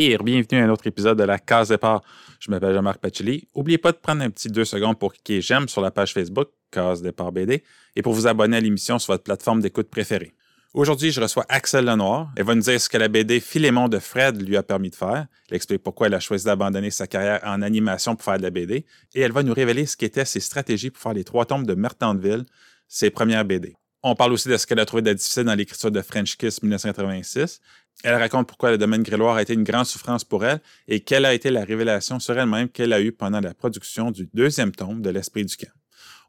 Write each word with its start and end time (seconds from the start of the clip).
Hey 0.00 0.16
bienvenue 0.22 0.62
à 0.62 0.64
un 0.64 0.70
autre 0.70 0.86
épisode 0.86 1.18
de 1.18 1.24
la 1.24 1.40
Case 1.40 1.70
Départ. 1.70 2.02
Je 2.38 2.52
m'appelle 2.52 2.72
Jean-Marc 2.72 3.00
Pacheli. 3.00 3.48
N'oubliez 3.56 3.78
pas 3.78 3.90
de 3.90 3.96
prendre 3.96 4.22
un 4.22 4.30
petit 4.30 4.46
deux 4.46 4.64
secondes 4.64 4.96
pour 4.96 5.12
cliquer 5.12 5.40
j'aime 5.40 5.68
sur 5.68 5.80
la 5.80 5.90
page 5.90 6.14
Facebook 6.14 6.50
Case 6.70 7.02
Départ 7.02 7.32
BD 7.32 7.64
et 7.96 8.02
pour 8.02 8.12
vous 8.12 8.28
abonner 8.28 8.58
à 8.58 8.60
l'émission 8.60 9.00
sur 9.00 9.12
votre 9.12 9.24
plateforme 9.24 9.60
d'écoute 9.60 9.90
préférée. 9.90 10.34
Aujourd'hui, 10.72 11.10
je 11.10 11.20
reçois 11.20 11.44
Axel 11.48 11.84
Lenoir. 11.84 12.30
Elle 12.36 12.44
va 12.44 12.54
nous 12.54 12.62
dire 12.62 12.80
ce 12.80 12.88
que 12.88 12.96
la 12.96 13.08
BD 13.08 13.40
Philémon 13.40 13.88
de 13.88 13.98
Fred 13.98 14.40
lui 14.40 14.56
a 14.56 14.62
permis 14.62 14.90
de 14.90 14.94
faire. 14.94 15.26
Elle 15.50 15.56
explique 15.56 15.82
pourquoi 15.82 16.06
elle 16.06 16.14
a 16.14 16.20
choisi 16.20 16.44
d'abandonner 16.44 16.92
sa 16.92 17.08
carrière 17.08 17.40
en 17.42 17.60
animation 17.60 18.14
pour 18.14 18.24
faire 18.24 18.38
de 18.38 18.44
la 18.44 18.50
BD. 18.50 18.86
Et 19.16 19.20
elle 19.20 19.32
va 19.32 19.42
nous 19.42 19.52
révéler 19.52 19.84
ce 19.84 19.96
qu'étaient 19.96 20.24
ses 20.24 20.38
stratégies 20.38 20.90
pour 20.90 21.02
faire 21.02 21.12
les 21.12 21.24
trois 21.24 21.44
tombes 21.44 21.66
de 21.66 21.74
Mertandville, 21.74 22.44
ses 22.86 23.10
premières 23.10 23.44
BD. 23.44 23.74
On 24.04 24.14
parle 24.14 24.32
aussi 24.32 24.48
de 24.48 24.56
ce 24.56 24.64
qu'elle 24.64 24.78
a 24.78 24.86
trouvé 24.86 25.02
de 25.02 25.12
difficile 25.12 25.42
dans 25.42 25.56
l'écriture 25.56 25.90
de 25.90 26.00
French 26.02 26.36
Kiss 26.36 26.62
1986. 26.62 27.60
Elle 28.04 28.14
raconte 28.14 28.46
pourquoi 28.46 28.70
le 28.70 28.78
domaine 28.78 29.02
gréloire 29.02 29.36
a 29.36 29.42
été 29.42 29.54
une 29.54 29.64
grande 29.64 29.86
souffrance 29.86 30.22
pour 30.22 30.44
elle 30.44 30.60
et 30.86 31.00
quelle 31.00 31.24
a 31.24 31.34
été 31.34 31.50
la 31.50 31.64
révélation 31.64 32.20
sur 32.20 32.38
elle-même 32.38 32.68
qu'elle 32.68 32.92
a 32.92 33.00
eue 33.00 33.10
pendant 33.10 33.40
la 33.40 33.54
production 33.54 34.12
du 34.12 34.28
deuxième 34.32 34.70
tome 34.70 35.02
de 35.02 35.10
L'Esprit 35.10 35.44
du 35.44 35.56
camp. 35.56 35.72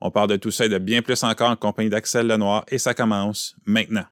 On 0.01 0.09
parle 0.09 0.29
de 0.29 0.37
tout 0.37 0.49
ça 0.49 0.65
et 0.65 0.69
de 0.69 0.79
bien 0.79 1.03
plus 1.03 1.21
encore 1.23 1.51
en 1.51 1.55
compagnie 1.55 1.89
d'Axel 1.89 2.25
Lenoir 2.25 2.65
et 2.69 2.79
ça 2.79 2.95
commence 2.95 3.55
maintenant. 3.65 4.05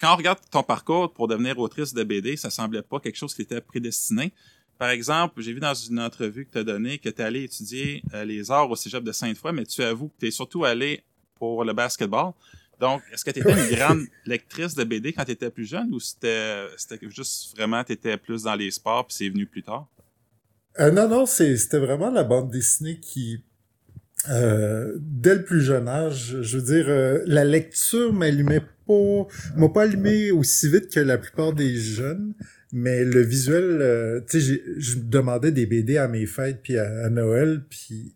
Quand 0.00 0.14
on 0.14 0.16
regarde 0.16 0.40
ton 0.50 0.64
parcours 0.64 1.12
pour 1.12 1.28
devenir 1.28 1.56
autrice 1.58 1.94
de 1.94 2.02
BD, 2.02 2.36
ça 2.36 2.50
semblait 2.50 2.82
pas 2.82 2.98
quelque 2.98 3.16
chose 3.16 3.34
qui 3.34 3.42
était 3.42 3.60
prédestiné. 3.60 4.32
Par 4.76 4.88
exemple, 4.88 5.40
j'ai 5.40 5.52
vu 5.52 5.60
dans 5.60 5.74
une 5.74 6.00
entrevue 6.00 6.46
que 6.46 6.52
tu 6.52 6.58
as 6.58 6.64
donnée 6.64 6.98
que 6.98 7.08
tu 7.08 7.20
es 7.20 7.24
allé 7.24 7.44
étudier 7.44 8.02
euh, 8.12 8.24
les 8.24 8.50
arts 8.50 8.70
au 8.70 8.74
cégep 8.74 9.04
de 9.04 9.12
Sainte-Foy, 9.12 9.52
mais 9.52 9.66
tu 9.66 9.82
avoues 9.82 10.08
que 10.08 10.18
tu 10.18 10.26
es 10.26 10.30
surtout 10.32 10.64
allé 10.64 11.04
pour 11.36 11.64
le 11.64 11.74
basketball. 11.74 12.32
Donc, 12.80 13.02
est-ce 13.12 13.24
que 13.24 13.30
tu 13.30 13.40
étais 13.40 13.52
une 13.52 13.76
grande 13.76 14.06
lectrice 14.24 14.74
de 14.74 14.84
BD 14.84 15.12
quand 15.12 15.24
tu 15.24 15.32
étais 15.32 15.50
plus 15.50 15.66
jeune 15.66 15.92
ou 15.92 16.00
c'était 16.00 16.66
juste 17.02 17.54
vraiment 17.54 17.84
tu 17.84 17.92
étais 17.92 18.16
plus 18.16 18.44
dans 18.44 18.54
les 18.54 18.70
sports 18.70 19.06
puis 19.06 19.16
c'est 19.16 19.28
venu 19.28 19.46
plus 19.46 19.62
tard? 19.62 19.86
Euh, 20.78 20.90
non, 20.90 21.08
non, 21.08 21.26
c'était 21.26 21.78
vraiment 21.78 22.10
la 22.10 22.24
bande 22.24 22.50
dessinée 22.50 22.98
qui, 23.00 23.42
euh, 24.30 24.96
dès 24.98 25.34
le 25.34 25.44
plus 25.44 25.60
jeune 25.60 25.88
âge, 25.88 26.38
je 26.40 26.58
veux 26.58 26.64
dire, 26.64 26.86
euh, 26.88 27.22
la 27.26 27.44
lecture 27.44 28.12
m'allumait 28.12 28.62
pas, 28.86 29.26
m'a 29.56 29.68
pas 29.68 29.82
allumé 29.82 30.30
aussi 30.30 30.70
vite 30.70 30.90
que 30.90 31.00
la 31.00 31.18
plupart 31.18 31.52
des 31.52 31.76
jeunes, 31.76 32.34
mais 32.72 33.04
le 33.04 33.20
visuel, 33.20 34.24
tu 34.28 34.40
sais, 34.40 34.62
je 34.78 34.98
demandais 34.98 35.50
des 35.50 35.66
BD 35.66 35.96
à 35.96 36.08
mes 36.08 36.26
fêtes 36.26 36.60
puis 36.62 36.78
à, 36.78 37.10
Noël, 37.10 37.62
puis 37.68 38.14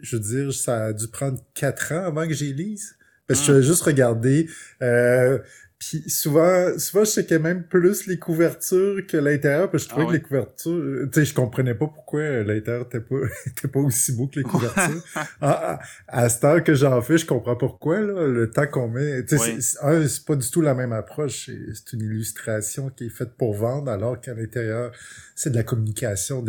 je 0.00 0.16
veux 0.16 0.22
dire, 0.22 0.54
ça 0.54 0.86
a 0.86 0.92
dû 0.92 1.08
prendre 1.08 1.38
quatre 1.54 1.92
ans 1.92 2.04
avant 2.04 2.26
que 2.26 2.34
j'y 2.34 2.54
lise. 2.54 2.96
Parce 3.26 3.40
que 3.40 3.46
je 3.46 3.52
vais 3.52 3.62
juste 3.62 3.82
regarder. 3.82 4.48
Euh, 4.82 5.38
puis 5.78 6.08
souvent, 6.08 6.78
souvent, 6.78 7.04
je 7.04 7.10
checkais 7.10 7.38
même 7.38 7.64
plus 7.64 8.06
les 8.06 8.18
couvertures 8.18 9.06
que 9.06 9.18
l'intérieur, 9.18 9.70
parce 9.70 9.84
que 9.84 9.90
je 9.90 9.94
trouvais 9.94 10.06
ah 10.06 10.08
que 10.08 10.16
les 10.16 10.22
couvertures, 10.22 11.08
tu 11.12 11.20
sais, 11.20 11.24
je 11.26 11.34
comprenais 11.34 11.74
pas 11.74 11.86
pourquoi 11.86 12.22
l'intérieur 12.44 12.86
était 12.86 13.00
pas, 13.00 13.16
était 13.46 13.68
pas 13.68 13.80
aussi 13.80 14.12
beau 14.12 14.26
que 14.26 14.38
les 14.38 14.44
couvertures. 14.44 15.04
à, 15.42 15.78
à, 16.08 16.28
cette 16.30 16.44
heure 16.44 16.64
que 16.64 16.74
j'en 16.74 17.02
fais, 17.02 17.18
je 17.18 17.26
comprends 17.26 17.56
pourquoi, 17.56 18.00
là, 18.00 18.26
le 18.26 18.48
temps 18.48 18.66
qu'on 18.66 18.88
met. 18.88 19.22
Tu 19.26 19.36
sais, 19.36 19.60
c'est 19.60 20.24
pas 20.24 20.36
du 20.36 20.50
tout 20.50 20.62
la 20.62 20.74
même 20.74 20.92
approche. 20.92 21.50
C'est 21.74 21.92
une 21.92 22.02
illustration 22.02 22.88
qui 22.88 23.06
est 23.06 23.10
faite 23.10 23.34
pour 23.36 23.54
vendre, 23.54 23.90
alors 23.90 24.18
qu'à 24.18 24.32
l'intérieur, 24.32 24.92
c'est 25.34 25.50
de 25.50 25.56
la 25.56 25.62
communication 25.62 26.40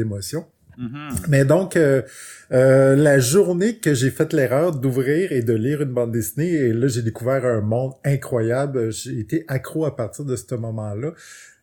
Mm-hmm. 0.78 1.26
Mais 1.30 1.46
donc, 1.46 1.76
euh, 1.76 2.02
euh, 2.52 2.96
la 2.96 3.20
journée 3.20 3.78
que 3.78 3.94
j'ai 3.94 4.12
fait 4.12 4.34
l'erreur 4.34 4.74
d'ouvrir 4.74 5.32
et 5.32 5.42
de 5.42 5.54
lire 5.54 5.82
une 5.82 5.94
bande 5.94 6.12
dessinée, 6.12 6.52
et 6.52 6.74
là, 6.74 6.88
j'ai 6.88 7.02
découvert 7.02 7.46
un 7.46 7.62
monde 7.62 7.94
incroyable. 8.06 8.92
J'ai 8.92 9.20
été 9.20 9.44
accro 9.48 9.86
à 9.86 9.96
partir 9.96 10.26
de 10.26 10.36
ce 10.36 10.56
moment-là. 10.56 11.14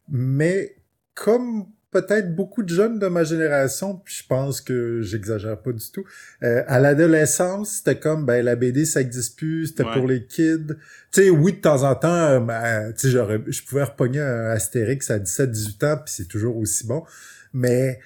Mais 0.08 0.76
comme 1.14 1.66
peut-être 1.94 2.34
beaucoup 2.34 2.64
de 2.64 2.68
jeunes 2.68 2.98
de 2.98 3.06
ma 3.06 3.22
génération, 3.22 4.02
puis 4.04 4.16
je 4.18 4.26
pense 4.26 4.60
que 4.60 5.00
j'exagère 5.00 5.56
pas 5.62 5.70
du 5.70 5.90
tout. 5.92 6.04
Euh, 6.42 6.64
à 6.66 6.80
l'adolescence, 6.80 7.76
c'était 7.76 8.00
comme 8.00 8.26
ben 8.26 8.44
la 8.44 8.56
BD 8.56 8.84
ça 8.84 9.00
existe 9.00 9.38
plus, 9.38 9.68
c'était 9.68 9.84
pour 9.84 10.08
les 10.08 10.26
kids. 10.26 10.74
Tu 11.12 11.22
sais, 11.22 11.30
oui 11.30 11.52
de 11.52 11.60
temps 11.60 11.84
en 11.84 11.94
temps, 11.94 12.40
ben, 12.40 12.92
tu 12.98 13.12
sais 13.12 13.16
je 13.46 13.64
pouvais 13.64 13.84
repogner 13.84 14.20
un 14.20 14.46
Astérix 14.46 15.08
à 15.12 15.20
17-18 15.20 15.86
ans, 15.86 15.96
puis 16.04 16.14
c'est 16.16 16.28
toujours 16.28 16.56
aussi 16.56 16.84
bon. 16.84 17.04
Mais 17.52 18.00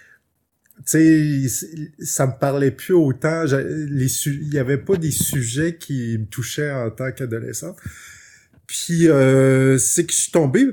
tu 0.87 1.49
sais, 1.49 1.91
ça 2.01 2.27
me 2.27 2.39
parlait 2.39 2.71
plus 2.71 2.95
autant. 2.95 3.45
Les 3.45 4.27
il 4.27 4.53
y 4.53 4.59
avait 4.59 4.79
pas 4.79 4.97
des 4.97 5.11
sujets 5.11 5.77
qui 5.77 6.17
me 6.19 6.27
touchaient 6.27 6.71
en 6.71 6.91
tant 6.91 7.11
qu'adolescent. 7.13 7.75
Puis 8.67 9.09
euh, 9.09 9.79
c'est 9.79 10.05
que 10.05 10.13
je 10.13 10.19
suis 10.19 10.33
tombé 10.33 10.67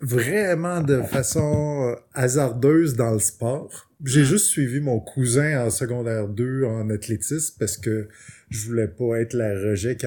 vraiment 0.00 0.80
de 0.80 1.02
façon 1.02 1.96
hasardeuse 2.14 2.96
dans 2.96 3.12
le 3.12 3.20
sport. 3.20 3.90
J'ai 4.04 4.24
juste 4.24 4.46
suivi 4.46 4.80
mon 4.80 4.98
cousin 4.98 5.64
en 5.64 5.70
secondaire 5.70 6.28
2 6.28 6.64
en 6.64 6.90
athlétisme 6.90 7.54
parce 7.58 7.76
que 7.76 8.08
je 8.50 8.66
voulais 8.66 8.88
pas 8.88 9.20
être 9.20 9.34
la 9.34 9.54
rejet 9.54 9.96
qui, 9.96 10.06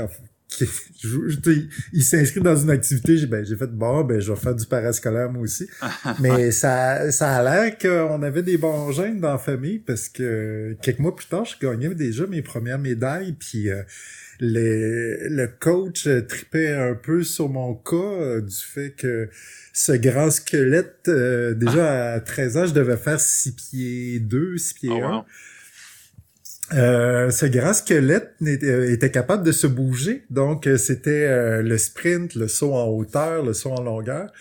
il 1.93 2.03
s'inscrit 2.03 2.41
dans 2.41 2.55
une 2.55 2.69
activité, 2.69 3.17
j'ai 3.17 3.27
ben, 3.27 3.45
j'ai 3.45 3.55
fait 3.55 3.67
bon, 3.67 4.03
ben 4.03 4.19
je 4.19 4.31
vais 4.31 4.39
faire 4.39 4.55
du 4.55 4.65
parascolaire 4.65 5.31
moi 5.31 5.43
aussi. 5.43 5.67
Mais 6.19 6.51
ça 6.51 7.11
ça 7.11 7.35
a 7.35 7.43
l'air 7.43 7.77
qu'on 7.77 8.21
avait 8.23 8.43
des 8.43 8.57
bons 8.57 8.91
gènes 8.91 9.19
dans 9.19 9.31
la 9.31 9.37
famille 9.37 9.79
parce 9.79 10.09
que 10.09 10.75
quelques 10.81 10.99
mois 10.99 11.15
plus 11.15 11.27
tard, 11.27 11.45
je 11.45 11.55
gagnais 11.59 11.93
déjà 11.95 12.25
mes 12.27 12.41
premières 12.41 12.79
médailles 12.79 13.35
puis 13.39 13.69
euh, 13.69 13.83
le 14.39 15.47
coach 15.59 16.07
tripait 16.27 16.73
un 16.73 16.93
peu 16.95 17.23
sur 17.23 17.49
mon 17.49 17.73
cas 17.73 17.95
euh, 17.95 18.41
du 18.41 18.55
fait 18.55 18.91
que 18.91 19.29
ce 19.73 19.91
grand 19.91 20.31
squelette 20.31 21.07
euh, 21.07 21.53
déjà 21.53 22.13
à 22.13 22.19
13 22.19 22.57
ans, 22.57 22.65
je 22.65 22.73
devais 22.73 22.97
faire 22.97 23.19
6 23.19 23.51
pieds 23.51 24.19
2, 24.19 24.57
6 24.57 24.73
pieds 24.73 25.01
1. 25.01 25.25
Euh, 26.73 27.29
ce 27.29 27.45
grand 27.45 27.73
squelette 27.73 28.33
euh, 28.41 28.91
était, 28.91 29.11
capable 29.11 29.43
de 29.43 29.51
se 29.51 29.67
bouger, 29.67 30.25
donc 30.29 30.65
euh, 30.65 30.77
c'était 30.77 31.61
le 31.61 31.77
sprint, 31.77 32.35
le 32.35 32.47
saut 32.47 32.73
en 32.73 32.87
hauteur, 32.87 33.43
le 33.43 33.53
saut 33.53 33.71
en 33.71 33.83
longueur. 33.83 34.31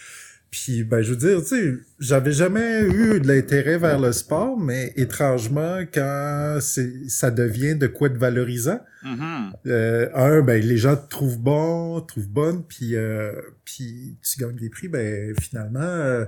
Puis 0.50 0.84
ben 0.84 1.02
je 1.02 1.10
veux 1.10 1.16
dire, 1.16 1.40
tu 1.40 1.48
sais, 1.48 1.74
j'avais 1.98 2.30
jamais 2.30 2.82
eu 2.82 3.20
de 3.20 3.26
l'intérêt 3.26 3.76
vers 3.76 3.98
le 3.98 4.12
sport, 4.12 4.56
mais 4.56 4.92
étrangement 4.96 5.80
quand 5.92 6.58
c'est 6.60 7.08
ça 7.08 7.32
devient 7.32 7.74
de 7.74 7.88
quoi 7.88 8.08
de 8.08 8.16
valorisant, 8.16 8.78
mm-hmm. 9.04 10.10
un 10.14 10.42
ben 10.42 10.62
les 10.62 10.76
gens 10.76 10.94
te 10.94 11.08
trouvent 11.08 11.40
bon, 11.40 12.00
trouvent 12.02 12.28
bonne, 12.28 12.62
puis 12.62 12.94
puis 13.64 14.16
tu 14.22 14.40
gagnes 14.40 14.54
des 14.54 14.70
prix, 14.70 14.86
ben 14.86 15.34
finalement 15.40 16.24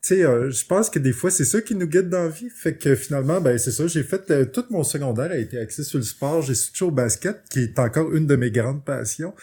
tu 0.00 0.14
sais, 0.14 0.24
euh, 0.24 0.50
je 0.50 0.64
pense 0.64 0.90
que 0.90 1.00
des 1.00 1.12
fois, 1.12 1.30
c'est 1.30 1.44
ça 1.44 1.60
qui 1.60 1.74
nous 1.74 1.86
guide 1.86 2.08
dans 2.08 2.22
la 2.22 2.28
vie. 2.28 2.50
Fait 2.50 2.76
que 2.76 2.94
finalement, 2.94 3.40
ben 3.40 3.58
c'est 3.58 3.72
ça, 3.72 3.88
j'ai 3.88 4.04
fait 4.04 4.30
euh, 4.30 4.44
tout 4.44 4.64
mon 4.70 4.84
secondaire 4.84 5.32
a 5.32 5.36
été 5.36 5.58
axé 5.58 5.82
sur 5.82 5.98
le 5.98 6.04
sport. 6.04 6.40
J'ai 6.42 6.54
switché 6.54 6.84
au 6.84 6.92
basket, 6.92 7.42
qui 7.50 7.64
est 7.64 7.78
encore 7.80 8.14
une 8.14 8.26
de 8.26 8.36
mes 8.36 8.52
grandes 8.52 8.84
passions. 8.84 9.34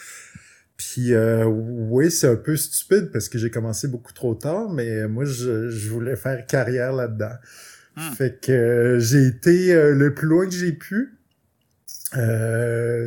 Puis 0.78 1.12
euh, 1.12 1.44
oui, 1.44 2.10
c'est 2.10 2.28
un 2.28 2.36
peu 2.36 2.56
stupide 2.56 3.10
parce 3.12 3.28
que 3.28 3.36
j'ai 3.36 3.50
commencé 3.50 3.86
beaucoup 3.86 4.14
trop 4.14 4.34
tard, 4.34 4.70
mais 4.70 5.06
moi, 5.08 5.26
je, 5.26 5.68
je 5.68 5.90
voulais 5.90 6.16
faire 6.16 6.46
carrière 6.46 6.92
là-dedans. 6.92 7.34
Hmm. 7.96 8.12
Fait 8.14 8.40
que 8.40 8.96
j'ai 8.98 9.26
été 9.26 9.74
le 9.92 10.14
plus 10.14 10.26
loin 10.26 10.46
que 10.46 10.54
j'ai 10.54 10.72
pu. 10.72 11.18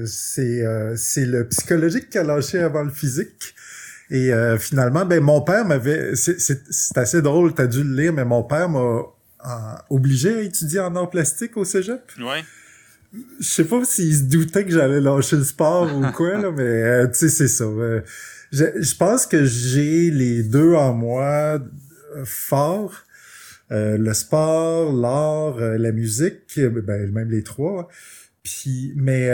c'est 0.06 0.96
c'est 0.96 1.26
le 1.26 1.48
psychologique 1.50 2.12
qui 2.12 2.20
a 2.20 2.24
lâché 2.24 2.60
avant 2.60 2.84
le 2.84 2.92
physique. 2.92 3.56
Et 4.12 4.34
euh, 4.34 4.58
finalement, 4.58 5.06
ben 5.06 5.22
mon 5.22 5.42
père 5.42 5.66
m'avait, 5.66 6.16
c'est 6.16 6.98
assez 6.98 7.22
drôle, 7.22 7.54
t'as 7.54 7.68
dû 7.68 7.84
le 7.84 7.96
lire, 7.96 8.14
mais 8.14 8.26
mon 8.26 8.44
père 8.44 8.68
m'a 8.68 8.80
euh, 8.80 9.76
obligé 9.90 10.36
à 10.36 10.42
étudier 10.42 10.80
en 10.80 10.96
art 10.96 11.10
plastique 11.10 11.58
au 11.58 11.66
cégep. 11.66 12.02
Ouais. 12.20 12.44
Je 13.40 13.48
sais 13.48 13.64
pas 13.64 13.84
s'il 13.86 14.16
se 14.16 14.24
doutait 14.24 14.66
que 14.66 14.72
j'allais 14.72 15.02
lâcher 15.02 15.36
le 15.36 15.44
sport 15.44 15.96
ou 15.96 16.12
quoi, 16.16 16.38
là, 16.38 16.52
mais 16.52 16.64
euh, 16.64 17.08
tu 17.08 17.20
sais, 17.20 17.30
c'est 17.30 17.48
ça. 17.48 17.66
je, 18.52 18.66
je, 18.80 18.96
pense 18.96 19.28
que 19.28 19.46
j'ai 19.46 20.10
les 20.10 20.42
deux 20.42 20.74
en 20.74 20.94
moi 20.94 21.60
forts. 22.26 23.04
le 23.70 24.14
sport, 24.14 24.92
l'art, 24.92 25.60
la 25.60 25.92
musique, 25.92 26.60
ben, 26.60 27.12
même 27.12 27.30
les 27.30 27.44
trois. 27.44 27.90
Puis, 28.42 28.94
mais 28.96 29.30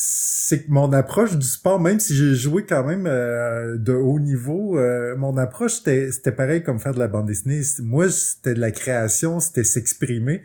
c'est 0.00 0.64
que 0.64 0.70
mon 0.70 0.92
approche 0.92 1.36
du 1.36 1.46
sport, 1.46 1.80
même 1.80 1.98
si 1.98 2.14
j'ai 2.14 2.36
joué 2.36 2.64
quand 2.64 2.84
même 2.84 3.08
euh, 3.08 3.76
de 3.76 3.92
haut 3.92 4.20
niveau, 4.20 4.78
euh, 4.78 5.16
mon 5.16 5.36
approche 5.36 5.72
c'était 5.72 6.30
pareil 6.30 6.62
comme 6.62 6.78
faire 6.78 6.94
de 6.94 7.00
la 7.00 7.08
bande 7.08 7.26
dessinée. 7.26 7.62
Moi, 7.80 8.08
c'était 8.08 8.54
de 8.54 8.60
la 8.60 8.70
création, 8.70 9.40
c'était 9.40 9.64
s'exprimer. 9.64 10.44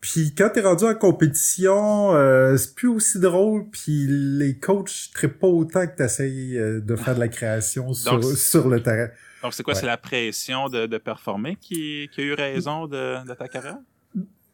Puis 0.00 0.36
quand 0.36 0.50
t'es 0.50 0.60
rendu 0.60 0.84
en 0.84 0.94
compétition, 0.94 2.14
euh, 2.14 2.56
c'est 2.56 2.76
plus 2.76 2.86
aussi 2.86 3.18
drôle, 3.18 3.68
puis 3.70 4.06
les 4.08 4.56
coachs 4.56 5.10
très 5.12 5.26
pas 5.26 5.48
autant 5.48 5.88
que 5.88 5.96
t'essayes 5.96 6.54
de 6.56 6.96
faire 6.96 7.16
de 7.16 7.20
la 7.20 7.28
création 7.28 7.92
sur, 7.92 8.22
sur 8.22 8.68
le 8.68 8.80
terrain. 8.80 9.08
Donc 9.42 9.52
c'est 9.52 9.64
quoi, 9.64 9.74
c'est 9.74 9.86
la 9.86 9.96
pression 9.96 10.68
de, 10.68 10.86
de 10.86 10.98
performer 10.98 11.56
qui, 11.56 12.08
qui, 12.12 12.20
a 12.20 12.24
eu 12.24 12.34
raison 12.34 12.86
de, 12.86 13.26
de 13.26 13.34
ta 13.34 13.48
carrière? 13.48 13.78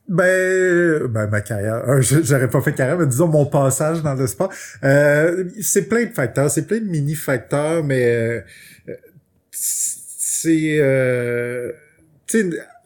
Ben, 0.08 1.08
ben 1.08 1.26
ma 1.26 1.40
carrière, 1.40 1.88
euh, 1.88 2.00
j'aurais 2.00 2.48
pas 2.48 2.60
fait 2.60 2.72
carrière, 2.72 2.98
mais 2.98 3.06
disons 3.06 3.26
mon 3.26 3.44
passage 3.44 4.02
dans 4.02 4.14
le 4.14 4.26
sport. 4.28 4.52
Euh, 4.84 5.44
c'est 5.60 5.88
plein 5.88 6.04
de 6.04 6.12
facteurs, 6.12 6.48
c'est 6.48 6.66
plein 6.66 6.78
de 6.78 6.84
mini 6.84 7.14
facteurs, 7.14 7.82
mais 7.82 8.04
euh, 8.04 8.40
c'est 9.50 10.76
euh, 10.78 11.72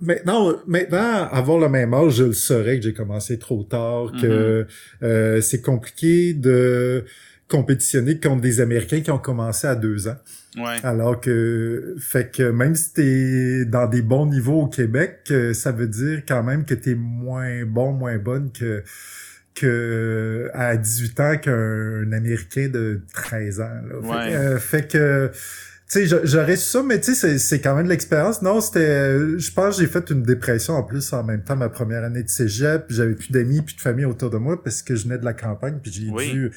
maintenant, 0.01 0.55
maintenant, 0.67 1.29
avoir 1.31 1.59
le 1.59 1.69
même 1.69 1.93
âge, 1.93 2.15
je 2.15 2.25
le 2.25 2.33
saurais 2.33 2.79
que 2.79 2.85
j'ai 2.85 2.95
commencé 2.95 3.39
trop 3.39 3.65
tard, 3.65 4.13
que 4.21 4.67
mm-hmm. 5.03 5.43
c'est 5.43 5.61
compliqué 5.61 6.33
de 6.33 7.05
compétitionner 7.49 8.19
contre 8.19 8.41
des 8.41 8.63
Américains 8.63 9.01
qui 9.03 9.11
ont 9.11 9.19
commencé 9.19 9.67
à 9.67 9.75
deux 9.75 10.09
ans. 10.09 10.17
Ouais. 10.57 10.79
Alors 10.83 11.21
que, 11.21 11.95
fait 12.01 12.35
que 12.35 12.51
même 12.51 12.75
si 12.75 12.93
t'es 12.93 13.65
dans 13.65 13.87
des 13.87 14.03
bons 14.03 14.27
niveaux 14.27 14.63
au 14.63 14.67
Québec, 14.67 15.21
euh, 15.31 15.55
ça 15.55 15.71
veut 15.71 15.87
dire 15.87 16.23
quand 16.27 16.43
même 16.43 16.65
que 16.65 16.75
t'es 16.75 16.95
moins 16.95 17.65
bon, 17.65 17.93
moins 17.93 18.19
bonne 18.19 18.51
que 18.51 18.83
que 19.55 20.51
à 20.55 20.77
18 20.77 21.21
ans 21.21 21.37
qu'un 21.37 22.13
Américain 22.13 22.69
de 22.69 23.01
13 23.13 23.61
ans. 23.61 23.81
Là. 24.03 24.59
Fait, 24.59 24.91
que, 24.91 24.99
euh, 24.99 25.29
tu 25.89 26.07
sais, 26.07 26.21
j'aurais 26.25 26.57
ça, 26.57 26.83
mais 26.83 27.01
tu 27.01 27.15
sais, 27.15 27.39
c'est 27.39 27.61
quand 27.61 27.75
même 27.75 27.85
de 27.85 27.91
l'expérience. 27.91 28.43
Non, 28.43 28.61
c'était, 28.61 29.39
je 29.39 29.53
pense 29.53 29.77
que 29.77 29.83
j'ai 29.83 29.89
fait 29.89 30.09
une 30.11 30.23
dépression 30.23 30.75
en 30.75 30.83
plus 30.83 31.13
en 31.13 31.25
même 31.25 31.43
temps 31.43 31.57
ma 31.57 31.69
première 31.69 32.05
année 32.05 32.23
de 32.23 32.29
cégep. 32.29 32.87
J'avais 32.89 33.15
plus 33.15 33.31
d'amis, 33.31 33.61
plus 33.61 33.75
de 33.75 33.81
famille 33.81 34.05
autour 34.05 34.31
de 34.31 34.39
moi 34.39 34.63
parce 34.63 34.83
que 34.83 34.95
je 34.97 35.05
venais 35.05 35.19
de 35.19 35.25
la 35.25 35.35
campagne, 35.35 35.79
puis 35.83 35.93
j'ai 35.93 36.33
dû 36.33 36.51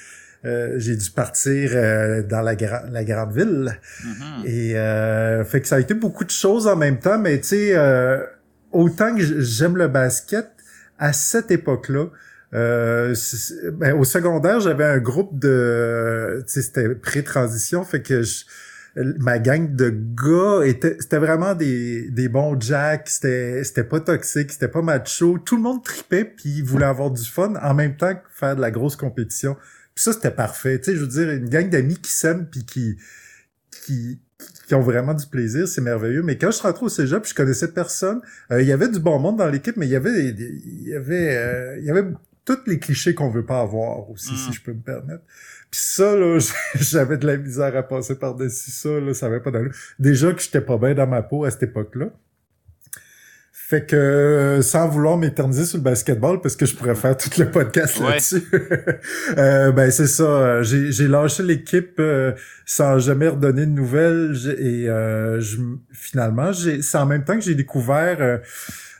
euh, 0.46 0.74
j'ai 0.78 0.98
dû 0.98 1.10
partir 1.10 1.72
euh, 1.74 2.22
dans 2.22 2.42
la, 2.42 2.56
la 2.92 3.04
grande 3.04 3.34
ville. 3.34 3.80
Mm-hmm. 4.04 4.46
Et 4.46 4.78
euh, 4.78 5.46
fait 5.46 5.62
que 5.62 5.68
ça 5.68 5.76
a 5.76 5.80
été 5.80 5.94
beaucoup 5.94 6.26
de 6.26 6.32
choses 6.32 6.68
en 6.68 6.76
même 6.76 7.00
temps, 7.00 7.18
mais 7.18 7.40
tu 7.40 7.48
sais, 7.48 7.78
autant 8.72 9.16
que 9.16 9.22
j'aime 9.22 9.78
le 9.78 9.88
basket, 9.88 10.50
à 11.00 11.14
cette 11.14 11.52
époque-là, 11.52 12.08
ben, 12.52 13.94
au 13.98 14.04
secondaire, 14.04 14.60
j'avais 14.60 14.86
un 14.86 15.00
groupe 15.00 15.40
de, 15.40 16.44
tu 16.46 16.54
sais, 16.54 16.62
c'était 16.62 16.90
pré-transition, 16.90 17.84
fait 17.84 18.02
que 18.02 18.24
ma 18.96 19.40
gang 19.40 19.76
de 19.76 19.90
gars 19.90 20.66
était, 20.66 20.98
c'était 21.00 21.18
vraiment 21.18 21.56
des, 21.56 22.10
des 22.12 22.30
bons 22.30 22.60
jacks, 22.60 23.10
c'était, 23.10 23.64
c'était 23.64 23.84
pas 23.84 24.00
toxique, 24.00 24.52
c'était 24.52 24.68
pas 24.68 24.82
macho, 24.82 25.40
tout 25.40 25.56
le 25.56 25.64
monde 25.64 25.84
tripait 25.84 26.26
puis 26.26 26.62
voulait 26.62 26.86
avoir 26.86 27.10
du 27.10 27.24
fun 27.24 27.54
en 27.62 27.74
même 27.74 27.96
temps 27.96 28.14
que 28.14 28.22
faire 28.30 28.56
de 28.56 28.62
la 28.62 28.70
grosse 28.70 28.96
compétition. 28.96 29.58
Puis 29.96 30.04
ça, 30.04 30.14
c'était 30.14 30.32
parfait. 30.32 30.80
Tu 30.80 30.92
sais, 30.92 30.96
je 30.96 31.02
veux 31.02 31.08
dire, 31.08 31.30
une 31.30 31.50
gang 31.50 31.70
d'amis 31.70 31.98
qui 31.98 32.12
s'aiment 32.12 32.48
puis 32.48 32.66
qui, 32.66 32.98
qui, 33.70 34.20
qui 34.68 34.76
ont 34.76 34.82
vraiment 34.82 35.14
du 35.14 35.28
plaisir, 35.28 35.68
c'est 35.68 35.82
merveilleux. 35.82 36.24
Mais 36.24 36.38
quand 36.38 36.48
je 36.48 36.58
suis 36.58 36.68
rentré 36.68 36.86
au 36.86 36.90
cégep, 36.90 37.26
je 37.26 37.34
connaissais 37.34 37.72
personne. 37.72 38.22
Euh, 38.52 38.62
il 38.62 38.68
y 38.68 38.72
avait 38.72 38.90
du 38.90 39.00
bon 39.00 39.20
monde 39.20 39.38
dans 39.38 39.48
l'équipe, 39.48 39.78
mais 39.78 39.86
il 39.86 39.92
y 39.92 39.96
avait, 39.96 40.30
il 40.30 40.88
y 40.88 40.96
avait, 40.96 41.38
euh, 41.38 41.78
il 41.80 41.86
y 41.86 41.92
avait 41.92 42.06
tous 42.46 42.60
les 42.68 42.80
clichés 42.80 43.14
qu'on 43.14 43.30
veut 43.30 43.46
pas 43.46 43.62
avoir 43.62 44.10
aussi, 44.10 44.36
si 44.36 44.50
mm. 44.50 44.54
je 44.54 44.62
peux 44.62 44.74
me 44.74 44.82
permettre. 44.82 45.24
Puis 45.72 45.82
ça, 45.82 46.16
là, 46.16 46.38
j'avais 46.76 47.18
de 47.18 47.26
la 47.26 47.38
misère 47.38 47.76
à 47.76 47.84
passer 47.84 48.16
par-dessus 48.16 48.72
ça, 48.72 49.00
là, 49.00 49.14
ça 49.14 49.28
avait 49.28 49.40
pas 49.40 49.52
d'allure. 49.52 49.74
Déjà 50.00 50.34
que 50.34 50.42
j'étais 50.42 50.62
pas 50.62 50.78
bien 50.78 50.94
dans 50.94 51.08
ma 51.08 51.22
peau 51.22 51.46
à 51.46 51.52
cette 51.52 51.64
époque-là. 51.64 52.12
Fait 53.74 53.88
que 53.88 54.60
sans 54.62 54.88
vouloir 54.88 55.18
m'éterniser 55.18 55.66
sur 55.66 55.80
le 55.80 55.84
basketball 55.84 56.42
parce 56.42 56.56
que 56.56 56.64
je 56.64 56.76
pourrais 56.76 56.94
faire 56.94 57.18
tout 57.18 57.32
le 57.40 57.50
podcast 57.50 58.00
là-dessus. 58.00 58.44
euh, 59.40 59.72
ben 59.72 59.90
c'est 59.90 60.06
ça. 60.06 60.62
J'ai 60.62 61.08
lâché 61.08 61.42
l'équipe 61.42 61.96
euh, 61.98 62.34
sans 62.68 63.00
jamais 63.00 63.30
redonner 63.30 63.66
de 63.66 63.72
nouvelles 63.72 64.38
et 64.60 64.88
euh, 64.88 65.42
je, 65.42 65.58
finalement 65.92 66.52
c'est 66.54 66.98
en 67.00 67.08
même 67.08 67.24
temps 67.24 67.34
que 67.34 67.42
j'ai 67.42 67.56
découvert 67.56 68.42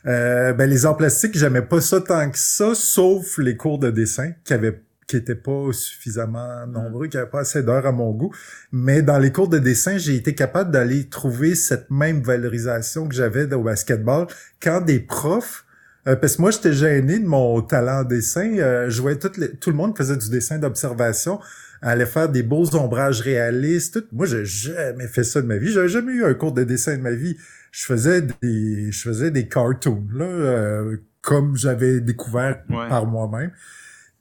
euh, 0.06 0.52
ben 0.52 0.68
les 0.68 0.86
arts 0.86 0.96
plastiques. 0.96 1.38
J'aimais 1.38 1.62
pas 1.62 1.80
ça 1.80 2.00
tant 2.00 2.28
que 2.28 2.38
ça, 2.38 2.74
sauf 2.74 3.38
les 3.38 3.56
cours 3.56 3.78
de 3.78 3.92
dessin 3.92 4.32
qui 4.42 4.54
avaient 4.54 4.80
qui 5.06 5.16
étaient 5.16 5.34
pas 5.34 5.72
suffisamment 5.72 6.66
nombreux, 6.66 7.08
qui 7.08 7.16
n'avaient 7.16 7.30
pas 7.30 7.40
assez 7.40 7.62
d'heures 7.62 7.86
à 7.86 7.92
mon 7.92 8.12
goût. 8.12 8.32
Mais 8.72 9.02
dans 9.02 9.18
les 9.18 9.32
cours 9.32 9.48
de 9.48 9.58
dessin, 9.58 9.98
j'ai 9.98 10.16
été 10.16 10.34
capable 10.34 10.70
d'aller 10.70 11.08
trouver 11.08 11.54
cette 11.54 11.90
même 11.90 12.22
valorisation 12.22 13.08
que 13.08 13.14
j'avais 13.14 13.52
au 13.54 13.62
basketball 13.62 14.26
quand 14.60 14.80
des 14.80 15.00
profs 15.00 15.64
euh, 16.06 16.16
parce 16.16 16.36
que 16.36 16.42
moi, 16.42 16.50
j'étais 16.50 16.72
gêné 16.72 17.18
de 17.18 17.26
mon 17.26 17.60
talent 17.62 18.00
en 18.00 18.04
dessin. 18.04 18.58
Euh, 18.58 18.90
je 18.90 19.00
voyais 19.00 19.18
tout, 19.18 19.30
tout 19.60 19.70
le 19.70 19.76
monde 19.76 19.96
faisait 19.96 20.16
du 20.16 20.28
dessin 20.28 20.58
d'observation, 20.58 21.40
allait 21.80 22.06
faire 22.06 22.28
des 22.28 22.42
beaux 22.42 22.74
ombrages 22.76 23.20
réalistes. 23.20 24.02
Tout. 24.02 24.16
Moi, 24.16 24.26
j'ai 24.26 24.44
jamais 24.44 25.08
fait 25.08 25.24
ça 25.24 25.40
de 25.40 25.46
ma 25.46 25.56
vie. 25.56 25.72
J'avais 25.72 25.88
jamais 25.88 26.12
eu 26.12 26.24
un 26.24 26.34
cours 26.34 26.52
de 26.52 26.64
dessin 26.64 26.96
de 26.96 27.02
ma 27.02 27.12
vie. 27.12 27.36
Je 27.72 27.84
faisais 27.84 28.22
des, 28.42 28.92
je 28.92 29.00
faisais 29.02 29.30
des 29.30 29.48
cartoons 29.48 30.06
là, 30.14 30.24
euh, 30.24 30.96
comme 31.22 31.56
j'avais 31.56 32.00
découvert 32.00 32.62
par 32.68 33.06
moi-même. 33.06 33.50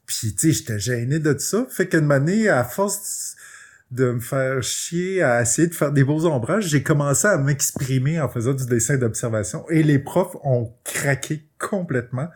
Puis, 0.05 0.35
tu 0.35 0.47
sais, 0.47 0.59
j'étais 0.59 0.79
gêné 0.79 1.19
de 1.19 1.37
ça. 1.37 1.65
Fait 1.69 1.87
qu'une 1.87 2.11
année, 2.11 2.49
à 2.49 2.63
force 2.63 3.35
de 3.93 4.11
me 4.11 4.19
faire 4.19 4.63
chier 4.63 5.21
à 5.21 5.41
essayer 5.41 5.67
de 5.67 5.75
faire 5.75 5.91
des 5.91 6.03
beaux 6.03 6.25
ombrages, 6.25 6.67
j'ai 6.67 6.81
commencé 6.81 7.27
à 7.27 7.37
m'exprimer 7.37 8.19
en 8.19 8.27
faisant 8.27 8.53
du 8.53 8.65
dessin 8.65 8.97
d'observation. 8.97 9.65
Et 9.69 9.83
les 9.83 9.99
profs 9.99 10.35
ont 10.43 10.73
craqué 10.83 11.43
complètement, 11.59 12.27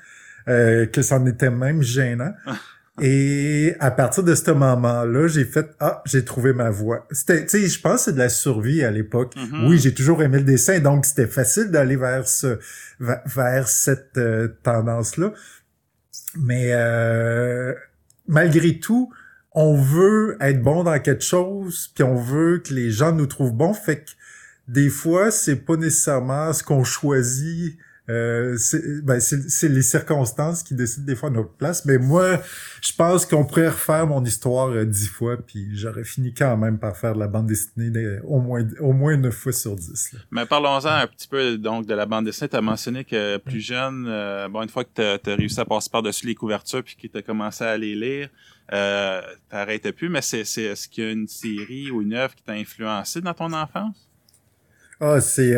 euh, 0.48 0.86
que 0.86 1.02
c'en 1.02 1.26
était 1.26 1.50
même 1.50 1.82
gênant. 1.82 2.34
Et 3.00 3.76
à 3.80 3.92
partir 3.92 4.24
de 4.24 4.34
ce 4.34 4.50
moment-là, 4.50 5.28
j'ai 5.28 5.46
fait 5.46 5.68
ah, 5.80 6.02
j'ai 6.08 6.26
trouvé 6.26 6.52
ma 6.52 6.72
voie. 6.72 7.06
C'était 7.12 7.44
tu 7.46 7.50
sais, 7.50 7.68
je 7.68 7.80
pense 7.80 7.98
que 7.98 8.02
c'est 8.06 8.14
de 8.14 8.18
la 8.18 8.30
survie 8.30 8.84
à 8.84 8.90
l'époque. 8.90 9.36
Mm-hmm. 9.36 9.70
Oui, 9.70 9.78
j'ai 9.78 9.94
toujours 9.94 10.24
aimé 10.24 10.40
le 10.40 10.46
dessin 10.46 10.80
donc 10.80 11.06
c'était 11.06 11.28
facile 11.28 11.70
d'aller 11.70 11.96
vers 11.96 12.28
ce 12.28 12.58
vers 13.00 13.68
cette 13.68 14.18
euh, 14.18 14.48
tendance-là. 14.64 15.32
Mais 16.36 16.70
euh, 16.72 17.74
malgré 18.28 18.80
tout, 18.80 19.12
on 19.54 19.76
veut 19.76 20.38
être 20.40 20.62
bon 20.62 20.84
dans 20.84 21.00
quelque 21.00 21.24
chose, 21.24 21.92
puis 21.96 22.04
on 22.04 22.16
veut 22.16 22.60
que 22.60 22.74
les 22.74 22.92
gens 22.92 23.12
nous 23.12 23.26
trouvent 23.26 23.54
bons. 23.54 23.74
Fait 23.74 24.04
que 24.04 24.12
des 24.68 24.90
fois, 24.90 25.32
c'est 25.32 25.56
pas 25.56 25.78
nécessairement 25.78 26.54
ce 26.54 26.64
qu'on 26.64 26.84
choisit 26.84 27.78
euh, 28.10 28.58
ben, 29.04 29.20
c'est 29.20 29.68
les 29.68 29.82
circonstances 29.82 30.64
qui 30.64 30.76
décident 30.76 31.06
des 31.06 31.16
fois 31.16 31.30
notre 31.30 31.52
place. 31.52 31.84
Mais 31.84 31.98
moi, 31.98 32.42
je 32.82 32.94
pense 32.94 33.26
qu'on 33.26 33.46
pourrait 33.46 33.68
refaire 33.68 34.08
mon 34.08 34.24
histoire 34.24 34.70
euh, 34.70 34.86
dix 34.86 35.08
fois, 35.08 35.36
puis 35.36 35.76
j'aurais 35.76 36.06
fini 36.06 36.34
quand 36.34 36.56
même 36.56 36.80
par 36.80 36.96
faire 36.96 37.16
de 37.16 37.20
la 37.20 37.28
bande 37.28 37.48
dessinée 37.48 38.20
au 38.24 38.40
moins 38.40 38.66
au 38.80 38.94
moins 38.94 39.18
neuf 39.18 39.36
fois 39.36 39.52
sur 39.52 39.76
dix. 39.76 40.16
Mais 40.32 40.46
parlons-en 40.46 40.88
un 40.88 41.08
petit 41.08 41.28
peu 41.28 41.58
donc 41.58 41.86
de 41.86 41.94
la 41.94 42.06
bande 42.06 42.26
dessinée. 42.26 42.48
Tu 42.48 42.56
as 42.56 42.62
mentionné 42.62 43.04
que 43.04 43.38
plus 43.38 43.60
jeune, 43.60 44.06
euh, 44.08 44.48
bon, 44.48 44.64
une 44.64 44.70
fois 44.70 44.86
que 44.86 45.18
tu 45.18 45.30
as, 45.30 45.36
réussi 45.36 45.60
à 45.60 45.66
passer 45.66 45.90
par-dessus 45.90 46.28
les 46.28 46.36
couvertures 46.36 46.84
puis 46.84 46.96
que 46.96 47.08
tu 47.08 47.18
as 47.18 47.22
commencé 47.22 47.66
à 47.66 47.78
les 47.78 47.96
lire, 47.96 48.30
euh, 48.72 49.22
t'arrêtais 49.50 49.92
plus, 49.92 50.08
mais 50.08 50.22
c'est 50.22 50.40
est-ce 50.40 50.88
qu'il 50.88 51.04
y 51.04 51.08
a 51.08 51.12
une 51.12 51.28
série 51.28 51.92
ou 51.92 52.02
une 52.02 52.14
œuvre 52.14 52.36
qui 52.36 52.44
t'a 52.44 52.54
influencé 52.54 53.20
dans 53.20 53.34
ton 53.34 53.52
enfance? 53.52 54.10
Ah, 55.00 55.20
c'est 55.20 55.56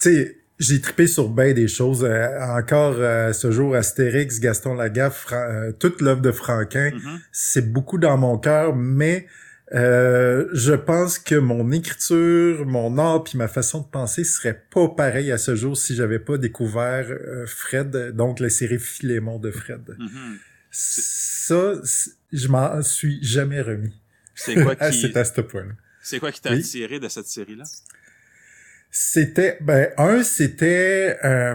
tu 0.00 0.10
sais 0.14 0.39
j'ai 0.60 0.80
trippé 0.80 1.06
sur 1.06 1.30
bien 1.30 1.52
des 1.52 1.66
choses. 1.66 2.04
Euh, 2.04 2.38
encore 2.38 2.94
euh, 2.98 3.32
ce 3.32 3.50
jour, 3.50 3.74
Astérix, 3.74 4.38
Gaston 4.40 4.74
Lagaffe, 4.74 5.26
euh, 5.32 5.72
toute 5.72 6.02
l'œuvre 6.02 6.20
de 6.20 6.30
Franquin, 6.30 6.90
mm-hmm. 6.90 7.18
c'est 7.32 7.72
beaucoup 7.72 7.98
dans 7.98 8.18
mon 8.18 8.38
cœur, 8.38 8.76
mais 8.76 9.26
je 9.72 10.74
pense 10.74 11.18
que 11.18 11.36
mon 11.36 11.70
écriture, 11.70 12.66
mon 12.66 12.98
art 12.98 13.22
puis 13.22 13.38
ma 13.38 13.46
façon 13.46 13.80
de 13.80 13.86
penser 13.86 14.24
serait 14.24 14.64
pas 14.68 14.88
pareil 14.88 15.30
à 15.30 15.38
ce 15.38 15.54
jour 15.54 15.76
si 15.76 15.94
j'avais 15.94 16.18
pas 16.18 16.38
découvert 16.38 17.06
Fred, 17.46 18.10
donc 18.16 18.40
la 18.40 18.50
série 18.50 18.80
Philémon 18.80 19.38
de 19.38 19.52
Fred. 19.52 19.96
Mm-hmm. 19.96 20.36
Ça, 20.72 21.74
je 22.32 22.48
m'en 22.48 22.82
suis 22.82 23.22
jamais 23.22 23.62
remis. 23.62 23.94
C'est 24.34 24.60
quoi 24.60 24.74
qui... 24.90 25.00
c'est 25.00 25.16
à 25.16 25.24
ce 25.24 25.40
point-là. 25.40 25.72
C'est 26.02 26.18
quoi 26.18 26.32
qui 26.32 26.40
t'a 26.40 26.50
attiré 26.50 26.98
de 26.98 27.08
cette 27.08 27.26
série-là? 27.26 27.64
C'était, 28.90 29.58
ben, 29.60 29.90
un, 29.98 30.22
c'était 30.22 31.18
euh, 31.24 31.54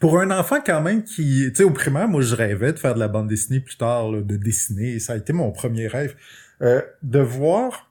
pour 0.00 0.18
un 0.20 0.30
enfant 0.30 0.60
quand 0.64 0.80
même 0.80 1.04
qui, 1.04 1.46
tu 1.48 1.54
sais, 1.54 1.64
au 1.64 1.70
primaire, 1.70 2.08
moi, 2.08 2.22
je 2.22 2.34
rêvais 2.34 2.72
de 2.72 2.78
faire 2.78 2.94
de 2.94 3.00
la 3.00 3.08
bande 3.08 3.28
dessinée 3.28 3.60
plus 3.60 3.76
tard, 3.76 4.10
de 4.10 4.36
dessiner. 4.36 4.98
Ça 4.98 5.14
a 5.14 5.16
été 5.16 5.32
mon 5.32 5.52
premier 5.52 5.86
rêve. 5.86 6.14
Euh, 6.62 6.80
de 7.02 7.18
voir 7.18 7.90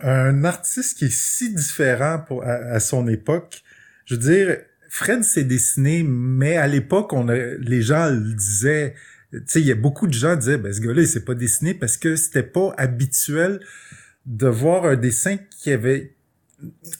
un 0.00 0.44
artiste 0.44 0.98
qui 0.98 1.04
est 1.06 1.12
si 1.12 1.54
différent 1.54 2.18
pour, 2.26 2.42
à, 2.44 2.80
son 2.80 3.06
époque. 3.06 3.62
Je 4.06 4.14
veux 4.14 4.20
dire, 4.20 4.56
Fred 4.88 5.22
s'est 5.22 5.44
dessiné, 5.44 6.02
mais 6.02 6.56
à 6.56 6.66
l'époque, 6.66 7.12
on 7.12 7.28
a, 7.28 7.36
les 7.36 7.82
gens 7.82 8.10
le 8.10 8.34
disaient. 8.34 8.94
Tu 9.30 9.42
sais, 9.46 9.60
il 9.60 9.66
y 9.66 9.72
a 9.72 9.76
beaucoup 9.76 10.08
de 10.08 10.12
gens 10.12 10.34
disaient, 10.34 10.58
ben, 10.58 10.72
ce 10.72 10.80
gars-là, 10.80 11.02
il 11.02 11.06
s'est 11.06 11.24
pas 11.24 11.34
dessiné 11.34 11.74
parce 11.74 11.96
que 11.96 12.16
c'était 12.16 12.42
pas 12.42 12.74
habituel 12.76 13.60
de 14.26 14.48
voir 14.48 14.84
un 14.84 14.96
dessin 14.96 15.36
qui 15.60 15.70
avait 15.70 16.14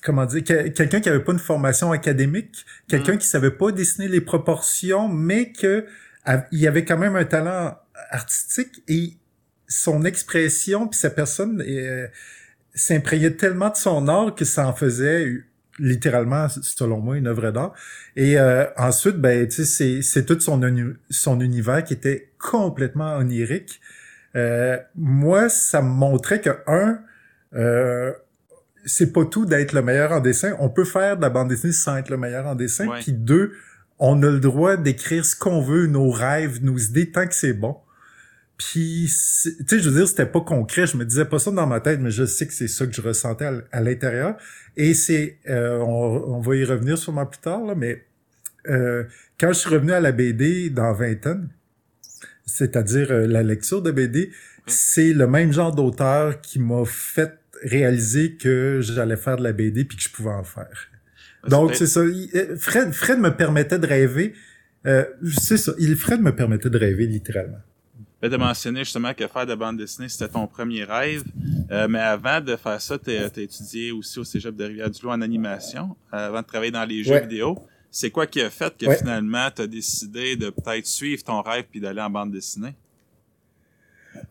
comment 0.02 0.26
dire, 0.26 0.45
quelqu'un 0.45 1.00
qui 1.00 1.09
avait 1.09 1.25
pas 1.25 1.33
une 1.33 1.38
formation 1.38 1.93
académique, 1.93 2.64
quelqu'un 2.88 3.14
mm. 3.14 3.19
qui 3.19 3.26
savait 3.26 3.50
pas 3.50 3.73
dessiner 3.73 4.09
les 4.09 4.21
proportions, 4.21 5.09
mais 5.09 5.52
que 5.52 5.87
il 6.52 6.67
avait 6.67 6.85
quand 6.85 6.99
même 6.99 7.17
un 7.17 7.25
talent 7.25 7.79
artistique 8.11 8.83
et 8.88 9.14
son 9.67 10.05
expression 10.05 10.87
puis 10.87 10.99
sa 10.99 11.11
personne 11.11 11.62
euh, 11.67 12.07
s'imprégnait 12.75 13.31
tellement 13.33 13.71
de 13.71 13.76
son 13.76 14.07
art 14.09 14.35
que 14.35 14.45
ça 14.45 14.67
en 14.67 14.75
faisait 14.75 15.43
littéralement, 15.81 16.49
selon 16.49 17.00
moi, 17.00 17.17
une 17.17 17.26
œuvre 17.26 17.50
d'art. 17.50 17.73
Et 18.17 18.38
euh, 18.38 18.67
ensuite, 18.76 19.17
ben, 19.17 19.49
tu 19.49 19.64
sais, 19.64 20.02
c'est 20.02 20.25
tout 20.25 20.38
son, 20.38 20.61
son 21.09 21.40
univers 21.40 21.83
qui 21.83 21.95
était 21.95 22.31
complètement 22.38 23.17
onirique. 23.17 23.81
Euh, 24.37 24.79
moi, 24.95 25.49
ça 25.49 25.83
me 25.83 25.88
montrait 25.88 26.40
que, 26.40 26.50
un, 26.67 27.00
euh, 27.55 28.12
c'est 28.84 29.12
pas 29.12 29.25
tout 29.25 29.46
d'être 29.46 29.72
le 29.72 29.82
meilleur 29.82 30.12
en 30.12 30.20
dessin. 30.20 30.54
On 30.58 30.68
peut 30.68 30.84
faire 30.84 31.16
de 31.16 31.22
la 31.22 31.30
bande 31.30 31.49
dessinée 31.49 31.72
sans 31.72 31.96
être 31.96 32.10
le 32.10 32.16
meilleur 32.16 32.46
en 32.46 32.54
dessin. 32.54 32.88
Puis 33.00 33.12
deux, 33.12 33.52
on 33.99 34.22
a 34.22 34.30
le 34.30 34.40
droit 34.40 34.76
d'écrire 34.76 35.25
ce 35.25 35.37
qu'on 35.37 35.60
veut, 35.60 35.87
nos 35.87 36.10
rêves, 36.10 36.62
nos 36.62 36.76
idées, 36.76 37.10
tant 37.10 37.26
que 37.26 37.34
c'est 37.34 37.52
bon. 37.52 37.76
Puis, 38.56 39.06
tu 39.06 39.64
sais, 39.66 39.78
je 39.78 39.88
veux 39.88 39.96
dire, 39.96 40.06
c'était 40.06 40.26
pas 40.26 40.42
concret. 40.42 40.87
Je 40.87 40.99
me 40.99 41.04
disais 41.06 41.25
pas 41.25 41.38
ça 41.38 41.50
dans 41.50 41.66
ma 41.66 41.80
tête, 41.80 41.99
mais 41.99 42.10
je 42.10 42.26
sais 42.26 42.46
que 42.46 42.52
c'est 42.52 42.68
ça 42.68 42.87
que 42.87 42.92
je 42.92 43.00
ressentais 43.00 43.50
à, 43.72 43.80
l'intérieur. 43.80 44.37
Et 44.76 44.92
c'est, 44.92 45.38
euh, 45.49 45.78
on, 45.78 46.40
va 46.40 46.56
y 46.56 46.64
revenir 46.64 46.99
sûrement 46.99 47.25
plus 47.25 47.40
tard, 47.40 47.64
là, 47.64 47.75
mais 47.75 48.04
euh, 48.68 49.04
quand 49.38 49.49
je 49.49 49.60
suis 49.60 49.70
revenu 49.70 49.92
à 49.92 50.00
la 50.00 50.12
BD 50.12 50.68
dans 50.68 50.92
vingtaine, 50.92 51.49
c'est-à-dire 52.44 53.10
euh, 53.10 53.26
la 53.26 53.42
lecture 53.42 53.80
de 53.80 53.90
BD, 53.90 54.30
c'est 54.66 55.14
le 55.14 55.26
même 55.26 55.52
genre 55.52 55.75
d'auteur 55.75 56.42
qui 56.42 56.58
m'a 56.58 56.84
fait 56.84 57.39
réaliser 57.62 58.37
que 58.37 58.81
j'allais 58.83 59.17
faire 59.17 59.37
de 59.37 59.43
la 59.43 59.52
BD 59.52 59.85
puis 59.85 59.97
que 59.97 60.02
je 60.02 60.11
pouvais 60.11 60.31
en 60.31 60.45
faire. 60.45 60.88
Donc, 61.49 61.75
c'est 61.75 61.87
ça. 61.87 62.02
Fred, 62.59 62.93
Fred 62.93 63.19
me 63.19 63.31
permettait 63.31 63.79
de 63.79 63.87
rêver. 63.87 64.35
c'est 64.85 65.57
ça. 65.57 65.73
Il, 65.79 65.97
Fred 65.97 66.21
me 66.21 66.35
permettait 66.35 66.71
de 66.71 66.79
rêver, 66.79 67.07
littéralement. 67.07 67.61
Ben, 68.21 68.31
de 68.31 68.37
mentionner 68.37 68.81
justement 68.81 69.14
que 69.14 69.26
faire 69.26 69.47
de 69.47 69.55
bande 69.55 69.79
dessinée, 69.79 70.09
c'était 70.09 70.29
ton 70.29 70.47
premier 70.47 70.85
rêve. 70.85 71.23
Euh, 71.71 71.88
mais 71.88 72.00
avant 72.00 72.40
de 72.40 72.55
faire 72.57 72.81
ça, 72.81 72.99
tu 72.99 73.11
as 73.11 73.26
étudié 73.38 73.93
aussi 73.93 74.19
au 74.19 74.25
Cégep 74.25 74.55
de 74.55 74.64
Rivière-du-Loup 74.64 75.11
en 75.11 75.23
animation, 75.23 75.97
euh, 76.12 76.29
avant 76.29 76.43
de 76.43 76.47
travailler 76.47 76.71
dans 76.71 76.85
les 76.85 77.02
jeux 77.02 77.21
vidéo. 77.21 77.59
C'est 77.90 78.11
quoi 78.11 78.26
qui 78.26 78.40
a 78.40 78.50
fait 78.50 78.76
que 78.76 78.93
finalement, 78.95 79.49
tu 79.55 79.62
as 79.62 79.67
décidé 79.67 80.37
de 80.37 80.50
peut-être 80.50 80.87
suivre 80.87 81.25
ton 81.25 81.40
rêve 81.40 81.64
puis 81.71 81.81
d'aller 81.81 82.02
en 82.02 82.11
bande 82.11 82.31
dessinée? 82.31 82.75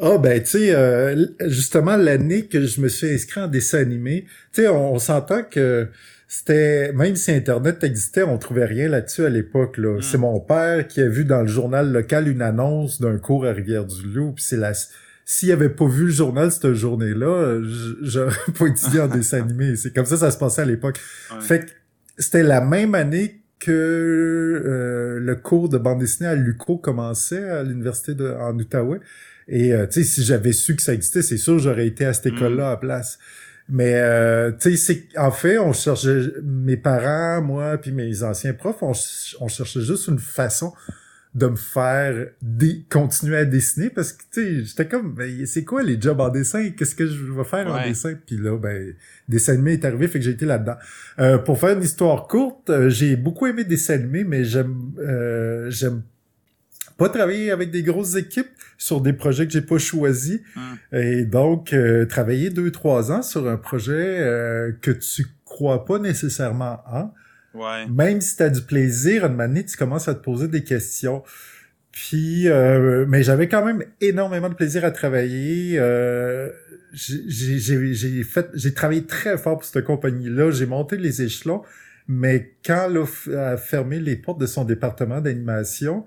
Ah 0.02 0.12
oh, 0.12 0.20
ben 0.20 0.42
tu 0.42 0.50
sais 0.50 0.74
euh, 0.74 1.26
justement 1.48 1.98
l'année 1.98 2.46
que 2.46 2.66
je 2.66 2.82
me 2.82 2.88
suis 2.88 3.10
inscrit 3.10 3.42
en 3.42 3.48
dessin 3.48 3.80
animé, 3.80 4.26
tu 4.54 4.62
sais 4.62 4.68
on 4.68 4.98
s'entend 5.00 5.44
que 5.44 5.88
c'était 6.28 6.94
même 6.94 7.16
si 7.16 7.32
internet 7.32 7.84
existait, 7.84 8.24
on 8.24 8.38
trouvait 8.38 8.66
rien 8.66 8.88
là-dessus 8.88 9.26
à 9.26 9.30
l'époque 9.30 9.78
là. 9.78 9.98
Hmm. 9.98 10.02
C'est 10.02 10.18
mon 10.18 10.40
père 10.40 10.88
qui 10.88 11.02
a 11.02 11.08
vu 11.08 11.26
dans 11.26 11.42
le 11.42 11.48
journal 11.48 11.92
local 11.92 12.28
une 12.28 12.42
annonce 12.42 13.02
d'un 13.02 13.18
cours 13.18 13.46
à 13.46 13.52
Rivière-du-Loup, 13.52 14.34
puis 14.34 14.44
c'est 14.44 14.58
la 14.58 14.74
s'il 15.26 15.52
avait 15.52 15.70
pas 15.70 15.88
vu 15.88 16.06
le 16.06 16.12
journal 16.12 16.52
cette 16.52 16.74
journée-là, 16.74 17.62
j'aurais 18.02 18.36
pas 18.58 18.66
étudié 18.66 19.00
en 19.02 19.08
dessin 19.08 19.44
animé. 19.44 19.76
C'est 19.76 19.94
comme 19.94 20.06
ça 20.06 20.18
ça 20.18 20.32
se 20.32 20.40
passait 20.40 20.64
à 20.64 20.66
l'époque. 20.66 20.98
Fait 21.40 21.60
que 21.60 21.72
c'était 22.18 22.42
la 22.42 22.62
même 22.62 22.96
année 22.96 23.40
que 23.60 23.72
euh, 23.72 25.20
le 25.20 25.36
cours 25.36 25.70
de 25.70 25.78
bande 25.78 26.00
dessinée 26.00 26.30
à 26.30 26.36
Luco 26.36 26.78
commençait 26.78 27.48
à 27.48 27.62
l'université 27.62 28.16
de 28.16 28.30
en 28.30 28.58
Outaouais. 28.58 29.00
Et 29.50 29.74
euh, 29.74 29.88
tu 29.88 30.04
sais, 30.04 30.04
si 30.04 30.24
j'avais 30.24 30.54
su 30.54 30.76
que 30.76 30.82
ça 30.82 30.94
existait, 30.94 31.22
c'est 31.22 31.38
sûr 31.38 31.60
j'aurais 31.60 31.88
été 31.88 32.06
à 32.06 32.14
cette 32.14 32.32
hmm. 32.32 32.36
école-là 32.38 32.72
à 32.72 32.78
place. 32.78 33.20
Mais 33.68 33.96
euh, 33.96 34.52
tu 34.52 34.78
sais, 34.78 35.04
en 35.16 35.32
fait, 35.32 35.60
on 35.60 35.74
cherchait 35.74 36.32
mes 36.44 36.78
parents, 36.78 37.42
moi, 37.42 37.78
puis 37.78 37.92
mes 37.92 38.24
anciens 38.24 38.54
profs, 38.54 38.82
on, 38.82 38.94
on 39.42 39.48
cherchait 39.48 39.82
juste 39.82 40.08
une 40.08 40.18
façon 40.18 40.74
de 41.36 41.46
me 41.46 41.56
faire 41.56 42.28
continuer 42.90 43.38
à 43.38 43.46
dessiner 43.46 43.92
parce 43.92 44.14
que 44.14 44.24
tu 44.32 44.42
sais 44.42 44.66
j'étais 44.66 44.88
comme 44.88 45.14
ben, 45.14 45.46
c'est 45.46 45.64
quoi 45.64 45.84
les 45.84 46.02
jobs 46.02 46.20
en 46.20 46.30
dessin? 46.30 46.72
Qu'est-ce 46.72 46.96
que 46.96 47.06
je 47.06 47.32
vais 47.32 47.44
faire 47.44 47.68
en 47.72 47.84
dessin? 47.84 48.16
Puis 48.26 48.38
là 48.38 48.58
ben 48.58 48.96
dessin 49.28 49.54
animé 49.54 49.74
est 49.74 49.86
arrivé 49.86 50.08
fait 50.08 50.18
que 50.18 50.26
j'ai 50.26 50.32
été 50.32 50.48
là-dedans 50.48 50.78
euh, 51.20 51.38
pour 51.38 51.60
faire 51.60 51.78
une 51.78 51.84
histoire 51.84 52.28
courte 52.28 52.72
euh, 52.72 52.90
j'ai 52.90 53.16
beaucoup 53.16 53.46
aimé 53.46 53.64
dessin 53.64 53.94
animé 53.94 54.24
mais 54.24 54.44
j'aime 54.44 54.92
euh, 54.98 55.70
j'aime 55.70 56.02
pas 57.00 57.10
travailler 57.10 57.50
avec 57.50 57.72
des 57.72 57.82
grosses 57.82 58.16
équipes 58.16 58.50
sur 58.78 59.02
des 59.02 59.14
projets 59.14 59.48
que 59.48 59.54
j'ai 59.54 59.62
pas 59.62 59.78
choisis. 59.80 60.42
Hmm. 60.56 60.96
Et 60.96 61.24
donc, 61.24 61.74
euh, 61.74 62.06
travailler 62.06 62.50
deux, 62.50 62.72
trois 62.72 63.12
ans 63.12 63.22
sur 63.24 63.48
un 63.48 63.58
projet 63.58 64.20
euh, 64.20 64.72
que 64.82 64.92
tu 64.92 65.26
crois 65.46 65.86
pas 65.86 65.98
nécessairement 65.98 66.82
en. 66.86 67.14
Ouais. 67.56 67.88
Même 67.88 68.22
si 68.22 68.36
tu 68.36 68.44
as 68.44 68.50
du 68.50 68.62
plaisir, 68.62 69.26
une 69.26 69.36
manière, 69.36 69.66
tu 69.66 69.78
commences 69.78 70.08
à 70.08 70.14
te 70.14 70.24
poser 70.24 70.50
des 70.50 70.64
questions. 70.64 71.24
Puis, 71.92 72.48
euh, 72.48 73.06
mais 73.08 73.24
j'avais 73.24 73.48
quand 73.48 73.66
même 73.66 73.84
énormément 74.02 74.50
de 74.50 74.54
plaisir 74.54 74.86
à 74.86 74.92
travailler. 74.92 75.82
j'ai 76.94 78.24
fait, 78.24 78.50
j'ai 78.54 78.74
travaillé 78.74 79.06
très 79.06 79.38
fort 79.38 79.58
pour 79.58 79.66
cette 79.66 79.86
compagnie-là. 79.86 80.52
J'ai 80.52 80.68
monté 80.68 80.98
les 80.98 81.22
échelons. 81.22 81.64
Mais 82.08 82.56
quand 82.66 82.90
elle 82.90 83.38
a 83.38 83.58
fermé 83.58 84.00
les 84.00 84.16
portes 84.16 84.40
de 84.40 84.48
son 84.48 84.66
département 84.66 85.22
d'animation, 85.22 86.06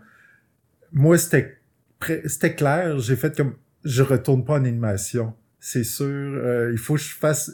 moi, 0.92 1.18
c'était 1.18 1.58
c'était 2.26 2.54
clair. 2.54 2.99
J'ai 2.99 3.16
fait 3.16 3.37
comme 3.37 3.54
je 3.84 4.02
retourne 4.02 4.44
pas 4.44 4.54
en 4.54 4.64
animation. 4.64 5.34
C'est 5.61 5.84
sûr. 5.84 6.06
Euh, 6.06 6.70
il 6.72 6.78
faut 6.78 6.94
que 6.94 7.00
je 7.00 7.14
fasse. 7.14 7.52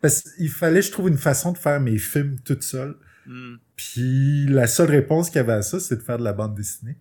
parce 0.00 0.22
qu'il 0.22 0.50
fallait 0.50 0.80
que 0.80 0.86
je 0.86 0.92
trouve 0.92 1.08
une 1.08 1.18
façon 1.18 1.52
de 1.52 1.58
faire 1.58 1.80
mes 1.80 1.98
films 1.98 2.38
toute 2.44 2.62
seule. 2.62 2.96
Hmm. 3.26 3.56
Puis 3.76 4.46
la 4.46 4.66
seule 4.66 4.90
réponse 4.90 5.28
qu'il 5.28 5.36
y 5.36 5.40
avait 5.40 5.52
à 5.52 5.62
ça, 5.62 5.80
c'est 5.80 5.96
de 5.96 6.02
faire 6.02 6.18
de 6.18 6.24
la 6.24 6.32
bande 6.32 6.54
dessinée. 6.54 6.96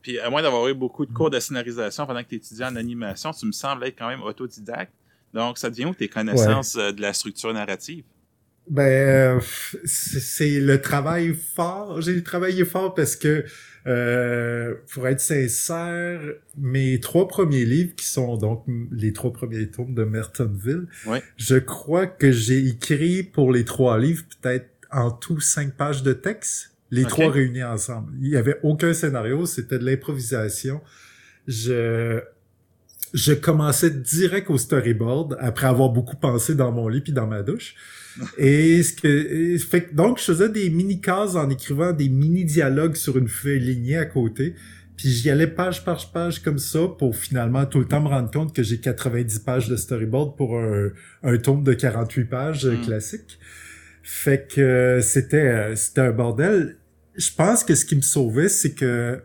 Puis 0.00 0.18
à 0.20 0.30
moins 0.30 0.42
d'avoir 0.42 0.68
eu 0.68 0.74
beaucoup 0.74 1.04
de 1.04 1.12
cours 1.12 1.30
de 1.30 1.40
scénarisation 1.40 2.06
pendant 2.06 2.22
que 2.22 2.28
tu 2.28 2.36
étudiais 2.36 2.66
en 2.66 2.76
animation, 2.76 3.32
tu 3.32 3.46
me 3.46 3.52
sembles 3.52 3.84
être 3.84 3.98
quand 3.98 4.08
même 4.08 4.22
autodidacte. 4.22 4.92
Donc, 5.34 5.58
ça 5.58 5.68
devient 5.68 5.86
où 5.86 5.94
tes 5.94 6.08
connaissances 6.08 6.76
euh, 6.76 6.92
de 6.92 7.02
la 7.02 7.12
structure 7.12 7.52
narrative? 7.52 8.04
Ben, 8.70 9.40
c'est 9.84 10.60
le 10.60 10.80
travail 10.80 11.34
fort. 11.34 12.00
J'ai 12.00 12.22
travaillé 12.22 12.64
fort 12.64 12.94
parce 12.94 13.16
que 13.16 13.44
euh, 13.88 14.74
pour 14.92 15.08
être 15.08 15.20
sincère, 15.20 16.20
mes 16.58 17.00
trois 17.00 17.26
premiers 17.26 17.64
livres, 17.64 17.94
qui 17.96 18.06
sont 18.06 18.36
donc 18.36 18.64
les 18.92 19.12
trois 19.12 19.32
premiers 19.32 19.70
tomes 19.70 19.94
de 19.94 20.04
Mertonville, 20.04 20.86
je 21.36 21.56
crois 21.56 22.06
que 22.06 22.30
j'ai 22.30 22.66
écrit 22.68 23.22
pour 23.22 23.50
les 23.50 23.64
trois 23.64 23.98
livres 23.98 24.24
peut-être 24.40 24.68
en 24.90 25.10
tout 25.10 25.40
cinq 25.40 25.74
pages 25.74 26.02
de 26.02 26.12
texte, 26.12 26.74
les 26.90 27.04
trois 27.04 27.30
réunis 27.30 27.64
ensemble. 27.64 28.12
Il 28.20 28.28
y 28.28 28.36
avait 28.36 28.58
aucun 28.62 28.92
scénario, 28.92 29.46
c'était 29.46 29.78
de 29.78 29.84
l'improvisation. 29.84 30.80
Je 31.46 32.20
je 33.14 33.32
commençais 33.32 33.90
direct 33.90 34.50
au 34.50 34.58
storyboard 34.58 35.36
après 35.40 35.66
avoir 35.66 35.90
beaucoup 35.90 36.16
pensé 36.16 36.54
dans 36.54 36.72
mon 36.72 36.88
lit 36.88 37.00
puis 37.00 37.12
dans 37.12 37.26
ma 37.26 37.42
douche. 37.42 37.74
Et 38.38 38.82
ce 38.82 38.92
que 38.92 39.58
fait 39.58 39.94
donc 39.94 40.18
je 40.18 40.24
faisais 40.24 40.48
des 40.48 40.70
mini 40.70 41.00
cases 41.00 41.36
en 41.36 41.48
écrivant 41.50 41.92
des 41.92 42.08
mini 42.08 42.44
dialogues 42.44 42.96
sur 42.96 43.16
une 43.16 43.28
feuille 43.28 43.60
lignée 43.60 43.96
à 43.96 44.06
côté. 44.06 44.54
Puis 44.96 45.10
j'y 45.10 45.30
allais 45.30 45.46
page 45.46 45.84
par 45.84 46.10
page 46.10 46.42
comme 46.42 46.58
ça 46.58 46.80
pour 46.98 47.14
finalement 47.14 47.64
tout 47.66 47.78
le 47.78 47.84
temps 47.84 48.00
me 48.00 48.08
rendre 48.08 48.30
compte 48.32 48.52
que 48.52 48.64
j'ai 48.64 48.80
90 48.80 49.38
pages 49.40 49.68
de 49.68 49.76
storyboard 49.76 50.36
pour 50.36 50.58
un, 50.58 50.90
un 51.22 51.36
tome 51.38 51.62
de 51.62 51.72
48 51.72 52.24
pages 52.24 52.66
euh, 52.66 52.72
mm. 52.72 52.80
classique. 52.82 53.38
Fait 54.02 54.48
que 54.52 54.60
euh, 54.60 55.00
c'était 55.00 55.36
euh, 55.36 55.76
c'était 55.76 56.00
un 56.00 56.10
bordel. 56.10 56.78
Je 57.14 57.30
pense 57.36 57.62
que 57.62 57.76
ce 57.76 57.84
qui 57.84 57.94
me 57.94 58.00
sauvait, 58.00 58.48
c'est 58.48 58.72
que 58.72 59.22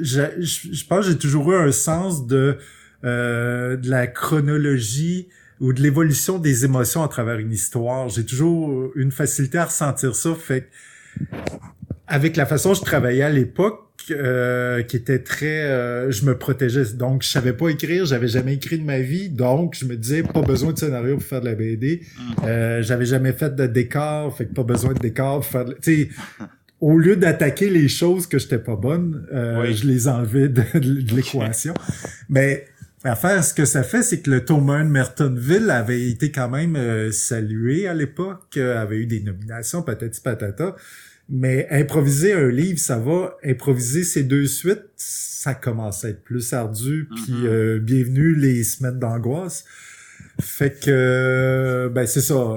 je, 0.00 0.20
je, 0.40 0.84
pense 0.86 1.06
que 1.06 1.12
j'ai 1.12 1.18
toujours 1.18 1.52
eu 1.52 1.56
un 1.56 1.72
sens 1.72 2.26
de 2.26 2.58
euh, 3.04 3.76
de 3.76 3.90
la 3.90 4.06
chronologie, 4.06 5.28
ou 5.60 5.72
de 5.72 5.80
l'évolution 5.80 6.38
des 6.38 6.64
émotions 6.64 7.02
à 7.02 7.08
travers 7.08 7.38
une 7.38 7.52
histoire. 7.52 8.08
J'ai 8.08 8.24
toujours 8.24 8.90
une 8.96 9.12
facilité 9.12 9.58
à 9.58 9.66
ressentir 9.66 10.14
ça. 10.16 10.34
Fait 10.34 10.68
avec 12.06 12.36
la 12.36 12.46
façon 12.46 12.70
dont 12.70 12.74
je 12.74 12.82
travaillais 12.82 13.22
à 13.22 13.30
l'époque, 13.30 13.80
euh, 14.10 14.82
qui 14.82 14.96
était 14.96 15.20
très, 15.20 15.62
euh, 15.62 16.10
je 16.10 16.24
me 16.26 16.36
protégeais. 16.36 16.92
Donc, 16.94 17.22
je 17.22 17.28
savais 17.28 17.54
pas 17.54 17.68
écrire, 17.68 18.04
j'avais 18.04 18.28
jamais 18.28 18.54
écrit 18.54 18.78
de 18.78 18.84
ma 18.84 18.98
vie, 18.98 19.30
donc 19.30 19.74
je 19.78 19.86
me 19.86 19.96
disais 19.96 20.22
pas 20.22 20.42
besoin 20.42 20.72
de 20.72 20.78
scénario 20.78 21.14
pour 21.16 21.24
faire 21.24 21.40
de 21.40 21.46
la 21.46 21.54
BD. 21.54 22.02
Mm. 22.02 22.20
Euh, 22.44 22.82
j'avais 22.82 23.06
jamais 23.06 23.32
fait 23.32 23.54
de 23.54 23.66
décor, 23.66 24.36
fait 24.36 24.46
que 24.46 24.52
pas 24.52 24.64
besoin 24.64 24.92
de 24.92 24.98
décor 24.98 25.36
pour 25.36 25.46
faire. 25.46 25.64
De... 25.64 25.74
Tu 25.80 26.02
sais, 26.02 26.08
au 26.80 26.98
lieu 26.98 27.16
d'attaquer 27.16 27.70
les 27.70 27.88
choses 27.88 28.26
que 28.26 28.38
j'étais 28.38 28.58
pas 28.58 28.76
bonne, 28.76 29.26
euh, 29.32 29.72
je 29.72 29.86
les 29.86 30.06
enlevais 30.06 30.48
de, 30.48 30.62
de 30.74 31.14
l'équation. 31.14 31.72
Mais 32.28 32.66
L'affaire, 33.04 33.44
ce 33.44 33.52
que 33.52 33.66
ça 33.66 33.82
fait, 33.82 34.02
c'est 34.02 34.20
que 34.22 34.30
le 34.30 34.46
tome 34.46 34.70
1 34.70 34.86
de 34.86 34.90
Mertonville 34.90 35.68
avait 35.68 36.08
été 36.08 36.32
quand 36.32 36.48
même 36.48 36.74
euh, 36.74 37.12
salué 37.12 37.86
à 37.86 37.92
l'époque, 37.92 38.56
euh, 38.56 38.80
avait 38.80 38.96
eu 38.96 39.06
des 39.06 39.20
nominations, 39.20 39.82
patati 39.82 40.22
patata. 40.22 40.74
Mais 41.28 41.66
improviser 41.70 42.32
un 42.32 42.48
livre, 42.48 42.78
ça 42.78 42.98
va. 42.98 43.36
Improviser 43.44 44.04
ces 44.04 44.24
deux 44.24 44.46
suites, 44.46 44.86
ça 44.96 45.54
commence 45.54 46.04
à 46.06 46.10
être 46.10 46.22
plus 46.22 46.54
ardu. 46.54 47.06
Puis 47.14 47.32
mm-hmm. 47.32 47.46
euh, 47.46 47.78
bienvenue 47.78 48.34
les 48.34 48.64
semaines 48.64 48.98
d'angoisse. 48.98 49.64
Fait 50.40 50.78
que, 50.78 51.90
ben 51.94 52.06
c'est 52.06 52.22
ça. 52.22 52.56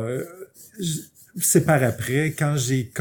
c'est 1.39 1.65
par 1.65 1.83
après, 1.83 2.33
quand 2.37 2.55
j'ai... 2.55 2.91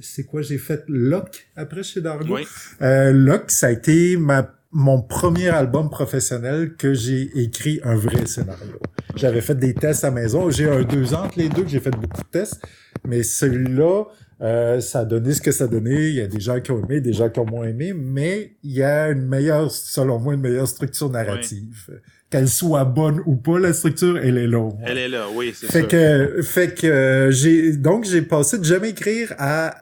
C'est 0.00 0.24
quoi 0.24 0.40
j'ai 0.42 0.58
fait? 0.58 0.82
Locke, 0.88 1.46
après 1.56 1.82
chez 1.82 2.00
Dargo. 2.00 2.36
Oui. 2.36 2.46
Locke, 2.80 3.50
ça 3.50 3.68
a 3.68 3.70
été 3.70 4.16
ma 4.16 4.59
mon 4.72 5.02
premier 5.02 5.48
album 5.48 5.90
professionnel 5.90 6.74
que 6.76 6.94
j'ai 6.94 7.30
écrit 7.34 7.80
un 7.82 7.96
vrai 7.96 8.26
scénario. 8.26 8.78
J'avais 9.16 9.40
fait 9.40 9.56
des 9.56 9.74
tests 9.74 10.04
à 10.04 10.10
maison. 10.10 10.50
J'ai 10.50 10.68
un 10.68 10.82
deux 10.82 11.12
ans 11.14 11.24
entre 11.24 11.38
les 11.38 11.48
deux 11.48 11.62
que 11.62 11.68
j'ai 11.68 11.80
fait 11.80 11.90
beaucoup 11.90 12.22
de 12.22 12.28
tests. 12.30 12.62
Mais 13.06 13.22
celui-là, 13.22 14.04
euh, 14.42 14.80
ça 14.80 15.00
a 15.00 15.04
donné 15.04 15.32
ce 15.34 15.40
que 15.40 15.50
ça 15.50 15.64
a 15.64 15.66
donné. 15.66 16.08
Il 16.08 16.14
y 16.14 16.20
a 16.20 16.28
des 16.28 16.40
gens 16.40 16.60
qui 16.60 16.70
ont 16.70 16.82
aimé, 16.84 17.00
des 17.00 17.12
gens 17.12 17.28
qui 17.28 17.40
ont 17.40 17.46
moins 17.46 17.66
aimé, 17.66 17.92
mais 17.94 18.52
il 18.62 18.72
y 18.72 18.82
a 18.82 19.08
une 19.08 19.26
meilleure, 19.26 19.70
selon 19.70 20.18
moi, 20.20 20.34
une 20.34 20.40
meilleure 20.40 20.68
structure 20.68 21.10
narrative. 21.10 22.00
Qu'elle 22.30 22.48
soit 22.48 22.84
bonne 22.84 23.20
ou 23.26 23.34
pas, 23.34 23.58
la 23.58 23.72
structure, 23.72 24.16
elle 24.18 24.38
est 24.38 24.46
là. 24.46 24.70
Elle 24.84 24.98
est 24.98 25.08
là, 25.08 25.26
oui, 25.34 25.52
c'est 25.52 25.70
fait 25.70 25.88
que, 25.88 26.42
fait 26.42 26.74
que 26.74 26.86
euh, 26.86 27.30
j'ai 27.32 27.72
donc 27.76 28.04
j'ai 28.04 28.22
passé 28.22 28.56
de 28.58 28.64
jamais 28.64 28.90
écrire 28.90 29.34
à 29.36 29.74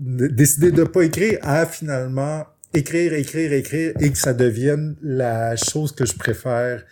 décider 0.00 0.72
de 0.72 0.82
pas 0.82 1.04
écrire 1.04 1.38
à 1.42 1.66
finalement 1.66 2.44
écrire, 2.74 3.12
écrire, 3.14 3.52
écrire 3.52 3.92
et 4.00 4.10
que 4.10 4.18
ça 4.18 4.34
devienne 4.34 4.96
la 5.02 5.56
chose 5.56 5.92
que 5.92 6.04
je 6.04 6.14
préfère 6.14 6.84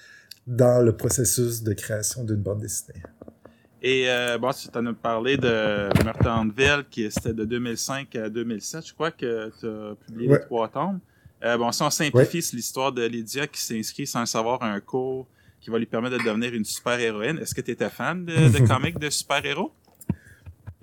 dans 0.47 0.83
le 0.83 0.97
processus 0.97 1.63
de 1.63 1.73
création 1.73 2.25
d'une 2.25 2.37
bande 2.37 2.61
dessinée. 2.61 3.03
Et 3.83 4.09
euh, 4.09 4.39
bon, 4.39 4.51
tu 4.51 4.77
en 4.77 4.87
as 4.87 4.93
parlé 4.95 5.37
de 5.37 5.89
Meurthe 6.05 6.89
qui 6.91 7.11
c'était 7.11 7.33
de 7.33 7.45
2005 7.45 8.17
à 8.17 8.29
2007. 8.29 8.87
Je 8.87 8.95
crois 8.95 9.11
que 9.11 9.51
tu 9.61 9.67
as 9.67 9.95
publié 10.07 10.31
les 10.31 10.41
trois 10.41 10.69
tomes. 10.69 11.01
Euh, 11.45 11.59
bon, 11.59 11.71
si 11.71 11.83
on 11.83 11.91
simplifie, 11.91 12.43
c'est 12.43 12.57
l'histoire 12.57 12.93
de 12.93 13.05
Lydia 13.05 13.47
qui 13.47 13.61
s'inscrit 13.61 14.07
sans 14.07 14.25
savoir 14.25 14.63
un 14.63 14.81
cours 14.81 15.27
qui 15.61 15.71
va 15.71 15.79
lui 15.79 15.87
permettre 15.87 16.19
de 16.19 16.25
devenir 16.25 16.55
une 16.55 16.65
super-héroïne. 16.65 17.39
Est-ce 17.39 17.55
que 17.55 17.61
tu 17.61 17.71
étais 17.71 17.91
fan 17.91 18.25
de, 18.25 18.49
de 18.49 18.67
comics 18.67 18.99
de 18.99 19.11
super-héros? 19.11 19.73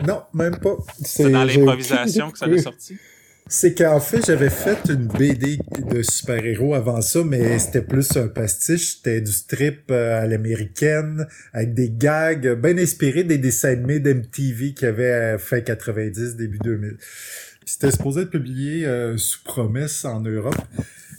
Non, 0.05 0.23
même 0.33 0.57
pas. 0.59 0.75
C'est 1.01 1.31
dans 1.31 1.43
l'improvisation 1.43 2.31
que 2.31 2.37
ça 2.37 2.47
l'a 2.47 2.61
sorti? 2.61 2.97
C'est 3.47 3.77
qu'en 3.77 3.99
fait, 3.99 4.25
j'avais 4.25 4.49
fait 4.49 4.79
une 4.89 5.07
BD 5.07 5.59
de 5.91 6.01
super-héros 6.01 6.73
avant 6.73 7.01
ça, 7.01 7.23
mais 7.23 7.59
c'était 7.59 7.81
plus 7.81 8.15
un 8.15 8.27
pastiche. 8.27 8.95
C'était 8.95 9.21
du 9.21 9.31
strip 9.31 9.91
euh, 9.91 10.21
à 10.21 10.27
l'américaine, 10.27 11.27
avec 11.51 11.73
des 11.73 11.89
gags 11.89 12.59
bien 12.59 12.77
inspirés 12.77 13.23
des 13.23 13.37
dessins 13.37 13.69
animés 13.69 13.99
d'MTV 13.99 14.73
qui 14.73 14.85
avaient 14.85 15.37
fait 15.37 15.63
90, 15.63 16.35
début 16.35 16.57
2000. 16.59 16.97
C'était 17.65 17.91
supposé 17.91 18.21
être 18.21 18.29
publié 18.29 18.85
euh, 18.85 19.17
sous 19.17 19.43
promesse 19.43 20.05
en 20.05 20.21
Europe. 20.21 20.55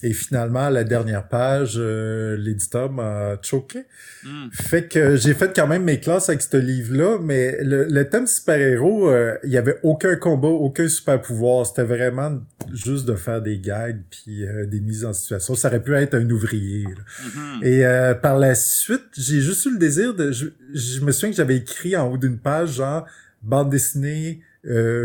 Et 0.02 0.12
finalement, 0.12 0.68
la 0.68 0.84
dernière 0.84 1.28
page, 1.28 1.74
euh, 1.76 2.36
l'éditeur 2.36 2.90
m'a 2.90 3.36
choqué. 3.42 3.84
Hmm. 4.24 4.48
Fait 4.52 4.88
que 4.88 5.16
j'ai 5.16 5.34
fait 5.34 5.54
quand 5.54 5.66
même 5.66 5.84
mes 5.84 6.00
classes 6.00 6.28
avec 6.28 6.42
ce 6.42 6.56
livre-là, 6.56 7.18
mais 7.22 7.58
le, 7.62 8.02
thème 8.04 8.26
super-héros, 8.26 9.08
euh, 9.08 9.36
il 9.44 9.50
y 9.50 9.56
avait 9.56 9.78
aucun 9.82 10.16
combat, 10.16 10.48
aucun 10.48 10.88
super-pouvoir. 10.88 11.66
C'était 11.66 11.84
vraiment 11.84 12.40
juste 12.72 13.06
de 13.06 13.14
faire 13.14 13.42
des 13.42 13.58
gags 13.58 14.00
puis 14.10 14.46
euh, 14.46 14.66
des 14.66 14.80
mises 14.80 15.04
en 15.04 15.12
situation. 15.12 15.54
Ça 15.54 15.68
aurait 15.68 15.82
pu 15.82 15.94
être 15.94 16.14
un 16.14 16.28
ouvrier. 16.30 16.84
Mm-hmm. 16.84 17.64
Et 17.64 18.14
par 18.20 18.38
la 18.38 18.54
suite, 18.54 19.04
j'ai 19.16 19.40
juste 19.40 19.64
eu 19.66 19.72
le 19.72 19.78
désir 19.78 20.14
de... 20.14 20.32
Je, 20.32 20.46
je 20.72 21.00
me 21.00 21.12
souviens 21.12 21.30
que 21.30 21.36
j'avais 21.36 21.56
écrit 21.56 21.96
en 21.96 22.10
haut 22.10 22.18
d'une 22.18 22.38
page, 22.38 22.74
genre, 22.74 23.06
bande 23.42 23.70
dessinée, 23.70 24.40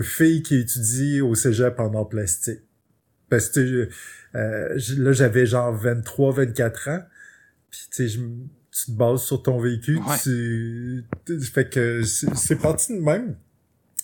fille 0.04 0.42
qui 0.42 0.58
étudie 0.58 1.22
au 1.22 1.36
cégep 1.36 1.80
en 1.80 2.06
plastique. 2.06 2.62
Parce 3.30 3.50
que 3.50 3.90
euh, 4.36 4.80
là, 4.98 5.12
j'avais 5.12 5.46
genre 5.46 5.74
23, 5.74 6.34
24 6.34 6.90
ans. 6.90 7.04
Puis, 7.70 7.82
tu 7.92 8.10
sais, 8.10 8.20
tu 8.72 8.92
te 8.92 8.92
bases 8.92 9.24
sur 9.24 9.42
ton 9.44 9.60
véhicule. 9.60 10.00
Tu, 10.24 11.06
fait 11.54 11.70
que 11.70 12.04
c'est 12.04 12.56
parti 12.62 12.94
de 12.96 13.02
même. 13.02 13.36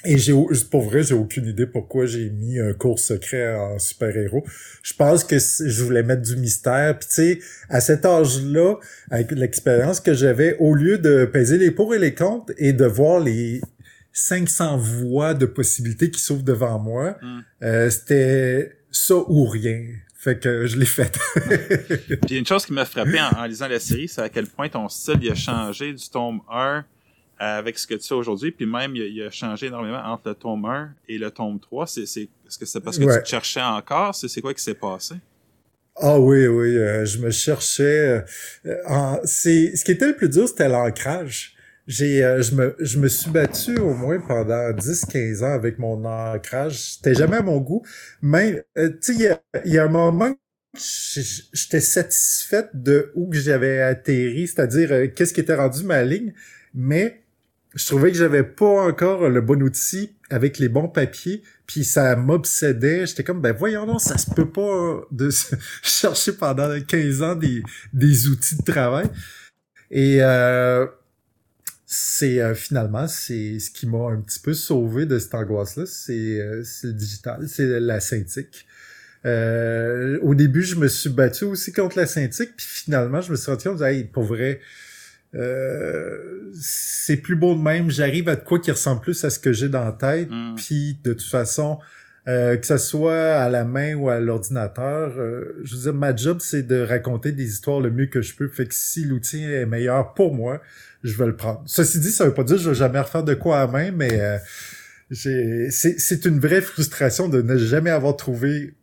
Et 0.07 0.17
j'ai, 0.19 0.33
pour 0.69 0.83
vrai, 0.83 1.01
j'ai 1.01 1.15
aucune 1.15 1.47
idée 1.47 1.65
pourquoi 1.65 2.05
j'ai 2.05 2.29
mis 2.29 2.59
un 2.59 2.73
cours 2.73 2.99
secret 2.99 3.55
en 3.55 3.79
super-héros. 3.79 4.45
Je 4.83 4.93
pense 4.93 5.23
que 5.23 5.37
je 5.39 5.83
voulais 5.83 6.03
mettre 6.03 6.21
du 6.21 6.35
mystère. 6.35 6.97
Puis 6.99 7.07
tu 7.07 7.15
sais, 7.15 7.39
à 7.69 7.81
cet 7.81 8.05
âge-là, 8.05 8.75
avec 9.09 9.31
l'expérience 9.31 9.99
que 9.99 10.13
j'avais, 10.13 10.57
au 10.59 10.75
lieu 10.75 10.99
de 10.99 11.25
peser 11.25 11.57
les 11.57 11.71
pour 11.71 11.95
et 11.95 11.99
les 11.99 12.13
contre 12.13 12.53
et 12.57 12.71
de 12.71 12.85
voir 12.85 13.19
les 13.19 13.61
500 14.13 14.77
voies 14.77 15.33
de 15.33 15.45
possibilités 15.45 16.11
qui 16.11 16.21
s'ouvrent 16.21 16.43
devant 16.43 16.77
moi, 16.77 17.17
mm. 17.21 17.39
euh, 17.63 17.89
c'était 17.89 18.77
ça 18.91 19.15
ou 19.15 19.45
rien. 19.45 19.85
Fait 20.25 20.39
que 20.39 20.65
je 20.65 20.75
l'ai 20.79 20.87
fait. 20.87 21.15
Puis 22.25 22.39
une 22.39 22.47
chose 22.47 22.65
qui 22.65 22.73
m'a 22.73 22.83
frappé 22.85 23.19
en, 23.21 23.45
lisant 23.45 23.67
la 23.67 23.79
série, 23.79 24.07
c'est 24.07 24.23
à 24.23 24.29
quel 24.29 24.47
point 24.47 24.67
ton 24.67 24.89
style 24.89 25.31
a 25.31 25.35
changé 25.35 25.93
du 25.93 26.09
tome 26.09 26.41
1 26.51 26.83
avec 27.37 27.77
ce 27.77 27.85
que 27.85 27.93
tu 27.93 28.07
fais 28.07 28.15
aujourd'hui, 28.15 28.49
puis 28.49 28.65
même 28.65 28.95
il 28.95 29.21
a, 29.21 29.29
changé 29.29 29.67
énormément 29.67 30.01
entre 30.03 30.29
le 30.29 30.33
tome 30.33 30.65
1 30.65 30.89
et 31.09 31.19
le 31.19 31.29
tome 31.29 31.59
3. 31.59 31.85
C'est, 31.85 32.01
est-ce 32.01 32.57
que 32.57 32.65
c'est 32.65 32.79
parce 32.79 32.97
que 32.97 33.03
tu 33.03 33.23
te 33.23 33.27
cherchais 33.27 33.61
encore? 33.61 34.15
C'est, 34.15 34.27
c'est 34.27 34.41
quoi 34.41 34.51
qui 34.55 34.63
s'est 34.63 34.73
passé? 34.73 35.13
Ah 35.95 36.19
oui, 36.19 36.47
oui, 36.47 36.75
euh, 36.75 37.05
je 37.05 37.19
me 37.19 37.29
cherchais. 37.29 38.25
Euh, 38.65 39.17
c'est, 39.25 39.75
ce 39.75 39.85
qui 39.85 39.91
était 39.91 40.07
le 40.07 40.15
plus 40.15 40.29
dur, 40.29 40.47
c'était 40.47 40.69
l'ancrage 40.69 41.54
j'ai 41.87 42.23
euh, 42.23 42.41
je 42.41 42.55
me 42.55 42.75
je 42.79 42.97
me 42.97 43.07
suis 43.07 43.29
battu 43.29 43.77
au 43.77 43.93
moins 43.93 44.19
pendant 44.19 44.71
10 44.71 45.05
15 45.05 45.43
ans 45.43 45.53
avec 45.53 45.77
mon 45.77 46.03
ancrage. 46.05 46.95
C'était 46.95 47.13
jamais 47.13 47.37
à 47.37 47.41
mon 47.43 47.59
goût. 47.59 47.83
Mais 48.21 48.65
euh, 48.77 48.89
tu 48.89 49.15
sais 49.15 49.39
il 49.65 49.71
y 49.73 49.77
a, 49.77 49.83
un 49.83 49.89
moment 49.89 50.35
j'étais 50.73 51.79
satisfaite 51.79 52.69
de 52.73 53.11
où 53.15 53.29
que 53.29 53.37
j'avais 53.37 53.81
atterri 53.81 54.47
c'est-à-dire 54.47 54.91
euh, 54.91 55.07
qu'est-ce 55.07 55.33
qui 55.33 55.41
était 55.41 55.55
rendu 55.55 55.83
ma 55.83 56.03
ligne. 56.03 56.33
Mais 56.73 57.21
je 57.75 57.85
trouvais 57.85 58.11
que 58.11 58.17
j'avais 58.17 58.43
pas 58.43 58.87
encore 58.87 59.29
le 59.29 59.41
bon 59.41 59.61
outil 59.61 60.15
avec 60.31 60.57
les 60.57 60.69
bons 60.69 60.87
papiers 60.87 61.43
puis 61.67 61.83
ça 61.83 62.15
m'obsédait. 62.15 63.05
J'étais 63.05 63.23
comme 63.23 63.41
ben 63.41 63.53
voyons 63.53 63.85
non 63.85 63.99
ça 63.99 64.17
se 64.17 64.31
peut 64.31 64.49
pas 64.49 65.01
de 65.11 65.29
chercher 65.83 66.33
pendant 66.33 66.81
15 66.81 67.21
ans 67.21 67.35
des 67.35 67.61
des 67.93 68.27
outils 68.27 68.57
de 68.57 68.63
travail. 68.63 69.05
Et 69.91 70.17
euh, 70.21 70.87
c'est 71.97 72.41
euh, 72.41 72.53
finalement 72.53 73.07
c'est 73.07 73.57
ce 73.59 73.71
qui 73.71 73.87
m'a 73.87 74.09
un 74.09 74.19
petit 74.19 74.39
peu 74.39 74.53
sauvé 74.53 75.05
de 75.05 75.17
cette 75.17 75.33
angoisse 75.33 75.77
là 75.77 75.85
c'est 75.85 76.39
euh, 76.39 76.61
le 76.83 76.91
digital 76.91 77.47
c'est 77.47 77.79
la 77.79 78.01
synthique 78.01 78.65
euh, 79.25 80.19
au 80.21 80.35
début 80.35 80.61
je 80.61 80.75
me 80.75 80.89
suis 80.89 81.09
battu 81.09 81.45
aussi 81.45 81.71
contre 81.71 81.97
la 81.97 82.05
synthique 82.05 82.51
puis 82.57 82.65
finalement 82.67 83.21
je 83.21 83.31
me 83.31 83.37
suis 83.37 83.49
rendu 83.49 83.63
compte 83.63 83.81
hey, 83.81 84.03
pour 84.03 84.23
vrai 84.23 84.59
c'est 86.53 87.17
plus 87.17 87.35
beau 87.35 87.55
de 87.55 87.61
même 87.61 87.89
j'arrive 87.89 88.29
à 88.29 88.35
de 88.35 88.43
quoi 88.43 88.59
qui 88.59 88.71
ressemble 88.71 89.01
plus 89.01 89.23
à 89.23 89.29
ce 89.29 89.39
que 89.39 89.51
j'ai 89.51 89.67
dans 89.67 89.83
la 89.83 89.91
tête 89.91 90.29
mm. 90.29 90.55
puis 90.55 90.97
de 91.03 91.13
toute 91.13 91.27
façon 91.27 91.79
que 92.25 92.59
ce 92.63 92.77
soit 92.77 93.35
à 93.35 93.49
la 93.49 93.65
main 93.65 93.93
ou 93.93 94.09
à 94.09 94.19
l'ordinateur, 94.19 95.11
je 95.63 95.75
veux 95.75 95.81
dire, 95.83 95.93
ma 95.93 96.15
job, 96.15 96.39
c'est 96.41 96.63
de 96.63 96.81
raconter 96.81 97.31
des 97.31 97.45
histoires 97.45 97.79
le 97.79 97.91
mieux 97.91 98.07
que 98.07 98.23
je 98.23 98.35
peux. 98.35 98.47
Fait 98.47 98.65
que 98.65 98.73
si 98.73 99.05
l'outil 99.05 99.43
est 99.43 99.67
meilleur 99.67 100.15
pour 100.15 100.33
moi, 100.33 100.59
je 101.05 101.17
vais 101.17 101.27
le 101.27 101.35
prendre. 101.35 101.61
Ceci 101.65 101.99
dit, 101.99 102.11
ça 102.11 102.25
veut 102.25 102.33
pas 102.33 102.43
dire 102.43 102.57
que 102.57 102.63
je 102.63 102.69
vais 102.69 102.75
jamais 102.75 102.99
refaire 102.99 103.23
de 103.23 103.35
quoi 103.35 103.59
à 103.61 103.67
main, 103.67 103.91
mais 103.91 104.19
euh, 104.19 104.37
c'est 105.11 106.25
une 106.25 106.39
vraie 106.39 106.61
frustration 106.61 107.29
de 107.29 107.41
ne 107.41 107.57
jamais 107.57 107.91
avoir 107.91 108.17
trouvé 108.17 108.73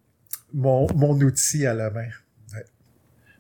mon, 0.55 0.87
mon 0.95 1.21
outil 1.21 1.67
à 1.67 1.75
la 1.75 1.91
main. 1.91 2.09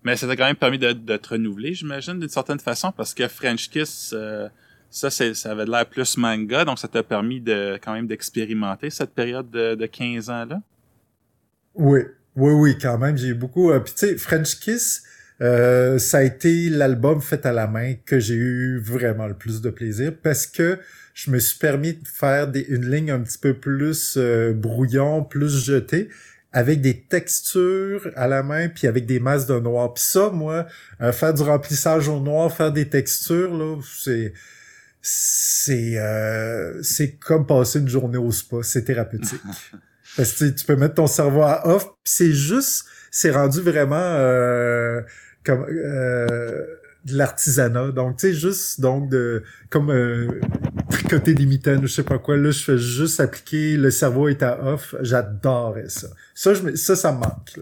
Mais 0.04 0.16
ça 0.16 0.26
t'a 0.26 0.34
quand 0.34 0.46
même 0.46 0.56
permis 0.56 0.80
de, 0.80 0.92
de 0.92 1.16
te 1.16 1.28
renouveler, 1.28 1.74
j'imagine, 1.74 2.18
d'une 2.18 2.28
certaine 2.28 2.58
façon, 2.58 2.90
parce 2.90 3.14
que 3.14 3.28
French 3.28 3.70
Kiss, 3.70 4.10
euh, 4.12 4.48
ça, 4.90 5.10
ça 5.10 5.52
avait 5.52 5.64
l'air 5.64 5.86
plus 5.86 6.16
manga, 6.16 6.64
donc 6.64 6.80
ça 6.80 6.88
t'a 6.88 7.04
permis 7.04 7.40
de 7.40 7.78
quand 7.80 7.92
même 7.92 8.08
d'expérimenter 8.08 8.90
cette 8.90 9.14
période 9.14 9.48
de, 9.52 9.76
de 9.76 9.86
15 9.86 10.28
ans-là? 10.28 10.60
Oui, 11.76 12.00
oui, 12.34 12.52
oui, 12.52 12.78
quand 12.80 12.98
même. 12.98 13.16
J'ai 13.16 13.32
beaucoup. 13.32 13.70
Euh, 13.70 13.78
Puis 13.78 13.94
tu 13.94 14.08
sais, 14.08 14.18
French 14.18 14.58
Kiss, 14.58 15.04
euh, 15.42 15.98
ça 15.98 16.18
a 16.18 16.22
été 16.22 16.68
l'album 16.68 17.20
fait 17.20 17.44
à 17.46 17.52
la 17.52 17.66
main 17.66 17.94
que 18.06 18.20
j'ai 18.20 18.36
eu 18.36 18.78
vraiment 18.78 19.26
le 19.26 19.34
plus 19.34 19.60
de 19.60 19.70
plaisir 19.70 20.12
parce 20.22 20.46
que 20.46 20.78
je 21.14 21.32
me 21.32 21.38
suis 21.40 21.58
permis 21.58 21.94
de 21.94 22.06
faire 22.06 22.46
des, 22.46 22.60
une 22.60 22.88
ligne 22.88 23.10
un 23.10 23.20
petit 23.20 23.38
peu 23.38 23.54
plus 23.54 24.14
euh, 24.16 24.52
brouillon, 24.52 25.24
plus 25.24 25.64
jetée 25.64 26.08
avec 26.52 26.80
des 26.80 27.00
textures 27.00 28.08
à 28.14 28.28
la 28.28 28.44
main 28.44 28.68
puis 28.68 28.86
avec 28.86 29.04
des 29.04 29.18
masses 29.18 29.46
de 29.46 29.58
noir. 29.58 29.94
Puis 29.94 30.04
ça, 30.06 30.30
moi, 30.30 30.66
euh, 31.00 31.10
faire 31.10 31.34
du 31.34 31.42
remplissage 31.42 32.08
au 32.08 32.20
noir, 32.20 32.54
faire 32.54 32.70
des 32.70 32.88
textures, 32.88 33.56
là, 33.56 33.80
c'est 33.82 34.34
c'est 35.04 35.98
c'est 36.82 37.16
comme 37.16 37.44
passer 37.44 37.80
une 37.80 37.88
journée 37.88 38.18
au 38.18 38.30
spa, 38.30 38.58
c'est 38.62 38.84
thérapeutique. 38.84 39.40
Parce 40.16 40.34
que 40.34 40.44
tu 40.44 40.64
peux 40.64 40.76
mettre 40.76 40.94
ton 40.94 41.06
cerveau 41.08 41.42
à 41.42 41.66
off, 41.66 41.88
c'est 42.04 42.32
juste, 42.32 42.84
c'est 43.10 43.30
rendu 43.30 43.60
vraiment 43.62 44.18
comme 45.44 45.66
euh, 45.68 46.66
de 47.04 47.16
l'artisanat. 47.16 47.92
Donc, 47.92 48.16
tu 48.16 48.28
sais, 48.28 48.34
juste 48.34 48.80
donc 48.80 49.08
de 49.08 49.42
comme 49.70 49.90
euh, 49.90 50.40
tricoter 50.90 51.34
des 51.34 51.46
mitaines, 51.46 51.82
je 51.82 51.88
sais 51.88 52.04
pas 52.04 52.18
quoi. 52.18 52.36
Là, 52.36 52.50
je 52.50 52.62
fais 52.62 52.78
juste 52.78 53.20
appliquer, 53.20 53.76
le 53.76 53.90
cerveau 53.90 54.28
est 54.28 54.42
à 54.42 54.64
off. 54.64 54.94
J'adorais 55.00 55.88
ça. 55.88 56.08
Ça, 56.34 56.54
je, 56.54 56.74
ça, 56.76 56.96
ça 56.96 57.12
me 57.12 57.18
manque. 57.18 57.60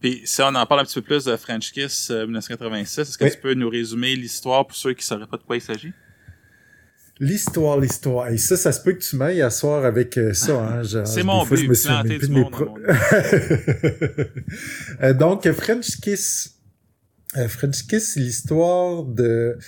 Puis 0.00 0.22
si 0.24 0.42
on 0.42 0.54
en 0.54 0.64
parle 0.66 0.82
un 0.82 0.84
petit 0.84 1.00
peu 1.00 1.02
plus 1.02 1.24
de 1.24 1.36
French 1.36 1.72
Kiss 1.72 2.10
1986, 2.10 2.98
euh, 2.98 3.02
est-ce 3.02 3.18
que 3.18 3.24
tu 3.24 3.40
peux 3.40 3.54
nous 3.54 3.68
résumer 3.68 4.14
l'histoire 4.14 4.66
pour 4.66 4.76
ceux 4.76 4.92
qui 4.92 5.00
ne 5.00 5.04
sauraient 5.04 5.26
pas 5.26 5.38
de 5.38 5.42
quoi 5.42 5.56
il 5.56 5.62
s'agit? 5.62 5.92
L'histoire, 7.20 7.80
l'histoire. 7.80 8.28
Et 8.28 8.38
ça, 8.38 8.56
ça 8.56 8.70
se 8.70 8.80
peut 8.80 8.92
que 8.92 9.02
tu 9.02 9.16
m'ailles 9.16 9.42
à 9.42 9.50
soir 9.50 9.84
avec 9.84 10.16
euh, 10.16 10.32
ça. 10.34 10.52
Hein, 10.52 10.82
C'est 11.04 11.24
mon 11.24 11.44
but, 11.44 11.56
je 11.56 11.66
me 11.66 11.74
suis 11.74 11.88
planter 11.88 12.18
du 12.18 12.28
monde 12.28 12.52
pro... 12.52 12.78
euh, 15.02 15.12
Donc, 15.14 15.50
French 15.50 16.00
Kiss. 16.00 16.57
Euh, 17.36 17.48
French 17.48 17.86
Kiss, 17.86 18.14
c'est 18.14 18.20
l'histoire 18.20 19.04
de 19.04 19.58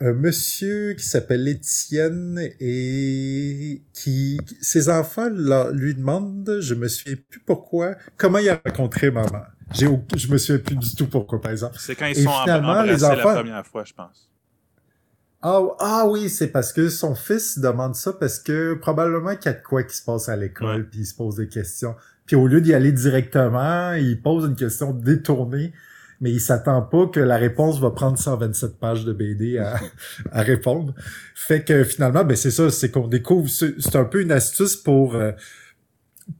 un 0.00 0.12
monsieur 0.12 0.94
qui 0.94 1.04
s'appelle 1.04 1.46
Étienne 1.46 2.50
et 2.58 3.82
qui 3.92 4.40
ses 4.60 4.88
enfants 4.88 5.28
lui 5.28 5.94
demandent, 5.94 6.58
je 6.60 6.74
me 6.74 6.88
souviens 6.88 7.16
plus 7.28 7.40
pourquoi, 7.40 7.94
comment 8.16 8.38
il 8.38 8.48
a 8.48 8.60
rencontré 8.64 9.10
maman. 9.10 9.42
J'ai 9.72 9.86
je 10.16 10.28
me 10.28 10.38
souviens 10.38 10.62
plus 10.62 10.76
du 10.76 10.94
tout 10.94 11.06
pourquoi 11.06 11.40
par 11.40 11.52
exemple. 11.52 11.76
C'est 11.78 11.94
quand 11.94 12.06
ils 12.06 12.16
sont 12.16 12.30
finalement, 12.42 12.82
les 12.82 13.04
enfants, 13.04 13.28
la 13.28 13.34
première 13.34 13.66
fois, 13.66 13.84
je 13.84 13.94
pense. 13.94 14.30
Ah, 15.42 15.60
ah 15.78 16.06
oui, 16.08 16.30
c'est 16.30 16.48
parce 16.48 16.72
que 16.72 16.88
son 16.88 17.14
fils 17.14 17.58
demande 17.58 17.94
ça 17.94 18.14
parce 18.14 18.38
que 18.38 18.74
probablement 18.74 19.36
qu'il 19.36 19.52
y 19.52 19.54
a 19.54 19.58
de 19.58 19.62
quoi 19.62 19.82
qui 19.84 19.94
se 19.94 20.02
passe 20.02 20.28
à 20.28 20.36
l'école 20.36 20.88
puis 20.88 21.00
il 21.00 21.06
se 21.06 21.14
pose 21.14 21.36
des 21.36 21.48
questions. 21.48 21.94
Puis 22.26 22.34
au 22.34 22.46
lieu 22.46 22.62
d'y 22.62 22.72
aller 22.72 22.92
directement, 22.92 23.92
il 23.92 24.20
pose 24.22 24.46
une 24.46 24.56
question 24.56 24.92
détournée 24.92 25.72
mais 26.20 26.30
il 26.30 26.40
s'attend 26.40 26.82
pas 26.82 27.06
que 27.06 27.20
la 27.20 27.36
réponse 27.36 27.80
va 27.80 27.90
prendre 27.90 28.18
127 28.18 28.78
pages 28.78 29.04
de 29.04 29.12
BD 29.12 29.58
à, 29.58 29.80
à 30.32 30.42
répondre. 30.42 30.94
Fait 31.34 31.64
que 31.64 31.84
finalement, 31.84 32.24
ben 32.24 32.36
c'est 32.36 32.50
ça, 32.50 32.70
c'est 32.70 32.90
qu'on 32.90 33.08
découvre, 33.08 33.48
c'est 33.48 33.96
un 33.96 34.04
peu 34.04 34.22
une 34.22 34.32
astuce 34.32 34.76
pour 34.76 35.16
euh, 35.16 35.32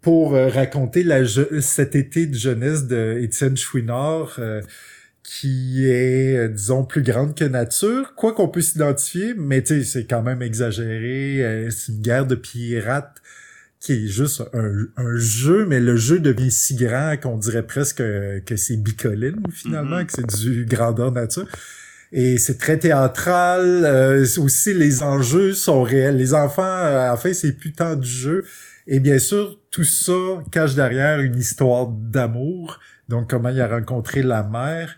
pour 0.00 0.34
euh, 0.34 0.48
raconter 0.48 1.02
la 1.02 1.22
cet 1.60 1.94
été 1.94 2.26
de 2.26 2.34
jeunesse 2.34 2.87
de 2.87 3.18
Étienne 3.20 3.56
Chouinard, 3.56 4.37
euh, 4.38 4.62
qui 5.22 5.87
est, 5.87 6.48
disons, 6.50 6.84
plus 6.84 7.02
grande 7.02 7.34
que 7.34 7.44
nature, 7.44 8.14
quoi 8.14 8.34
qu'on 8.34 8.48
puisse 8.48 8.72
s'identifier, 8.72 9.34
mais 9.34 9.62
tu 9.62 9.82
sais, 9.82 9.84
c'est 9.84 10.06
quand 10.06 10.22
même 10.22 10.42
exagéré, 10.42 11.68
c'est 11.70 11.92
une 11.92 12.02
guerre 12.02 12.26
de 12.26 12.34
pirates 12.34 13.22
qui 13.85 13.92
est 13.92 14.07
juste 14.07 14.42
un, 14.55 14.87
un, 14.97 15.16
jeu, 15.16 15.66
mais 15.66 15.79
le 15.79 15.94
jeu 15.97 16.18
devient 16.18 16.51
si 16.51 16.75
grand 16.75 17.16
qu'on 17.23 17.37
dirait 17.37 17.66
presque 17.66 17.99
que, 17.99 18.57
c'est 18.57 18.77
bicoline 18.77 19.42
finalement, 19.53 19.99
mm-hmm. 19.99 20.07
que 20.07 20.12
c'est 20.12 20.49
du 20.49 20.64
grandeur 20.64 21.12
nature. 21.12 21.47
Et 22.11 22.38
c'est 22.38 22.57
très 22.57 22.79
théâtral. 22.79 23.85
Euh, 23.85 24.25
aussi, 24.38 24.73
les 24.73 25.03
enjeux 25.03 25.53
sont 25.53 25.83
réels. 25.83 26.16
Les 26.16 26.33
enfants, 26.33 26.62
à 26.62 27.09
la 27.11 27.16
fin, 27.16 27.35
c'est 27.35 27.53
plus 27.53 27.73
tant 27.73 27.94
du 27.94 28.09
jeu. 28.09 28.44
Et 28.87 29.01
bien 29.01 29.18
sûr, 29.18 29.59
tout 29.70 29.85
ça 29.85 30.12
cache 30.51 30.75
derrière 30.75 31.20
une 31.20 31.37
histoire 31.37 31.88
d'amour. 31.88 32.79
Donc, 33.09 33.29
comment 33.29 33.51
il 33.51 33.61
a 33.61 33.68
rencontré 33.68 34.23
la 34.23 34.44
mère. 34.44 34.97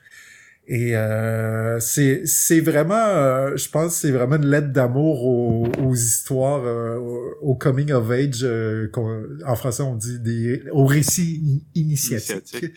Et 0.69 0.97
euh, 0.97 1.79
c'est 1.79 2.27
c'est 2.27 2.59
vraiment, 2.59 2.95
euh, 2.97 3.57
je 3.57 3.69
pense, 3.69 3.95
c'est 3.95 4.11
vraiment 4.11 4.35
une 4.37 4.47
lettre 4.47 4.73
d'amour 4.73 5.25
aux, 5.25 5.69
aux, 5.81 5.95
histoires, 5.95 6.65
euh, 6.65 6.97
au 7.41 7.55
coming 7.55 7.93
of 7.93 8.11
age. 8.11 8.41
Euh, 8.43 8.91
en 9.47 9.55
français, 9.55 9.85
on 9.85 9.95
dit 9.95 10.19
des, 10.19 10.65
au 10.73 10.85
récit 10.85 11.63
initiatique. 11.77 12.73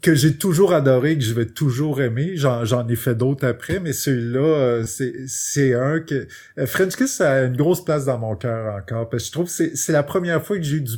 Que 0.00 0.14
j'ai 0.14 0.36
toujours 0.36 0.72
adoré, 0.72 1.16
que 1.16 1.24
je 1.24 1.32
vais 1.34 1.46
toujours 1.46 2.00
aimer. 2.00 2.36
J'en, 2.36 2.64
j'en 2.64 2.86
ai 2.88 2.96
fait 2.96 3.14
d'autres 3.14 3.46
après, 3.46 3.78
mais 3.78 3.92
celui-là, 3.92 4.84
c'est, 4.86 5.12
c'est 5.26 5.74
un 5.74 6.00
que... 6.00 6.26
French 6.66 6.96
Kiss 6.96 7.20
a 7.20 7.44
une 7.44 7.56
grosse 7.56 7.84
place 7.84 8.06
dans 8.06 8.18
mon 8.18 8.34
cœur 8.34 8.74
encore, 8.74 9.08
parce 9.10 9.24
que 9.24 9.26
je 9.26 9.32
trouve 9.32 9.46
que 9.46 9.52
c'est, 9.52 9.76
c'est 9.76 9.92
la 9.92 10.02
première 10.02 10.44
fois 10.44 10.56
que 10.56 10.62
j'ai 10.62 10.78
eu 10.78 10.80
du, 10.80 10.96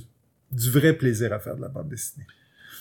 du 0.53 0.71
vrai 0.71 0.93
plaisir 0.93 1.33
à 1.33 1.41
faire 1.41 1.57
de 1.57 1.63
la 1.63 1.69
bande 1.69 1.89
dessinée. 1.89 2.25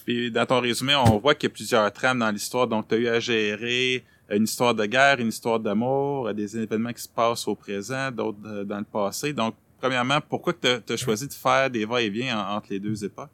Puis 0.06 0.32
dans 0.32 0.46
ton 0.46 0.60
résumé, 0.60 0.96
on 0.96 1.18
voit 1.18 1.36
qu'il 1.36 1.50
y 1.50 1.52
a 1.52 1.54
plusieurs 1.54 1.92
trames 1.92 2.20
dans 2.20 2.32
l'histoire. 2.32 2.68
Donc, 2.68 2.88
tu 2.88 2.96
as 2.96 2.98
eu 2.98 3.08
à 3.08 3.20
gérer 3.20 4.04
une 4.30 4.44
histoire 4.44 4.74
de 4.74 4.86
guerre, 4.86 5.20
une 5.20 5.30
histoire 5.30 5.60
d'amour, 5.60 6.34
des 6.34 6.58
événements 6.58 6.94
qui 6.94 7.04
se 7.04 7.10
passent 7.10 7.48
au 7.48 7.56
présent, 7.56 8.12
d'autres 8.12 8.38
euh, 8.46 8.64
dans 8.64 8.80
le 8.80 8.86
passé. 8.86 9.34
Donc, 9.34 9.56
premièrement, 9.80 10.20
pourquoi 10.28 10.54
tu 10.54 10.68
as, 10.68 10.98
choisi 10.98 11.28
de 11.28 11.34
faire 11.34 11.70
des 11.70 11.86
va-et-vient 11.86 12.38
entre 12.40 12.68
les 12.72 12.80
deux 12.80 13.04
époques? 13.04 13.30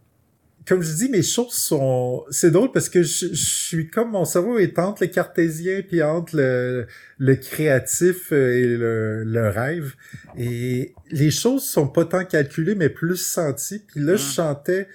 Comme 0.67 0.82
je 0.82 0.93
dis, 0.93 1.10
mes 1.10 1.23
choses 1.23 1.53
sont... 1.53 2.25
C'est 2.29 2.51
drôle 2.51 2.71
parce 2.71 2.89
que 2.89 3.01
je, 3.01 3.34
suis 3.34 3.89
comme... 3.89 4.12
Mon 4.12 4.25
cerveau 4.25 4.60
est 4.60 4.77
entre 4.77 5.03
le 5.03 5.08
cartésien 5.08 5.82
puis 5.82 6.03
entre 6.03 6.36
le, 6.36 6.86
le 7.17 7.36
créatif 7.36 8.32
euh, 8.32 8.53
et 8.53 8.77
le, 8.77 9.23
le, 9.23 9.49
rêve. 9.49 9.93
Et 10.38 10.93
les 11.10 11.32
choses 11.32 11.63
sont 11.63 11.88
pas 11.88 12.05
tant 12.05 12.25
calculées, 12.25 12.75
mais 12.75 12.89
plus 12.89 13.15
senties. 13.17 13.79
Puis 13.79 13.99
là, 13.99 14.15
je 14.15 14.23
hum. 14.23 14.29
chantais 14.29 14.88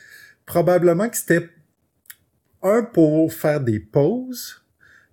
probablement 0.46 1.08
que 1.08 1.16
c'était 1.16 1.48
un 2.64 2.82
pour 2.82 3.32
faire 3.32 3.60
des 3.60 3.78
pauses, 3.78 4.62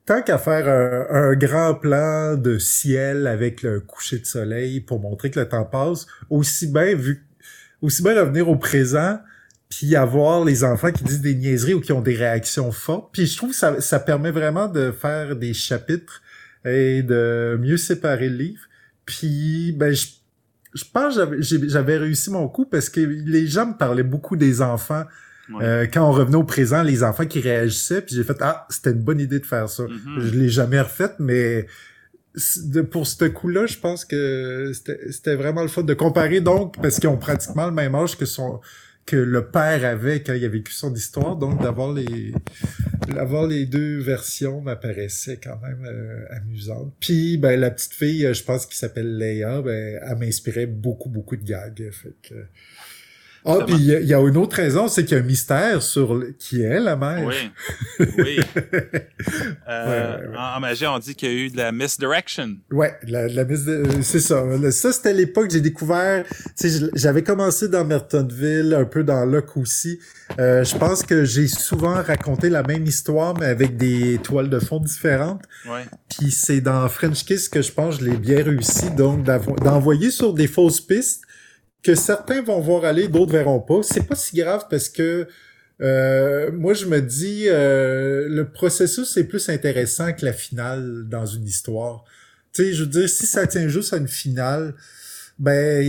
tant 0.06 0.22
qu'à 0.24 0.38
faire 0.38 0.68
un, 1.12 1.36
grand 1.36 1.76
plan 1.76 2.36
de 2.36 2.58
ciel 2.58 3.28
avec 3.28 3.62
le 3.62 3.82
coucher 3.82 4.20
de 4.20 4.26
soleil 4.26 4.80
pour 4.80 5.00
montrer 5.00 5.30
que 5.30 5.40
le 5.40 5.48
temps 5.48 5.66
passe, 5.66 6.08
aussi 6.30 6.68
bien 6.68 6.96
vu, 6.96 7.28
aussi 7.82 8.02
bien 8.02 8.20
revenir 8.20 8.50
au 8.50 8.56
présent, 8.56 9.20
puis 9.70 9.96
avoir 9.96 10.44
les 10.44 10.64
enfants 10.64 10.92
qui 10.92 11.04
disent 11.04 11.22
des 11.22 11.36
niaiseries 11.36 11.74
ou 11.74 11.82
qui 11.82 11.92
ont 11.92 12.02
des 12.02 12.16
réactions 12.16 12.72
fortes. 12.72 13.10
Puis 13.14 13.26
je 13.26 13.38
trouve 13.38 13.52
que 13.52 13.82
ça, 13.82 14.00
permet 14.00 14.32
vraiment 14.32 14.68
de 14.68 14.92
faire 14.92 15.36
des 15.36 15.54
chapitres 15.54 16.22
et 16.66 17.04
de 17.04 17.58
mieux 17.60 17.78
séparer 17.78 18.30
le 18.30 18.38
livre. 18.38 18.62
Puis 19.06 19.74
ben 19.78 19.94
je, 19.94 20.08
je 20.74 20.84
pense 20.92 21.18
j'avais 21.40 21.98
réussi 21.98 22.30
mon 22.32 22.48
coup 22.48 22.66
parce 22.66 22.90
que 22.90 23.00
les 23.00 23.48
gens 23.48 23.68
me 23.68 23.78
parlaient 23.78 24.04
beaucoup 24.04 24.36
des 24.36 24.62
enfants 24.62 25.04
euh, 25.62 25.88
quand 25.91 26.08
on 26.08 26.12
revenait 26.12 26.38
au 26.38 26.43
présent, 26.43 26.84
les 26.84 27.04
enfants 27.04 27.25
qui 27.25 27.39
réagissaient, 27.39 28.01
puis 28.01 28.15
j'ai 28.15 28.23
fait 28.23 28.38
ah 28.41 28.65
c'était 28.69 28.91
une 28.91 29.01
bonne 29.01 29.19
idée 29.19 29.39
de 29.39 29.45
faire 29.45 29.69
ça. 29.69 29.84
Mm-hmm. 29.84 30.19
Je 30.19 30.39
l'ai 30.39 30.49
jamais 30.49 30.80
refait, 30.80 31.12
mais 31.19 31.65
pour 32.91 33.08
ce 33.08 33.25
coup-là, 33.25 33.65
je 33.65 33.77
pense 33.77 34.06
que 34.06 34.71
c'était 34.73 35.36
vraiment 35.36 35.62
le 35.62 35.67
fun 35.67 35.84
de 35.84 35.93
comparer 35.93 36.41
donc 36.41 36.82
parce 36.82 36.99
qu'ils 36.99 37.10
ont 37.10 37.17
pratiquement 37.17 37.65
le 37.65 37.73
même 37.73 37.95
âge 37.95 38.17
que 38.17 38.25
son 38.25 38.62
que 39.06 39.15
le 39.15 39.47
père 39.47 39.84
avait 39.84 40.21
quand 40.21 40.34
il 40.34 40.45
a 40.45 40.47
vécu 40.47 40.71
son 40.71 40.93
histoire, 40.93 41.36
donc 41.36 41.62
d'avoir 41.62 41.91
les 41.91 42.34
d'avoir 43.08 43.47
les 43.47 43.65
deux 43.65 43.99
versions 43.99 44.62
m'apparaissait 44.62 45.39
quand 45.43 45.60
même 45.60 45.84
euh, 45.86 46.23
amusante. 46.30 46.93
Puis 46.99 47.38
ben 47.38 47.60
la 47.60 47.71
petite 47.71 47.93
fille, 47.93 48.32
je 48.34 48.43
pense 48.43 48.65
qu'il 48.65 48.77
s'appelle 48.77 49.17
Leia, 49.17 49.62
ben 49.62 49.99
elle 50.01 50.17
m'inspirait 50.17 50.67
beaucoup 50.67 51.10
beaucoup 51.10 51.36
de 51.36 51.43
gags, 51.43 51.89
fait 51.91 52.13
que 52.21 52.36
ah, 53.43 53.60
puis 53.65 53.75
il 53.75 54.08
y, 54.08 54.13
a 54.13 54.19
une 54.19 54.38
autre 54.38 54.56
raison, 54.58 54.88
c'est 54.88 55.04
qu'il 55.04 55.17
y 55.17 55.19
a 55.19 55.23
un 55.23 55.25
mystère 55.25 55.82
sur 55.82 56.23
qui 56.38 56.62
est 56.62 56.80
la 56.80 56.95
mère. 56.95 57.25
Oui, 57.25 57.51
oui. 58.17 58.39
euh, 59.67 60.17
En, 60.38 60.60
magie, 60.60 60.86
on 60.86 60.99
dit 60.99 61.15
qu'il 61.15 61.32
y 61.32 61.32
a 61.32 61.36
eu 61.36 61.49
de 61.49 61.58
la 61.58 61.71
misdirection. 61.71 62.58
Ouais, 62.71 62.95
la, 63.08 63.27
la 63.27 63.43
mis 63.43 63.58
c'est 64.04 64.19
ça. 64.19 64.43
Ça, 64.71 64.91
c'était 64.91 65.13
l'époque 65.13 65.47
que 65.47 65.54
j'ai 65.54 65.62
découvert. 65.62 66.23
J'avais 66.93 67.23
commencé 67.23 67.67
dans 67.67 67.84
Mertonville, 67.84 68.75
un 68.77 68.86
peu 68.86 69.04
dans 69.04 69.25
Locke 69.25 69.58
aussi. 69.58 69.99
Euh, 70.39 70.63
je 70.63 70.77
pense 70.77 71.01
que 71.01 71.25
j'ai 71.25 71.47
souvent 71.47 72.01
raconté 72.01 72.49
la 72.49 72.62
même 72.62 72.86
histoire, 72.86 73.38
mais 73.39 73.47
avec 73.47 73.75
des 73.75 74.19
toiles 74.19 74.49
de 74.49 74.60
fond 74.60 74.80
différentes. 74.80 75.41
Ouais. 75.67 75.86
Puis 76.10 76.32
c'est 76.32 76.62
dans 76.62 76.88
French 76.89 77.25
Kiss 77.25 77.49
que 77.49 77.62
je 77.62 77.71
pense 77.71 77.97
que 77.97 78.06
je 78.06 78.10
l'ai 78.12 78.17
bien 78.17 78.43
réussi, 78.43 78.91
donc 78.91 79.23
d'envoyer 79.23 80.12
sur 80.12 80.34
des 80.34 80.47
fausses 80.47 80.82
pistes 80.82 81.23
que 81.84 81.96
certains 81.96 82.41
vont 82.41 82.60
voir 82.60 82.86
aller, 82.86 83.08
d'autres 83.08 83.32
verront 83.32 83.60
pas. 83.60 83.82
C'est 83.84 84.08
pas 84.08 84.15
si 84.15 84.36
grave 84.36 84.65
parce 84.70 84.89
que 84.89 85.28
euh, 85.82 86.52
moi 86.52 86.74
je 86.74 86.86
me 86.86 87.02
dis 87.02 87.46
euh, 87.48 88.28
le 88.30 88.50
processus 88.50 89.17
est 89.17 89.24
plus 89.24 89.50
intéressant 89.50 90.13
que 90.13 90.26
la 90.26 90.34
finale 90.34 91.06
dans 91.08 91.26
une 91.26 91.46
histoire. 91.46 92.04
Tu 92.54 92.63
sais, 92.63 92.74
je 92.74 92.84
veux 92.84 92.89
dire, 92.89 93.10
si 93.10 93.26
ça 93.26 93.48
tient 93.48 93.67
juste 93.67 93.94
à 93.94 93.98
une 93.98 94.08
finale, 94.08 94.76
ben 95.39 95.82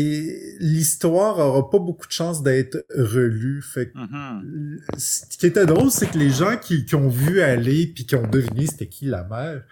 l'histoire 0.61 1.39
aura 1.39 1.69
pas 1.69 1.79
beaucoup 1.79 2.07
de 2.07 2.13
chance 2.13 2.43
d'être 2.43 2.87
relue. 2.95 3.61
Fait 3.61 3.91
que, 3.91 3.99
mm-hmm. 3.99 4.99
ce 4.99 5.37
qui 5.37 5.47
était 5.47 5.67
drôle, 5.67 5.91
c'est 5.91 6.11
que 6.11 6.17
les 6.17 6.31
gens 6.31 6.57
qui, 6.57 6.87
qui 6.87 6.95
ont 6.95 7.09
vu 7.09 7.43
aller 7.43 7.87
puis 7.89 8.07
qui 8.07 8.15
ont 8.15 8.27
deviné 8.27 8.67
c'était 8.67 8.87
qui 8.87 9.07
la 9.07 9.25
mère, 9.25 9.63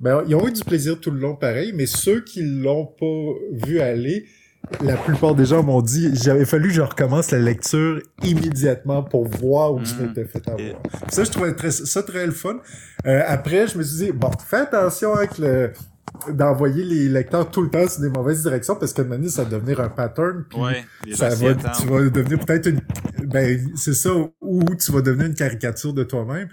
ben 0.00 0.24
ils 0.26 0.34
ont 0.34 0.48
eu 0.48 0.52
du 0.52 0.64
plaisir 0.64 0.98
tout 0.98 1.10
le 1.10 1.20
long 1.20 1.36
pareil, 1.36 1.72
mais 1.74 1.84
ceux 1.84 2.22
qui 2.22 2.42
l'ont 2.42 2.86
pas 2.86 3.32
vu 3.52 3.80
aller, 3.80 4.26
la 4.82 4.96
plupart 4.96 5.34
des 5.34 5.46
gens 5.46 5.62
m'ont 5.62 5.82
dit 5.82 6.10
j'avais 6.14 6.44
fallu 6.44 6.68
que 6.68 6.74
je 6.74 6.82
recommence 6.82 7.30
la 7.30 7.38
lecture 7.38 8.00
immédiatement 8.22 9.02
pour 9.02 9.26
voir 9.26 9.74
où 9.74 9.84
je 9.84 9.94
mm. 9.94 10.06
m'étais 10.06 10.24
fait 10.24 10.48
avoir. 10.48 10.82
Ça, 11.08 11.24
je 11.24 11.30
trouvais 11.30 11.54
très, 11.54 11.70
ça 11.70 12.02
très 12.02 12.26
le 12.26 12.32
fun. 12.32 12.56
Euh, 13.06 13.22
après, 13.26 13.68
je 13.68 13.78
me 13.78 13.82
suis 13.82 14.06
dit, 14.06 14.12
bon, 14.12 14.30
fais 14.44 14.58
attention 14.58 15.14
avec 15.14 15.38
le 15.38 15.72
d'envoyer 16.32 16.84
les 16.84 17.08
lecteurs 17.08 17.50
tout 17.50 17.62
le 17.62 17.68
temps 17.68 17.86
sur 17.86 18.00
des 18.00 18.08
mauvaises 18.08 18.42
directions 18.42 18.76
parce 18.76 18.92
que 18.92 19.02
maintenant 19.02 19.28
ça 19.28 19.44
va 19.44 19.50
devenir 19.50 19.80
un 19.80 19.88
pattern 19.88 20.44
puis 20.48 21.14
ça 21.14 21.28
va 21.28 21.54
tu 21.54 21.86
vas 21.86 22.08
devenir 22.08 22.38
peut-être 22.38 22.68
une 22.68 22.80
ben 23.24 23.60
c'est 23.76 23.92
ça 23.92 24.10
ou 24.40 24.64
tu 24.76 24.92
vas 24.92 25.02
devenir 25.02 25.26
une 25.26 25.34
caricature 25.34 25.92
de 25.92 26.04
toi-même 26.04 26.48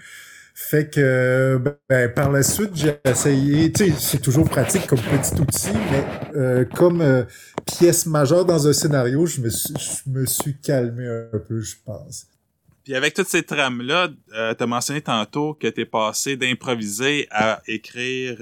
fait 0.56 0.88
que 0.88 1.60
ben, 1.88 2.12
par 2.12 2.30
la 2.30 2.44
suite, 2.44 2.70
j'ai 2.74 2.94
essayé, 3.04 3.72
tu 3.72 3.86
sais, 3.90 3.94
c'est 3.98 4.22
toujours 4.22 4.48
pratique 4.48 4.86
comme 4.86 5.00
petit 5.00 5.40
outil, 5.40 5.76
mais 5.90 6.04
euh, 6.36 6.64
comme 6.64 7.00
euh, 7.00 7.24
pièce 7.66 8.06
majeure 8.06 8.44
dans 8.44 8.68
un 8.68 8.72
scénario, 8.72 9.26
je 9.26 9.40
me 9.40 9.50
suis, 9.50 9.74
je 9.76 10.08
me 10.10 10.24
suis 10.24 10.56
calmé 10.60 11.06
un 11.08 11.38
peu, 11.40 11.60
je 11.60 11.74
pense. 11.84 12.26
Puis 12.84 12.94
avec 12.94 13.14
toutes 13.14 13.28
ces 13.28 13.42
trames-là, 13.42 14.10
euh, 14.34 14.54
tu 14.54 14.62
as 14.62 14.66
mentionné 14.66 15.00
tantôt 15.00 15.54
que 15.54 15.66
tu 15.66 15.80
es 15.80 15.86
passé 15.86 16.36
d'improviser 16.36 17.26
à 17.30 17.60
écrire 17.66 18.36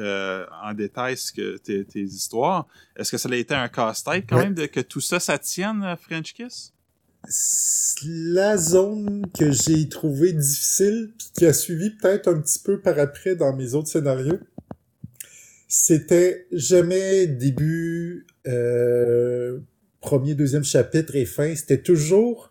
en 0.65 0.75
détail 0.75 1.17
ce 1.17 1.33
que 1.33 1.57
tes, 1.59 1.85
tes 1.85 2.03
histoires. 2.03 2.67
Est-ce 2.97 3.11
que 3.13 3.19
ça 3.19 3.29
a 3.31 3.37
été 3.37 3.55
un 3.55 3.69
casse-tête 3.69 4.25
quand 4.29 4.37
Ouais. 4.37 4.45
même 4.45 4.55
de 4.55 4.67
que 4.67 4.81
tout 4.81 5.01
ça, 5.01 5.19
ça 5.21 5.39
tienne, 5.39 5.97
French 6.01 6.35
Kiss? 6.35 6.75
La 8.05 8.57
zone 8.57 9.27
que 9.39 9.53
j'ai 9.53 9.89
trouvée 9.89 10.33
difficile, 10.33 11.13
puis 11.17 11.29
qui 11.35 11.47
a 11.47 11.53
suivi 11.53 11.91
peut-être 11.91 12.29
un 12.29 12.41
petit 12.41 12.59
peu 12.59 12.81
par 12.81 12.99
après 12.99 13.37
dans 13.37 13.55
mes 13.55 13.75
autres 13.75 13.89
scénarios, 13.89 14.41
c'était 15.69 16.47
jamais 16.53 17.27
début, 17.27 18.27
euh, 18.47 19.61
premier, 20.01 20.35
deuxième 20.35 20.65
chapitre 20.65 21.15
et 21.17 21.25
fin. 21.25 21.55
C'était 21.55 21.81
toujours 21.81 22.51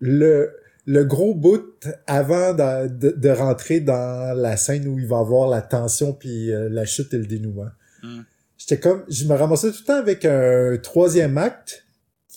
le, 0.00 0.50
le 0.86 1.04
gros 1.04 1.34
bout 1.34 1.86
avant 2.06 2.54
de, 2.54 2.88
de, 2.88 3.10
de 3.10 3.28
rentrer 3.28 3.80
dans 3.80 4.36
la 4.36 4.56
scène 4.56 4.88
où 4.88 4.98
il 4.98 5.06
va 5.06 5.18
avoir 5.18 5.48
la 5.48 5.62
tension 5.62 6.12
puis 6.12 6.50
euh, 6.50 6.68
la 6.68 6.86
chute 6.86 7.12
et 7.14 7.18
le 7.18 7.26
dénouement. 7.26 7.70
Mm. 8.02 8.22
J'étais 8.58 8.80
comme, 8.80 9.04
je 9.08 9.26
me 9.26 9.34
ramassais 9.34 9.70
tout 9.70 9.78
le 9.80 9.86
temps 9.86 9.98
avec 9.98 10.24
un 10.24 10.76
troisième 10.82 11.38
acte 11.38 11.84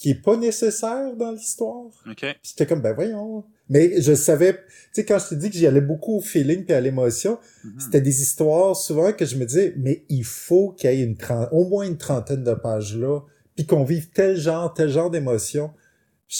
qui 0.03 0.09
est 0.09 0.21
pas 0.21 0.35
nécessaire 0.35 1.15
dans 1.15 1.31
l'histoire. 1.31 1.85
OK. 2.09 2.17
Puis 2.19 2.35
J'étais 2.43 2.65
comme, 2.65 2.81
ben 2.81 2.91
voyons. 2.93 3.45
Mais 3.69 4.01
je 4.01 4.13
savais, 4.13 4.53
tu 4.53 4.59
sais, 4.91 5.05
quand 5.05 5.17
je 5.17 5.29
te 5.29 5.35
dis 5.35 5.49
que 5.49 5.55
j'y 5.55 5.65
allais 5.65 5.79
beaucoup 5.79 6.17
au 6.17 6.21
feeling 6.21 6.65
puis 6.65 6.73
à 6.73 6.81
l'émotion, 6.81 7.39
Mhm. 7.63 7.79
c'était 7.79 8.01
des 8.01 8.21
histoires 8.21 8.75
souvent 8.75 9.13
que 9.13 9.25
je 9.25 9.37
me 9.37 9.45
disais, 9.45 9.73
mais 9.77 10.03
il 10.09 10.25
faut 10.25 10.71
qu'il 10.73 10.89
y 10.91 10.93
ait 11.01 11.03
une 11.05 11.15
au 11.53 11.69
moins 11.69 11.85
une 11.87 11.97
trentaine 11.97 12.43
de 12.43 12.53
pages 12.53 12.97
là, 12.97 13.21
puis 13.55 13.65
qu'on 13.65 13.85
vive 13.85 14.09
tel 14.09 14.35
genre, 14.35 14.73
tel 14.73 14.89
genre 14.89 15.09
d'émotion. 15.09 15.71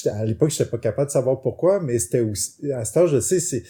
À 0.08 0.26
l'époque, 0.26 0.50
j'étais 0.50 0.70
pas 0.70 0.78
capable 0.80 1.08
de 1.08 1.12
savoir 1.14 1.40
pourquoi, 1.40 1.80
mais 1.80 1.98
c'était 2.00 2.20
aussi, 2.20 2.70
à 2.74 2.84
ce 2.84 2.94
temps, 2.94 3.08
je 3.08 3.22
sais, 3.22 3.40
c'est, 3.40 3.64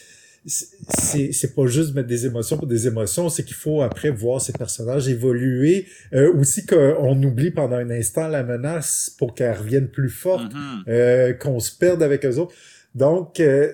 c'est, 0.45 1.31
c'est 1.31 1.55
pas 1.55 1.67
juste 1.67 1.93
mettre 1.95 2.07
des 2.07 2.25
émotions 2.25 2.57
pour 2.57 2.67
des 2.67 2.85
émotions, 2.87 3.29
c'est 3.29 3.43
qu'il 3.43 3.55
faut 3.55 3.81
après 3.81 4.09
voir 4.11 4.41
ces 4.41 4.51
personnages 4.53 5.07
évoluer, 5.07 5.87
euh, 6.13 6.33
aussi 6.33 6.65
qu'on 6.65 7.21
oublie 7.23 7.51
pendant 7.51 7.77
un 7.77 7.89
instant 7.89 8.27
la 8.27 8.43
menace 8.43 9.09
pour 9.17 9.33
qu'elle 9.33 9.55
revienne 9.57 9.87
plus 9.87 10.09
forte 10.09 10.53
Mhm. 10.53 10.83
euh, 10.87 11.33
qu'on 11.33 11.59
se 11.59 11.75
perde 11.77 12.03
avec 12.03 12.25
eux 12.25 12.37
autres. 12.37 12.53
Donc, 12.93 13.39
euh, 13.39 13.71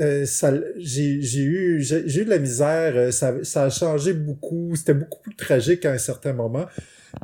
euh, 0.00 0.24
ça, 0.26 0.52
j'ai, 0.76 1.20
j'ai 1.22 1.42
eu, 1.42 1.80
j'ai, 1.82 2.08
j'ai 2.08 2.22
eu 2.22 2.24
de 2.24 2.30
la 2.30 2.38
misère. 2.38 2.94
euh, 2.96 3.10
Ça, 3.10 3.42
ça 3.44 3.64
a 3.64 3.70
changé 3.70 4.12
beaucoup. 4.12 4.74
C'était 4.76 4.94
beaucoup 4.94 5.20
plus 5.20 5.36
tragique 5.36 5.84
à 5.84 5.92
un 5.92 5.98
certain 5.98 6.32
moment. 6.32 6.66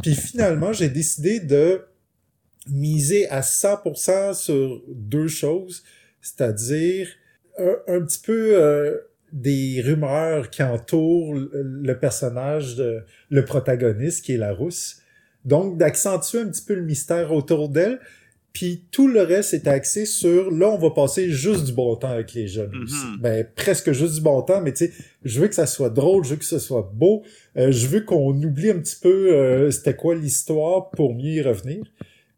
Puis 0.03 0.15
finalement, 0.15 0.73
j'ai 0.73 0.89
décidé 0.89 1.41
de 1.41 1.81
miser 2.69 3.29
à 3.31 3.41
100% 3.43 4.35
sur 4.35 4.83
deux 4.89 5.27
choses, 5.29 5.83
c'est-à-dire 6.21 7.09
un, 7.61 7.97
un 7.97 8.01
petit 8.05 8.21
peu 8.25 8.53
euh, 8.55 8.97
des 9.33 9.81
rumeurs 9.85 10.51
qui 10.51 10.63
entourent 10.63 11.35
le, 11.35 11.95
personnage, 11.99 12.77
de, 12.77 13.03
le 13.31 13.45
protagoniste 13.45 14.25
qui 14.25 14.33
est 14.33 14.39
la 14.39 14.53
rousse. 14.53 14.99
Donc, 15.45 15.79
d'accentuer 15.79 16.41
un 16.41 16.49
petit 16.49 16.63
peu 16.65 16.75
le 16.75 16.83
mystère 16.83 17.33
autour 17.33 17.69
d'elle, 17.69 18.01
puis 18.53 18.85
tout 18.91 19.07
le 19.07 19.23
reste 19.23 19.55
est 19.55 19.69
axé 19.69 20.05
sur, 20.07 20.51
là, 20.51 20.69
on 20.71 20.77
va 20.79 20.91
passer 20.91 21.31
juste 21.31 21.65
du 21.67 21.73
bon 21.73 21.95
temps 21.95 22.11
avec 22.11 22.35
les 22.35 22.49
jeunes 22.49 22.73
Mhm. 22.75 22.83
aussi. 22.83 23.07
Ben, 23.21 23.47
presque 23.55 23.93
juste 23.93 24.15
du 24.17 24.21
bon 24.21 24.43
temps, 24.43 24.61
mais 24.61 24.73
tu 24.73 24.87
sais, 24.87 24.93
je 25.25 25.41
veux 25.41 25.47
que 25.47 25.55
ça 25.55 25.67
soit 25.67 25.89
drôle, 25.91 26.25
je 26.25 26.31
veux 26.31 26.37
que 26.37 26.45
ce 26.45 26.59
soit 26.59 26.91
beau, 26.93 27.23
euh, 27.57 27.71
je 27.71 27.87
veux 27.87 28.01
qu'on 28.01 28.33
oublie 28.43 28.71
un 28.71 28.81
petit 28.81 28.97
peu 29.01 29.33
euh, 29.33 29.71
c'était 29.71 29.95
quoi 29.95 30.17
l'histoire 30.17 30.91
pour 30.91 31.15
mieux 31.15 31.31
y 31.35 31.41
revenir. 31.43 31.85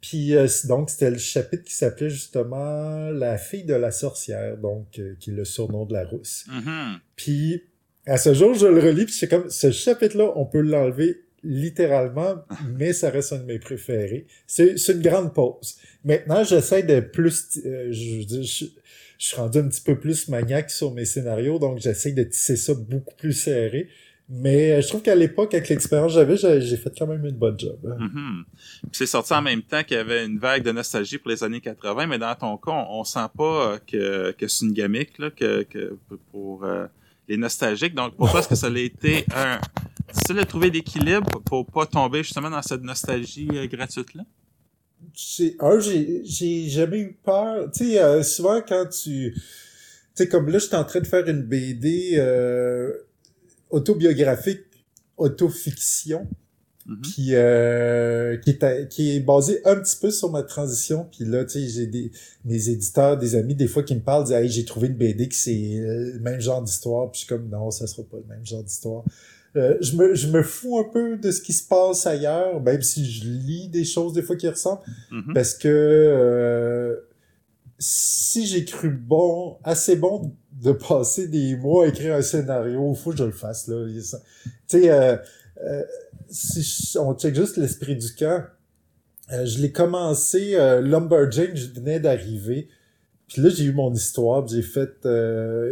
Puis 0.02 0.34
euh, 0.34 0.46
donc, 0.64 0.90
c'était 0.90 1.10
le 1.10 1.16
chapitre 1.16 1.62
qui 1.62 1.74
s'appelait 1.74 2.10
justement 2.10 3.10
La 3.10 3.38
fille 3.38 3.64
de 3.64 3.74
la 3.74 3.92
sorcière, 3.92 4.58
donc, 4.58 4.98
euh, 4.98 5.14
qui 5.18 5.30
est 5.30 5.34
le 5.34 5.44
surnom 5.44 5.86
de 5.86 5.94
la 5.94 6.04
rousse. 6.04 6.44
Mhm. 6.48 6.98
Puis, 7.16 7.62
à 8.04 8.18
ce 8.18 8.34
jour, 8.34 8.52
je 8.52 8.66
le 8.66 8.80
relis, 8.80 9.04
puis 9.04 9.14
c'est 9.14 9.28
comme, 9.28 9.48
ce 9.48 9.70
chapitre-là, 9.70 10.32
on 10.34 10.44
peut 10.44 10.60
l'enlever 10.60 11.22
littéralement, 11.44 12.44
mais 12.76 12.92
ça 12.92 13.10
reste 13.10 13.32
un 13.32 13.38
de 13.38 13.44
mes 13.44 13.60
préférés. 13.60 14.26
C'est 14.46 14.76
c'est 14.76 14.92
une 14.92 15.02
grande 15.02 15.32
pause. 15.32 15.76
Maintenant, 16.04 16.42
j'essaie 16.42 16.82
de 16.82 16.98
plus... 17.00 17.60
euh, 17.64 17.88
je, 17.92 18.24
dire, 18.24 18.42
je, 18.42 18.64
je 19.18 19.26
suis 19.28 19.36
rendu 19.36 19.58
un 19.58 19.68
petit 19.68 19.82
peu 19.82 20.00
plus 20.00 20.26
maniaque 20.26 20.72
sur 20.72 20.92
mes 20.92 21.04
scénarios, 21.04 21.60
donc 21.60 21.78
j'essaie 21.78 22.10
de 22.10 22.24
tisser 22.24 22.56
ça 22.56 22.74
beaucoup 22.74 23.14
plus 23.14 23.32
serré. 23.34 23.88
Mais 24.34 24.72
euh, 24.72 24.80
je 24.80 24.88
trouve 24.88 25.02
qu'à 25.02 25.14
l'époque, 25.14 25.52
avec 25.52 25.68
l'expérience 25.68 26.14
que 26.14 26.18
j'avais, 26.36 26.60
j'ai 26.60 26.76
fait 26.78 26.90
quand 26.98 27.06
même 27.06 27.24
une 27.26 27.36
bonne 27.36 27.58
job. 27.60 27.78
hein. 27.86 28.08
Puis 28.80 28.90
c'est 28.92 29.06
sorti 29.06 29.34
en 29.34 29.42
même 29.42 29.60
temps 29.62 29.82
qu'il 29.84 29.98
y 29.98 30.00
avait 30.00 30.24
une 30.24 30.38
vague 30.38 30.62
de 30.62 30.72
nostalgie 30.72 31.18
pour 31.18 31.30
les 31.30 31.44
années 31.44 31.60
80, 31.60 32.06
mais 32.06 32.18
dans 32.18 32.34
ton 32.34 32.56
cas, 32.56 32.70
on, 32.72 33.00
on 33.00 33.04
sent 33.04 33.28
pas 33.36 33.72
euh, 33.74 33.78
que, 33.86 34.30
que 34.32 34.48
c'est 34.48 34.64
une 34.64 34.72
gamique 34.72 35.18
là, 35.18 35.30
que, 35.30 35.64
que 35.64 35.98
pour 36.30 36.64
euh, 36.64 36.86
les 37.28 37.36
nostalgiques. 37.36 37.94
Donc 37.94 38.16
pour 38.16 38.30
toi, 38.30 38.40
est-ce 38.40 38.48
que 38.48 38.54
ça 38.54 38.68
a 38.68 38.78
été 38.78 39.26
un 39.36 39.60
difficile 40.12 40.36
de 40.36 40.44
trouver 40.44 40.70
l'équilibre 40.70 41.42
pour 41.44 41.66
pas 41.66 41.84
tomber 41.86 42.22
justement 42.22 42.48
dans 42.50 42.62
cette 42.62 42.82
nostalgie 42.82 43.48
euh, 43.52 43.66
gratuite 43.66 44.14
là? 44.14 44.22
j'ai 45.14 45.56
un 45.58 45.78
j'ai 45.80 46.22
j'ai 46.24 46.68
jamais 46.68 47.00
eu 47.00 47.18
peur 47.24 47.70
tu 47.72 47.84
sais 47.90 47.98
euh, 48.00 48.22
souvent 48.22 48.60
quand 48.66 48.86
tu 48.86 49.34
tu 49.34 49.40
sais 50.14 50.28
comme 50.28 50.48
là 50.48 50.58
j'étais 50.58 50.76
en 50.76 50.84
train 50.84 51.00
de 51.00 51.06
faire 51.06 51.26
une 51.28 51.42
BD 51.42 52.12
euh, 52.16 52.92
autobiographique 53.72 54.60
autofiction 55.16 56.26
Mhm. 56.84 57.00
qui 57.02 57.28
euh, 57.36 58.36
qui 58.38 58.50
est 58.50 58.64
à- 58.64 58.82
qui 58.86 59.14
est 59.14 59.20
basée 59.20 59.60
un 59.64 59.76
petit 59.76 59.96
peu 60.00 60.10
sur 60.10 60.32
ma 60.32 60.42
transition 60.42 61.06
puis 61.16 61.24
là 61.24 61.44
tu 61.44 61.60
sais 61.60 61.68
j'ai 61.68 61.86
des 61.86 62.10
mes 62.44 62.68
éditeurs 62.70 63.16
des 63.16 63.36
amis 63.36 63.54
des 63.54 63.68
fois 63.68 63.84
qui 63.84 63.94
me 63.94 64.00
parlent 64.00 64.24
disent 64.24 64.32
hey 64.34 64.48
j'ai 64.48 64.64
trouvé 64.64 64.88
une 64.88 64.94
BD 64.96 65.28
qui 65.28 65.36
c'est 65.38 65.52
le 65.54 66.18
même 66.18 66.40
genre 66.40 66.60
d'histoire 66.60 67.08
puis 67.12 67.20
je 67.20 67.26
suis 67.26 67.28
comme 67.28 67.48
non 67.48 67.70
ça 67.70 67.86
sera 67.86 68.02
pas 68.02 68.16
le 68.16 68.24
même 68.28 68.44
genre 68.44 68.64
d'histoire 68.64 69.04
euh, 69.54 69.76
je 69.80 69.94
me 69.94 70.14
je 70.16 70.26
me 70.26 70.42
fous 70.42 70.76
un 70.80 70.90
peu 70.92 71.16
de 71.18 71.30
ce 71.30 71.40
qui 71.40 71.52
se 71.52 71.68
passe 71.68 72.04
ailleurs 72.04 72.60
même 72.60 72.82
si 72.82 73.08
je 73.08 73.26
lis 73.26 73.68
des 73.68 73.84
choses 73.84 74.12
des 74.12 74.22
fois 74.22 74.34
qui 74.34 74.48
ressemblent 74.48 74.82
Mhm. 75.12 75.34
parce 75.34 75.54
que 75.54 75.68
euh, 75.68 76.96
si 77.82 78.46
j'ai 78.46 78.64
cru 78.64 78.90
bon, 78.90 79.58
assez 79.64 79.96
bon 79.96 80.32
de 80.52 80.70
passer 80.70 81.26
des 81.26 81.56
mois 81.56 81.84
à 81.84 81.88
écrire 81.88 82.14
un 82.14 82.22
scénario, 82.22 82.94
faut 82.94 83.10
que 83.10 83.16
je 83.16 83.24
le 83.24 83.32
fasse. 83.32 83.66
là. 83.66 83.84
Tu 84.68 84.88
euh, 84.88 85.16
euh, 85.64 85.82
si 86.28 86.96
on 86.96 87.12
check 87.14 87.34
juste 87.34 87.56
l'esprit 87.56 87.96
du 87.96 88.14
camp, 88.14 88.44
euh, 89.32 89.44
je 89.44 89.58
l'ai 89.58 89.72
commencé, 89.72 90.56
Lumberjane, 90.80 91.56
je 91.56 91.72
venais 91.72 91.98
d'arriver. 91.98 92.68
Puis 93.26 93.42
là, 93.42 93.48
j'ai 93.48 93.64
eu 93.64 93.72
mon 93.72 93.92
histoire, 93.92 94.46
j'ai 94.46 94.62
fait... 94.62 95.04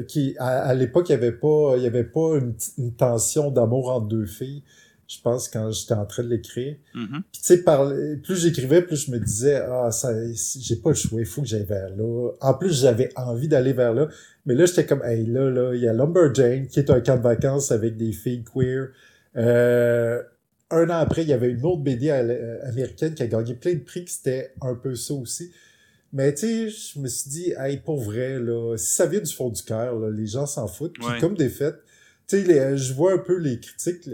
qui 0.08 0.34
À, 0.40 0.74
l'époque, 0.74 1.10
il 1.10 1.12
y 1.12 1.14
avait 1.14 1.30
pas 1.30 1.76
y 1.76 1.86
avait 1.86 2.02
pas 2.02 2.38
une 2.76 2.92
tension 2.94 3.52
d'amour 3.52 3.90
entre 3.90 4.08
deux 4.08 4.26
filles, 4.26 4.64
je 5.10 5.20
pense, 5.22 5.48
quand 5.48 5.72
j'étais 5.72 5.94
en 5.94 6.06
train 6.06 6.22
de 6.22 6.28
l'écrire. 6.28 6.76
Mhm. 6.94 7.22
Puis 7.32 7.40
tu 7.40 7.46
sais, 7.46 7.64
par 7.64 7.92
plus 8.22 8.36
j'écrivais, 8.36 8.80
plus 8.80 9.06
je 9.06 9.10
me 9.10 9.18
disais 9.18 9.56
ah 9.56 9.90
ça, 9.90 10.12
j'ai 10.60 10.76
pas 10.76 10.90
le 10.90 10.94
choix, 10.94 11.18
il 11.20 11.26
faut 11.26 11.42
que 11.42 11.48
j'aille 11.48 11.64
vers 11.64 11.90
là. 11.96 12.30
En 12.40 12.54
plus, 12.54 12.80
j'avais 12.80 13.10
envie 13.16 13.48
d'aller 13.48 13.72
vers 13.72 13.92
là, 13.92 14.08
mais 14.46 14.54
là 14.54 14.66
j'étais 14.66 14.86
comme 14.86 15.02
hey 15.04 15.26
là 15.26 15.50
là, 15.50 15.74
il 15.74 15.80
y 15.80 15.88
a 15.88 15.92
Lumberjane 15.92 16.68
qui 16.68 16.78
est 16.78 16.90
un 16.90 17.00
camp 17.00 17.16
de 17.16 17.22
vacances 17.22 17.72
avec 17.72 17.96
des 17.96 18.12
filles 18.12 18.44
queer. 18.44 18.90
Euh, 19.36 20.22
un 20.70 20.88
an 20.90 20.98
après, 20.98 21.22
il 21.22 21.28
y 21.28 21.32
avait 21.32 21.48
une 21.50 21.64
autre 21.64 21.82
BD 21.82 22.10
euh, 22.10 22.58
américaine 22.68 23.14
qui 23.14 23.24
a 23.24 23.26
gagné 23.26 23.54
plein 23.54 23.74
de 23.74 23.80
prix, 23.80 24.04
qui 24.04 24.12
c'était 24.14 24.52
un 24.62 24.76
peu 24.76 24.94
ça 24.94 25.14
aussi. 25.14 25.50
Mais 26.12 26.32
tu 26.34 26.40
sais, 26.40 26.68
je 26.68 27.00
me 27.00 27.08
suis 27.08 27.30
dit, 27.30 27.52
hey, 27.58 27.78
pour 27.78 28.00
vrai, 28.00 28.38
là, 28.38 28.76
si 28.76 28.92
ça 28.92 29.06
vient 29.06 29.20
du 29.20 29.32
fond 29.32 29.48
du 29.48 29.62
cœur, 29.62 29.98
là, 29.98 30.10
les 30.10 30.26
gens 30.26 30.46
s'en 30.46 30.68
foutent. 30.68 30.94
Puis 30.94 31.04
Ouais. 31.04 31.18
comme 31.20 31.34
des 31.36 31.48
faits, 31.48 31.76
tu 32.28 32.44
sais, 32.44 32.76
je 32.76 32.92
vois 32.94 33.12
un 33.14 33.18
peu 33.18 33.36
les 33.36 33.58
critiques. 33.58 34.08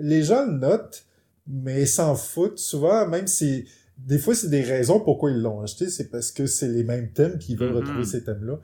Les- 0.00 0.22
gens 0.22 0.46
le 0.46 0.52
notent, 0.58 1.04
mais 1.46 1.86
s'en 1.86 2.14
foutent 2.14 2.58
souvent, 2.58 3.06
même 3.08 3.26
si 3.26 3.66
des 3.98 4.18
fois 4.18 4.34
c'est 4.34 4.48
des 4.50 4.62
raisons 4.62 5.00
pourquoi 5.00 5.30
ils 5.30 5.40
l'ont 5.40 5.60
acheté, 5.62 5.88
c'est 5.90 6.08
parce 6.08 6.32
que 6.32 6.46
c'est 6.46 6.68
les 6.68 6.84
mêmes 6.84 7.10
thèmes 7.12 7.38
qu'ils 7.38 7.58
veulent 7.58 7.70
Mhm. 7.70 7.76
retrouver 7.76 8.04
ces 8.04 8.24
thèmes-là. 8.24 8.58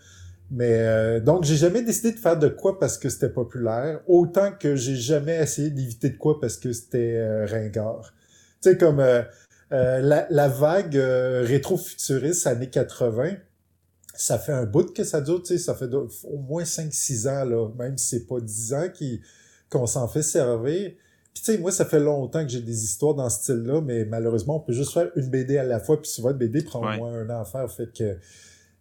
Mais 0.51 0.79
euh, 0.79 1.21
donc 1.21 1.43
j'ai 1.45 1.57
jamais 1.57 1.83
décidé 1.83 2.13
de 2.13 2.19
faire 2.19 2.39
de 2.39 2.49
quoi 2.49 2.79
parce 2.79 2.99
que 2.99 3.09
c'était 3.09 3.29
populaire, 3.29 4.01
autant 4.07 4.53
que 4.53 4.77
j'ai 4.77 4.95
jamais 4.97 5.37
essayé 5.43 5.71
d'éviter 5.71 6.11
de 6.11 6.17
quoi 6.17 6.41
parce 6.41 6.57
que 6.57 6.73
c'était 6.73 7.17
euh, 7.17 7.47
ringard. 7.47 8.15
Tu 8.63 8.71
sais 8.71 8.79
comme 8.79 9.01
euh, 9.01 9.23
euh, 9.73 10.01
la, 10.01 10.27
la 10.31 10.49
vague 10.49 10.95
rétro-futuriste 10.95 12.47
années 12.47 12.71
80, 12.71 13.35
ça 14.15 14.39
fait 14.39 14.53
un 14.53 14.65
bout 14.65 14.93
que 14.95 15.05
ça 15.05 15.21
dure, 15.21 15.43
tu 15.43 15.49
sais, 15.49 15.59
ça 15.59 15.75
fait 15.75 15.93
au 15.93 16.39
moins 16.39 16.65
5-6 16.65 17.27
ans, 17.29 17.45
là, 17.45 17.69
même 17.79 17.99
si 17.99 18.09
c'est 18.09 18.27
pas 18.27 18.41
10 18.41 18.73
ans 18.73 18.87
qu'on 19.71 19.87
s'en 19.87 20.09
fait 20.09 20.23
servir. 20.23 20.93
Puis 21.37 21.43
tu 21.45 21.53
sais, 21.53 21.59
moi, 21.59 21.71
ça 21.71 21.85
fait 21.85 22.01
longtemps 22.01 22.43
que 22.43 22.49
j'ai 22.51 22.63
des 22.63 22.83
histoires 22.85 23.13
dans 23.15 23.29
ce 23.29 23.43
style-là, 23.43 23.83
mais 23.83 24.07
malheureusement, 24.07 24.57
on 24.57 24.61
peut 24.61 24.73
juste 24.73 24.95
faire 24.95 25.11
une 25.17 25.29
BD 25.29 25.59
à 25.59 25.65
la 25.65 25.81
fois, 25.81 26.01
puis 26.01 26.11
souvent, 26.11 26.31
une 26.31 26.39
BD 26.39 26.63
prend 26.63 26.81
Ouais. 26.83 26.95
au 26.95 27.01
moins 27.01 27.13
un 27.13 27.29
an 27.29 27.43
à 27.43 27.45
faire, 27.45 27.71
fait 27.71 27.93
que... 27.93 28.17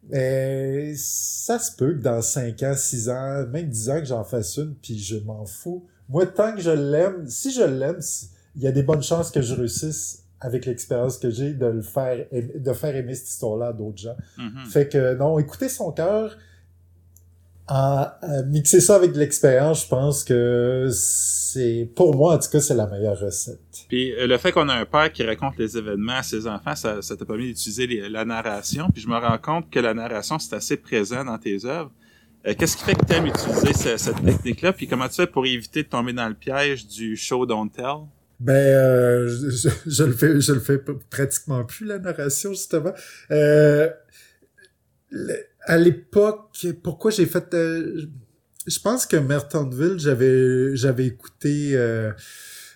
Mais 0.07 0.93
ça 0.95 1.59
se 1.59 1.75
peut 1.75 1.91
que 1.95 2.01
dans 2.01 2.21
5 2.21 2.63
ans, 2.63 2.73
6 2.73 3.09
ans, 3.09 3.45
même 3.51 3.67
10 3.67 3.89
ans 3.89 3.99
que 3.99 4.05
j'en 4.05 4.23
fasse 4.23 4.55
une, 4.55 4.73
puis 4.75 4.97
je 4.97 5.17
m'en 5.17 5.45
fous. 5.45 5.83
Moi, 6.07 6.27
tant 6.27 6.55
que 6.55 6.61
je 6.61 6.71
l'aime, 6.71 7.27
si 7.27 7.51
je 7.51 7.63
l'aime, 7.63 7.99
il 8.55 8.61
y 8.61 8.67
a 8.67 8.71
des 8.71 8.83
bonnes 8.83 9.03
chances 9.03 9.31
que 9.31 9.41
je 9.41 9.53
réussisse 9.53 10.23
avec 10.39 10.65
l'expérience 10.65 11.17
que 11.17 11.29
j'ai 11.29 11.53
de 11.55 11.65
le 11.65 11.81
faire, 11.81 12.25
de 12.31 12.71
faire 12.73 12.95
aimer 12.95 13.15
cette 13.15 13.31
histoire-là 13.31 13.67
à 13.67 13.73
d'autres 13.73 13.97
gens. 13.97 14.15
Mhm. 14.37 14.65
Fait 14.69 14.87
que 14.87 15.15
non, 15.15 15.39
écoutez 15.39 15.67
son 15.67 15.91
cœur. 15.91 16.37
À, 17.67 18.19
mixer 18.47 18.79
ça 18.79 18.95
avec 18.95 19.13
de 19.13 19.19
l'expérience, 19.19 19.83
je 19.83 19.87
pense 19.87 20.23
que 20.23 20.87
c'est, 20.91 21.89
pour 21.95 22.15
moi 22.15 22.35
en 22.35 22.39
tout 22.39 22.49
cas, 22.49 22.59
c'est 22.59 22.75
la 22.75 22.87
meilleure 22.87 23.19
recette. 23.19 23.59
Puis 23.87 24.13
euh, 24.13 24.27
le 24.27 24.37
fait 24.37 24.51
qu'on 24.51 24.69
a 24.69 24.75
un 24.75 24.85
père 24.85 25.11
qui 25.11 25.23
raconte 25.23 25.57
les 25.57 25.77
événements 25.77 26.17
à 26.17 26.23
ses 26.23 26.47
enfants, 26.47 26.75
ça, 26.75 27.01
ça 27.01 27.15
t'a 27.15 27.25
permis 27.25 27.47
d'utiliser 27.47 27.87
la 28.09 28.25
narration. 28.25 28.89
Puis 28.93 29.01
je 29.01 29.07
me 29.07 29.17
rends 29.17 29.37
compte 29.37 29.69
que 29.69 29.79
la 29.79 29.93
narration, 29.93 30.37
c'est 30.37 30.55
assez 30.55 30.77
présent 30.77 31.23
dans 31.25 31.37
tes 31.37 31.65
œuvres. 31.65 31.91
Euh, 32.47 32.53
qu'est-ce 32.57 32.77
qui 32.77 32.83
fait 32.83 32.93
que 32.93 33.05
tu 33.05 33.13
aimes 33.13 33.25
utiliser 33.25 33.97
cette 33.97 34.23
technique-là? 34.23 34.73
Puis 34.73 34.87
comment 34.87 35.07
tu 35.07 35.15
fais 35.15 35.27
pour 35.27 35.45
éviter 35.45 35.83
de 35.83 35.87
tomber 35.87 36.13
dans 36.13 36.27
le 36.27 36.35
piège 36.35 36.87
du 36.87 37.15
show 37.15 37.45
don't 37.45 37.71
tell? 37.71 38.07
Ben, 38.39 38.53
euh, 38.53 39.27
je, 39.29 40.03
le 40.03 40.11
fais, 40.11 40.39
je 40.41 40.51
le 40.51 40.59
fais 40.59 40.77
pratiquement 41.09 41.63
plus 41.63 41.85
la 41.85 41.99
narration 41.99 42.51
justement. 42.51 42.93
Euh, 43.31 43.89
à 45.65 45.77
l'époque, 45.77 46.65
pourquoi 46.83 47.11
j'ai 47.11 47.25
fait, 47.25 47.53
euh, 47.53 48.05
je 48.67 48.79
pense 48.79 49.05
que 49.05 49.17
Mertonville, 49.17 49.97
j'avais, 49.97 50.75
j'avais 50.75 51.05
écouté 51.05 51.71
euh, 51.73 52.11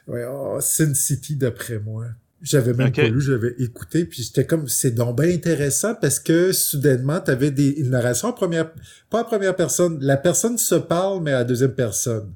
ouais, 0.08 0.25
oh, 0.30 0.58
Sin 0.62 0.93
City 0.93 1.36
d'après 1.36 1.80
moi. 1.80 2.06
J'avais 2.41 2.73
même 2.73 2.91
pas 2.93 3.08
lu, 3.08 3.19
j'avais 3.19 3.54
écouté, 3.60 4.06
puis 4.06 4.23
j'étais 4.23 4.45
comme, 4.45 4.69
c'est 4.69 4.91
donc 4.91 5.19
bien 5.19 5.30
intéressant 5.30 5.93
parce 5.95 6.19
que 6.19 6.54
soudainement, 6.54 7.19
tu 7.19 7.32
avais 7.32 7.52
des, 7.52 7.67
une 7.67 7.89
narration 7.89 8.30
en 8.30 8.34
première, 8.34 8.71
pas 9.10 9.21
en 9.21 9.25
première 9.25 9.56
personne, 9.58 9.99
la 10.02 10.15
personne 10.15 10.58
se 10.58 10.75
parle, 10.75 11.21
mais 11.21 11.34
à 11.34 11.43
deuxième 11.43 11.73
personne. 11.73 12.34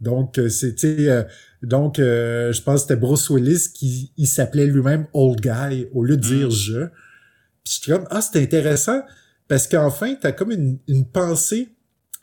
Donc, 0.00 0.38
euh, 0.38 0.48
c'était, 0.48 1.08
euh, 1.08 1.24
donc, 1.62 1.98
euh, 1.98 2.52
je 2.52 2.62
pense 2.62 2.74
que 2.74 2.80
c'était 2.82 2.96
Bruce 2.96 3.28
Willis 3.30 3.70
qui 3.74 4.12
il 4.16 4.26
s'appelait 4.26 4.66
lui-même 4.66 5.06
Old 5.14 5.40
Guy 5.40 5.88
au 5.92 6.04
lieu 6.04 6.16
de 6.16 6.22
dire 6.22 6.48
mm. 6.48 6.52
je. 6.52 6.80
Puis 7.64 7.80
j'étais 7.80 7.92
comme, 7.92 8.06
ah, 8.10 8.20
c'est 8.20 8.40
intéressant 8.40 9.02
parce 9.54 9.68
qu'enfin, 9.68 10.16
t'as 10.16 10.32
comme 10.32 10.50
une, 10.50 10.80
une 10.88 11.06
pensée 11.06 11.68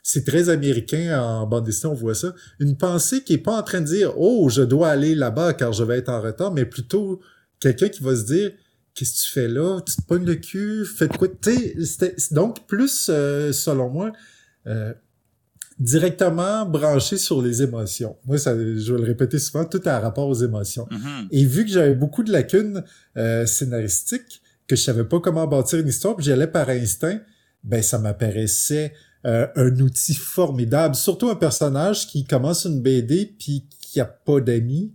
c'est 0.02 0.26
très 0.26 0.50
américain 0.50 1.18
en 1.18 1.46
bande 1.46 1.64
dessinée, 1.64 1.90
on 1.90 1.96
voit 1.96 2.14
ça. 2.14 2.34
Une 2.60 2.76
pensée 2.76 3.22
qui 3.22 3.32
est 3.32 3.38
pas 3.38 3.56
en 3.56 3.62
train 3.62 3.80
de 3.80 3.86
dire 3.86 4.12
oh 4.18 4.50
je 4.50 4.60
dois 4.60 4.90
aller 4.90 5.14
là-bas 5.14 5.54
car 5.54 5.72
je 5.72 5.82
vais 5.82 5.96
être 5.96 6.10
en 6.10 6.20
retard, 6.20 6.52
mais 6.52 6.66
plutôt 6.66 7.22
quelqu'un 7.58 7.88
qui 7.88 8.02
va 8.02 8.14
se 8.14 8.26
dire 8.26 8.52
qu'est-ce 8.92 9.14
que 9.14 9.26
tu 9.26 9.32
fais 9.32 9.48
là, 9.48 9.80
tu 9.80 9.96
te 9.96 10.02
pognes 10.02 10.26
le 10.26 10.34
cul, 10.34 10.84
fais 10.84 11.08
quoi, 11.08 11.26
tu 11.26 11.74
donc 12.32 12.66
plus 12.66 13.06
euh, 13.08 13.50
selon 13.50 13.88
moi 13.88 14.12
euh, 14.66 14.92
directement 15.78 16.66
branché 16.66 17.16
sur 17.16 17.40
les 17.40 17.62
émotions. 17.62 18.18
Moi, 18.26 18.36
ça, 18.36 18.54
je 18.54 18.92
vais 18.92 19.00
le 19.00 19.06
répéter 19.06 19.38
souvent, 19.38 19.64
tout 19.64 19.80
a 19.86 19.98
rapport 20.00 20.28
aux 20.28 20.34
émotions. 20.34 20.86
Mm-hmm. 20.90 21.28
Et 21.30 21.46
vu 21.46 21.64
que 21.64 21.70
j'avais 21.70 21.94
beaucoup 21.94 22.24
de 22.24 22.30
lacunes 22.30 22.84
euh, 23.16 23.46
scénaristiques, 23.46 24.41
que 24.66 24.76
je 24.76 24.82
savais 24.82 25.04
pas 25.04 25.20
comment 25.20 25.46
bâtir 25.46 25.78
une 25.80 25.88
histoire, 25.88 26.16
puis 26.16 26.24
j'allais 26.24 26.46
par 26.46 26.68
instinct, 26.68 27.20
ben 27.64 27.82
ça 27.82 27.98
m'apparaissait 27.98 28.92
euh, 29.24 29.46
un 29.56 29.78
outil 29.80 30.14
formidable, 30.14 30.94
surtout 30.94 31.28
un 31.28 31.36
personnage 31.36 32.06
qui 32.08 32.24
commence 32.24 32.64
une 32.64 32.80
BD 32.80 33.34
puis 33.38 33.68
qui 33.80 34.00
a 34.00 34.04
pas 34.04 34.40
d'amis, 34.40 34.92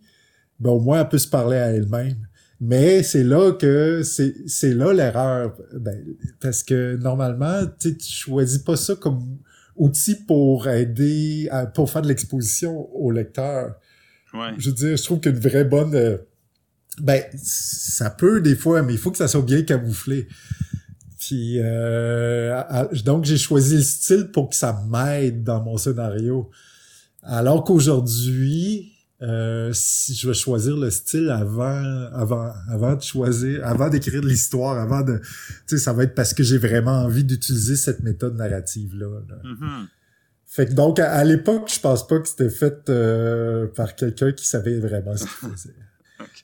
ben 0.60 0.72
au 0.72 0.80
moins 0.80 1.02
elle 1.02 1.10
peut 1.10 1.18
se 1.18 1.30
parler 1.30 1.58
à 1.58 1.72
elle-même. 1.72 2.28
Mais 2.60 3.04
c'est 3.04 3.24
là 3.24 3.52
que 3.52 4.02
c'est 4.04 4.34
c'est 4.48 4.74
là 4.74 4.92
l'erreur, 4.92 5.56
ben, 5.74 6.04
parce 6.42 6.64
que 6.64 6.98
normalement 6.98 7.62
tu 7.80 7.96
choisis 8.00 8.58
pas 8.58 8.76
ça 8.76 8.96
comme 8.96 9.38
outil 9.76 10.16
pour 10.16 10.68
aider, 10.68 11.50
pour 11.76 11.90
faire 11.90 12.02
de 12.02 12.08
l'exposition 12.08 12.90
au 12.96 13.12
lecteur. 13.12 13.76
Ouais. 14.34 14.50
Je 14.58 14.70
veux 14.70 14.76
dire, 14.76 14.98
je 14.98 15.04
trouve 15.04 15.20
qu'une 15.20 15.40
vraie 15.40 15.64
bonne, 15.64 15.96
euh, 15.96 16.18
ben 17.02 17.24
ça 17.36 18.10
peut 18.10 18.42
des 18.42 18.56
fois, 18.56 18.82
mais 18.82 18.94
il 18.94 19.00
faut 19.00 19.12
que 19.12 19.18
ça 19.18 19.28
soit 19.28 19.42
bien 19.42 19.62
camouflé. 19.64 20.28
Puis 21.20 21.56
euh, 21.58 22.64
donc 23.06 23.26
j'ai 23.26 23.38
choisi 23.38 23.76
le 23.76 23.84
style 23.84 24.30
pour 24.32 24.50
que 24.50 24.56
ça 24.56 24.82
m'aide 24.90 25.44
dans 25.44 25.64
mon 25.64 25.78
scénario. 25.78 26.50
Alors 27.24 27.64
qu'aujourd'hui, 27.64 28.94
euh, 29.22 29.72
si 29.74 30.14
je 30.14 30.28
vais 30.28 30.34
choisir 30.36 30.78
le 30.78 30.92
style 30.92 31.30
avant 31.30 31.84
avant 32.14 32.54
avant 32.70 32.96
de 32.96 33.02
choisir 33.02 33.66
avant 33.66 33.90
d'écrire 33.90 34.22
l'histoire 34.22 34.78
avant 34.78 35.02
de 35.02 35.18
tu 35.18 35.76
sais 35.76 35.78
ça 35.80 35.92
va 35.92 36.04
être 36.04 36.14
parce 36.14 36.36
que 36.36 36.44
j'ai 36.44 36.60
vraiment 36.60 37.02
envie 37.02 37.24
d'utiliser 37.24 37.78
cette 37.78 38.04
méthode 38.04 38.36
narrative 38.36 38.96
là, 38.96 39.08
mm-hmm. 39.08 39.88
fait 40.46 40.68
que 40.68 40.74
donc 40.74 41.00
à, 41.00 41.24
l'époque 41.24 41.68
je 41.74 41.80
pense 41.80 42.06
pas 42.06 42.20
que 42.20 42.28
c'était 42.28 42.52
fait 42.52 42.88
euh, 42.90 43.66
par 43.66 43.96
quelqu'un 43.96 44.34
qui 44.34 44.46
savait 44.46 44.78
vraiment 44.78 45.18
ce 45.18 45.24
qu'il 45.24 45.50
faisait 45.50 45.74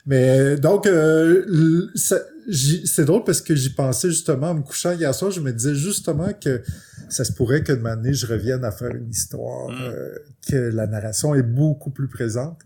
mais 0.06 0.58
donc, 0.58 0.86
euh, 0.86 1.88
c'est 1.96 3.06
drôle 3.06 3.24
parce 3.24 3.42
que 3.42 3.56
j'y 3.56 3.70
pensais 3.70 4.10
justement 4.10 4.50
en 4.50 4.56
me 4.56 4.62
couchant 4.62 4.92
hier 4.92 5.14
soir, 5.16 5.32
je 5.32 5.40
me 5.40 5.52
disais 5.52 5.76
justement 5.76 6.34
que 6.34 6.62
ça 7.10 7.24
se 7.24 7.32
pourrait 7.32 7.64
que 7.64 7.72
de 7.72 7.86
année 7.86 8.14
je 8.14 8.28
revienne 8.28 8.66
à 8.66 8.72
faire 8.72 8.94
une 8.94 9.10
histoire, 9.10 9.70
mm. 9.70 9.82
euh, 9.82 10.16
que 10.50 10.56
la 10.56 10.88
narration 10.88 11.36
est 11.36 11.44
beaucoup 11.44 11.90
plus 11.90 12.08
présente. 12.08 12.60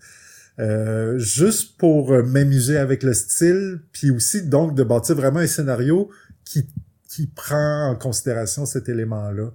Euh, 0.60 1.20
juste 1.20 1.78
pour 1.78 2.12
m'amuser 2.24 2.78
avec 2.78 3.04
le 3.04 3.14
style, 3.14 3.80
puis 3.92 4.10
aussi 4.10 4.42
donc 4.42 4.76
de 4.76 4.84
bâtir 4.84 5.16
vraiment 5.16 5.40
un 5.40 5.48
scénario 5.48 6.10
qui, 6.44 6.68
qui 7.08 7.28
prend 7.28 7.92
en 7.92 7.96
considération 7.96 8.66
cet 8.66 8.90
élément-là. 8.90 9.52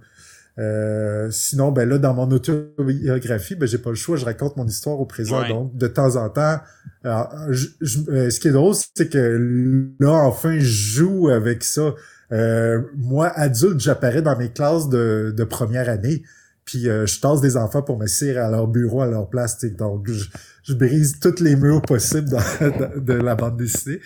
Euh, 0.59 1.31
sinon, 1.31 1.71
ben 1.71 1.89
là, 1.89 1.97
dans 1.97 2.13
mon 2.13 2.29
autobiographie, 2.29 3.55
ben 3.55 3.67
j'ai 3.67 3.79
pas 3.79 3.89
le 3.89 3.95
choix, 3.95 4.17
je 4.17 4.25
raconte 4.25 4.55
mon 4.55 4.67
histoire 4.67 4.99
au 4.99 5.05
présent. 5.05 5.47
Donc, 5.47 5.75
de 5.75 5.87
temps 5.87 6.15
en 6.15 6.29
temps, 6.29 6.59
euh, 7.05 7.53
ce 7.53 8.39
qui 8.39 8.47
est 8.47 8.51
drôle, 8.51 8.75
c'est 8.95 9.09
que 9.09 9.89
là, 9.99 10.11
enfin, 10.11 10.59
je 10.59 10.63
joue 10.63 11.29
avec 11.29 11.63
ça. 11.63 11.95
Euh, 12.31 12.81
moi, 12.95 13.27
adulte, 13.27 13.79
j'apparais 13.79 14.21
dans 14.21 14.37
mes 14.37 14.49
classes 14.49 14.89
de, 14.89 15.33
de 15.35 15.43
première 15.43 15.89
année. 15.89 16.23
Puis 16.65 16.87
euh, 16.87 17.05
je 17.05 17.19
tasse 17.19 17.41
des 17.41 17.57
enfants 17.57 17.81
pour 17.81 17.97
me 17.97 18.03
m'asseoir 18.03 18.45
à 18.45 18.49
leur 18.49 18.67
bureau, 18.67 19.01
à 19.01 19.07
leur 19.07 19.29
place. 19.29 19.63
Donc, 19.65 20.09
je, 20.09 20.29
je, 20.63 20.73
brise 20.73 21.19
toutes 21.19 21.39
les 21.39 21.55
murs 21.55 21.81
possibles 21.81 22.29
dans, 22.29 23.01
de 23.01 23.13
la 23.13 23.35
bande 23.35 23.57
dessinée. 23.57 23.99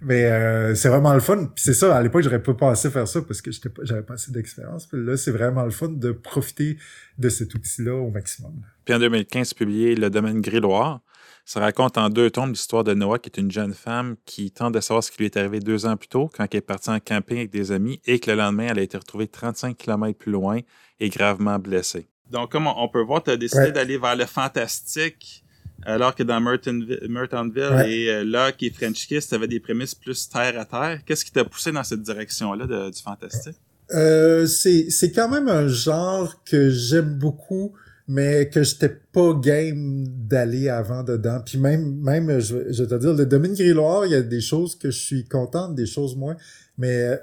Mais 0.00 0.24
euh, 0.24 0.74
c'est 0.74 0.88
vraiment 0.88 1.14
le 1.14 1.20
fun. 1.20 1.46
Puis 1.54 1.64
c'est 1.64 1.74
ça, 1.74 1.96
à 1.96 2.02
l'époque, 2.02 2.22
j'aurais 2.22 2.42
pas 2.42 2.54
pensé 2.54 2.90
faire 2.90 3.08
ça 3.08 3.22
parce 3.22 3.42
que 3.42 3.50
j'avais 3.82 4.02
pas 4.02 4.14
assez 4.14 4.32
d'expérience. 4.32 4.86
Puis 4.86 5.04
là, 5.04 5.16
c'est 5.16 5.30
vraiment 5.30 5.64
le 5.64 5.70
fun 5.70 5.88
de 5.88 6.12
profiter 6.12 6.78
de 7.18 7.28
cet 7.28 7.54
outil-là 7.54 7.94
au 7.94 8.10
maximum. 8.10 8.52
Puis 8.84 8.94
en 8.94 8.98
2015, 8.98 9.54
publié 9.54 9.94
Le 9.94 10.10
Domaine 10.10 10.40
Gris-Loire. 10.40 11.00
Ça 11.46 11.60
raconte 11.60 11.98
en 11.98 12.08
deux 12.08 12.30
tomes 12.30 12.50
l'histoire 12.50 12.84
de 12.84 12.94
Noah, 12.94 13.18
qui 13.18 13.28
est 13.28 13.38
une 13.38 13.50
jeune 13.50 13.74
femme 13.74 14.16
qui 14.24 14.50
tente 14.50 14.72
de 14.72 14.80
savoir 14.80 15.04
ce 15.04 15.10
qui 15.10 15.18
lui 15.18 15.26
est 15.26 15.36
arrivé 15.36 15.60
deux 15.60 15.84
ans 15.84 15.96
plus 15.96 16.08
tôt, 16.08 16.30
quand 16.34 16.46
elle 16.50 16.58
est 16.58 16.62
partie 16.62 16.88
en 16.88 17.00
camping 17.00 17.36
avec 17.36 17.50
des 17.50 17.70
amis, 17.70 18.00
et 18.06 18.18
que 18.18 18.30
le 18.30 18.38
lendemain, 18.38 18.68
elle 18.70 18.78
a 18.78 18.82
été 18.82 18.96
retrouvée 18.96 19.28
35 19.28 19.76
km 19.76 20.18
plus 20.18 20.32
loin 20.32 20.60
et 21.00 21.10
gravement 21.10 21.58
blessée. 21.58 22.08
Donc, 22.30 22.50
comme 22.50 22.66
on 22.66 22.88
peut 22.88 23.02
voir, 23.02 23.22
tu 23.22 23.30
as 23.30 23.36
décidé 23.36 23.72
d'aller 23.72 23.98
vers 23.98 24.16
le 24.16 24.24
fantastique, 24.24 25.43
alors 25.82 26.14
que 26.14 26.22
dans 26.22 26.40
Mertonville 26.40 27.84
et 27.86 28.10
euh, 28.10 28.50
qui 28.52 28.66
est 28.66 28.70
French 28.70 29.06
Kiss, 29.06 29.28
tu 29.28 29.34
avais 29.34 29.48
des 29.48 29.60
prémices 29.60 29.94
plus 29.94 30.28
terre 30.28 30.58
à 30.58 30.64
terre. 30.64 31.00
Qu'est-ce 31.04 31.24
qui 31.24 31.32
t'a 31.32 31.44
poussé 31.44 31.72
dans 31.72 31.84
cette 31.84 32.02
direction-là 32.02 32.90
du 32.90 33.02
fantastique? 33.02 33.56
Euh, 33.92 34.46
c'est 34.46 35.12
quand 35.14 35.28
même 35.28 35.48
un 35.48 35.68
genre 35.68 36.42
que 36.44 36.70
j'aime 36.70 37.18
beaucoup 37.18 37.74
mais 38.06 38.50
que 38.50 38.62
j'étais 38.62 38.90
pas 38.90 39.32
game 39.32 40.04
d'aller 40.06 40.68
avant 40.68 41.02
dedans. 41.02 41.40
Puis 41.44 41.58
même, 41.58 42.00
même 42.00 42.38
je, 42.38 42.56
vais 42.56 42.86
te 42.86 42.94
dire, 42.96 43.14
le 43.14 43.24
domaine 43.24 43.54
Grilloire, 43.54 44.04
il 44.04 44.12
y 44.12 44.14
a 44.14 44.22
des 44.22 44.42
choses 44.42 44.76
que 44.76 44.90
je 44.90 44.98
suis 44.98 45.24
contente, 45.24 45.74
des 45.74 45.86
choses 45.86 46.14
moins, 46.16 46.36
mais 46.76 47.18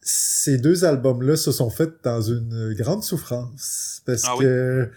ces 0.00 0.56
deux 0.56 0.84
albums-là 0.86 1.36
se 1.36 1.52
sont 1.52 1.68
faits 1.68 2.02
dans 2.02 2.22
une 2.22 2.74
grande 2.78 3.04
souffrance 3.04 4.00
parce 4.06 4.22
ah 4.24 4.36
que 4.40 4.90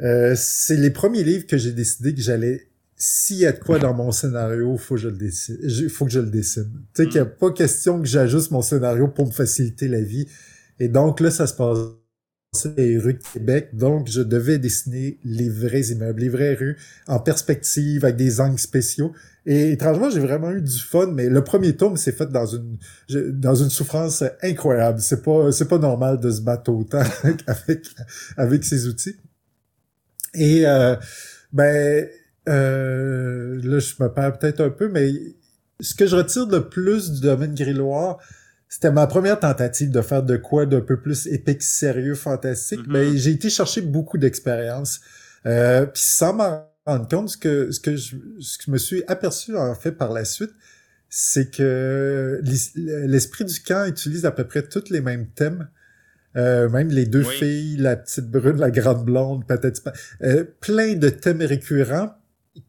euh, 0.00 0.34
c'est 0.36 0.76
les 0.76 0.90
premiers 0.90 1.24
livres 1.24 1.46
que 1.46 1.56
j'ai 1.56 1.72
décidé 1.72 2.14
que 2.14 2.20
j'allais 2.20 2.68
s'il 2.96 3.38
y 3.38 3.46
a 3.46 3.52
de 3.52 3.58
quoi 3.58 3.78
dans 3.78 3.92
mon 3.92 4.12
scénario, 4.12 4.76
faut 4.76 4.94
que 4.94 5.00
je 5.00 5.08
le 5.08 5.16
dessine. 5.16 5.58
faut 5.88 6.04
que 6.06 6.12
je 6.12 6.20
le 6.20 6.30
dessine. 6.30 6.70
Tu 6.94 7.02
sais 7.02 7.08
qu'il 7.08 7.20
n'y 7.20 7.26
a 7.26 7.30
mm. 7.30 7.36
pas 7.38 7.50
question 7.50 8.00
que 8.00 8.06
j'ajuste 8.06 8.50
mon 8.50 8.62
scénario 8.62 9.08
pour 9.08 9.26
me 9.26 9.32
faciliter 9.32 9.88
la 9.88 10.00
vie. 10.00 10.26
Et 10.78 10.88
donc 10.88 11.20
là, 11.20 11.30
ça 11.30 11.46
se 11.46 11.54
passe 11.54 11.78
les 12.76 12.98
rues 12.98 13.14
de 13.14 13.22
Québec, 13.32 13.70
donc 13.72 14.08
je 14.08 14.20
devais 14.20 14.60
dessiner 14.60 15.18
les 15.24 15.48
vrais 15.48 15.86
immeubles, 15.86 16.20
les 16.20 16.28
vraies 16.28 16.54
rues 16.54 16.76
en 17.08 17.18
perspective 17.18 18.04
avec 18.04 18.16
des 18.16 18.40
angles 18.40 18.60
spéciaux. 18.60 19.12
Et 19.44 19.72
étrangement, 19.72 20.08
j'ai 20.08 20.20
vraiment 20.20 20.52
eu 20.52 20.62
du 20.62 20.78
fun, 20.78 21.08
mais 21.08 21.28
le 21.28 21.42
premier 21.42 21.76
tome 21.76 21.96
s'est 21.96 22.12
fait 22.12 22.30
dans 22.30 22.46
une 22.46 22.78
dans 23.32 23.56
une 23.56 23.70
souffrance 23.70 24.22
incroyable. 24.40 25.00
C'est 25.00 25.22
pas 25.22 25.50
c'est 25.50 25.68
pas 25.68 25.78
normal 25.78 26.20
de 26.20 26.30
se 26.30 26.40
battre 26.40 26.70
autant 26.70 27.02
avec 27.46 27.86
avec 28.36 28.64
ces 28.64 28.86
outils. 28.86 29.16
Et 30.34 30.66
euh, 30.66 30.96
ben 31.52 32.08
euh, 32.48 33.60
là, 33.62 33.78
je 33.78 33.94
me 34.00 34.08
perds 34.08 34.38
peut-être 34.38 34.60
un 34.60 34.70
peu, 34.70 34.88
mais 34.88 35.12
ce 35.80 35.94
que 35.94 36.06
je 36.06 36.16
retire 36.16 36.46
le 36.46 36.68
plus 36.68 37.12
du 37.12 37.20
domaine 37.20 37.54
grilloire, 37.54 38.18
c'était 38.68 38.90
ma 38.90 39.06
première 39.06 39.38
tentative 39.38 39.90
de 39.90 40.02
faire 40.02 40.22
de 40.22 40.36
quoi 40.36 40.66
d'un 40.66 40.80
peu 40.80 41.00
plus 41.00 41.26
épique, 41.28 41.62
sérieux, 41.62 42.14
fantastique. 42.14 42.80
Mm-hmm. 42.80 42.92
Mais 42.92 43.16
j'ai 43.16 43.30
été 43.30 43.50
chercher 43.50 43.80
beaucoup 43.80 44.18
d'expérience. 44.18 45.00
Euh, 45.46 45.86
puis 45.86 46.02
sans 46.02 46.34
m'en 46.34 46.68
rendre 46.86 47.08
compte, 47.08 47.30
ce 47.30 47.36
que, 47.36 47.70
ce 47.70 47.80
que 47.80 47.96
je, 47.96 48.16
ce 48.40 48.58
que 48.58 48.64
je 48.66 48.70
me 48.70 48.78
suis 48.78 49.04
aperçu 49.06 49.56
en 49.56 49.74
fait 49.74 49.92
par 49.92 50.12
la 50.12 50.24
suite, 50.24 50.52
c'est 51.08 51.54
que 51.54 52.40
l'esprit 52.74 53.44
du 53.44 53.60
camp 53.60 53.86
utilise 53.86 54.26
à 54.26 54.32
peu 54.32 54.44
près 54.44 54.62
tous 54.62 54.90
les 54.90 55.00
mêmes 55.00 55.28
thèmes. 55.28 55.68
Euh, 56.36 56.68
même 56.68 56.88
les 56.88 57.06
deux 57.06 57.22
filles, 57.22 57.76
la 57.76 57.96
petite 57.96 58.28
brune, 58.30 58.56
la 58.56 58.70
grande 58.70 59.04
blonde, 59.04 59.46
peut-être 59.46 59.82
euh, 60.22 60.44
plein 60.60 60.94
de 60.94 61.08
thèmes 61.08 61.42
récurrents 61.42 62.10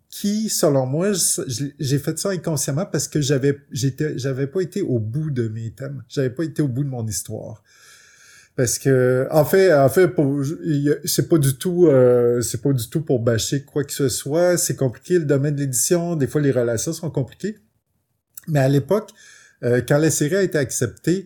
qui, 0.10 0.50
selon 0.50 0.86
moi, 0.86 1.12
j'ai 1.80 2.00
fait 2.00 2.18
ça 2.18 2.30
inconsciemment 2.30 2.86
parce 2.86 3.08
que 3.08 3.20
j'avais, 3.20 3.58
j'étais, 3.72 4.18
j'avais 4.18 4.48
pas 4.48 4.62
été 4.62 4.82
au 4.82 5.00
bout 5.00 5.30
de 5.30 5.48
mes 5.50 5.72
thèmes. 5.72 6.04
J'avais 6.08 6.30
pas 6.30 6.44
été 6.44 6.62
au 6.62 6.68
bout 6.68 6.84
de 6.84 6.90
mon 6.90 7.06
histoire. 7.06 7.64
Parce 8.56 8.80
que, 8.80 9.28
en 9.32 9.44
fait, 9.44 9.74
en 9.74 9.90
fait, 9.90 10.10
c'est 11.04 11.28
pas 11.28 11.38
du 11.38 11.58
tout, 11.58 11.88
euh, 11.88 12.40
c'est 12.42 12.62
pas 12.62 12.72
du 12.72 12.90
tout 12.90 13.02
pour 13.02 13.20
bâcher 13.20 13.64
quoi 13.64 13.84
que 13.84 13.92
ce 13.92 14.08
soit. 14.08 14.58
C'est 14.58 14.78
compliqué 14.78 15.20
le 15.20 15.26
domaine 15.26 15.56
de 15.56 15.60
l'édition. 15.60 16.16
Des 16.16 16.28
fois, 16.28 16.40
les 16.40 16.52
relations 16.52 16.94
sont 16.94 17.10
compliquées. 17.10 17.58
Mais 18.48 18.60
à 18.60 18.70
l'époque, 18.70 19.10
euh, 19.64 19.82
quand 19.86 19.98
la 19.98 20.10
série 20.10 20.36
a 20.36 20.44
été 20.44 20.58
acceptée, 20.58 21.26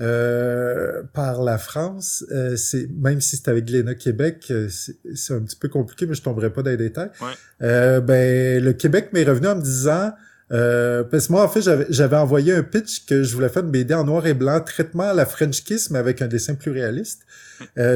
euh, 0.00 1.02
par 1.12 1.42
la 1.42 1.58
France, 1.58 2.24
euh, 2.30 2.56
c'est 2.56 2.88
même 2.90 3.20
si 3.20 3.36
c'est 3.36 3.48
avec 3.48 3.66
Glénat 3.66 3.94
Québec, 3.96 4.46
euh, 4.50 4.68
c'est 5.14 5.34
un 5.34 5.40
petit 5.40 5.56
peu 5.56 5.68
compliqué, 5.68 6.06
mais 6.06 6.14
je 6.14 6.22
tomberai 6.22 6.50
pas 6.50 6.62
dans 6.62 6.70
les 6.70 6.78
détails. 6.78 7.10
Ouais. 7.20 8.00
ben 8.00 8.64
le 8.64 8.72
Québec 8.72 9.10
m'est 9.12 9.24
revenu 9.24 9.48
en 9.48 9.56
me 9.56 9.62
disant 9.62 10.12
parce 10.48 11.26
que 11.26 11.32
moi 11.32 11.44
en 11.44 11.48
fait 11.48 11.60
j'avais 11.90 12.16
envoyé 12.16 12.54
un 12.54 12.62
pitch 12.62 13.04
que 13.06 13.22
je 13.22 13.34
voulais 13.34 13.50
faire 13.50 13.62
une 13.62 13.70
BD 13.70 13.94
en 13.94 14.04
noir 14.04 14.26
et 14.26 14.34
blanc, 14.34 14.60
traitement 14.60 15.10
à 15.10 15.14
la 15.14 15.26
French 15.26 15.62
Kiss 15.62 15.90
mais 15.90 15.98
avec 15.98 16.22
un 16.22 16.28
dessin 16.28 16.54
plus 16.54 16.70
réaliste. 16.72 17.26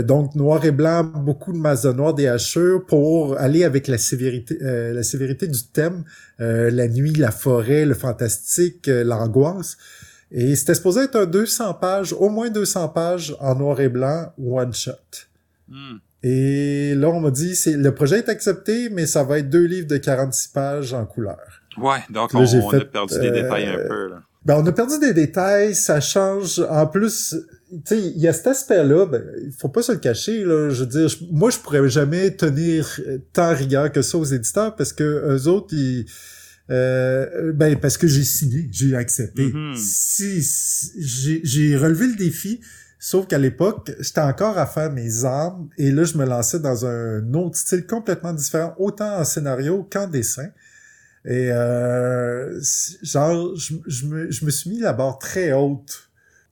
donc 0.03 0.35
noir 0.35 0.65
et 0.65 0.71
blanc, 0.71 1.05
beaucoup 1.05 1.53
de 1.53 1.59
masse 1.59 1.83
de 1.83 1.93
noir, 1.93 2.15
des 2.15 2.29
hachures 2.29 2.85
pour 2.85 3.39
aller 3.39 3.65
avec 3.65 3.89
la 3.89 3.99
sévérité, 3.99 4.59
la 4.61 5.03
sévérité 5.03 5.49
du 5.49 5.65
thème, 5.65 6.05
la 6.39 6.87
nuit, 6.87 7.15
la 7.15 7.31
forêt, 7.31 7.87
le 7.87 7.95
fantastique, 7.95 8.89
l'angoisse. 8.89 9.79
Et 10.37 10.57
c'était 10.57 10.74
supposé 10.74 11.03
être 11.03 11.14
un 11.14 11.26
200 11.26 11.74
pages, 11.74 12.12
au 12.12 12.28
moins 12.28 12.51
200 12.51 12.89
pages 12.89 13.37
en 13.39 13.55
noir 13.55 13.80
et 13.80 13.89
blanc, 13.89 14.32
one 14.37 14.74
shot. 14.74 14.93
Hmm. 15.68 15.99
Et 16.24 16.95
là, 16.97 17.09
on 17.09 17.20
m'a 17.20 17.30
dit, 17.30 17.55
c'est 17.55 17.76
le 17.76 17.95
projet 17.95 18.18
est 18.18 18.28
accepté, 18.28 18.89
mais 18.91 19.07
ça 19.07 19.22
va 19.22 19.39
être 19.39 19.49
deux 19.49 19.64
livres 19.64 19.87
de 19.87 19.97
46 19.97 20.49
pages 20.49 20.93
en 20.93 21.07
couleur. 21.07 21.39
Ouais, 21.76 21.99
donc 22.11 22.30
on, 22.35 22.43
a 22.43 22.85
perdu 22.85 23.20
des 23.20 23.30
détails 23.30 23.66
un 23.66 23.78
euh, 23.78 23.89
peu. 23.89 24.09
Là. 24.09 24.22
Ben, 24.45 24.57
on 24.57 24.66
a 24.66 24.72
perdu 24.72 24.99
des 24.99 25.14
détails, 25.14 25.76
ça 25.76 26.01
change. 26.01 26.61
En 26.68 26.89
plus, 26.89 27.37
tu 27.70 27.80
sais, 27.85 28.01
il 28.01 28.18
y 28.18 28.26
a 28.26 28.32
cet 28.32 28.49
aspect-là, 28.49 29.07
ben, 29.07 29.22
il 29.41 29.53
faut 29.53 29.68
pas 29.68 29.82
se 29.82 29.93
le 29.93 29.99
cacher, 29.99 30.45
là. 30.45 30.68
Je 30.68 30.80
veux 30.80 30.89
dire, 30.89 31.09
moi, 31.30 31.51
je 31.51 31.59
pourrais 31.59 31.89
jamais 31.89 32.32
tenir 32.32 33.01
tant 33.32 33.55
rigueur 33.55 33.93
que 33.93 34.03
ça 34.03 34.18
aux 34.18 34.24
éditeurs 34.24 34.74
parce 34.74 34.93
que 34.93 35.05
eux 35.05 35.49
autres, 35.49 35.72
ils 35.74 36.07
euh, 36.71 37.53
ben 37.53 37.79
parce 37.79 37.99
que 37.99 38.07
j'ai 38.07 38.25
signé, 38.25 38.69
j'ai 38.71 38.97
accepté. 38.97 39.51
Mm-hmm. 39.51 39.77
Si, 39.77 41.41
j'ai 41.45 41.77
relevé 41.77 42.07
le 42.07 42.17
défi, 42.17 42.61
sauf 42.99 43.27
qu'à 43.27 43.39
l'époque, 43.39 43.93
j'étais 44.01 44.21
encore 44.21 44.57
à 44.59 44.67
faire 44.67 44.91
mes 44.93 45.25
armes 45.25 45.69
et 45.77 45.91
là 45.91 46.05
je 46.05 46.17
me 46.17 46.25
lançais 46.25 46.61
dans 46.61 46.87
un 46.87 47.35
autre 47.35 47.57
style 47.57 47.87
complètement 47.87 48.33
différent, 48.33 48.75
autant 48.79 49.19
en 49.19 49.25
scénario 49.25 49.87
qu'en 49.91 50.07
dessin. 50.07 50.49
Et 51.27 51.51
euh, 51.51 52.61
genre, 53.03 53.57
je, 53.57 53.75
je, 53.87 54.07
me, 54.07 54.31
je 54.31 54.45
me 54.45 54.51
suis 54.51 54.71
mis 54.71 54.81
la 54.81 54.93
barre 54.93 55.19
très 55.19 55.53
haute 55.53 56.11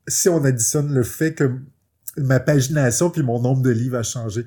si 0.08 0.28
on 0.28 0.44
additionne 0.44 0.92
le 0.92 1.02
fait 1.02 1.34
que 1.34 1.50
ma 2.16 2.40
pagination 2.40 3.10
puis 3.10 3.22
mon 3.22 3.40
nombre 3.40 3.62
de 3.62 3.70
livres 3.70 3.98
a 3.98 4.02
changé. 4.02 4.44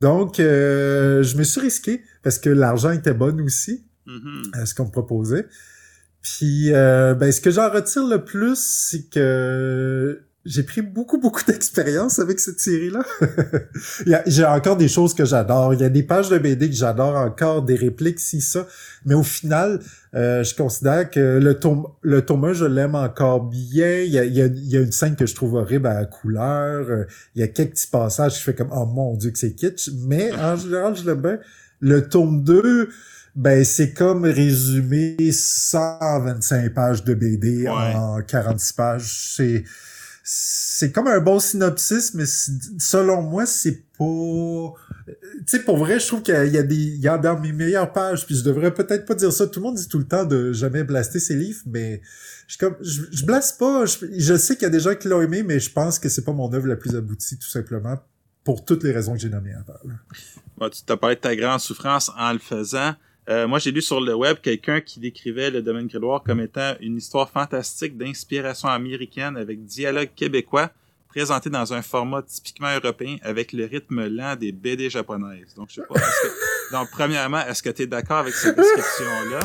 Donc, 0.00 0.38
euh, 0.38 1.22
je 1.22 1.36
me 1.36 1.42
suis 1.42 1.60
risqué 1.60 2.02
parce 2.22 2.38
que 2.38 2.50
l'argent 2.50 2.90
était 2.90 3.14
bon 3.14 3.40
aussi. 3.40 3.87
Mm-hmm. 4.08 4.64
ce 4.64 4.74
qu'on 4.74 4.86
me 4.86 4.90
proposait. 4.90 5.46
Puis, 6.22 6.72
euh, 6.72 7.14
ben, 7.14 7.30
ce 7.30 7.40
que 7.40 7.50
j'en 7.50 7.70
retire 7.70 8.06
le 8.06 8.24
plus, 8.24 8.58
c'est 8.58 9.08
que 9.08 10.20
j'ai 10.44 10.62
pris 10.62 10.80
beaucoup, 10.80 11.18
beaucoup 11.18 11.42
d'expérience 11.46 12.18
avec 12.18 12.40
cette 12.40 12.58
série-là. 12.58 13.04
j'ai 14.26 14.44
encore 14.44 14.76
des 14.76 14.88
choses 14.88 15.12
que 15.12 15.24
j'adore. 15.24 15.74
Il 15.74 15.80
y 15.80 15.84
a 15.84 15.90
des 15.90 16.02
pages 16.02 16.30
de 16.30 16.38
BD 16.38 16.70
que 16.70 16.74
j'adore 16.74 17.16
encore, 17.16 17.62
des 17.62 17.74
répliques, 17.74 18.18
si 18.18 18.40
ça. 18.40 18.66
Mais 19.04 19.14
au 19.14 19.22
final, 19.22 19.80
euh, 20.14 20.42
je 20.42 20.54
considère 20.54 21.10
que 21.10 21.38
le 21.38 21.54
tome, 21.58 21.86
le 22.02 22.24
je 22.54 22.64
l'aime 22.64 22.94
encore 22.94 23.44
bien. 23.44 24.00
Il 24.00 24.10
y, 24.10 24.18
a, 24.18 24.24
il, 24.24 24.34
y 24.34 24.76
a, 24.76 24.80
une 24.80 24.92
scène 24.92 25.16
que 25.16 25.26
je 25.26 25.34
trouve 25.34 25.54
horrible 25.54 25.86
à 25.86 25.94
la 25.94 26.06
couleur. 26.06 26.86
Euh, 26.88 27.04
il 27.34 27.40
y 27.40 27.44
a 27.44 27.48
quelques 27.48 27.72
petits 27.72 27.88
passages 27.88 28.38
je 28.38 28.42
fais 28.42 28.54
comme, 28.54 28.70
oh 28.72 28.86
mon 28.86 29.16
dieu 29.16 29.30
que 29.30 29.38
c'est 29.38 29.54
kitsch. 29.54 29.90
Mais 30.06 30.32
en 30.32 30.56
général, 30.56 30.96
je 30.96 31.04
l'aime 31.04 31.20
bien. 31.20 31.38
Le 31.80 32.08
tome 32.08 32.42
2, 32.42 32.88
ben, 33.34 33.64
c'est 33.64 33.92
comme 33.92 34.24
résumer 34.24 35.16
125 35.30 36.72
pages 36.74 37.04
de 37.04 37.14
BD 37.14 37.68
en 37.68 38.20
46 38.22 38.72
pages. 38.72 39.34
C'est, 39.36 39.64
c'est 40.24 40.92
comme 40.92 41.06
un 41.06 41.20
bon 41.20 41.38
synopsis, 41.38 42.14
mais 42.14 42.24
selon 42.26 43.22
moi, 43.22 43.46
c'est 43.46 43.82
pas... 43.96 44.72
Tu 45.06 45.14
sais, 45.46 45.60
pour 45.60 45.78
vrai, 45.78 45.98
je 46.00 46.06
trouve 46.06 46.22
qu'il 46.22 46.34
y 46.34 46.58
a 46.58 46.62
des... 46.62 46.74
Il 46.74 47.00
y 47.00 47.08
a 47.08 47.16
dans 47.16 47.38
mes 47.40 47.52
meilleures 47.52 47.92
pages, 47.92 48.26
puis 48.26 48.34
je 48.34 48.44
devrais 48.44 48.74
peut-être 48.74 49.06
pas 49.06 49.14
dire 49.14 49.32
ça. 49.32 49.46
Tout 49.46 49.60
le 49.60 49.66
monde 49.66 49.76
dit 49.76 49.88
tout 49.88 49.98
le 49.98 50.06
temps 50.06 50.24
de 50.24 50.52
jamais 50.52 50.84
blaster 50.84 51.20
ses 51.20 51.34
livres, 51.34 51.62
mais 51.66 52.02
je 52.46 52.58
comme... 52.58 52.76
Je, 52.80 53.02
je 53.10 53.24
blaste 53.24 53.58
pas. 53.58 53.84
Je, 53.86 54.36
sais 54.36 54.54
qu'il 54.56 54.64
y 54.64 54.66
a 54.66 54.70
des 54.70 54.80
gens 54.80 54.94
qui 54.94 55.08
l'ont 55.08 55.22
aimé, 55.22 55.42
mais 55.42 55.60
je 55.60 55.70
pense 55.70 55.98
que 55.98 56.08
c'est 56.08 56.24
pas 56.24 56.32
mon 56.32 56.52
œuvre 56.52 56.66
la 56.66 56.76
plus 56.76 56.94
aboutie, 56.94 57.38
tout 57.38 57.48
simplement, 57.48 57.96
pour 58.44 58.64
toutes 58.64 58.84
les 58.84 58.92
raisons 58.92 59.12
que 59.12 59.20
j'ai 59.20 59.30
nommées 59.30 59.54
avant. 59.54 60.70
tu 60.70 60.82
t'as 60.84 60.96
parlé 60.96 61.16
de 61.16 61.20
ta 61.20 61.36
grande 61.36 61.60
souffrance 61.60 62.10
en 62.18 62.32
le 62.32 62.38
faisant. 62.38 62.94
Euh, 63.28 63.46
moi, 63.46 63.58
j'ai 63.58 63.70
lu 63.70 63.82
sur 63.82 64.00
le 64.00 64.14
web 64.14 64.38
quelqu'un 64.42 64.80
qui 64.80 65.00
décrivait 65.00 65.50
le 65.50 65.60
domaine 65.60 65.86
gréloire 65.86 66.22
comme 66.22 66.40
étant 66.40 66.74
une 66.80 66.96
histoire 66.96 67.28
fantastique 67.28 67.96
d'inspiration 67.98 68.68
américaine 68.68 69.36
avec 69.36 69.64
dialogue 69.64 70.08
québécois 70.16 70.70
présenté 71.08 71.50
dans 71.50 71.72
un 71.72 71.82
format 71.82 72.22
typiquement 72.22 72.74
européen 72.74 73.16
avec 73.22 73.52
le 73.52 73.66
rythme 73.66 74.06
lent 74.08 74.36
des 74.36 74.52
BD 74.52 74.88
japonaises. 74.88 75.54
Donc, 75.56 75.68
je 75.70 75.76
sais 75.76 75.86
pas. 75.86 75.94
Que... 75.94 76.72
Donc, 76.72 76.90
premièrement, 76.90 77.44
est-ce 77.46 77.62
que 77.62 77.70
tu 77.70 77.82
es 77.82 77.86
d'accord 77.86 78.18
avec 78.18 78.34
cette 78.34 78.56
description-là? 78.56 79.40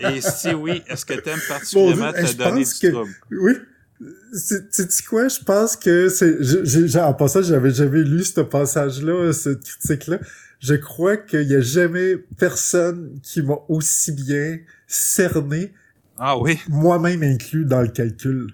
Et 0.00 0.20
si 0.20 0.52
oui, 0.54 0.82
est-ce 0.86 1.04
que 1.04 1.14
tu 1.14 1.28
aimes 1.28 1.40
particulièrement 1.48 2.12
te 2.12 2.32
donner 2.34 2.64
du 2.64 2.92
trouble? 2.92 3.14
Oui. 3.30 3.52
Tu 4.00 5.02
quoi? 5.08 5.28
Je 5.28 5.42
pense 5.42 5.76
que 5.76 6.08
c'est... 6.08 6.96
En 6.98 7.14
passant, 7.14 7.42
j'avais 7.42 7.70
jamais 7.70 8.02
lu 8.02 8.22
ce 8.22 8.40
passage-là, 8.40 9.32
cette 9.32 9.64
critique-là 9.64 10.18
je 10.64 10.74
crois 10.74 11.18
qu'il 11.18 11.42
y 11.42 11.54
a 11.54 11.60
jamais 11.60 12.16
personne 12.38 13.18
qui 13.22 13.42
m'a 13.42 13.58
aussi 13.68 14.12
bien 14.12 14.58
cerné. 14.86 15.74
Ah 16.16 16.38
oui. 16.38 16.58
Moi-même 16.70 17.22
inclus 17.22 17.66
dans 17.66 17.82
le 17.82 17.88
calcul. 17.88 18.46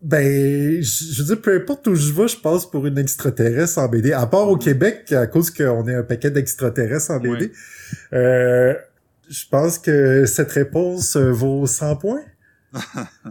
Ben, 0.00 0.82
je, 0.82 1.18
veux 1.18 1.26
dire, 1.26 1.42
peu 1.42 1.54
importe 1.54 1.88
où 1.88 1.94
je 1.94 2.10
vais, 2.14 2.26
je 2.26 2.38
passe 2.38 2.64
pour 2.64 2.86
une 2.86 2.96
extraterrestre 2.96 3.78
en 3.78 3.86
BD. 3.86 4.14
À 4.14 4.24
part 4.26 4.48
au 4.48 4.56
Québec, 4.56 5.12
à 5.12 5.26
cause 5.26 5.50
qu'on 5.50 5.86
est 5.86 5.94
un 5.94 6.02
paquet 6.02 6.30
d'extraterrestres 6.30 7.10
en 7.10 7.20
BD. 7.20 7.52
Euh, 8.14 8.72
je 9.28 9.44
pense 9.50 9.78
que 9.78 10.24
cette 10.24 10.52
réponse 10.52 11.18
vaut 11.18 11.66
100 11.66 11.96
points. 11.96 12.24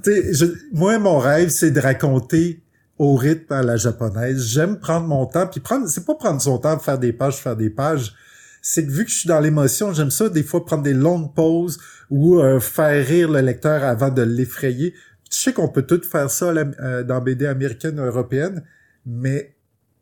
je, 0.05 0.45
moi, 0.73 0.99
mon 0.99 1.17
rêve, 1.17 1.49
c'est 1.49 1.71
de 1.71 1.79
raconter 1.79 2.61
au 2.97 3.15
rythme 3.15 3.53
à 3.53 3.63
la 3.63 3.77
japonaise. 3.77 4.45
J'aime 4.45 4.79
prendre 4.79 5.07
mon 5.07 5.25
temps, 5.25 5.47
puis 5.47 5.59
prendre, 5.59 5.87
c'est 5.87 6.05
pas 6.05 6.15
prendre 6.15 6.41
son 6.41 6.57
temps, 6.57 6.79
faire 6.79 6.99
des 6.99 7.13
pages, 7.13 7.37
faire 7.37 7.55
des 7.55 7.69
pages. 7.69 8.15
C'est 8.61 8.85
que 8.85 8.91
vu 8.91 9.05
que 9.05 9.11
je 9.11 9.17
suis 9.17 9.27
dans 9.27 9.39
l'émotion, 9.39 9.93
j'aime 9.93 10.11
ça 10.11 10.29
des 10.29 10.43
fois 10.43 10.65
prendre 10.65 10.83
des 10.83 10.93
longues 10.93 11.33
pauses 11.33 11.79
ou 12.09 12.39
euh, 12.39 12.59
faire 12.59 13.05
rire 13.05 13.29
le 13.29 13.41
lecteur 13.41 13.83
avant 13.83 14.09
de 14.09 14.21
l'effrayer. 14.21 14.93
Tu 15.29 15.39
sais 15.39 15.53
qu'on 15.53 15.67
peut 15.67 15.83
tout 15.83 16.01
faire 16.01 16.31
ça 16.31 16.47
euh, 16.47 17.03
dans 17.03 17.21
BD 17.21 17.45
américaine 17.45 17.99
ou 17.99 18.03
européenne, 18.03 18.63
mais 19.05 19.55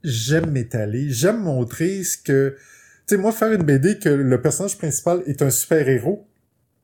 j'aime 0.03 0.51
m'étaler, 0.51 1.09
j'aime 1.09 1.41
montrer 1.41 2.03
ce 2.03 2.17
que... 2.17 2.55
Tu 3.07 3.15
sais, 3.15 3.17
moi, 3.17 3.33
faire 3.33 3.51
une 3.51 3.63
BD 3.63 3.99
que 3.99 4.09
le 4.09 4.41
personnage 4.41 4.77
principal 4.77 5.23
est 5.25 5.41
un 5.41 5.49
super-héros, 5.49 6.25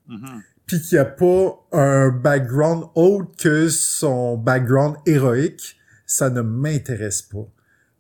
mm-hmm. 0.10 0.42
puis 0.66 0.82
qu'il 0.82 0.98
n'y 0.98 1.00
a 1.00 1.06
pas 1.06 1.66
un 1.72 2.10
background 2.10 2.86
autre 2.96 3.32
que 3.38 3.70
son 3.70 4.36
background 4.36 4.98
héroïque, 5.06 5.79
ça 6.10 6.32
ne 6.32 6.42
m'intéresse 6.42 7.22
pas. 7.22 7.48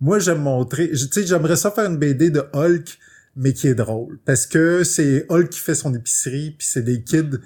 Moi, 0.01 0.17
j'aime 0.17 0.41
montrer, 0.41 0.89
tu 0.89 0.97
sais, 0.97 1.27
j'aimerais 1.27 1.55
ça 1.55 1.69
faire 1.69 1.85
une 1.85 1.97
BD 1.97 2.31
de 2.31 2.43
Hulk, 2.53 2.97
mais 3.35 3.53
qui 3.53 3.67
est 3.67 3.75
drôle. 3.75 4.17
Parce 4.25 4.47
que 4.47 4.83
c'est 4.83 5.27
Hulk 5.29 5.49
qui 5.49 5.59
fait 5.59 5.75
son 5.75 5.93
épicerie, 5.93 6.55
puis 6.57 6.65
c'est 6.67 6.81
des 6.81 7.03
kids 7.03 7.37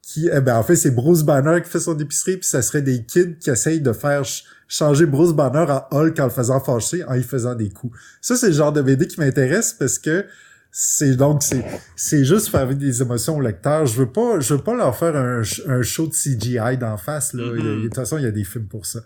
qui, 0.00 0.30
eh 0.32 0.40
ben, 0.40 0.56
en 0.56 0.62
fait, 0.62 0.76
c'est 0.76 0.92
Bruce 0.92 1.22
Banner 1.22 1.60
qui 1.62 1.68
fait 1.68 1.80
son 1.80 1.98
épicerie, 1.98 2.38
puis 2.38 2.48
ça 2.48 2.62
serait 2.62 2.80
des 2.80 3.04
kids 3.04 3.36
qui 3.38 3.50
essayent 3.50 3.82
de 3.82 3.92
faire 3.92 4.22
changer 4.66 5.04
Bruce 5.04 5.34
Banner 5.34 5.66
en 5.70 5.86
Hulk 5.90 6.18
en 6.18 6.24
le 6.24 6.30
faisant 6.30 6.60
fâcher, 6.60 7.04
en 7.04 7.14
y 7.14 7.22
faisant 7.22 7.54
des 7.54 7.68
coups. 7.68 7.94
Ça, 8.22 8.36
c'est 8.36 8.46
le 8.46 8.54
genre 8.54 8.72
de 8.72 8.80
BD 8.80 9.06
qui 9.06 9.20
m'intéresse 9.20 9.74
parce 9.74 9.98
que 9.98 10.24
c'est 10.70 11.16
donc 11.16 11.42
c'est 11.42 11.64
c'est 11.96 12.24
juste 12.24 12.48
faire 12.48 12.74
des 12.74 13.02
émotions 13.02 13.36
au 13.36 13.40
lecteur. 13.40 13.84
Je 13.84 13.98
veux 13.98 14.10
pas 14.10 14.40
je 14.40 14.54
veux 14.54 14.62
pas 14.62 14.74
leur 14.74 14.96
faire 14.96 15.16
un, 15.16 15.42
un 15.66 15.82
show 15.82 16.06
de 16.06 16.12
CGI 16.14 16.78
d'en 16.78 16.96
face 16.96 17.32
là. 17.32 17.42
Mm-hmm. 17.42 17.82
de 17.82 17.82
toute 17.84 17.94
façon, 17.94 18.18
il 18.18 18.24
y 18.24 18.26
a 18.26 18.30
des 18.30 18.44
films 18.44 18.66
pour 18.66 18.86
ça. 18.86 19.00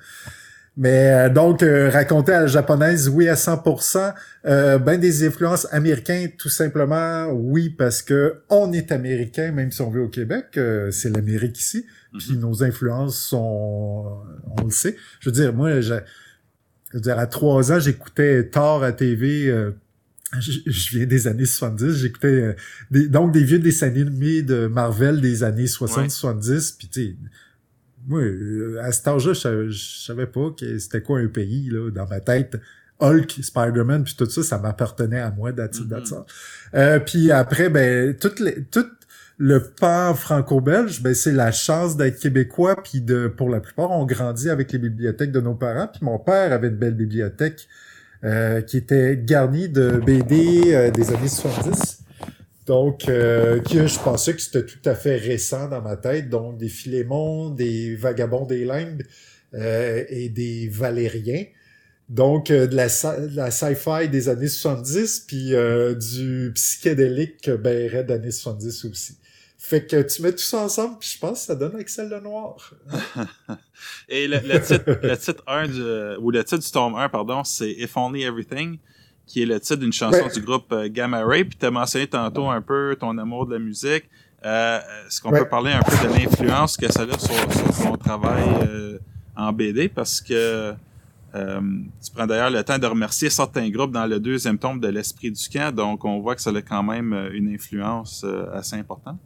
Mais 0.77 1.13
euh, 1.13 1.29
donc, 1.29 1.63
euh, 1.63 1.91
raconter 1.91 2.33
à 2.33 2.41
la 2.41 2.47
japonaise, 2.47 3.09
oui, 3.09 3.29
à 3.29 3.35
100%. 3.35 4.15
Euh, 4.47 4.79
ben 4.79 4.99
des 4.99 5.27
influences 5.27 5.67
américaines, 5.71 6.31
tout 6.39 6.49
simplement, 6.49 7.27
oui, 7.31 7.69
parce 7.69 8.01
que 8.01 8.43
on 8.49 8.73
est 8.73 8.91
américain, 8.91 9.53
même 9.53 9.71
si 9.71 9.83
on 9.83 9.91
vit 9.91 9.99
au 9.99 10.09
Québec, 10.09 10.47
euh, 10.57 10.91
c'est 10.91 11.11
l'Amérique 11.11 11.59
ici. 11.61 11.85
Puis 12.19 12.33
Mhm. 12.33 12.41
nos 12.41 12.65
influences 12.65 13.19
sont, 13.19 14.23
on 14.59 14.65
le 14.65 14.71
sait. 14.71 14.97
Je 15.21 15.29
veux 15.29 15.35
dire, 15.35 15.53
moi, 15.53 15.81
je 15.81 15.95
veux 16.95 17.01
dire, 17.01 17.19
à 17.19 17.27
trois 17.27 17.71
ans, 17.71 17.79
j'écoutais 17.79 18.49
Thor 18.49 18.83
à 18.83 18.93
TV. 18.93 19.49
Euh, 19.49 19.73
je, 20.41 20.53
je, 20.65 20.97
viens 20.97 21.07
des 21.07 21.27
années 21.27 21.45
70, 21.45 21.93
j'écoutais 21.93 22.27
euh, 22.29 22.57
des, 22.91 23.09
donc 23.09 23.33
des 23.33 23.45
vieux 23.45 23.59
dessins 23.59 23.89
animés 23.89 24.41
de 24.41 24.67
Marvel 24.67 25.21
des 25.21 25.45
années 25.45 25.67
60-70, 25.67 26.77
puis 26.79 26.89
tu 26.89 27.03
sais, 27.03 27.17
moi, 28.07 28.21
euh, 28.21 28.81
à 28.83 28.93
cet 28.93 29.09
âge-là, 29.09 29.33
je, 29.33 29.71
je, 29.71 30.05
savais 30.07 30.27
pas 30.27 30.51
que 30.59 30.79
c'était 30.79 31.03
quoi 31.03 31.21
un 31.21 31.29
pays, 31.29 31.69
là, 31.71 31.91
dans 31.91 32.07
ma 32.07 32.21
tête. 32.21 32.57
Hulk, 33.01 33.39
Spider-Man, 33.43 34.05
puis 34.05 34.15
tout 34.17 34.31
ça, 34.31 34.43
ça 34.43 34.59
m'appartenait 34.59 35.21
à 35.21 35.31
moi, 35.31 35.53
that's 35.53 35.81
mm 35.81 36.25
euh, 36.75 37.01
Puis 37.01 37.33
après, 37.33 37.69
ben, 37.69 38.15
toutes 38.15 38.39
les, 38.39 38.63
tout 38.65 38.87
le 39.39 39.61
pan 39.61 40.15
franco-belge, 40.15 41.03
ben, 41.03 41.15
c'est 41.15 41.33
la 41.33 41.51
chance 41.51 41.97
d'être 41.97 42.21
québécois, 42.21 42.81
puis 42.81 43.01
de, 43.01 43.27
pour 43.27 43.49
la 43.49 43.61
plupart, 43.61 43.91
on 43.91 44.07
grandit 44.07 44.51
avec 44.51 44.71
les 44.73 44.79
bibliothèques 44.79 45.33
de 45.33 45.41
nos 45.41 45.55
parents, 45.55 45.89
puis 45.89 46.05
mon 46.05 46.19
père 46.19 46.53
avait 46.53 46.69
une 46.69 46.77
belle 46.77 46.95
bibliothèque 46.95 47.67
euh, 48.25 48.61
qui 48.61 48.77
était 48.77 49.17
garnie 49.17 49.69
de 49.69 50.01
BD 50.05 50.73
euh, 50.73 50.91
des 50.93 51.13
années 51.13 51.27
70. 51.27 52.02
Donc, 52.67 53.09
euh, 53.09 53.61
que 53.61 53.87
je 53.87 53.99
pensais 53.99 54.35
que 54.35 54.41
c'était 54.41 54.65
tout 54.65 54.89
à 54.89 54.95
fait 54.95 55.17
récent 55.17 55.69
dans 55.69 55.83
ma 55.83 55.97
tête. 55.97 56.29
Donc, 56.29 56.59
des 56.59 56.69
Philémons, 56.69 57.51
des 57.51 57.97
Vagabonds 57.97 58.47
des 58.47 58.65
Limbes 58.65 59.03
euh, 59.55 60.05
et 60.09 60.29
des 60.29 60.69
Valériens. 60.69 61.45
Donc, 62.09 62.51
euh, 62.51 62.67
de 62.67 62.77
la, 62.77 62.89
la 63.35 63.51
sci-fi 63.51 64.09
des 64.09 64.29
années 64.29 64.49
70, 64.49 65.25
puis 65.27 65.55
euh, 65.55 65.95
du 65.95 66.53
psychédélique 66.55 67.51
ben, 67.51 68.05
des 68.05 68.13
années 68.13 68.31
70 68.31 68.85
aussi. 68.85 69.19
Fait 69.59 69.87
que 69.87 70.03
tu 70.03 70.23
mets 70.23 70.33
tout 70.33 70.39
ça 70.39 70.59
ensemble, 70.59 70.99
puis 70.99 71.11
je 71.15 71.19
pense 71.19 71.41
que 71.41 71.47
ça 71.47 71.55
donne 71.55 71.79
Excel 71.79 72.09
de 72.09 72.19
noir. 72.19 72.75
Et 74.09 74.27
le, 74.27 74.41
titre, 74.61 74.99
le 75.03 75.17
titre 75.17 75.43
1 75.47 75.69
du, 75.69 75.83
ou 76.21 76.31
le 76.31 76.43
titre 76.45 76.63
du 76.63 76.71
tome 76.71 76.97
1, 76.97 77.09
pardon, 77.09 77.45
c'est 77.45 77.71
If 77.71 77.97
Only 77.97 78.25
Everything 78.25 78.79
qui 79.27 79.43
est 79.43 79.47
le 79.47 79.61
titre 79.61 79.81
d'une 79.81 79.93
chanson 79.93 80.29
du 80.33 80.41
groupe 80.41 80.73
euh, 80.73 80.89
Gamma 80.91 81.25
Ray. 81.25 81.45
Puis 81.45 81.57
tu 81.59 81.67
as 81.67 81.71
mentionné 81.71 82.07
tantôt 82.07 82.51
un 82.51 82.61
peu 82.61 82.97
ton 82.99 83.17
amour 83.19 83.47
de 83.47 83.55
la 83.55 83.59
musique. 83.59 84.05
Euh, 84.45 84.81
Est-ce 85.07 85.21
qu'on 85.21 85.31
peut 85.31 85.49
parler 85.49 85.73
un 85.73 85.81
peu 85.81 86.09
de 86.09 86.13
l'influence 86.13 86.77
que 86.77 86.91
ça 86.91 87.03
a 87.03 87.19
sur, 87.19 87.53
sur 87.53 87.85
ton 87.85 87.97
travail 87.97 88.45
euh, 88.69 88.99
en 89.37 89.53
BD? 89.53 89.89
Parce 89.89 90.21
que 90.21 90.75
euh, 91.35 91.61
tu 92.05 92.11
prends 92.15 92.27
d'ailleurs 92.27 92.51
le 92.51 92.63
temps 92.63 92.79
de 92.79 92.87
remercier 92.87 93.31
certains 93.31 93.71
groupes 93.71 93.93
dans 93.93 94.07
le 94.07 94.19
deuxième 94.19 94.59
tome 94.59 94.81
de 94.81 94.89
l'Esprit 94.89 95.31
du 95.31 95.49
camp. 95.49 95.75
Donc, 95.75 96.05
on 96.05 96.21
voit 96.21 96.35
que 96.35 96.43
ça 96.43 96.51
a 96.51 96.63
quand 96.63 96.83
même 96.83 97.15
une 97.33 97.55
influence 97.55 98.27
assez 98.53 98.77
importante. 98.77 99.19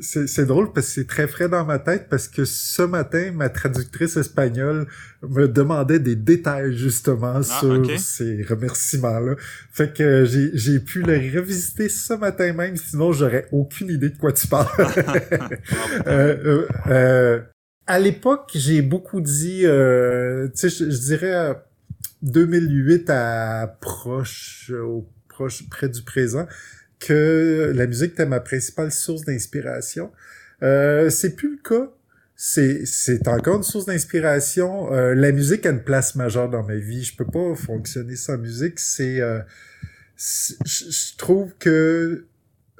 C'est 0.00 0.46
drôle 0.46 0.72
parce 0.72 0.86
que 0.86 0.92
c'est 0.92 1.06
très 1.06 1.26
frais 1.26 1.48
dans 1.48 1.64
ma 1.64 1.78
tête 1.78 2.06
parce 2.08 2.28
que 2.28 2.44
ce 2.44 2.82
matin, 2.82 3.32
ma 3.32 3.48
traductrice 3.48 4.16
espagnole 4.16 4.86
me 5.28 5.48
demandait 5.48 5.98
des 5.98 6.14
détails 6.14 6.76
justement 6.76 7.34
ah, 7.36 7.42
sur 7.42 7.84
ces 7.98 8.42
remerciements-là. 8.42 9.34
Fait 9.72 9.92
que 9.92 10.24
j'ai 10.24 10.80
pu 10.80 11.02
le 11.02 11.14
revisiter 11.36 11.88
ce 11.88 12.14
matin 12.14 12.52
même, 12.52 12.76
sinon 12.76 13.12
j'aurais 13.12 13.48
aucune 13.50 13.90
idée 13.90 14.10
de 14.10 14.16
quoi 14.16 14.32
tu 14.32 14.46
parles. 14.46 14.68
Euh, 16.06 16.36
euh, 16.44 16.68
euh, 16.86 17.40
à 17.86 17.98
l'époque, 17.98 18.50
j'ai 18.54 18.82
beaucoup 18.82 19.20
dit, 19.20 19.62
euh, 19.64 20.48
tu 20.48 20.68
sais, 20.68 20.68
je, 20.68 20.90
je, 20.90 20.98
dirais 20.98 21.56
2008 22.22 23.10
à 23.10 23.76
proche, 23.80 24.72
au 24.72 25.06
proche, 25.28 25.68
près 25.68 25.88
du 25.88 26.02
présent 26.02 26.46
que 27.00 27.72
la 27.74 27.86
musique 27.86 28.12
était 28.12 28.26
ma 28.26 28.40
principale 28.40 28.92
source 28.92 29.24
d'inspiration. 29.24 30.12
Euh, 30.62 31.10
c'est 31.10 31.34
plus 31.34 31.56
le 31.56 31.62
cas. 31.62 31.90
C'est, 32.36 32.86
c'est 32.86 33.28
encore 33.28 33.56
une 33.56 33.62
source 33.62 33.86
d'inspiration. 33.86 34.92
Euh, 34.92 35.14
la 35.14 35.32
musique 35.32 35.66
a 35.66 35.70
une 35.70 35.82
place 35.82 36.14
majeure 36.14 36.48
dans 36.48 36.62
ma 36.62 36.76
vie. 36.76 37.02
Je 37.02 37.16
peux 37.16 37.26
pas 37.26 37.54
fonctionner 37.54 38.16
sans 38.16 38.38
musique. 38.38 38.78
C'est, 38.78 39.20
euh, 39.20 39.40
je 40.16 41.16
trouve 41.16 41.52
que 41.58 42.26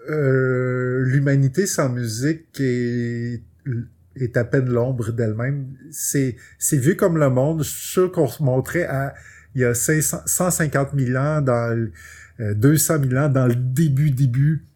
euh, 0.09 1.05
l'humanité 1.05 1.67
sans 1.67 1.89
musique 1.89 2.59
est, 2.61 3.43
est 4.17 4.37
à 4.37 4.45
peine 4.45 4.69
l'ombre 4.69 5.13
d'elle-même. 5.13 5.67
C'est, 5.91 6.37
c'est 6.59 6.79
vu 6.79 6.97
comme 6.97 7.19
le 7.19 7.29
monde. 7.29 7.63
Je 7.63 7.69
suis 7.69 7.93
sûr 7.93 8.13
qu'on 8.13 8.29
se 8.29 8.43
montrait 8.43 8.85
à 8.85 9.15
il 9.55 9.63
y 9.63 9.65
a 9.65 9.75
500, 9.75 10.23
150 10.27 10.91
000 10.97 11.19
ans 11.19 11.41
dans 11.41 11.89
200 12.55 12.95
euh, 12.95 13.09
000 13.09 13.25
ans 13.25 13.29
dans 13.29 13.47
le 13.47 13.55
début, 13.55 14.11
début 14.11 14.67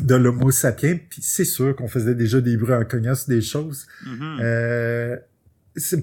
de 0.00 0.14
l'Homo 0.14 0.50
sapiens, 0.50 0.98
puis 1.08 1.20
c'est 1.22 1.44
sûr 1.44 1.74
qu'on 1.74 1.88
faisait 1.88 2.14
déjà 2.14 2.40
des 2.40 2.56
bruits 2.56 2.74
en 2.74 2.84
cognant 2.84 3.14
des 3.26 3.40
choses. 3.40 3.86
Euh, 4.40 5.16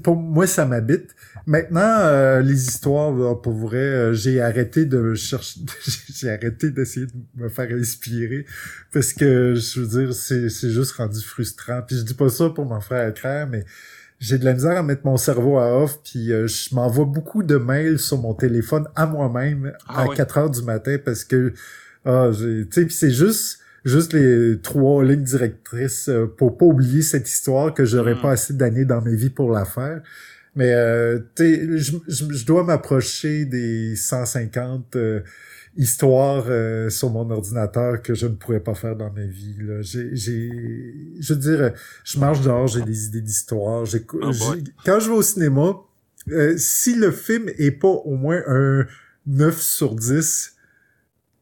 pour 0.04 0.16
moi, 0.16 0.48
ça 0.48 0.66
m'habite. 0.66 1.16
Maintenant, 1.46 1.82
euh, 1.82 2.42
les 2.42 2.68
histoires, 2.68 3.42
pour 3.42 3.54
vrai, 3.54 3.78
euh, 3.78 4.14
j'ai 4.14 4.42
arrêté 4.42 4.86
de 4.86 5.16
chercher, 5.16 5.62
j'ai 6.14 6.30
arrêté 6.30 6.72
d'essayer 6.72 7.08
de 7.08 7.44
me 7.44 7.50
faire 7.50 7.72
inspirer 7.72 8.46
parce 8.92 9.14
que 9.14 9.56
je 9.56 9.82
veux 9.82 10.06
dire, 10.06 10.14
c'est, 10.14 10.50
c'est 10.50 10.72
juste 10.72 10.94
rendu 10.94 11.22
frustrant. 11.22 11.82
Puis 11.82 11.98
je 11.98 12.02
dis 12.04 12.14
pas 12.14 12.30
ça 12.30 12.50
pour 12.50 12.66
m'en 12.66 12.82
faire 12.82 13.08
écrire, 13.08 13.48
mais 13.48 13.66
j'ai 14.20 14.38
de 14.38 14.46
la 14.46 14.54
misère 14.54 14.78
à 14.78 14.84
mettre 14.84 15.06
mon 15.06 15.18
cerveau 15.18 15.58
à 15.58 15.78
off, 15.78 16.00
puis 16.04 16.32
euh, 16.32 16.48
je 16.48 16.74
m'envoie 16.74 17.06
beaucoup 17.06 17.44
de 17.44 17.58
mails 17.58 18.00
sur 18.00 18.18
mon 18.18 18.34
téléphone 18.34 18.88
à 18.96 19.06
moi-même 19.06 19.74
ah 19.88 20.04
à 20.04 20.16
4 20.16 20.38
heures 20.38 20.50
du 20.50 20.64
matin 20.64 20.98
parce 21.04 21.24
que 21.24 21.54
ah, 22.06 22.30
tu 22.34 22.68
sais, 22.72 22.88
c'est 22.90 23.12
juste 23.12 23.60
juste 23.84 24.14
les 24.14 24.60
trois 24.62 25.04
lignes 25.04 25.24
directrices 25.24 26.10
euh, 26.10 26.26
pour 26.26 26.58
pas 26.58 26.66
oublier 26.66 27.02
cette 27.02 27.30
histoire 27.30 27.74
que 27.74 27.86
j'aurais 27.86 28.16
hmm. 28.16 28.22
pas 28.22 28.32
assez 28.32 28.54
d'années 28.54 28.86
dans 28.86 29.02
ma 29.02 29.12
vie 29.12 29.30
pour 29.30 29.52
la 29.52 29.66
faire. 29.66 30.02
Mais 30.56 30.74
euh, 30.74 31.20
tu 31.36 31.44
sais, 31.44 31.78
je, 31.78 32.46
dois 32.46 32.64
m'approcher 32.64 33.46
des 33.46 33.96
150 33.96 34.96
histoire 35.78 36.46
euh, 36.48 36.90
sur 36.90 37.10
mon 37.10 37.30
ordinateur 37.30 38.02
que 38.02 38.14
je 38.14 38.28
ne 38.28 38.36
pourrais 38.36 38.60
pas 38.60 38.76
faire 38.76 38.96
dans 38.96 39.12
ma 39.12 39.26
vie. 39.26 39.56
Là. 39.60 39.82
J'ai, 39.82 40.16
j'ai, 40.16 40.50
je 41.20 41.34
veux 41.34 41.40
dire, 41.40 41.74
je 42.04 42.20
marche 42.20 42.42
dehors, 42.42 42.68
j'ai 42.68 42.82
des 42.82 43.08
idées 43.08 43.22
d'histoire. 43.22 43.84
Oh 43.84 44.56
quand 44.86 45.00
je 45.00 45.10
vais 45.10 45.16
au 45.16 45.22
cinéma, 45.22 45.76
euh, 46.32 46.56
si 46.58 46.96
le 46.96 47.12
film 47.12 47.50
est 47.58 47.72
pas 47.72 47.88
au 47.88 48.16
moins 48.16 48.42
un 48.48 48.86
9 49.28 49.60
sur 49.60 49.96
10, 49.96 50.54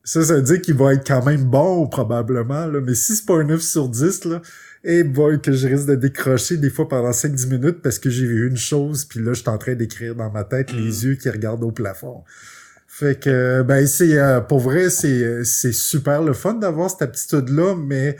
ça, 0.03 0.23
ça 0.23 0.35
veut 0.35 0.41
dire 0.41 0.61
qu'il 0.61 0.75
va 0.75 0.93
être 0.93 1.07
quand 1.07 1.23
même 1.23 1.45
bon, 1.45 1.87
probablement. 1.87 2.65
Là. 2.65 2.81
Mais 2.81 2.95
si 2.95 3.15
c'est 3.15 3.25
pas 3.25 3.35
un 3.35 3.45
9 3.45 3.61
sur 3.61 3.87
10, 3.87 4.25
là, 4.25 4.41
et 4.85 4.99
eh 4.99 5.03
boy, 5.05 5.39
que 5.39 5.53
je 5.53 5.65
risque 5.65 5.85
de 5.85 5.95
décrocher 5.95 6.57
des 6.57 6.69
fois 6.69 6.89
pendant 6.89 7.11
5-10 7.11 7.47
minutes 7.47 7.81
parce 7.81 7.99
que 7.99 8.09
j'ai 8.09 8.25
vu 8.25 8.49
une 8.49 8.57
chose, 8.57 9.05
puis 9.05 9.21
là, 9.21 9.31
je 9.31 9.39
suis 9.39 9.49
en 9.49 9.57
train 9.57 9.75
d'écrire 9.75 10.13
dans 10.13 10.29
ma 10.29 10.43
tête 10.43 10.73
les 10.73 10.89
mm. 10.89 11.03
yeux 11.03 11.15
qui 11.15 11.29
regardent 11.29 11.63
au 11.63 11.71
plafond. 11.71 12.23
Fait 12.95 13.19
que 13.19 13.63
ben 13.63 13.87
c'est 13.87 14.19
euh, 14.19 14.39
pour 14.39 14.59
vrai 14.59 14.91
c'est 14.91 15.43
c'est 15.45 15.73
super 15.73 16.21
le 16.21 16.33
fun 16.33 16.53
d'avoir 16.53 16.91
cette 16.91 17.01
aptitude 17.01 17.49
là 17.49 17.73
mais 17.75 18.15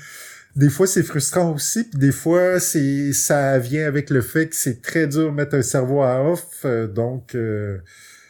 des 0.56 0.72
fois 0.72 0.88
c'est 0.88 1.04
frustrant 1.04 1.54
aussi 1.54 1.84
puis 1.84 2.00
des 2.00 2.12
fois 2.12 2.60
c'est 2.60 3.14
ça 3.14 3.60
vient 3.60 3.86
avec 3.86 4.10
le 4.10 4.22
fait 4.22 4.50
que 4.50 4.56
c'est 4.56 4.82
très 4.82 5.06
dur 5.06 5.30
de 5.30 5.36
mettre 5.36 5.54
un 5.54 5.62
cerveau 5.62 6.02
à 6.02 6.24
off 6.24 6.66
euh, 6.66 6.88
donc 6.88 7.36
euh, 7.36 7.78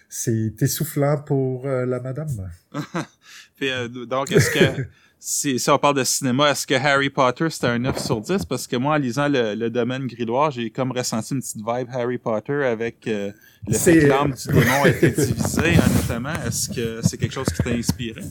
c'est 0.09 0.61
essoufflant 0.61 1.17
pour 1.17 1.65
la 1.65 2.01
madame. 2.01 2.51
puis, 3.55 3.69
donc 4.05 4.29
est-ce 4.33 4.51
que 4.51 4.85
si, 5.25 5.57
si, 5.57 5.69
on 5.69 5.77
parle 5.77 5.95
de 5.95 6.03
cinéma, 6.03 6.51
est-ce 6.51 6.67
que 6.67 6.73
Harry 6.73 7.09
Potter 7.09 7.49
c'était 7.49 7.67
un 7.67 7.79
9 7.79 7.97
sur 7.97 8.19
10 8.19 8.45
parce 8.45 8.67
que 8.67 8.75
moi 8.75 8.95
en 8.95 8.97
lisant 8.97 9.29
le, 9.29 9.55
le 9.55 9.69
domaine 9.69 10.05
griloir, 10.07 10.51
j'ai 10.51 10.69
comme 10.69 10.91
ressenti 10.91 11.33
une 11.33 11.39
petite 11.39 11.57
vibe 11.57 11.87
Harry 11.93 12.17
Potter 12.17 12.65
avec 12.65 13.05
le 13.05 13.31
fait 13.73 13.99
que 13.99 14.07
l'âme 14.07 14.33
du 14.33 14.47
démon 14.47 14.83
a 14.83 14.89
été 14.89 15.09
divisée, 15.25 15.75
hein, 15.75 15.89
notamment, 15.95 16.33
est-ce 16.45 16.69
que 16.69 16.99
c'est 17.01 17.17
quelque 17.17 17.33
chose 17.33 17.47
qui 17.47 17.63
t'a 17.63 17.69
inspiré? 17.69 18.21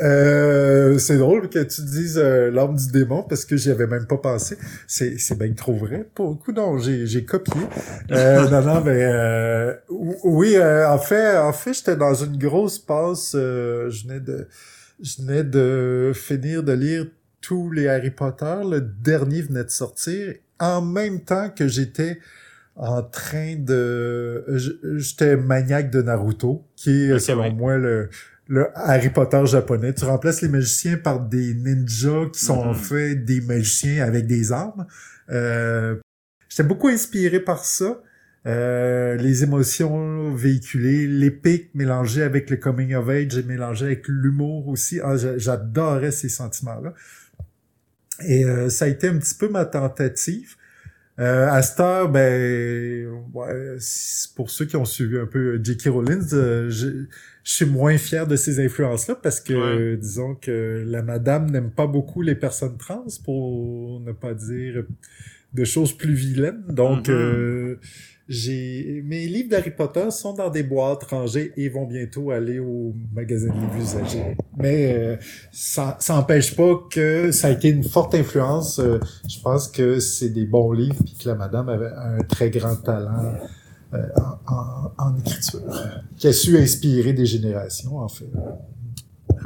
Euh, 0.00 0.98
c'est 0.98 1.18
drôle 1.18 1.48
que 1.48 1.60
tu 1.60 1.82
dises 1.82 2.18
euh, 2.18 2.50
l'âme 2.50 2.74
du 2.74 2.90
démon 2.90 3.22
parce 3.22 3.44
que 3.44 3.56
j'y 3.56 3.70
avais 3.70 3.86
même 3.86 4.06
pas 4.06 4.16
pensé. 4.16 4.56
C'est, 4.88 5.18
c'est 5.18 5.38
bien 5.38 5.52
trop 5.52 5.74
vrai. 5.74 6.08
Pour 6.14 6.30
le 6.30 6.34
coup, 6.36 6.52
non, 6.52 6.78
j'ai, 6.78 7.06
j'ai 7.06 7.24
copié. 7.24 7.60
Euh, 8.10 8.48
non, 8.50 8.62
non, 8.62 8.80
mais 8.80 9.04
euh, 9.04 9.74
oui, 10.24 10.56
euh, 10.56 10.88
en 10.88 10.98
fait, 10.98 11.36
en 11.36 11.52
fait, 11.52 11.74
j'étais 11.74 11.96
dans 11.96 12.14
une 12.14 12.36
grosse 12.36 12.78
passe. 12.78 13.32
je 13.34 14.06
venais 14.06 14.20
de, 14.20 14.48
je 15.02 15.20
venais 15.20 15.44
de 15.44 16.12
finir 16.14 16.62
de 16.62 16.72
lire 16.72 17.06
tous 17.40 17.70
les 17.70 17.88
Harry 17.88 18.10
Potter. 18.10 18.60
Le 18.68 18.80
dernier 18.80 19.42
venait 19.42 19.64
de 19.64 19.70
sortir 19.70 20.34
en 20.60 20.80
même 20.80 21.20
temps 21.24 21.50
que 21.50 21.66
j'étais 21.66 22.18
en 22.76 23.02
train 23.02 23.56
de... 23.56 24.44
J'étais 24.96 25.36
maniaque 25.36 25.90
de 25.90 26.02
Naruto, 26.02 26.64
qui 26.76 27.10
est 27.10 27.18
selon 27.18 27.52
moi 27.52 27.76
le, 27.76 28.08
le 28.46 28.68
Harry 28.74 29.10
Potter 29.10 29.44
japonais. 29.44 29.92
Tu 29.92 30.04
remplaces 30.04 30.40
les 30.40 30.48
magiciens 30.48 30.96
par 30.96 31.20
des 31.20 31.54
ninjas 31.54 32.30
qui 32.32 32.44
sont 32.44 32.54
en 32.54 32.72
mm-hmm. 32.72 32.76
fait 32.76 33.14
des 33.16 33.40
magiciens 33.40 34.04
avec 34.04 34.26
des 34.26 34.52
armes. 34.52 34.86
Euh, 35.30 35.96
J'étais 36.48 36.68
beaucoup 36.68 36.88
inspiré 36.88 37.40
par 37.40 37.64
ça. 37.64 38.00
Euh, 38.44 39.14
les 39.16 39.44
émotions 39.44 40.34
véhiculées, 40.34 41.06
l'épique 41.06 41.70
mélangée 41.74 42.22
avec 42.22 42.50
le 42.50 42.56
coming 42.56 42.94
of 42.94 43.08
age 43.08 43.38
et 43.38 43.42
mélangé 43.44 43.86
avec 43.86 44.08
l'humour 44.08 44.68
aussi. 44.68 45.00
Ah, 45.00 45.16
J'adorais 45.16 46.10
ces 46.10 46.28
sentiments-là. 46.28 46.92
Et 48.26 48.44
euh, 48.44 48.68
ça 48.68 48.86
a 48.86 48.88
été 48.88 49.08
un 49.08 49.18
petit 49.18 49.34
peu 49.34 49.48
ma 49.48 49.64
tentative. 49.64 50.56
Euh, 51.18 51.48
à 51.50 51.60
cette 51.62 51.78
heure, 51.80 52.08
ben, 52.08 53.06
ouais, 53.34 53.76
pour 54.34 54.50
ceux 54.50 54.64
qui 54.64 54.76
ont 54.76 54.84
suivi 54.84 55.18
un 55.18 55.26
peu 55.26 55.60
J.K. 55.62 55.88
Rowling, 55.88 56.22
euh, 56.32 56.70
je, 56.70 57.04
suis 57.44 57.64
moins 57.64 57.98
fier 57.98 58.26
de 58.26 58.36
ces 58.36 58.64
influences-là 58.64 59.16
parce 59.16 59.40
que, 59.40 59.96
disons 59.96 60.36
que 60.36 60.84
la 60.86 61.02
madame 61.02 61.50
n'aime 61.50 61.70
pas 61.72 61.88
beaucoup 61.88 62.22
les 62.22 62.36
personnes 62.36 62.78
trans, 62.78 63.04
pour 63.24 64.00
ne 64.00 64.12
pas 64.12 64.32
dire 64.32 64.84
de 65.52 65.64
choses 65.64 65.92
plus 65.96 66.14
vilaines. 66.14 66.62
Donc, 66.68 67.08
mm-hmm. 67.08 67.12
euh, 67.12 67.80
j'ai 68.32 69.02
mes 69.04 69.26
livres 69.26 69.50
d'Harry 69.50 69.72
Potter 69.72 70.10
sont 70.10 70.32
dans 70.32 70.48
des 70.48 70.62
boîtes 70.62 71.04
rangées 71.04 71.52
et 71.58 71.68
vont 71.68 71.86
bientôt 71.86 72.30
aller 72.30 72.58
au 72.58 72.94
magasin 73.12 73.48
de 73.48 73.60
livres 73.60 73.76
usagés. 73.76 74.36
Mais 74.56 74.94
euh, 74.94 75.16
ça 75.50 75.98
ça 76.00 76.14
n'empêche 76.14 76.56
pas 76.56 76.80
que 76.90 77.30
ça 77.30 77.48
a 77.48 77.50
été 77.50 77.68
une 77.68 77.84
forte 77.84 78.14
influence. 78.14 78.78
Euh, 78.78 78.98
je 79.28 79.38
pense 79.40 79.68
que 79.68 80.00
c'est 80.00 80.30
des 80.30 80.46
bons 80.46 80.72
livres 80.72 80.96
puis 81.04 81.14
que 81.14 81.28
la 81.28 81.34
madame 81.34 81.68
avait 81.68 81.90
un 81.94 82.22
très 82.22 82.48
grand 82.48 82.76
talent 82.76 83.34
euh, 83.92 83.98
en, 84.46 84.92
en, 84.96 85.18
écriture 85.18 85.60
qui 86.16 86.26
a 86.26 86.32
su 86.32 86.56
inspirer 86.56 87.12
des 87.12 87.26
générations 87.26 87.98
en 87.98 88.08
fait. 88.08 88.30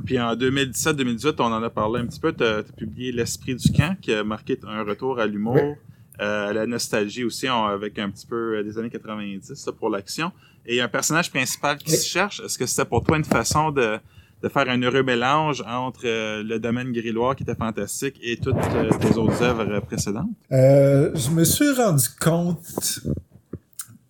Puis 0.05 0.21
en 0.21 0.37
2017-2018, 0.37 1.35
on 1.41 1.47
en 1.47 1.63
a 1.65 1.71
parlé 1.71 2.01
un 2.01 2.07
petit 2.07 2.21
peu. 2.21 2.33
Tu 2.33 2.45
as, 2.45 2.63
publié 2.63 3.11
L'Esprit 3.11 3.57
du 3.57 3.73
camp 3.73 3.97
qui 4.01 4.15
a 4.15 4.23
marqué 4.23 4.57
un 4.69 4.85
retour 4.85 5.19
à 5.19 5.27
l'humour. 5.27 5.77
Euh, 6.21 6.53
la 6.53 6.67
nostalgie 6.67 7.25
aussi, 7.25 7.47
avec 7.47 7.99
un 7.99 8.11
petit 8.11 8.27
peu 8.27 8.57
euh, 8.57 8.63
des 8.63 8.79
années 8.79 8.91
90 8.91 9.71
pour 9.79 9.91
l'action. 9.91 10.33
Et 10.65 10.81
un 10.81 10.89
personnage 10.89 11.31
principal 11.31 11.77
qui 11.77 11.91
se 11.91 12.07
cherche. 12.07 12.41
Est-ce 12.41 12.59
que 12.59 12.67
c'était 12.67 12.87
pour 12.87 13.05
toi 13.05 13.19
une 13.19 13.25
façon 13.25 13.71
de, 13.71 13.99
de 14.43 14.49
faire 14.49 14.69
un 14.69 14.81
heureux 14.81 15.03
mélange 15.03 15.63
entre 15.67 16.07
euh, 16.07 16.43
le 16.43 16.59
domaine 16.59 16.93
grilloire 16.93 17.37
qui 17.37 17.43
était 17.43 17.55
fantastique 17.55 18.19
et 18.23 18.39
toutes 18.39 18.57
tes 19.01 19.17
autres 19.17 19.43
œuvres 19.43 19.81
précédentes? 19.81 20.31
je 20.51 21.31
me 21.31 21.45
suis 21.45 21.71
rendu 21.73 22.09
compte 22.21 23.01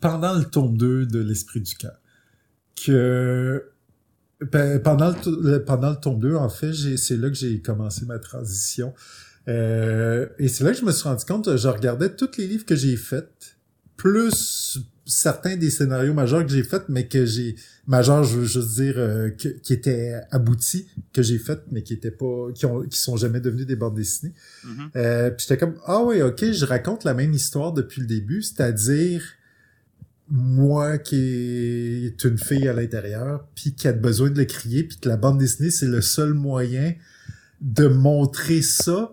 pendant 0.01 0.35
le 0.35 0.45
tome 0.45 0.77
2 0.77 1.07
de 1.07 1.19
l'Esprit 1.21 1.61
du 1.61 1.75
camp 1.75 1.95
que 2.77 3.65
ben, 4.41 4.81
pendant, 4.83 5.11
le, 5.11 5.59
pendant 5.65 5.91
le 5.91 5.97
tome 5.97 6.19
2, 6.19 6.37
en 6.37 6.49
fait, 6.49 6.73
c'est 6.75 7.17
là 7.17 7.29
que 7.29 7.35
j'ai 7.35 7.61
commencé 7.61 8.05
ma 8.05 8.19
transition. 8.19 8.93
Euh, 9.49 10.27
et 10.39 10.49
c'est 10.49 10.65
là 10.65 10.73
que 10.73 10.79
je 10.79 10.85
me 10.85 10.93
suis 10.93 11.09
rendu 11.09 11.25
compte, 11.25 11.57
je 11.57 11.69
regardais 11.69 12.15
tous 12.15 12.37
les 12.39 12.47
livres 12.47 12.65
que 12.65 12.75
j'ai 12.75 12.97
faits, 12.97 13.57
plus 13.97 14.79
certains 15.07 15.57
des 15.57 15.71
scénarios 15.71 16.13
majeurs 16.13 16.45
que 16.45 16.51
j'ai 16.51 16.65
faits, 16.65 16.85
mais 16.89 17.07
que 17.07 17.25
j'ai 17.25 17.55
majeurs, 17.87 18.25
je 18.25 18.39
veux 18.39 18.45
juste 18.45 18.75
dire, 18.75 18.95
euh, 18.99 19.31
qui 19.31 19.73
étaient 19.73 20.21
aboutis, 20.33 20.89
que 21.13 21.23
j'ai 21.23 21.39
faits, 21.39 21.63
mais 21.71 21.83
qui 21.83 21.93
étaient 21.93 22.11
pas, 22.11 22.49
qui 22.55 22.67
ont, 22.67 22.83
qui 22.83 22.99
sont 22.99 23.17
jamais 23.17 23.41
devenus 23.41 23.67
des 23.67 23.77
bandes 23.77 23.95
dessinées. 23.95 24.35
Mm-hmm. 24.65 24.89
euh, 24.97 25.31
puis 25.31 25.47
j'étais 25.49 25.59
comme, 25.59 25.77
ah 25.87 26.03
oui, 26.03 26.23
ok, 26.23 26.51
je 26.51 26.65
raconte 26.65 27.05
la 27.05 27.15
même 27.15 27.33
histoire 27.33 27.73
depuis 27.73 28.01
le 28.01 28.09
début, 28.09 28.43
c'est-à-dire 28.43 29.23
moi 30.29 30.99
qui 30.99 32.07
est 32.07 32.25
une 32.25 32.39
fille 32.39 32.67
à 32.67 32.73
l'intérieur, 32.73 33.47
puis 33.55 33.75
qui 33.75 33.87
a 33.87 33.93
besoin 33.93 34.31
de 34.31 34.39
le 34.39 34.45
crier, 34.45 34.83
puis 34.83 34.99
que 34.99 35.09
la 35.09 35.17
bande 35.17 35.39
dessinée 35.39 35.71
c'est 35.71 35.87
le 35.87 36.01
seul 36.01 36.35
moyen 36.35 36.95
de 37.61 37.87
montrer 37.87 38.61
ça 38.61 39.13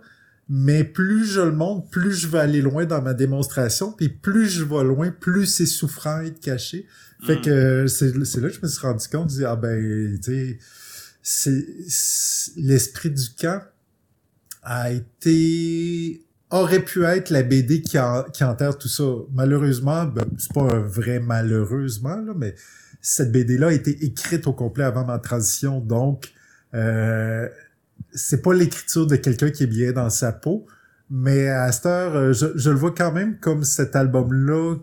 mais 0.49 0.83
plus 0.83 1.25
je 1.25 1.41
le 1.41 1.51
montre, 1.51 1.89
plus 1.89 2.13
je 2.13 2.27
vais 2.27 2.39
aller 2.39 2.61
loin 2.61 2.85
dans 2.85 3.01
ma 3.01 3.13
démonstration, 3.13 3.91
puis 3.91 4.09
plus 4.09 4.47
je 4.49 4.63
vais 4.63 4.83
loin, 4.83 5.11
plus 5.11 5.45
c'est 5.45 5.65
souffrant 5.65 6.21
et 6.21 6.33
caché. 6.33 6.85
Fait 7.25 7.39
que 7.39 7.87
c'est 7.87 8.11
là 8.13 8.49
que 8.49 8.55
je 8.55 8.61
me 8.61 8.67
suis 8.67 8.81
rendu 8.81 9.07
compte, 9.07 9.29
je 9.29 9.35
dis, 9.37 9.45
ah 9.45 9.55
ben, 9.55 10.19
tu 10.21 10.23
sais, 10.23 10.59
c'est 11.21 11.65
l'esprit 12.57 13.11
du 13.11 13.29
camp 13.39 13.61
a 14.61 14.91
été 14.91 16.25
aurait 16.53 16.83
pu 16.83 17.03
être 17.03 17.29
la 17.31 17.43
BD 17.43 17.81
qui, 17.81 17.97
qui 18.33 18.43
enterre 18.43 18.77
tout 18.77 18.87
ça. 18.87 19.03
Malheureusement, 19.33 20.05
ben, 20.05 20.25
c'est 20.37 20.53
pas 20.53 20.61
un 20.61 20.79
vrai 20.79 21.19
malheureusement, 21.19 22.17
là, 22.17 22.33
mais 22.35 22.55
cette 23.01 23.31
BD-là 23.31 23.67
a 23.67 23.73
été 23.73 24.05
écrite 24.05 24.47
au 24.47 24.53
complet 24.53 24.83
avant 24.83 25.05
ma 25.05 25.19
transition, 25.19 25.79
donc 25.79 26.31
euh, 26.73 27.49
c'est 28.13 28.41
pas 28.41 28.53
l'écriture 28.53 29.07
de 29.07 29.15
quelqu'un 29.15 29.49
qui 29.49 29.63
est 29.63 29.67
bien 29.67 29.91
dans 29.91 30.09
sa 30.09 30.31
peau, 30.31 30.65
mais 31.09 31.47
à 31.47 31.71
cette 31.71 31.85
heure, 31.85 32.15
euh, 32.15 32.33
je, 32.33 32.69
le 32.69 32.75
vois 32.75 32.93
quand 32.93 33.11
même 33.11 33.37
comme 33.39 33.63
cet 33.63 33.95
album-là 33.95 34.77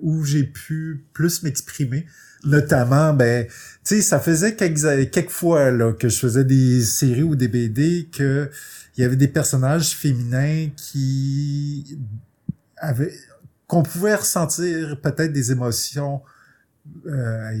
où 0.00 0.24
j'ai 0.24 0.44
pu 0.44 1.04
plus 1.12 1.42
m'exprimer. 1.42 2.06
Notamment, 2.44 3.14
ben, 3.14 3.46
tu 3.46 3.52
sais, 3.84 4.02
ça 4.02 4.20
faisait 4.20 4.54
quelques, 4.54 5.10
quelques 5.10 5.30
fois 5.30 5.70
là, 5.70 5.92
que 5.92 6.08
je 6.08 6.18
faisais 6.18 6.44
des 6.44 6.82
séries 6.82 7.22
ou 7.22 7.36
des 7.36 7.48
BD 7.48 8.08
que 8.12 8.50
il 8.96 9.02
y 9.02 9.04
avait 9.04 9.16
des 9.16 9.28
personnages 9.28 9.90
féminins 9.90 10.68
qui 10.76 11.98
avaient 12.76 13.12
qu'on 13.66 13.82
pouvait 13.82 14.14
ressentir 14.14 15.00
peut-être 15.00 15.32
des 15.32 15.52
émotions 15.52 16.20
euh, 17.06 17.58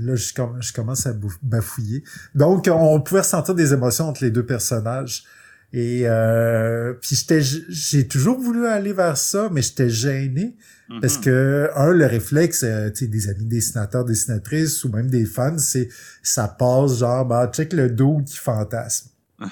là, 0.00 0.14
je, 0.16 0.72
commence 0.72 1.06
à 1.06 1.14
bafouiller. 1.42 2.02
Donc, 2.34 2.68
on 2.70 3.00
pouvait 3.00 3.20
ressentir 3.20 3.54
des 3.54 3.72
émotions 3.72 4.08
entre 4.08 4.24
les 4.24 4.30
deux 4.30 4.46
personnages. 4.46 5.24
Et 5.72 6.02
euh, 6.04 6.92
puis 7.00 7.16
j'étais, 7.16 7.40
j'ai 7.42 8.06
toujours 8.06 8.38
voulu 8.38 8.64
aller 8.68 8.92
vers 8.92 9.16
ça, 9.16 9.48
mais 9.50 9.60
j'étais 9.60 9.90
gêné 9.90 10.56
parce 11.00 11.18
mm-hmm. 11.18 11.24
que 11.24 11.70
un, 11.74 11.90
le 11.90 12.06
réflexe, 12.06 12.62
euh, 12.62 12.90
tu 12.90 12.98
sais, 12.98 13.06
des 13.08 13.28
amis 13.28 13.46
dessinateurs, 13.46 14.04
dessinatrices 14.04 14.84
ou 14.84 14.90
même 14.90 15.10
des 15.10 15.24
fans, 15.24 15.58
c'est 15.58 15.88
ça 16.22 16.46
passe 16.46 16.98
genre, 16.98 17.26
bah 17.26 17.50
check 17.52 17.72
le 17.72 17.90
dos 17.90 18.22
qui 18.24 18.36
fantasme. 18.36 19.08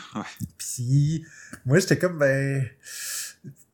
puis 0.58 1.24
moi 1.66 1.80
j'étais 1.80 1.98
comme 1.98 2.18
ben 2.18 2.64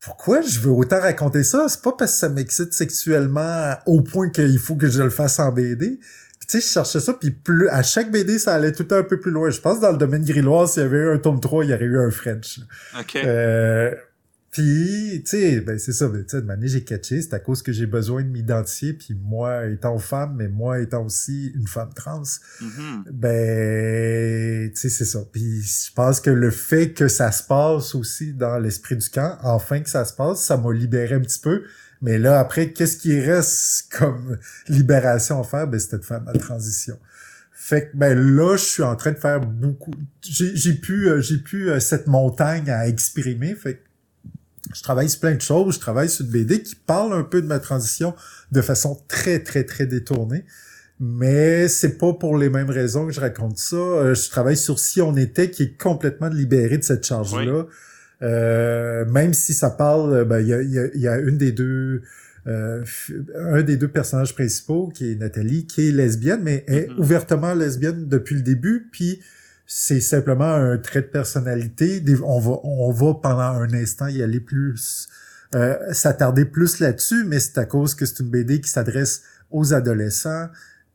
pourquoi 0.01 0.41
je 0.41 0.59
veux 0.59 0.71
autant 0.71 0.99
raconter 0.99 1.43
ça? 1.43 1.67
C'est 1.67 1.81
pas 1.81 1.91
parce 1.91 2.13
que 2.13 2.17
ça 2.17 2.29
m'excite 2.29 2.73
sexuellement 2.73 3.75
au 3.85 4.01
point 4.01 4.29
qu'il 4.29 4.59
faut 4.59 4.75
que 4.75 4.87
je 4.87 5.03
le 5.03 5.09
fasse 5.09 5.39
en 5.39 5.51
BD. 5.51 5.99
Puis 6.39 6.47
tu 6.47 6.61
sais, 6.61 6.67
je 6.67 6.71
cherchais 6.71 6.99
ça, 7.01 7.13
puis 7.13 7.31
plus 7.31 7.67
à 7.67 7.83
chaque 7.83 8.09
BD, 8.09 8.39
ça 8.39 8.55
allait 8.55 8.71
tout 8.71 8.87
un 8.91 9.03
peu 9.03 9.19
plus 9.19 9.31
loin. 9.31 9.49
Je 9.49 9.59
pense 9.59 9.81
dans 9.81 9.91
le 9.91 9.97
domaine 9.97 10.23
grillois, 10.23 10.67
s'il 10.67 10.83
y 10.83 10.85
avait 10.85 10.97
eu 10.97 11.11
un 11.11 11.17
tome 11.17 11.41
3, 11.41 11.65
il 11.65 11.71
y 11.71 11.73
aurait 11.73 11.83
eu 11.83 11.99
un 11.99 12.11
French. 12.11 12.61
OK. 12.97 13.17
Euh, 13.17 13.93
puis, 14.51 15.21
tu 15.23 15.29
sais, 15.29 15.61
ben 15.61 15.77
c'est 15.77 15.93
ça, 15.93 16.07
ben, 16.07 16.23
tu 16.23 16.31
sais, 16.31 16.41
de 16.41 16.47
manière 16.47 16.69
j'ai 16.69 16.83
catché, 16.83 17.21
c'est 17.21 17.35
à 17.35 17.39
cause 17.39 17.61
que 17.61 17.71
j'ai 17.71 17.85
besoin 17.85 18.23
de 18.23 18.29
m'identifier, 18.29 18.93
puis 18.93 19.13
moi 19.13 19.67
étant 19.67 19.99
femme, 19.99 20.35
mais 20.37 20.47
moi 20.47 20.79
étant 20.79 21.05
aussi 21.05 21.51
une 21.55 21.67
femme 21.67 21.91
trans, 21.95 22.23
mm-hmm. 22.23 23.11
ben, 23.11 24.71
tu 24.71 24.75
sais, 24.75 24.89
c'est 24.89 25.05
ça. 25.05 25.19
Puis 25.31 25.61
je 25.61 25.93
pense 25.93 26.19
que 26.19 26.31
le 26.31 26.49
fait 26.49 26.93
que 26.93 27.07
ça 27.07 27.31
se 27.31 27.43
passe 27.43 27.93
aussi 27.93 28.33
dans 28.33 28.57
l'esprit 28.57 28.97
du 28.97 29.09
camp, 29.09 29.37
enfin 29.43 29.81
que 29.81 29.89
ça 29.89 30.03
se 30.03 30.13
passe, 30.13 30.43
ça 30.43 30.57
m'a 30.57 30.73
libéré 30.73 31.13
un 31.13 31.21
petit 31.21 31.39
peu. 31.39 31.63
Mais 32.01 32.17
là, 32.17 32.39
après, 32.39 32.71
qu'est-ce 32.71 32.97
qui 32.97 33.19
reste 33.19 33.91
comme 33.91 34.37
libération 34.67 35.39
à 35.41 35.43
faire? 35.43 35.67
Ben, 35.67 35.79
c'était 35.79 35.99
de 35.99 36.05
faire 36.05 36.21
ma 36.21 36.33
transition. 36.33 36.97
Fait 37.51 37.89
que 37.89 37.97
ben 37.97 38.17
là, 38.17 38.55
je 38.55 38.63
suis 38.63 38.83
en 38.83 38.95
train 38.95 39.11
de 39.11 39.17
faire 39.17 39.41
beaucoup. 39.41 39.93
J'ai 40.23 40.73
pu, 40.73 41.07
euh, 41.07 41.21
j'ai 41.21 41.37
pu 41.37 41.69
euh, 41.69 41.79
cette 41.79 42.07
montagne 42.07 42.67
à 42.71 42.87
exprimer. 42.87 43.53
Fait 43.53 43.83
je 44.73 44.83
travaille 44.83 45.09
sur 45.09 45.19
plein 45.19 45.35
de 45.35 45.41
choses. 45.41 45.75
Je 45.75 45.79
travaille 45.79 46.09
sur 46.09 46.25
une 46.25 46.31
BD 46.31 46.61
qui 46.61 46.75
parle 46.75 47.13
un 47.13 47.23
peu 47.23 47.41
de 47.41 47.47
ma 47.47 47.59
transition 47.59 48.15
de 48.51 48.61
façon 48.61 49.01
très, 49.07 49.39
très, 49.39 49.63
très 49.63 49.85
détournée. 49.85 50.45
Mais 50.99 51.67
c'est 51.67 51.97
pas 51.97 52.13
pour 52.13 52.37
les 52.37 52.49
mêmes 52.49 52.69
raisons 52.69 53.07
que 53.07 53.13
je 53.13 53.21
raconte 53.21 53.57
ça. 53.57 53.77
Euh, 53.77 54.13
je 54.13 54.29
travaille 54.29 54.57
sur 54.57 54.79
Si 54.79 55.01
on 55.01 55.15
était, 55.15 55.49
qui 55.49 55.63
est 55.63 55.77
complètement 55.77 56.27
libéré 56.27 56.77
de 56.77 56.83
cette 56.83 57.05
charge-là. 57.05 57.65
Euh, 58.21 59.05
même 59.05 59.33
si 59.33 59.53
ça 59.53 59.69
parle, 59.69 60.13
euh, 60.13 60.25
ben, 60.25 60.39
il 60.39 60.47
y, 60.47 60.53
a, 60.53 60.87
y, 60.93 61.07
a, 61.07 61.17
une 61.19 61.37
des 61.37 61.53
deux, 61.53 62.01
euh, 62.47 62.83
un 63.35 63.61
des 63.61 63.77
deux 63.77 63.87
personnages 63.87 64.33
principaux, 64.33 64.89
qui 64.93 65.11
est 65.11 65.15
Nathalie, 65.15 65.65
qui 65.65 65.87
est 65.87 65.91
lesbienne, 65.91 66.41
mais 66.43 66.65
est 66.67 66.89
mm-hmm. 66.89 66.99
ouvertement 66.99 67.53
lesbienne 67.53 68.07
depuis 68.07 68.35
le 68.35 68.41
début. 68.41 68.89
Puis 68.91 69.21
c'est 69.71 70.01
simplement 70.01 70.51
un 70.51 70.79
trait 70.79 71.03
de 71.03 71.07
personnalité. 71.07 72.03
On 72.23 72.39
va, 72.39 72.59
on 72.63 72.91
va 72.91 73.13
pendant 73.13 73.39
un 73.39 73.71
instant 73.71 74.07
y 74.07 74.23
aller 74.23 74.39
plus, 74.39 75.07
euh, 75.53 75.77
s'attarder 75.93 76.45
plus 76.45 76.79
là-dessus, 76.79 77.23
mais 77.23 77.39
c'est 77.39 77.59
à 77.59 77.65
cause 77.65 77.93
que 77.93 78.07
c'est 78.07 78.21
une 78.21 78.31
BD 78.31 78.61
qui 78.61 78.69
s'adresse 78.69 79.21
aux 79.51 79.71
adolescents. 79.75 80.47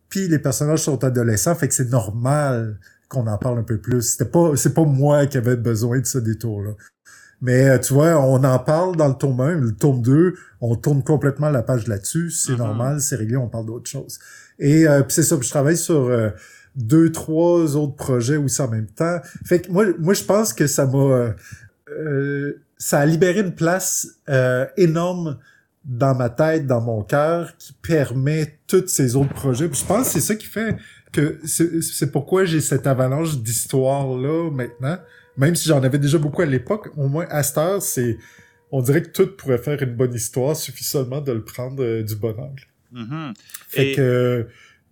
Puis 0.09 0.27
les 0.27 0.41
personnages 0.41 0.81
sont 0.81 1.05
adolescents, 1.05 1.55
fait 1.55 1.69
que 1.69 1.75
c'est 1.75 1.89
normal 1.89 2.81
qu'on 3.09 3.29
en 3.29 3.39
parle 3.39 3.61
un 3.61 3.63
peu 3.63 3.79
plus. 3.79 4.03
C'était 4.03 4.29
pas, 4.29 4.57
c'est 4.57 4.75
pas 4.75 4.85
moi 4.85 5.27
qui 5.27 5.39
avais 5.39 5.55
besoin 5.55 6.01
de 6.01 6.07
ce 6.07 6.19
détour-là. 6.19 6.73
Mais 7.43 7.69
euh, 7.69 7.79
tu 7.79 7.95
vois, 7.95 8.19
on 8.19 8.43
en 8.43 8.59
parle 8.59 8.97
dans 8.97 9.07
le 9.07 9.15
tome 9.15 9.41
1, 9.41 9.61
le 9.61 9.71
tome 9.71 10.03
2, 10.03 10.35
on 10.61 10.75
tourne 10.75 11.05
complètement 11.05 11.51
la 11.51 11.63
page 11.63 11.87
là-dessus, 11.87 12.31
c'est 12.31 12.55
mm-hmm. 12.55 12.59
normal, 12.59 13.01
c'est 13.01 13.15
réglé, 13.15 13.37
on 13.37 13.49
parle 13.49 13.67
d'autre 13.67 13.89
chose. 13.89 14.19
Et 14.59 14.89
euh, 14.89 15.03
c'est 15.09 15.23
ça, 15.23 15.37
je 15.41 15.49
travaille 15.49 15.77
sur 15.77 15.95
euh, 15.95 16.31
deux, 16.77 17.13
trois 17.13 17.77
autres 17.77 17.95
projets 17.97 18.37
aussi 18.37 18.61
en 18.63 18.69
même 18.69 18.87
temps. 18.87 19.19
Fait 19.45 19.61
que 19.61 19.71
moi, 19.71 19.87
moi 19.99 20.15
je 20.15 20.25
pense 20.25 20.53
que 20.53 20.67
ça 20.67 20.87
m'a 20.87 21.35
euh, 21.91 22.53
ça 22.79 22.99
a 23.01 23.07
libéré 23.07 23.41
une 23.41 23.55
place 23.55 24.09
euh, 24.29 24.67
énorme 24.77 25.39
dans 25.85 26.15
ma 26.15 26.31
tête, 26.31 26.67
dans 26.67 26.81
mon 26.81 27.03
cœur, 27.03 27.57
qui 27.59 27.73
permet 27.75 28.59
tous 28.67 28.87
ces 28.89 29.17
autres 29.17 29.35
projets. 29.35 29.69
je 29.73 29.85
pense 29.85 30.07
que 30.09 30.13
c'est 30.15 30.21
ça 30.21 30.35
qui 30.35 30.47
fait 30.47 30.77
que 31.13 31.39
c'est 31.45 32.11
pourquoi 32.11 32.45
j'ai 32.45 32.61
cette 32.61 32.87
avalanche 32.87 33.39
d'histoires 33.39 34.09
là 34.17 34.51
maintenant. 34.51 34.99
Même 35.37 35.55
si 35.55 35.69
j'en 35.69 35.83
avais 35.83 35.99
déjà 35.99 36.19
beaucoup 36.19 36.43
à 36.43 36.47
l'époque, 36.47 36.91
au 36.97 37.09
moins 37.09 37.27
à 37.29 37.43
cette 37.43 37.59
heure, 37.59 37.83
c'est 37.83 38.19
on 38.73 38.83
dirait 38.83 39.03
que 39.03 39.11
tout 39.11 39.29
pourrait 39.37 39.59
faire 39.59 39.81
une 39.83 39.95
bonne 39.95 40.13
histoire, 40.15 40.57
suffit 40.57 40.83
seulement 40.85 41.21
de 41.21 41.33
le 41.33 41.45
prendre 41.45 41.83
euh, 41.83 42.03
du 42.03 42.17
bon 42.17 42.35
angle. 42.37 42.65
Mhm. 42.93 43.35
Fait 43.69 43.93
Et- 43.93 43.95
que 43.95 44.01
euh, 44.01 44.45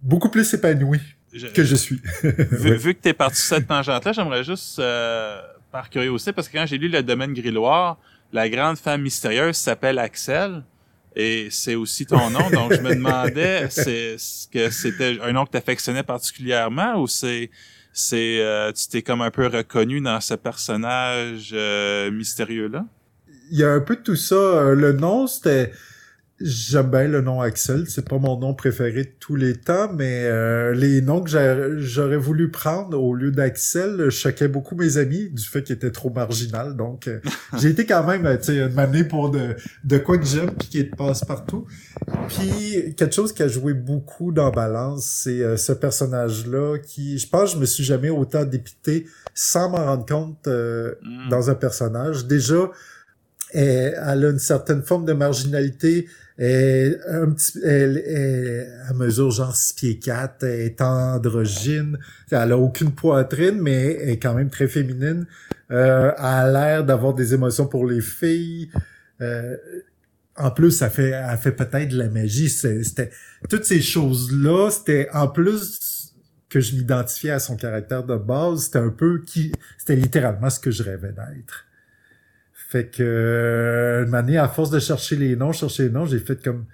beaucoup 0.02 0.28
plus 0.28 0.52
épanoui 0.54 1.00
Je- 1.32 1.46
que 1.48 1.64
je 1.64 1.76
suis. 1.76 2.00
vu, 2.22 2.76
vu 2.76 2.94
que 2.94 3.00
tu 3.02 3.08
es 3.08 3.12
parti 3.14 3.40
sur 3.40 3.56
cette 3.56 3.66
tangente-là, 3.66 4.12
j'aimerais 4.12 4.44
juste, 4.44 4.78
euh, 4.78 5.40
par 5.70 5.88
curiosité, 5.90 6.32
parce 6.32 6.48
que 6.48 6.56
quand 6.58 6.66
j'ai 6.66 6.78
lu 6.78 6.88
le 6.88 7.02
domaine 7.02 7.32
grilloire, 7.32 7.98
la 8.32 8.48
grande 8.48 8.76
femme 8.78 9.02
mystérieuse 9.02 9.56
s'appelle 9.56 9.98
Axel. 9.98 10.62
Et 11.14 11.48
c'est 11.50 11.74
aussi 11.74 12.06
ton 12.06 12.30
nom, 12.30 12.48
donc 12.50 12.72
je 12.74 12.80
me 12.80 12.94
demandais 12.94 13.68
c'est 13.68 14.14
est-ce 14.14 14.48
que 14.48 14.70
c'était 14.70 15.18
un 15.22 15.32
nom 15.32 15.44
que 15.44 15.50
t'affectionnais 15.50 16.02
particulièrement 16.02 16.94
ou 17.02 17.06
c'est 17.06 17.50
c'est 17.92 18.40
euh, 18.40 18.72
tu 18.72 18.88
t'es 18.88 19.02
comme 19.02 19.20
un 19.20 19.30
peu 19.30 19.46
reconnu 19.46 20.00
dans 20.00 20.18
ce 20.22 20.32
personnage 20.32 21.50
euh, 21.52 22.10
mystérieux 22.10 22.68
là. 22.68 22.86
Il 23.50 23.58
y 23.58 23.62
a 23.64 23.70
un 23.72 23.80
peu 23.80 23.96
de 23.96 24.00
tout 24.00 24.16
ça. 24.16 24.34
Euh, 24.34 24.74
Le 24.74 24.92
nom, 24.94 25.26
c'était... 25.26 25.72
J'aime 26.44 26.90
bien 26.90 27.06
le 27.08 27.20
nom 27.20 27.40
Axel. 27.40 27.84
C'est 27.88 28.08
pas 28.08 28.18
mon 28.18 28.38
nom 28.38 28.54
préféré 28.54 29.04
de 29.04 29.10
tous 29.20 29.36
les 29.36 29.54
temps, 29.56 29.92
mais 29.92 30.24
euh, 30.24 30.72
les 30.74 31.00
noms 31.00 31.22
que 31.22 31.30
j'a- 31.30 31.76
j'aurais 31.78 32.16
voulu 32.16 32.50
prendre 32.50 33.00
au 33.00 33.14
lieu 33.14 33.30
d'Axel 33.30 34.10
choquaient 34.10 34.48
beaucoup 34.48 34.74
mes 34.74 34.96
amis 34.96 35.28
du 35.30 35.44
fait 35.44 35.62
qu'il 35.62 35.76
était 35.76 35.90
trop 35.90 36.10
marginal. 36.10 36.76
Donc, 36.76 37.06
euh, 37.08 37.20
j'ai 37.60 37.68
été 37.68 37.86
quand 37.86 38.04
même, 38.06 38.26
euh, 38.26 38.36
tu 38.36 38.44
sais, 38.54 38.62
année 38.78 39.04
pour 39.04 39.30
de, 39.30 39.54
de 39.84 39.98
quoi 39.98 40.18
que 40.18 40.24
j'aime 40.26 40.50
puis 40.58 40.68
qui 40.68 40.78
est 40.80 40.90
de 40.90 40.96
passe-partout. 40.96 41.66
Puis, 42.28 42.94
quelque 42.96 43.14
chose 43.14 43.32
qui 43.32 43.42
a 43.42 43.48
joué 43.48 43.74
beaucoup 43.74 44.32
dans 44.32 44.50
Balance, 44.50 45.04
c'est 45.24 45.42
euh, 45.42 45.56
ce 45.56 45.72
personnage-là 45.72 46.78
qui, 46.78 47.18
je 47.18 47.28
pense, 47.28 47.52
je 47.52 47.58
me 47.58 47.66
suis 47.66 47.84
jamais 47.84 48.10
autant 48.10 48.44
dépité 48.44 49.06
sans 49.34 49.70
m'en 49.70 49.84
rendre 49.84 50.06
compte 50.06 50.46
euh, 50.48 50.94
Mm. 51.02 51.28
dans 51.30 51.50
un 51.50 51.54
personnage. 51.54 52.26
Déjà, 52.26 52.70
elle, 53.52 53.94
elle 54.06 54.24
a 54.24 54.30
une 54.30 54.38
certaine 54.38 54.82
forme 54.82 55.04
de 55.04 55.12
marginalité. 55.12 56.06
Elle, 56.38 57.00
un 57.08 57.30
petit, 57.30 57.58
elle, 57.62 58.02
elle, 58.06 58.84
elle 58.88 58.96
mesure 58.96 59.30
genre 59.30 59.54
6 59.54 59.74
pieds 59.74 59.98
4, 59.98 60.44
elle 60.44 60.60
est 60.60 60.80
androgyne, 60.80 61.98
elle 62.30 62.52
a 62.52 62.58
aucune 62.58 62.92
poitrine, 62.92 63.60
mais 63.60 63.92
est 64.10 64.18
quand 64.18 64.34
même 64.34 64.50
très 64.50 64.68
féminine. 64.68 65.26
Euh, 65.70 66.12
elle 66.18 66.24
a 66.24 66.50
l'air 66.52 66.84
d'avoir 66.84 67.14
des 67.14 67.34
émotions 67.34 67.66
pour 67.66 67.86
les 67.86 68.00
filles. 68.00 68.70
Euh, 69.20 69.56
en 70.36 70.50
plus, 70.50 70.70
ça 70.70 70.90
fait, 70.90 71.10
elle 71.10 71.38
fait 71.38 71.52
peut-être 71.52 71.88
de 71.90 71.98
la 71.98 72.08
magie. 72.08 72.48
C'était 72.48 73.10
toutes 73.48 73.64
ces 73.64 73.80
choses-là. 73.80 74.70
C'était 74.70 75.08
en 75.12 75.28
plus 75.28 76.14
que 76.48 76.60
je 76.60 76.76
m'identifiais 76.76 77.30
à 77.30 77.38
son 77.38 77.56
caractère 77.56 78.04
de 78.04 78.16
base. 78.16 78.64
C'était 78.64 78.78
un 78.78 78.90
peu 78.90 79.22
qui, 79.24 79.52
c'était 79.78 79.96
littéralement 79.96 80.50
ce 80.50 80.60
que 80.60 80.70
je 80.70 80.82
rêvais 80.82 81.12
d'être. 81.12 81.66
Fait 82.72 82.86
que 82.86 83.02
euh, 83.02 84.06
une 84.06 84.14
année, 84.14 84.38
à 84.38 84.48
force 84.48 84.70
de 84.70 84.78
chercher 84.78 85.16
les 85.16 85.36
noms, 85.36 85.52
chercher 85.52 85.82
les 85.84 85.90
noms, 85.90 86.06
j'ai 86.06 86.18
fait 86.18 86.42
comme 86.42 86.64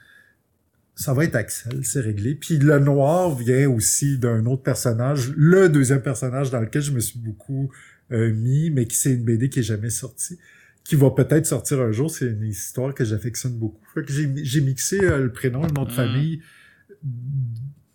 ça 0.94 1.12
va 1.12 1.24
être 1.24 1.34
Axel, 1.34 1.84
c'est 1.84 2.00
réglé. 2.00 2.36
Puis 2.36 2.56
le 2.58 2.78
noir 2.78 3.34
vient 3.34 3.68
aussi 3.68 4.16
d'un 4.16 4.46
autre 4.46 4.62
personnage, 4.62 5.32
le 5.36 5.68
deuxième 5.68 6.00
personnage 6.00 6.52
dans 6.52 6.60
lequel 6.60 6.82
je 6.82 6.92
me 6.92 7.00
suis 7.00 7.18
beaucoup 7.18 7.72
euh, 8.12 8.32
mis, 8.32 8.70
mais 8.70 8.86
qui 8.86 8.96
c'est 8.96 9.12
une 9.12 9.24
BD 9.24 9.48
qui 9.48 9.58
est 9.58 9.64
jamais 9.64 9.90
sortie, 9.90 10.38
qui 10.84 10.94
va 10.94 11.10
peut-être 11.10 11.46
sortir 11.46 11.80
un 11.80 11.90
jour. 11.90 12.12
C'est 12.12 12.26
une 12.26 12.44
histoire 12.44 12.94
que 12.94 13.04
j'affectionne 13.04 13.58
beaucoup. 13.58 13.84
Fait 13.92 14.04
que 14.04 14.12
j'ai 14.12 14.30
j'ai 14.44 14.60
mixé 14.60 15.00
euh, 15.02 15.18
le 15.18 15.32
prénom, 15.32 15.62
le 15.62 15.72
nom 15.72 15.82
de 15.82 15.90
Mm. 15.90 15.94
famille 15.94 16.42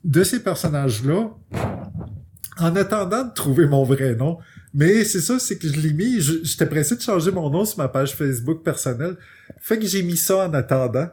de 0.03 0.23
ces 0.25 0.43
personnages-là 0.43 1.29
en 2.57 2.75
attendant 2.75 3.23
de 3.23 3.33
trouver 3.33 3.65
mon 3.65 3.85
vrai 3.85 4.13
nom. 4.15 4.39
Mais 4.73 5.03
c'est 5.05 5.21
ça, 5.21 5.37
c'est 5.39 5.57
que 5.57 5.67
je 5.67 5.79
l'ai 5.79 5.93
mis, 5.93 6.19
je- 6.19 6.43
j'étais 6.43 6.65
pressé 6.65 6.95
de 6.95 7.01
changer 7.01 7.31
mon 7.31 7.49
nom 7.49 7.63
sur 7.65 7.77
ma 7.77 7.87
page 7.87 8.15
Facebook 8.15 8.63
personnelle. 8.63 9.15
Fait 9.59 9.77
que 9.77 9.85
j'ai 9.85 10.01
mis 10.03 10.17
ça 10.17 10.47
en 10.47 10.53
attendant. 10.53 11.09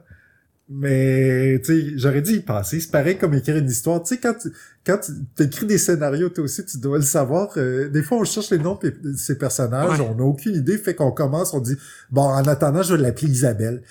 Mais, 0.73 1.61
tu 1.65 1.65
sais, 1.91 1.99
j'aurais 1.99 2.23
dû 2.23 2.35
y 2.35 2.41
passer. 2.41 2.79
C'est 2.79 2.93
pareil 2.93 3.19
comme 3.19 3.35
écrire 3.35 3.57
une 3.57 3.69
histoire. 3.69 4.01
Tu 4.05 4.15
sais, 4.15 4.21
quand 4.21 4.35
tu, 4.41 4.51
quand 4.87 5.01
écris 5.41 5.67
des 5.67 5.79
scénarios, 5.79 6.29
toi 6.29 6.45
aussi, 6.45 6.65
tu 6.65 6.79
dois 6.79 6.99
le 6.99 7.03
savoir. 7.05 7.49
Euh, 7.57 7.89
des 7.89 8.05
fois, 8.05 8.19
on 8.19 8.25
cherche 8.25 8.51
les 8.51 8.59
noms 8.59 8.79
de 8.81 9.15
ces 9.17 9.37
personnages, 9.37 9.99
Ouais. 9.99 10.07
on 10.09 10.15
n'a 10.15 10.23
aucune 10.23 10.55
idée. 10.55 10.79
Fait 10.79 10.95
qu'on 10.95 11.11
commence, 11.11 11.53
on 11.55 11.61
dit, 11.61 11.75
bon, 12.11 12.23
en 12.23 12.45
attendant, 12.47 12.83
je 12.85 12.95
vais 12.95 13.03
l'appeler 13.03 13.33
Isabelle. 13.33 13.83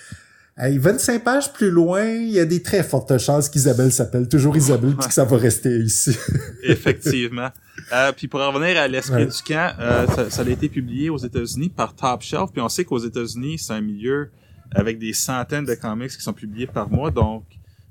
Hey, 0.62 0.78
25 0.78 1.24
pages 1.24 1.53
plus 1.53 1.72
loin, 1.72 2.05
il 2.05 2.32
y 2.32 2.39
a 2.39 2.43
des 2.45 2.62
très 2.62 2.84
fortes 2.84 3.18
chances 3.18 3.47
qu'Isabelle 3.47 3.93
s'appelle 3.93 4.28
toujours 4.28 4.57
Isabelle, 4.57 4.93
puis 4.97 5.07
que 5.07 5.14
ça 5.14 5.24
va 5.24 5.38
rester 5.38 5.78
ici. 5.80 6.12
Effectivement. 6.64 7.47
Euh, 7.93 8.12
puis 8.12 8.28
pour 8.28 8.41
en 8.41 8.51
revenir 8.51 8.78
à 8.78 8.88
l'esprit 8.89 9.24
Ouais. 9.24 9.26
du 9.28 9.41
camp, 9.41 9.74
euh, 9.80 10.05
ça, 10.07 10.30
ça 10.30 10.41
a 10.41 10.49
été 10.49 10.68
publié 10.68 11.10
aux 11.10 11.18
États-Unis 11.18 11.70
par 11.70 11.95
Top 11.95 12.22
Shelf. 12.24 12.51
Puis 12.51 12.62
on 12.62 12.68
sait 12.68 12.84
qu'aux 12.84 12.97
États-Unis, 12.99 13.57
c'est 13.57 13.72
un 13.72 13.80
milieu 13.80 14.32
avec 14.72 14.99
des 14.99 15.14
centaines 15.14 15.64
de 15.64 15.76
comics 15.76 16.12
qui 16.12 16.22
sont 16.22 16.34
publiés 16.34 16.68
par 16.68 16.89
mois. 16.89 17.10
Donc, 17.10 17.45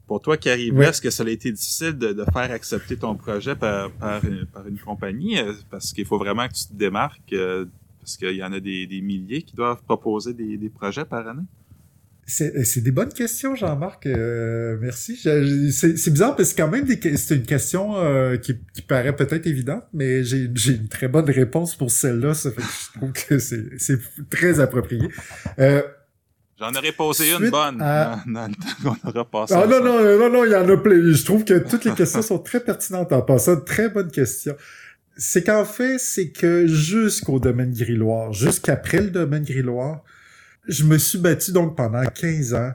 pour 0.06 0.20
toi 0.20 0.36
qui 0.36 0.50
est-ce 0.50 1.00
que 1.00 1.08
ça 1.10 1.22
a 1.22 1.28
été 1.30 1.50
difficile 1.50 1.92
de, 1.96 2.12
de 2.12 2.24
faire 2.34 2.50
accepter 2.52 2.96
ton 2.98 3.14
projet 3.14 3.54
par, 3.56 3.90
par, 3.92 4.22
une, 4.26 4.44
par 4.44 4.66
une 4.66 4.78
compagnie? 4.78 5.38
Euh, 5.38 5.54
Parce 5.70 5.92
qu'il 5.94 6.04
faut 6.04 6.18
vraiment 6.18 6.46
que 6.46 6.52
tu 6.52 6.66
te 6.66 6.74
démarques. 6.74 7.32
euh, 7.32 7.64
parce 8.00 8.16
qu'il 8.18 8.36
y 8.36 8.44
en 8.44 8.52
a 8.52 8.60
des, 8.60 8.86
des 8.86 9.00
milliers 9.00 9.40
qui 9.42 9.54
doivent 9.56 9.82
proposer 9.84 10.34
des, 10.34 10.56
des 10.58 10.68
projets 10.70 11.04
par 11.06 11.26
année? 11.28 11.42
C'est 12.30 12.80
des 12.82 12.90
bonnes 12.90 13.12
questions, 13.12 13.54
Jean-Marc. 13.54 14.04
Euh, 14.04 14.76
merci. 14.82 15.16
C'est 15.16 16.10
bizarre 16.10 16.36
parce 16.36 16.52
que 16.52 16.60
quand 16.60 16.68
même 16.68 16.86
c'est 17.16 17.34
une 17.34 17.46
question 17.46 17.96
euh, 17.96 18.36
qui, 18.36 18.54
qui 18.74 18.82
paraît 18.82 19.16
peut-être 19.16 19.46
évidente, 19.46 19.84
mais 19.94 20.22
j'ai 20.24 20.44
une 20.44 20.88
très 20.88 21.08
bonne 21.08 21.28
réponse 21.30 21.74
pour 21.74 21.90
celle-là. 21.90 22.34
Ça 22.34 22.50
fait 22.50 22.60
que 22.60 22.68
je 22.68 22.98
trouve 22.98 23.12
que 23.12 23.38
c'est 23.78 23.98
très 24.28 24.60
approprié. 24.60 25.08
Euh, 25.58 25.80
J'en 26.60 26.70
aurais 26.74 26.92
posé 26.92 27.30
une 27.32 27.48
bonne 27.50 27.80
à- 27.80 28.22
dans, 28.26 28.32
dans 28.32 28.46
le 28.48 28.54
temps 28.54 28.94
qu'on 29.02 29.08
aura 29.08 29.24
passé. 29.30 29.54
ah 29.56 29.66
non 29.66 29.82
non 29.82 30.02
non 30.18 30.28
non, 30.30 30.44
il 30.44 30.50
y 30.52 30.56
en 30.56 30.68
a 30.68 30.76
plein. 30.76 31.12
Je 31.12 31.24
trouve 31.24 31.44
que 31.44 31.54
toutes 31.60 31.84
les 31.86 31.92
questions 31.94 32.20
sont 32.20 32.40
très 32.40 32.60
pertinentes 32.60 33.10
en 33.12 33.22
passant. 33.22 33.58
Très 33.60 33.88
bonne 33.88 34.10
question. 34.10 34.54
C'est 35.16 35.44
qu'en 35.44 35.64
fait, 35.64 35.98
c'est 35.98 36.28
que 36.30 36.66
jusqu'au 36.66 37.38
domaine 37.38 37.72
grilloire, 37.72 38.32
jusqu'après 38.34 39.00
le 39.00 39.10
domaine 39.10 39.44
grilloire, 39.44 40.02
je 40.68 40.84
me 40.84 40.98
suis 40.98 41.18
battu 41.18 41.52
donc 41.52 41.76
pendant 41.76 42.04
15 42.04 42.54
ans 42.54 42.72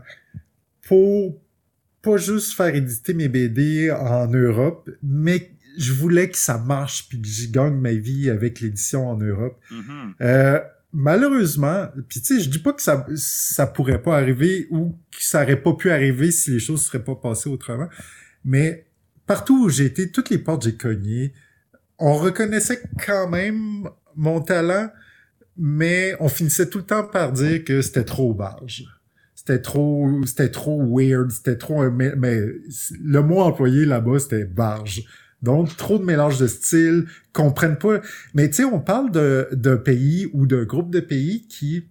pour 0.88 1.40
pas 2.02 2.18
juste 2.18 2.54
faire 2.54 2.76
éditer 2.76 3.14
mes 3.14 3.30
BD 3.30 3.92
en 3.92 4.28
Europe, 4.28 4.90
mais 5.02 5.52
je 5.78 5.94
voulais 5.94 6.30
que 6.30 6.38
ça 6.38 6.58
marche 6.58 7.08
puis 7.08 7.22
que 7.22 7.28
j'y 7.28 7.50
gagne 7.50 7.76
ma 7.76 7.94
vie 7.94 8.30
avec 8.30 8.60
l'édition 8.60 9.08
en 9.08 9.18
Europe. 9.18 9.60
Mhm. 9.72 10.16
Euh, 10.22 10.60
malheureusement, 10.92 11.88
puis 12.10 12.22
tu 12.22 12.36
sais, 12.36 12.44
je 12.44 12.50
dis 12.50 12.60
pas 12.60 12.74
que 12.74 12.82
ça 12.82 13.08
ça 13.16 13.68
pourrait 13.68 14.02
pas 14.02 14.18
arriver 14.18 14.68
ou 14.70 14.98
que 15.12 15.24
ça 15.24 15.44
aurait 15.44 15.62
pas 15.62 15.74
pu 15.74 15.90
arriver 15.92 16.32
si 16.32 16.52
les 16.52 16.60
choses 16.60 16.86
seraient 16.86 17.04
pas 17.04 17.16
passées 17.16 17.50
autrement, 17.50 17.88
mais 18.44 18.86
partout 19.26 19.66
où 19.66 19.70
j'ai 19.70 19.86
été, 19.86 20.12
toutes 20.12 20.30
les 20.30 20.38
portes 20.38 20.64
j'ai 20.64 20.76
cogné, 20.76 21.34
on 21.98 22.16
reconnaissait 22.16 22.82
quand 23.06 23.30
même 23.30 23.90
mon 24.16 24.42
talent, 24.42 24.90
mais 25.58 26.16
on 26.20 26.30
finissait 26.30 26.70
tout 26.70 26.80
le 26.80 26.84
temps 26.86 27.04
par 27.04 27.32
dire 27.32 27.64
que 27.64 27.82
c'était 27.82 28.04
trop 28.04 28.34
barge. 28.34 28.86
C'était 29.36 29.62
trop, 29.62 30.10
c'était 30.26 30.50
trop 30.50 30.82
weird, 30.82 31.30
c'était 31.32 31.58
trop 31.58 31.90
mais, 31.92 32.16
mais 32.16 32.40
le 33.02 33.22
mot 33.22 33.42
employé 33.42 33.86
là-bas, 33.86 34.20
c'était 34.20 34.46
barge. 34.46 35.04
Donc, 35.42 35.76
trop 35.76 36.00
de 36.00 36.06
mélange 36.06 36.40
de 36.40 36.48
styles, 36.48 37.06
comprennent 37.34 37.78
pas. 37.78 38.00
Mais 38.34 38.50
tu 38.50 38.56
sais, 38.56 38.64
on 38.64 38.80
parle 38.80 39.12
de, 39.12 39.50
d'un 39.52 39.76
pays 39.76 40.30
ou 40.34 40.48
d'un 40.48 40.64
groupe 40.64 40.90
de 40.90 41.02
pays 41.02 41.46
qui 41.48 41.90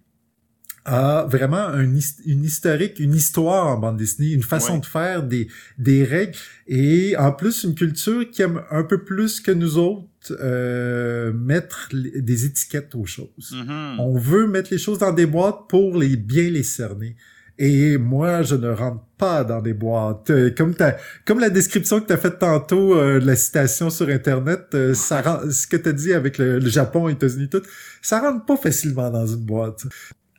a 0.85 1.25
vraiment 1.29 1.65
un, 1.67 1.83
une 2.25 2.43
historique, 2.43 2.99
une 2.99 3.13
histoire 3.15 3.67
en 3.67 3.77
bande 3.77 3.97
dessinée, 3.97 4.31
une 4.31 4.43
façon 4.43 4.73
Ouais. 4.73 4.79
de 4.81 4.85
faire, 4.85 5.23
des, 5.23 5.47
des 5.77 6.03
règles, 6.03 6.37
et 6.67 7.15
en 7.17 7.31
plus 7.31 7.63
une 7.63 7.75
culture 7.75 8.29
qui 8.29 8.41
aime 8.41 8.61
un 8.71 8.83
peu 8.83 9.03
plus 9.03 9.39
que 9.41 9.51
nous 9.51 9.77
autres 9.77 10.09
euh, 10.31 11.31
mettre 11.33 11.89
des 11.93 12.45
étiquettes 12.45 12.95
aux 12.95 13.05
choses. 13.05 13.51
Mhm. 13.53 13.99
On 13.99 14.17
veut 14.17 14.47
mettre 14.47 14.69
les 14.71 14.77
choses 14.77 14.99
dans 14.99 15.11
des 15.13 15.25
boîtes 15.25 15.67
pour 15.69 15.97
les 15.97 16.15
bien 16.17 16.49
les 16.49 16.63
cerner. 16.63 17.15
Et 17.59 17.97
moi, 17.97 18.41
je 18.41 18.55
ne 18.55 18.69
rentre 18.69 19.03
pas 19.17 19.43
dans 19.43 19.61
des 19.61 19.73
boîtes. 19.75 20.31
Euh, 20.31 20.49
Comme 20.57 20.73
ta, 20.73 20.97
comme 21.23 21.39
la 21.39 21.51
description 21.51 22.01
que 22.01 22.07
tu 22.07 22.13
as 22.13 22.17
faite 22.17 22.39
tantôt 22.39 22.95
euh, 22.97 23.19
de 23.19 23.27
la 23.27 23.35
citation 23.35 23.91
sur 23.91 24.09
Internet, 24.09 24.61
euh, 24.73 24.95
ça 24.95 25.21
rend, 25.21 25.51
ce 25.51 25.67
que 25.67 25.77
tu 25.77 25.89
as 25.89 25.93
dit 25.93 26.13
avec 26.13 26.39
le, 26.39 26.57
le 26.57 26.69
Japon, 26.69 27.07
les 27.07 27.13
États-Unis, 27.13 27.49
tout, 27.49 27.61
ça 28.01 28.21
rentre 28.21 28.43
pas 28.45 28.57
facilement 28.57 29.11
dans 29.11 29.27
une 29.27 29.45
boîte. 29.45 29.83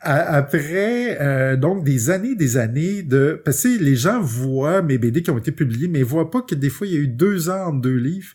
Après, 0.04 1.18
euh, 1.20 1.56
donc, 1.56 1.84
des 1.84 2.10
années, 2.10 2.34
des 2.34 2.56
années 2.56 3.02
de... 3.02 3.40
Parce 3.44 3.62
que 3.62 3.82
les 3.82 3.96
gens 3.96 4.20
voient 4.20 4.82
mes 4.82 4.98
BD 4.98 5.22
qui 5.22 5.30
ont 5.30 5.38
été 5.38 5.52
publiés, 5.52 5.88
mais 5.88 6.00
ils 6.00 6.04
voient 6.04 6.30
pas 6.30 6.42
que 6.42 6.54
des 6.54 6.68
fois, 6.68 6.86
il 6.86 6.92
y 6.92 6.96
a 6.96 7.00
eu 7.00 7.08
deux 7.08 7.48
ans 7.48 7.68
entre 7.68 7.80
deux 7.80 7.96
livres 7.96 8.34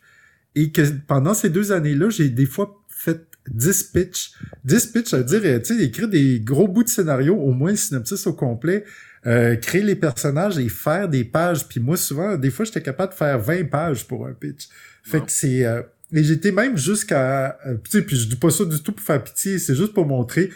et 0.55 0.71
que 0.71 0.81
pendant 1.07 1.33
ces 1.33 1.49
deux 1.49 1.71
années-là, 1.71 2.09
j'ai 2.09 2.29
des 2.29 2.45
fois 2.45 2.83
fait 2.87 3.21
10 3.51 3.83
pitchs. 3.83 4.33
10 4.65 4.87
pitchs, 4.87 5.09
ça 5.09 5.17
veut 5.17 5.23
dire, 5.23 5.41
tu 5.61 5.77
sais, 5.77 5.83
écrire 5.83 6.09
des 6.09 6.39
gros 6.39 6.67
bouts 6.67 6.83
de 6.83 6.89
scénario, 6.89 7.35
au 7.35 7.51
moins 7.51 7.71
le 7.71 7.77
synopsis 7.77 8.25
au 8.27 8.33
complet, 8.33 8.83
euh, 9.27 9.55
créer 9.55 9.83
les 9.83 9.95
personnages 9.95 10.57
et 10.57 10.69
faire 10.69 11.07
des 11.07 11.23
pages. 11.23 11.67
Puis 11.67 11.79
moi, 11.79 11.97
souvent, 11.97 12.35
des 12.35 12.49
fois, 12.49 12.65
j'étais 12.65 12.81
capable 12.81 13.13
de 13.13 13.17
faire 13.17 13.39
20 13.39 13.69
pages 13.69 14.07
pour 14.07 14.25
un 14.25 14.33
pitch. 14.33 14.69
Fait 15.03 15.19
que 15.19 15.31
c'est... 15.31 15.65
euh, 15.65 15.81
et 16.11 16.23
j'étais 16.23 16.51
même 16.51 16.75
jusqu'à... 16.77 17.59
euh, 17.67 17.75
tu 17.83 17.91
sais, 17.91 18.01
puis 18.01 18.15
je 18.15 18.27
dis 18.27 18.35
pas 18.35 18.49
ça 18.49 18.65
du 18.65 18.81
tout 18.81 18.91
pour 18.91 19.05
faire 19.05 19.23
pitié, 19.23 19.59
c'est 19.59 19.75
juste 19.75 19.93
pour 19.93 20.07
montrer... 20.07 20.49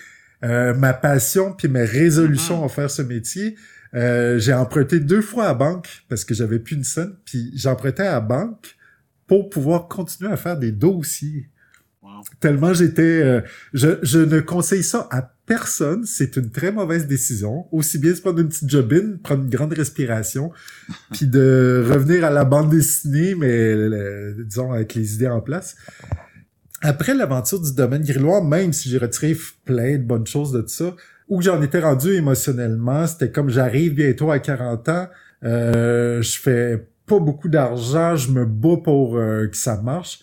euh, 0.44 0.74
ma 0.74 0.94
passion 0.94 1.54
puis 1.54 1.68
mes 1.68 1.86
résolutions 1.86 2.60
Mhm. 2.60 2.66
à 2.66 2.70
faire 2.70 2.92
ce 2.92 3.02
métier, 3.02 3.56
euh, 3.96 4.40
j'ai 4.40 4.54
emprunté 4.54 5.00
deux 5.00 5.22
fois 5.22 5.46
à 5.46 5.48
la 5.50 5.54
banque 5.54 5.88
parce 6.10 6.26
que 6.26 6.34
j'avais 6.34 6.60
plus 6.60 6.76
une 6.76 6.84
scène, 6.84 7.14
puis 7.26 7.52
j'empruntais 7.56 8.04
à 8.04 8.14
la 8.14 8.20
banque 8.22 8.76
pour 9.28 9.50
pouvoir 9.50 9.88
continuer 9.88 10.32
à 10.32 10.38
faire 10.38 10.58
des 10.58 10.72
dossiers. 10.72 11.50
Wow. 12.02 12.22
Tellement 12.40 12.74
j'étais... 12.74 13.02
euh, 13.22 13.42
je, 13.74 14.00
je 14.02 14.20
ne 14.20 14.40
conseille 14.42 14.84
ça 14.84 15.08
à 15.12 15.22
personne. 15.46 16.04
C'est 16.06 16.36
une 16.36 16.50
très 16.52 16.72
mauvaise 16.72 17.08
décision. 17.08 17.66
Aussi 17.72 17.98
bien 17.98 18.14
se 18.14 18.22
prendre 18.22 18.40
une 18.40 18.50
petite 18.50 18.70
jobine, 18.70 19.20
prendre 19.20 19.44
une 19.44 19.50
grande 19.50 19.74
respiration, 19.74 20.52
puis 21.14 21.28
de 21.28 21.86
revenir 21.90 22.26
à 22.26 22.30
la 22.30 22.44
bande 22.46 22.70
dessinée, 22.70 23.36
mais 23.36 23.76
disons 24.44 24.74
avec 24.74 24.96
les 24.96 25.16
idées 25.16 25.28
en 25.28 25.40
place. 25.42 25.76
Après 26.86 27.14
l'aventure 27.14 27.62
du 27.62 27.74
domaine 27.74 28.04
grillois, 28.04 28.44
même 28.44 28.74
si 28.74 28.90
j'ai 28.90 28.98
retiré 28.98 29.36
plein 29.66 29.94
de 29.98 30.04
bonnes 30.04 30.28
choses 30.28 30.52
de 30.52 30.62
tout 30.62 30.68
ça, 30.68 30.96
où 31.30 31.42
j'en 31.42 31.62
étais 31.62 31.80
rendu 31.80 32.14
émotionnellement, 32.14 33.08
c'était 33.08 33.32
comme 33.32 33.50
j'arrive 33.50 33.94
bientôt 33.96 34.30
à 34.32 34.40
40 34.40 34.90
ans, 34.90 35.08
euh, 35.46 36.22
je 36.22 36.40
fais 36.40 36.86
pas 37.06 37.20
beaucoup 37.20 37.48
d'argent, 37.48 38.16
je 38.18 38.32
me 38.32 38.46
bats 38.46 38.82
pour 38.84 39.18
euh, 39.18 39.48
que 39.48 39.56
ça 39.58 39.82
marche. 39.82 40.20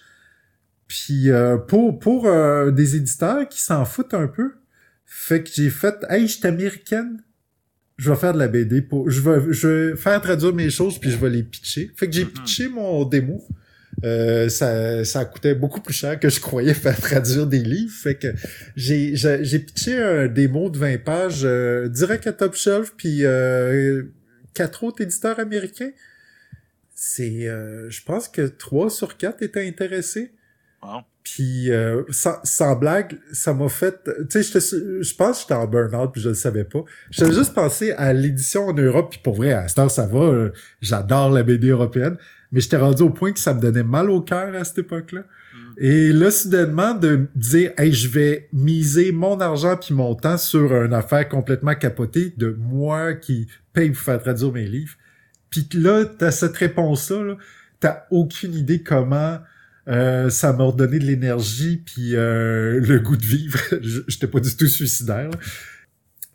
Puis 0.87 1.31
euh, 1.31 1.57
pour 1.57 1.99
pour 1.99 2.27
euh, 2.27 2.71
des 2.71 2.97
éditeurs 2.97 3.49
qui 3.49 3.61
s'en 3.63 3.85
foutent 3.85 4.13
un 4.15 4.27
peu, 4.27 4.53
fait 5.07 5.43
que 5.43 5.51
j'ai 5.53 5.71
fait 5.71 5.95
hey, 6.11 6.27
je 6.27 6.39
suis 6.39 6.47
américaine. 6.47 7.23
Je 7.97 8.11
vais 8.11 8.17
faire 8.17 8.33
de 8.33 8.39
la 8.39 8.49
BD 8.49 8.81
pour 8.83 9.09
je 9.11 9.21
vais 9.21 9.53
je 9.53 9.69
vais 9.69 9.97
faire 9.97 10.21
traduire 10.21 10.55
mes 10.55 10.71
choses 10.71 10.99
puis 10.99 11.11
je 11.11 11.17
vais 11.17 11.31
les 11.31 11.43
pitcher. 11.43 11.91
Fait 11.97 12.07
que 12.07 12.13
j'ai 12.13 12.25
Mhm. 12.25 12.31
pitché 12.31 12.69
mon 12.69 13.05
démo. 13.05 13.43
Euh, 14.05 14.49
ça, 14.49 15.05
ça 15.05 15.25
coûtait 15.25 15.55
beaucoup 15.55 15.81
plus 15.81 15.95
cher 15.95 16.19
que 16.19 16.29
je 16.29 16.41
croyais 16.41 16.75
faire 16.75 16.99
traduire 17.01 17.47
des 17.47 17.61
livres. 17.61 17.93
Fait 17.93 18.15
que 18.15 18.29
j'ai, 18.77 19.15
j'ai, 19.15 19.59
pitché 19.59 19.97
un 20.01 20.27
démo 20.27 20.71
de 20.71 20.79
20 20.79 21.05
pages 21.05 21.43
euh, 21.45 21.89
direct 21.89 22.27
à 22.27 22.33
Top 22.33 22.55
Shelf, 22.55 22.95
puis 22.97 23.25
euh, 23.25 24.05
quatre 24.55 24.85
autres 24.85 25.03
éditeurs 25.03 25.39
américains. 25.39 25.91
C'est, 26.95 27.49
euh, 27.49 27.89
je 27.91 28.03
pense 28.03 28.29
que 28.29 28.43
trois 28.43 28.91
sur 28.91 29.17
quatre 29.17 29.43
étaient 29.43 29.67
intéressés. 29.67 30.33
Wow. 30.83 31.01
Puis 31.23 31.71
euh, 31.71 32.03
sans, 32.11 32.37
sans 32.45 32.77
blague, 32.77 33.19
ça 33.33 33.53
m'a 33.53 33.69
fait... 33.69 34.03
Tu 34.31 34.43
sais, 34.43 34.61
je 34.61 35.15
pense 35.15 35.37
que 35.37 35.43
j'étais 35.43 35.55
en 35.55 35.67
burn-out 35.67 36.11
puis 36.13 36.23
je 36.23 36.31
le 36.31 36.35
savais 36.35 36.65
pas. 36.65 36.83
J'avais 37.11 37.33
juste 37.33 37.55
pensé 37.55 37.93
à 37.93 38.13
l'édition 38.13 38.67
en 38.69 38.73
Europe, 38.73 39.11
puis 39.11 39.21
pour 39.23 39.35
vrai, 39.35 39.53
à 39.53 39.69
cette 39.69 39.79
heure, 39.79 39.91
ça 39.91 40.07
va. 40.07 40.21
euh, 40.21 40.53
J'adore 40.81 41.31
la 41.31 41.43
BD 41.43 41.69
européenne. 41.69 42.17
Mais 42.53 42.61
j'étais 42.61 42.77
rendu 42.77 43.03
au 43.03 43.11
point 43.11 43.33
que 43.33 43.39
ça 43.39 43.55
me 43.55 43.61
donnait 43.61 43.85
mal 43.85 44.11
au 44.11 44.21
cœur 44.21 44.55
à 44.55 44.65
cette 44.65 44.79
époque-là. 44.79 45.21
Mm. 45.21 45.73
Et 45.79 46.13
là, 46.13 46.31
soudainement, 46.31 46.95
de 46.95 47.17
me 47.17 47.29
dire, 47.37 47.73
hey, 47.79 47.93
je 47.93 48.09
vais 48.09 48.49
miser 48.53 49.13
mon 49.13 49.41
argent 49.41 49.77
puis 49.77 49.95
mon 49.95 50.15
temps 50.15 50.39
sur 50.39 50.75
une 50.75 50.95
affaire 50.95 51.29
complètement 51.29 51.75
capotée 51.75 52.35
de 52.37 52.57
moi 52.59 53.15
qui 53.15 53.47
paye 53.73 53.91
pour 53.91 54.03
faire 54.03 54.21
traduire 54.21 54.53
mes 54.53 54.67
livres. 54.67 54.95
Puis 55.51 55.69
là, 55.75 56.05
t'as 56.05 56.31
cette 56.31 56.57
réponse-là, 56.57 57.23
là, 57.23 57.37
t'as 57.81 58.05
aucune 58.11 58.55
idée 58.55 58.83
comment 58.83 59.39
euh, 59.89 60.31
ça 60.31 60.53
m'a 60.53 60.65
redonné 60.65 60.99
de 60.99 61.05
l'énergie 61.05 61.83
puis 61.85 62.15
euh, 62.15 62.81
le 62.81 63.01
goût 63.01 63.17
de 63.17 63.27
vivre. 63.27 63.59
J'étais 64.09 64.29
pas 64.29 64.41
du 64.41 64.57
tout 64.57 64.67
suicidaire. 64.67 65.31
là. 65.31 65.39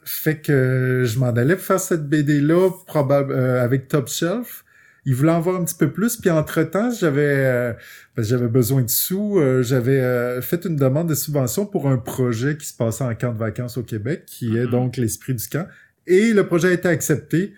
Fait 0.04 0.40
que 0.40 1.04
je 1.06 1.20
m'en 1.20 1.30
allais 1.30 1.56
pour 1.56 1.66
faire 1.66 1.80
cette 1.80 2.08
BD-là, 2.08 2.70
probable 2.86 3.32
euh, 3.32 3.64
avec 3.64 3.88
Top 3.88 4.10
Shelf. 4.10 4.65
Il 5.06 5.14
voulait 5.16 5.32
en 5.32 5.40
voir 5.40 5.60
un 5.62 5.64
petit 5.66 5.76
peu 5.76 5.92
plus, 5.92 6.18
puis 6.18 6.30
entre-temps, 6.32 6.90
j'avais 6.92 7.22
euh, 7.46 7.74
que 8.16 8.24
j'avais 8.24 8.48
besoin 8.48 8.82
de 8.82 8.90
sous, 8.90 9.40
euh, 9.40 9.62
j'avais 9.62 10.00
euh, 10.02 10.42
fait 10.42 10.66
une 10.66 10.76
demande 10.76 11.08
de 11.10 11.16
subvention 11.16 11.66
pour 11.68 11.88
un 11.88 11.98
projet 11.98 12.58
qui 12.58 12.66
se 12.68 12.76
passait 12.76 13.04
en 13.04 13.14
camp 13.14 13.32
de 13.34 13.38
vacances 13.38 13.78
au 13.78 13.84
Québec, 13.84 14.24
qui 14.26 14.58
est 14.58 14.66
Mhm. 14.66 14.72
donc 14.72 14.98
l'esprit 14.98 15.36
du 15.36 15.48
camp. 15.48 15.68
Et 16.08 16.34
le 16.34 16.46
projet 16.48 16.70
a 16.70 16.72
été 16.72 16.88
accepté. 16.88 17.54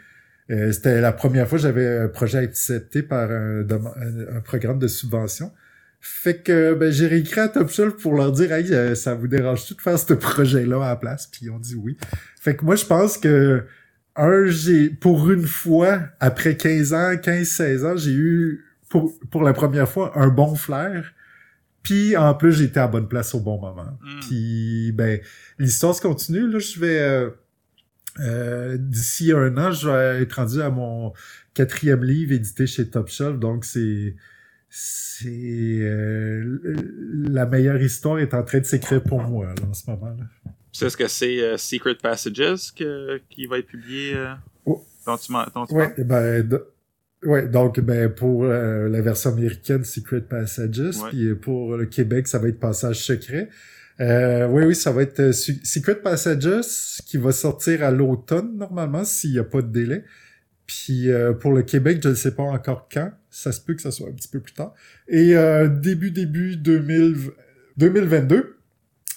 Euh, 0.50 0.72
C'était 0.72 1.02
la 1.02 1.12
première 1.14 1.48
fois 1.48 1.58
que 1.58 1.62
j'avais 1.64 2.00
un 2.00 2.08
projet 2.08 2.38
accepté 2.40 3.02
par 3.02 3.30
un, 3.32 3.62
un- 3.62 4.38
un 4.38 4.42
programme 4.42 4.80
de 4.80 4.88
subvention. 4.88 5.52
Fait 6.00 6.38
que 6.42 6.74
ben, 6.74 6.92
j'ai 6.92 7.08
réécrit 7.08 7.40
à 7.42 7.48
Top 7.50 7.70
Shelf 7.70 7.96
pour 7.96 8.14
leur 8.16 8.32
dire 8.32 8.52
hey, 8.54 8.96
ça 8.96 9.14
vous 9.16 9.28
dérange-tu 9.28 9.74
de 9.74 9.82
faire 9.82 9.98
ce 9.98 10.14
projet-là 10.14 10.78
à 10.86 10.90
la 10.90 10.96
place? 10.96 11.28
Puis 11.28 11.42
ils 11.46 11.50
ont 11.50 11.60
dit 11.60 11.76
oui. 11.76 11.98
Fait 12.40 12.56
que 12.56 12.64
moi 12.64 12.76
je 12.76 12.86
pense 12.86 13.18
que 13.18 13.64
un, 14.18 14.48
j'ai 14.48 14.90
pour 14.90 15.32
une 15.32 15.46
fois, 15.46 16.00
après 16.20 16.58
15 16.58 16.94
ans, 16.94 17.14
15-16 17.14 17.86
ans, 17.86 17.98
j'ai 17.98 18.12
eu 18.12 18.66
pour, 18.90 19.14
pour 19.30 19.44
la 19.44 19.54
première 19.54 19.88
fois 19.88 20.12
un 20.16 20.30
bon 20.30 20.56
flair. 20.56 21.14
Puis 21.84 22.18
en 22.18 22.34
plus, 22.34 22.54
j'étais 22.54 22.80
à 22.80 22.88
bonne 22.88 23.08
place 23.08 23.34
au 23.34 23.40
bon 23.40 23.60
moment. 23.60 23.98
Mm. 24.02 24.20
Puis 24.22 24.92
ben, 24.92 25.20
l'histoire 25.58 25.96
se 25.96 26.02
continue. 26.02 26.50
Là, 26.50 26.60
je 26.60 26.80
vais 26.80 27.00
euh, 27.00 27.30
euh, 28.20 28.78
d'ici 28.78 29.32
un 29.32 29.56
an, 29.58 29.72
je 29.72 29.90
vais 29.90 30.24
être 30.24 30.34
rendu 30.34 30.62
à 30.62 30.70
mon 30.70 31.14
quatrième 31.54 32.04
livre 32.04 32.34
édité 32.34 32.68
chez 32.68 32.90
Top 32.90 33.10
Shelf. 33.10 33.40
Donc 33.40 33.64
c'est 33.64 34.16
c'est 34.70 35.80
euh, 35.82 36.60
la 37.30 37.46
meilleure 37.46 37.82
histoire 37.82 38.20
est 38.20 38.34
en 38.34 38.44
train 38.44 38.60
de 38.60 38.66
s'écrire 38.66 39.02
pour 39.02 39.22
moi 39.22 39.46
là, 39.46 39.68
en 39.70 39.74
ce 39.74 39.90
moment. 39.90 40.10
Là. 40.10 40.52
Sais 40.72 40.90
ce 40.90 40.98
que 40.98 41.08
c'est 41.08 41.42
euh, 41.42 41.58
Secret 41.58 41.96
Passages 41.96 42.74
que- 42.76 43.20
qui 43.30 43.46
va 43.48 43.60
être 43.60 43.68
publié 43.68 44.14
euh, 44.16 44.34
Oh. 44.66 44.84
dont 45.06 45.18
tu, 45.18 45.32
dont 45.56 45.66
tu 45.66 45.74
Ouais, 45.74 45.94
ben, 45.98 46.48
ouais, 47.24 47.48
donc 47.48 47.80
ben 47.80 48.10
pour 48.10 48.44
euh, 48.46 48.88
la 48.90 49.02
version 49.02 49.32
américaine, 49.32 49.84
Secret 49.84 50.22
Passages, 50.22 50.98
puis 51.10 51.34
pour 51.36 51.78
le 51.78 51.86
Québec, 51.86 52.28
ça 52.28 52.38
va 52.40 52.50
être 52.50 52.60
Passage 52.60 53.04
secret. 53.04 53.50
Euh, 54.00 54.46
oui, 54.48 54.66
oui, 54.66 54.76
ça 54.76 54.92
va 54.92 55.02
être 55.02 55.20
euh, 55.22 55.32
Secret 55.32 55.96
Passages 55.96 57.00
qui 57.08 57.18
va 57.18 57.32
sortir 57.32 57.84
à 57.84 57.90
l'automne 57.90 58.56
normalement 58.58 59.04
s'il 59.04 59.32
n'y 59.32 59.40
a 59.40 59.44
pas 59.44 59.62
de 59.64 59.72
délai. 59.72 60.04
Puis 60.68 61.10
euh, 61.10 61.34
pour 61.34 61.54
le 61.54 61.64
Québec, 61.64 62.00
je 62.04 62.10
ne 62.10 62.14
sais 62.14 62.36
pas 62.36 62.44
encore 62.44 62.90
quand. 62.92 63.12
Ça 63.32 63.52
se 63.52 63.62
peut 63.62 63.74
que 63.74 63.82
ça 63.82 63.90
soit 63.90 64.10
un 64.10 64.12
petit 64.12 64.28
peu 64.28 64.40
plus 64.42 64.54
tard. 64.54 64.74
Et 65.08 65.36
euh, 65.36 65.68
début 65.70 66.12
début 66.12 66.58
2000, 66.58 67.32
2022, 67.78 68.57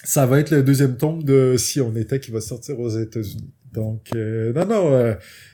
ça 0.03 0.25
va 0.25 0.39
être 0.39 0.51
le 0.51 0.63
deuxième 0.63 0.97
tome 0.97 1.23
de 1.23 1.55
Si 1.57 1.79
on 1.81 1.95
était 1.95 2.19
qui 2.19 2.31
va 2.31 2.41
sortir 2.41 2.79
aux 2.79 2.89
États-Unis. 2.89 3.53
Donc 3.73 4.09
euh, 4.15 4.51
non 4.53 4.65
non. 4.65 4.93
euh, 4.93 5.13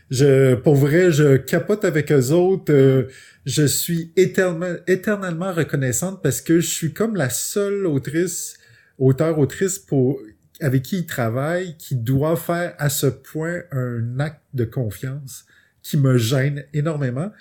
je, 0.10 0.56
pour 0.56 0.76
vrai, 0.76 1.12
je 1.12 1.38
capote 1.38 1.84
avec 1.86 2.12
eux 2.12 2.32
autres. 2.32 2.72
euh, 2.72 3.08
je 3.45 3.66
suis 3.66 4.14
éternellement, 4.16 5.54
reconnaissante 5.54 6.22
parce 6.24 6.41
que 6.41 6.60
je 6.60 6.68
suis 6.68 6.93
comme 6.93 7.16
la 7.16 7.30
seule 7.30 7.86
autrice, 7.86 8.58
auteur, 8.98 9.38
autrice 9.39 9.80
pour 9.80 10.20
avec 10.60 10.84
qui 10.84 11.00
ils 11.00 11.06
travaillent, 11.06 11.76
qui 11.78 11.95
doit 11.95 12.36
faire 12.36 12.74
à 12.80 12.89
ce 12.89 13.08
point 13.08 13.62
un 13.72 14.20
acte 14.20 14.41
de 14.54 14.66
confiance 14.66 15.45
qui 15.84 15.98
me 15.98 16.18
gêne 16.18 16.66
énormément. 16.74 17.32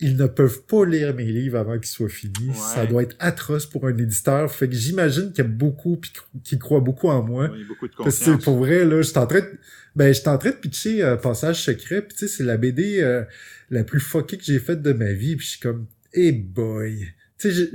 Ils 0.00 0.16
ne 0.16 0.26
peuvent 0.26 0.62
pas 0.62 0.84
lire 0.84 1.14
mes 1.14 1.24
livres 1.24 1.58
avant 1.58 1.78
qu'ils 1.78 1.86
soient 1.86 2.08
finis. 2.08 2.48
Ouais. 2.48 2.54
Ça 2.54 2.84
doit 2.86 3.02
être 3.02 3.16
atroce 3.20 3.64
pour 3.64 3.86
un 3.86 3.96
éditeur. 3.96 4.50
Fait 4.50 4.68
que 4.68 4.74
j'imagine 4.74 5.32
qu'il 5.32 5.44
y 5.44 5.46
a 5.46 5.50
beaucoup 5.50 5.96
puis 5.96 6.12
qui 6.42 6.58
croient 6.58 6.80
beaucoup 6.80 7.08
en 7.08 7.22
moi. 7.22 7.44
A 7.46 7.48
beaucoup 7.68 7.86
de 7.86 7.94
Parce 7.96 8.18
que 8.18 8.24
confiance. 8.24 8.44
pour 8.44 8.58
vrai, 8.58 8.84
là, 8.84 9.02
j'étais 9.02 9.18
en 9.18 9.26
train 9.26 9.40
de, 9.40 9.50
ben, 9.94 10.12
j'étais 10.12 10.28
en 10.28 10.38
train 10.38 10.50
de 10.50 10.56
pitcher 10.56 11.02
euh, 11.04 11.16
Passage 11.16 11.62
secret, 11.62 12.02
puis 12.02 12.16
tu 12.16 12.26
sais, 12.26 12.36
c'est 12.36 12.44
la 12.44 12.56
BD 12.56 13.00
euh, 13.00 13.22
la 13.70 13.84
plus 13.84 14.00
fuckée 14.00 14.36
que 14.36 14.44
j'ai 14.44 14.58
faite 14.58 14.82
de 14.82 14.92
ma 14.92 15.12
vie, 15.12 15.36
puis 15.36 15.46
je 15.46 15.50
suis 15.52 15.60
comme, 15.60 15.86
hey 16.12 16.32
boy. 16.32 17.06
Tu 17.38 17.52
sais, 17.52 17.70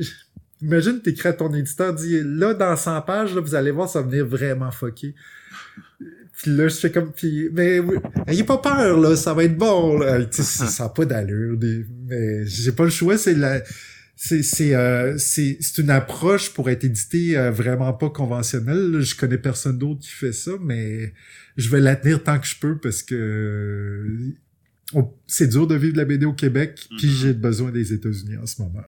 imagine 0.61 1.01
t'écris 1.01 1.29
à 1.29 1.33
ton 1.33 1.53
éditeur, 1.53 1.93
dis, 1.93 2.21
là, 2.23 2.53
dans 2.53 2.75
100 2.75 3.01
pages, 3.03 3.33
là, 3.33 3.41
vous 3.41 3.55
allez 3.55 3.71
voir, 3.71 3.87
ça 3.87 4.01
va 4.01 4.07
venir 4.07 4.25
vraiment 4.25 4.71
fucké. 4.71 5.15
Puis 6.41 6.51
là, 6.55 6.67
je 6.69 6.75
fais 6.75 6.89
comme, 6.91 7.11
puis, 7.11 7.49
mais, 7.51 7.79
oui, 7.79 7.97
ayez 8.27 8.43
pas 8.45 8.57
peur, 8.59 8.97
là, 8.99 9.15
ça 9.17 9.33
va 9.33 9.43
être 9.43 9.57
bon, 9.57 9.97
là. 9.99 10.23
Tu 10.25 10.37
sais, 10.37 10.43
ça 10.43 10.67
ça 10.77 10.85
a 10.85 10.89
pas 10.89 11.05
d'allure, 11.05 11.57
des- 11.57 11.85
mais 12.07 12.45
j'ai 12.45 12.71
pas 12.71 12.85
le 12.85 12.89
choix, 12.89 13.17
c'est 13.17 13.33
la, 13.35 13.61
c'est 14.15 14.41
c'est 14.43 14.73
euh, 14.73 15.17
c'est 15.17 15.57
c'est 15.59 15.81
une 15.81 15.89
approche 15.89 16.53
pour 16.53 16.69
être 16.69 16.83
édité 16.85 17.37
euh, 17.37 17.51
vraiment 17.51 17.91
pas 17.93 18.09
conventionnelle. 18.09 18.91
là. 18.91 18.99
Je 19.01 19.15
connais 19.15 19.37
personne 19.37 19.77
d'autre 19.77 19.99
qui 20.01 20.09
fait 20.09 20.31
ça, 20.33 20.51
mais 20.61 21.13
je 21.57 21.69
vais 21.69 21.79
la 21.81 21.95
tenir 21.97 22.23
tant 22.23 22.39
que 22.39 22.47
je 22.47 22.57
peux 22.59 22.77
parce 22.77 23.03
que 23.03 23.15
euh, 23.15 25.01
c'est 25.27 25.47
dur 25.47 25.67
de 25.67 25.75
vivre 25.75 25.97
la 25.97 26.05
BD 26.05 26.25
au 26.25 26.33
Québec, 26.33 26.87
puis 26.97 27.07
Mhm. 27.07 27.13
j'ai 27.13 27.33
besoin 27.33 27.71
des 27.71 27.93
États-Unis 27.93 28.37
en 28.41 28.45
ce 28.45 28.61
moment. 28.61 28.83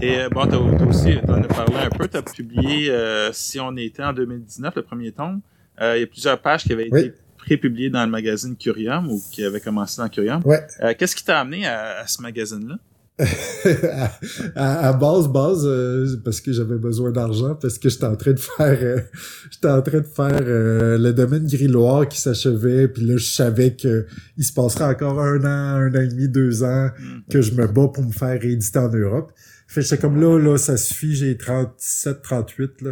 Et 0.00 0.18
euh, 0.20 0.28
bon, 0.30 0.46
t'as 0.46 0.58
t'as 0.78 0.84
aussi, 0.86 1.16
t'en 1.26 1.42
as 1.42 1.48
parlé 1.48 1.76
un 1.76 1.90
peu, 1.90 2.06
t'as 2.08 2.22
publié 2.22 2.90
euh, 2.90 3.30
Si 3.32 3.58
on 3.60 3.76
était 3.76 4.02
en 4.02 4.12
2019, 4.12 4.74
le 4.76 4.82
premier 4.82 5.12
tome. 5.12 5.40
Euh, 5.80 5.96
Il 5.96 6.00
y 6.00 6.04
a 6.04 6.06
plusieurs 6.06 6.40
pages 6.40 6.64
qui 6.64 6.72
avaient 6.72 6.88
Oui. 6.90 7.00
été 7.00 7.14
prépubliées 7.38 7.90
dans 7.90 8.04
le 8.04 8.10
magazine 8.10 8.56
Curium 8.56 9.08
ou 9.10 9.22
qui 9.32 9.44
avaient 9.44 9.60
commencé 9.60 10.00
dans 10.00 10.08
Curium. 10.08 10.42
Ouais. 10.44 10.66
Euh, 10.82 10.94
Qu'est-ce 10.98 11.16
qui 11.16 11.24
t'a 11.24 11.40
amené 11.40 11.66
à, 11.66 12.00
à 12.00 12.06
ce 12.06 12.20
magazine-là? 12.22 12.76
à, 14.54 14.92
base, 14.92 15.28
base, 15.28 15.62
euh, 15.66 16.06
parce 16.24 16.40
que 16.40 16.52
j'avais 16.52 16.76
besoin 16.76 17.10
d'argent, 17.10 17.54
parce 17.56 17.78
que 17.78 17.88
j'étais 17.88 18.04
en 18.04 18.14
train 18.16 18.32
de 18.32 18.38
faire, 18.38 18.78
euh, 18.80 19.00
j'étais 19.50 19.68
en 19.68 19.82
train 19.82 19.98
de 20.00 20.06
faire 20.06 20.40
euh, 20.42 20.98
le 20.98 21.12
domaine 21.12 21.46
grilloire 21.46 22.08
qui 22.08 22.20
s'achevait, 22.20 22.86
puis 22.88 23.02
là 23.02 23.16
je 23.16 23.26
savais 23.26 23.74
que 23.74 24.06
il 24.36 24.44
se 24.44 24.52
passerait 24.52 24.84
encore 24.84 25.20
un 25.20 25.40
an, 25.44 25.80
un 25.80 25.94
an 25.94 26.00
et 26.00 26.08
demi, 26.08 26.28
deux 26.28 26.62
ans 26.62 26.88
Hmm. 26.98 27.20
que 27.30 27.42
je 27.42 27.52
me 27.52 27.66
bats 27.66 27.88
pour 27.92 28.04
me 28.04 28.12
faire 28.12 28.40
rééditer 28.40 28.78
en 28.78 28.88
Europe. 28.88 29.32
Fait 29.66 29.80
que 29.80 29.86
j'étais 29.86 29.98
comme 30.00 30.20
là, 30.20 30.38
là, 30.38 30.56
ça 30.56 30.76
suffit, 30.76 31.14
j'ai 31.14 31.36
37, 31.36 32.22
38, 32.22 32.82
là. 32.82 32.90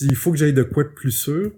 Il 0.00 0.14
faut 0.16 0.30
que 0.32 0.36
j'aille 0.38 0.52
de 0.52 0.62
quoi 0.64 0.84
de 0.84 0.88
plus 0.90 1.10
sûr. 1.12 1.52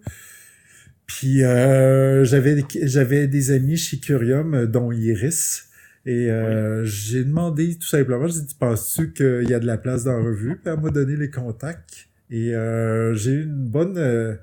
Puis 1.11 1.43
euh, 1.43 2.23
j'avais 2.25 2.65
j'avais 2.83 3.27
des 3.27 3.51
amis 3.51 3.77
chez 3.77 3.99
Curium, 3.99 4.55
euh, 4.55 4.67
dont 4.67 4.93
Iris. 4.93 5.65
Et 6.07 6.31
euh, 6.31 6.85
j'ai 6.85 7.25
demandé 7.25 7.75
tout 7.75 7.89
simplement, 7.89 8.29
j'ai 8.29 8.43
dit, 8.43 8.55
penses-tu 8.59 9.13
qu'il 9.13 9.51
y 9.51 9.55
a 9.55 9.59
de 9.59 9.67
la 9.67 9.77
place 9.77 10.05
dans 10.05 10.17
la 10.17 10.25
revue? 10.25 10.57
Puis 10.57 10.73
elle 10.73 10.81
m'a 10.81 10.91
donné 10.91 11.17
les 11.17 11.29
contacts. 11.29 12.07
Et 12.31 12.55
euh, 12.55 13.13
j'ai 13.15 13.33
eu 13.33 13.43
une 13.43 13.69
bonne... 13.69 13.99
Euh, 13.99 14.37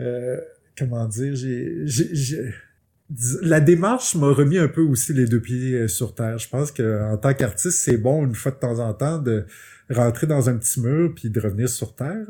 euh, 0.00 0.36
comment 0.76 1.06
dire? 1.06 1.36
J'ai, 1.36 1.86
j'ai, 1.86 2.52
la 3.42 3.60
démarche 3.60 4.16
m'a 4.16 4.32
remis 4.32 4.58
un 4.58 4.68
peu 4.68 4.82
aussi 4.82 5.12
les 5.12 5.26
deux 5.26 5.40
pieds 5.40 5.74
euh, 5.74 5.88
sur 5.88 6.14
terre. 6.14 6.38
Je 6.38 6.48
pense 6.48 6.72
que 6.72 7.02
en 7.04 7.16
tant 7.18 7.34
qu'artiste, 7.34 7.78
c'est 7.78 7.96
bon 7.96 8.26
une 8.26 8.34
fois 8.34 8.50
de 8.50 8.58
temps 8.58 8.80
en 8.80 8.92
temps 8.92 9.18
de 9.18 9.46
rentrer 9.88 10.26
dans 10.26 10.50
un 10.50 10.56
petit 10.56 10.80
mur 10.80 11.12
puis 11.14 11.30
de 11.30 11.40
revenir 11.40 11.68
sur 11.68 11.94
terre. 11.94 12.26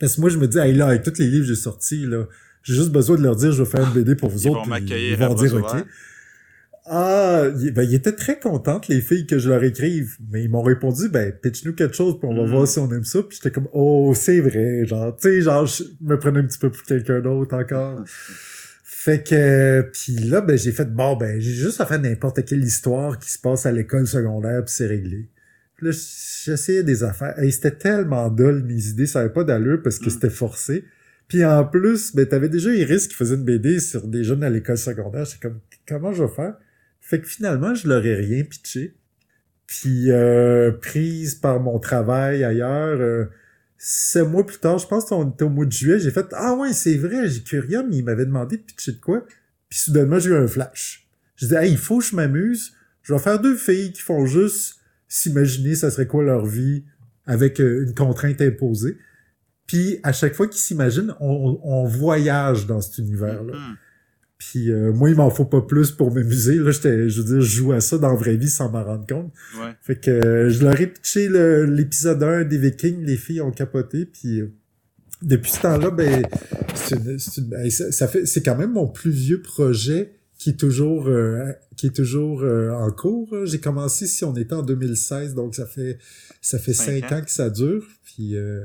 Parce 0.00 0.16
que 0.16 0.20
moi, 0.20 0.30
je 0.30 0.38
me 0.38 0.48
dis, 0.48 0.58
hey, 0.58 0.74
là, 0.74 0.88
avec 0.88 1.02
tous 1.02 1.18
les 1.18 1.26
livres 1.26 1.42
que 1.46 1.48
j'ai 1.54 1.60
sortis, 1.60 2.04
là, 2.06 2.24
j'ai 2.62 2.74
juste 2.74 2.90
besoin 2.90 3.16
de 3.16 3.22
leur 3.22 3.36
dire, 3.36 3.52
je 3.52 3.62
vais 3.62 3.68
faire 3.70 3.86
une 3.86 3.92
BD 3.92 4.14
pour 4.16 4.28
vous 4.30 4.40
Ils 4.42 4.48
autres. 4.48 4.68
vont 4.68 4.76
Ils 4.76 5.16
vont 5.16 5.34
dire, 5.34 5.54
OK. 5.54 5.84
Ah, 6.86 7.44
ben, 7.72 7.82
ils 7.82 7.94
étaient 7.94 8.12
très 8.12 8.38
contentes, 8.38 8.88
les 8.88 9.00
filles, 9.00 9.26
que 9.26 9.38
je 9.38 9.48
leur 9.48 9.62
écrive. 9.64 10.16
Mais 10.30 10.44
ils 10.44 10.50
m'ont 10.50 10.62
répondu, 10.62 11.08
ben, 11.08 11.32
pitch-nous 11.32 11.72
quelque 11.74 11.94
chose, 11.96 12.18
puis 12.18 12.28
on 12.30 12.34
va 12.36 12.42
Mm. 12.42 12.50
voir 12.50 12.68
si 12.68 12.78
on 12.78 12.90
aime 12.92 13.04
ça. 13.04 13.22
Puis 13.22 13.38
j'étais 13.40 13.50
comme, 13.50 13.68
oh, 13.72 14.12
c'est 14.14 14.40
vrai, 14.40 14.84
genre, 14.84 15.16
tu 15.16 15.28
sais, 15.28 15.40
genre, 15.40 15.64
je 15.66 15.84
me 16.02 16.18
prenais 16.18 16.40
un 16.40 16.44
petit 16.44 16.58
peu 16.58 16.70
pour 16.70 16.82
quelqu'un 16.82 17.20
d'autre 17.20 17.56
encore. 17.56 18.04
Fait 18.82 19.22
que, 19.22 19.82
puis 19.92 20.12
là, 20.28 20.40
ben, 20.42 20.58
j'ai 20.58 20.72
fait, 20.72 20.92
bon, 20.94 21.16
ben, 21.16 21.40
j'ai 21.40 21.52
juste 21.54 21.80
à 21.80 21.86
faire 21.86 22.00
n'importe 22.00 22.44
quelle 22.44 22.64
histoire 22.64 23.18
qui 23.18 23.30
se 23.30 23.38
passe 23.38 23.64
à 23.66 23.72
l'école 23.72 24.06
secondaire, 24.06 24.62
puis 24.64 24.74
c'est 24.74 24.86
réglé. 24.86 25.28
Puis 25.76 25.86
là, 25.86 25.92
j'essayais 25.92 26.82
des 26.82 27.02
affaires. 27.02 27.38
Et 27.42 27.50
c'était 27.50 27.72
tellement 27.72 28.30
dole, 28.30 28.62
mes 28.64 28.86
idées, 28.88 29.06
ça 29.06 29.20
avait 29.20 29.32
pas 29.32 29.44
d'allure 29.44 29.82
parce 29.82 29.98
que 29.98 30.06
Mm. 30.06 30.10
c'était 30.10 30.30
forcé. 30.30 30.84
Puis 31.28 31.44
en 31.44 31.64
plus, 31.64 32.14
ben, 32.14 32.26
t'avais 32.26 32.48
déjà 32.48 32.72
Iris 32.74 33.08
qui 33.08 33.14
faisait 33.14 33.34
une 33.34 33.44
BD 33.44 33.80
sur 33.80 34.06
des 34.06 34.22
jeunes 34.24 34.44
à 34.44 34.50
l'école 34.50 34.78
secondaire. 34.78 35.24
J'étais 35.24 35.48
comme, 35.48 35.60
comment 35.88 36.12
je 36.12 36.22
vais 36.24 36.32
faire? 36.34 36.54
Fait 37.00 37.20
que 37.20 37.26
finalement, 37.26 37.74
je 37.74 37.88
leur 37.88 38.04
ai 38.06 38.14
rien 38.14 38.44
pitché. 38.44 38.94
Puis 39.66 40.10
euh, 40.10 40.72
prise 40.72 41.34
par 41.34 41.58
mon 41.60 41.78
travail 41.78 42.44
ailleurs, 42.44 43.00
euh, 43.00 43.24
sept 43.78 44.28
mois 44.28 44.44
plus 44.46 44.58
tard, 44.58 44.78
je 44.78 44.86
pense 44.86 45.06
qu'on 45.06 45.30
était 45.30 45.44
au 45.44 45.48
mois 45.48 45.64
de 45.64 45.72
juillet, 45.72 45.98
j'ai 45.98 46.10
fait 46.10 46.26
Ah 46.32 46.54
ouais, 46.54 46.72
c'est 46.74 46.96
vrai, 46.98 47.28
j'ai 47.28 47.40
Curium, 47.42 47.88
il 47.90 48.04
m'avait 48.04 48.26
demandé 48.26 48.58
de 48.58 48.62
pitcher 48.62 48.92
de 48.92 49.00
quoi. 49.00 49.26
Puis 49.70 49.78
soudainement, 49.78 50.18
j'ai 50.18 50.30
eu 50.30 50.36
un 50.36 50.46
flash. 50.46 51.08
Je 51.36 51.46
dis 51.46 51.54
Hey, 51.54 51.72
il 51.72 51.78
faut 51.78 51.98
que 51.98 52.04
je 52.04 52.14
m'amuse. 52.14 52.74
Je 53.02 53.12
vais 53.12 53.18
faire 53.18 53.40
deux 53.40 53.56
filles 53.56 53.92
qui 53.92 54.02
font 54.02 54.24
juste 54.26 54.76
s'imaginer 55.14 55.74
ça 55.76 55.90
serait 55.90 56.06
quoi 56.06 56.24
leur 56.24 56.44
vie 56.44 56.84
avec 57.26 57.60
euh, 57.60 57.84
une 57.86 57.94
contrainte 57.94 58.40
imposée. 58.40 58.96
Puis 59.66 59.98
à 60.02 60.12
chaque 60.12 60.34
fois 60.34 60.46
qu'ils 60.48 60.60
s'imaginent, 60.60 61.14
on, 61.20 61.58
on 61.62 61.84
voyage 61.86 62.66
dans 62.66 62.80
cet 62.80 62.98
univers-là. 62.98 63.52
Mhm. 63.54 63.76
Puis 64.38 64.70
euh, 64.70 64.92
moi, 64.92 65.08
il 65.10 65.16
m'en 65.16 65.30
faut 65.30 65.44
pas 65.46 65.62
plus 65.62 65.92
pour 65.92 66.12
m'amuser. 66.12 66.56
Là, 66.56 66.70
j'étais, 66.72 67.08
je 67.08 67.20
veux 67.22 67.26
dire, 67.26 67.40
je 67.40 67.56
joue 67.56 67.72
à 67.72 67.80
ça 67.80 67.96
dans 67.96 68.08
la 68.10 68.16
vraie 68.16 68.36
vie 68.36 68.48
sans 68.50 68.68
m'en 68.70 68.82
rendre 68.84 69.06
compte. 69.06 69.32
Ouais. 69.58 69.70
Fait 69.80 69.96
que 69.98 70.10
euh, 70.10 70.50
je 70.50 70.62
leur 70.64 70.78
ai 70.80 70.88
pitché 70.88 71.28
le- 71.28 71.64
l'épisode 71.64 72.22
1 72.22 72.44
des 72.44 72.58
Vikings, 72.58 73.04
les 73.04 73.16
filles 73.16 73.40
ont 73.40 73.52
capoté, 73.52 74.04
puis 74.04 74.40
euh, 74.40 74.52
depuis 75.22 75.50
ce 75.52 75.60
temps-là, 75.62 75.90
ben, 75.90 76.22
c'est 76.74 76.96
une- 76.96 77.18
c'est 77.18 77.40
une- 77.40 77.48
ben, 77.48 77.70
ça 77.70 78.08
fait, 78.08 78.26
c'est 78.26 78.42
quand 78.42 78.56
même 78.56 78.72
mon 78.72 78.88
plus 78.88 79.12
vieux 79.12 79.40
projet 79.40 80.12
qui 80.44 80.50
est 80.50 80.60
toujours, 80.60 81.08
euh, 81.08 81.52
qui 81.74 81.86
est 81.86 81.96
toujours 81.96 82.42
euh, 82.42 82.68
en 82.70 82.90
cours. 82.90 83.34
J'ai 83.46 83.60
commencé 83.60 84.06
si 84.06 84.24
on 84.26 84.34
était 84.36 84.52
en 84.54 84.62
2016, 84.62 85.34
donc 85.34 85.54
ça 85.54 85.64
fait, 85.64 85.96
ça 86.42 86.58
fait 86.58 86.74
Cinq 86.74 87.10
ans. 87.10 87.16
ans 87.16 87.22
que 87.22 87.30
ça 87.30 87.48
dure, 87.48 87.82
puis 88.04 88.36
euh, 88.36 88.60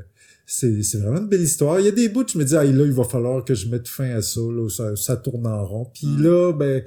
c'est, 0.45 0.83
c'est 0.83 0.97
vraiment 0.97 1.19
une 1.21 1.29
belle 1.29 1.41
histoire. 1.41 1.79
Il 1.79 1.85
y 1.85 1.87
a 1.87 1.91
des 1.91 2.09
bouts, 2.09 2.25
je 2.27 2.37
me 2.37 2.43
dis, 2.43 2.55
ah, 2.57 2.65
là, 2.65 2.85
il 2.85 2.91
va 2.91 3.05
falloir 3.05 3.45
que 3.45 3.53
je 3.55 3.69
mette 3.69 3.87
fin 3.87 4.09
à 4.09 4.21
ça, 4.21 4.41
là, 4.41 4.67
ça, 4.69 4.93
ça 4.97 5.15
tourne 5.15 5.47
en 5.47 5.63
rond. 5.65 5.85
Puis 5.93 6.07
Mm. 6.07 6.21
là, 6.23 6.51
ben, 6.51 6.83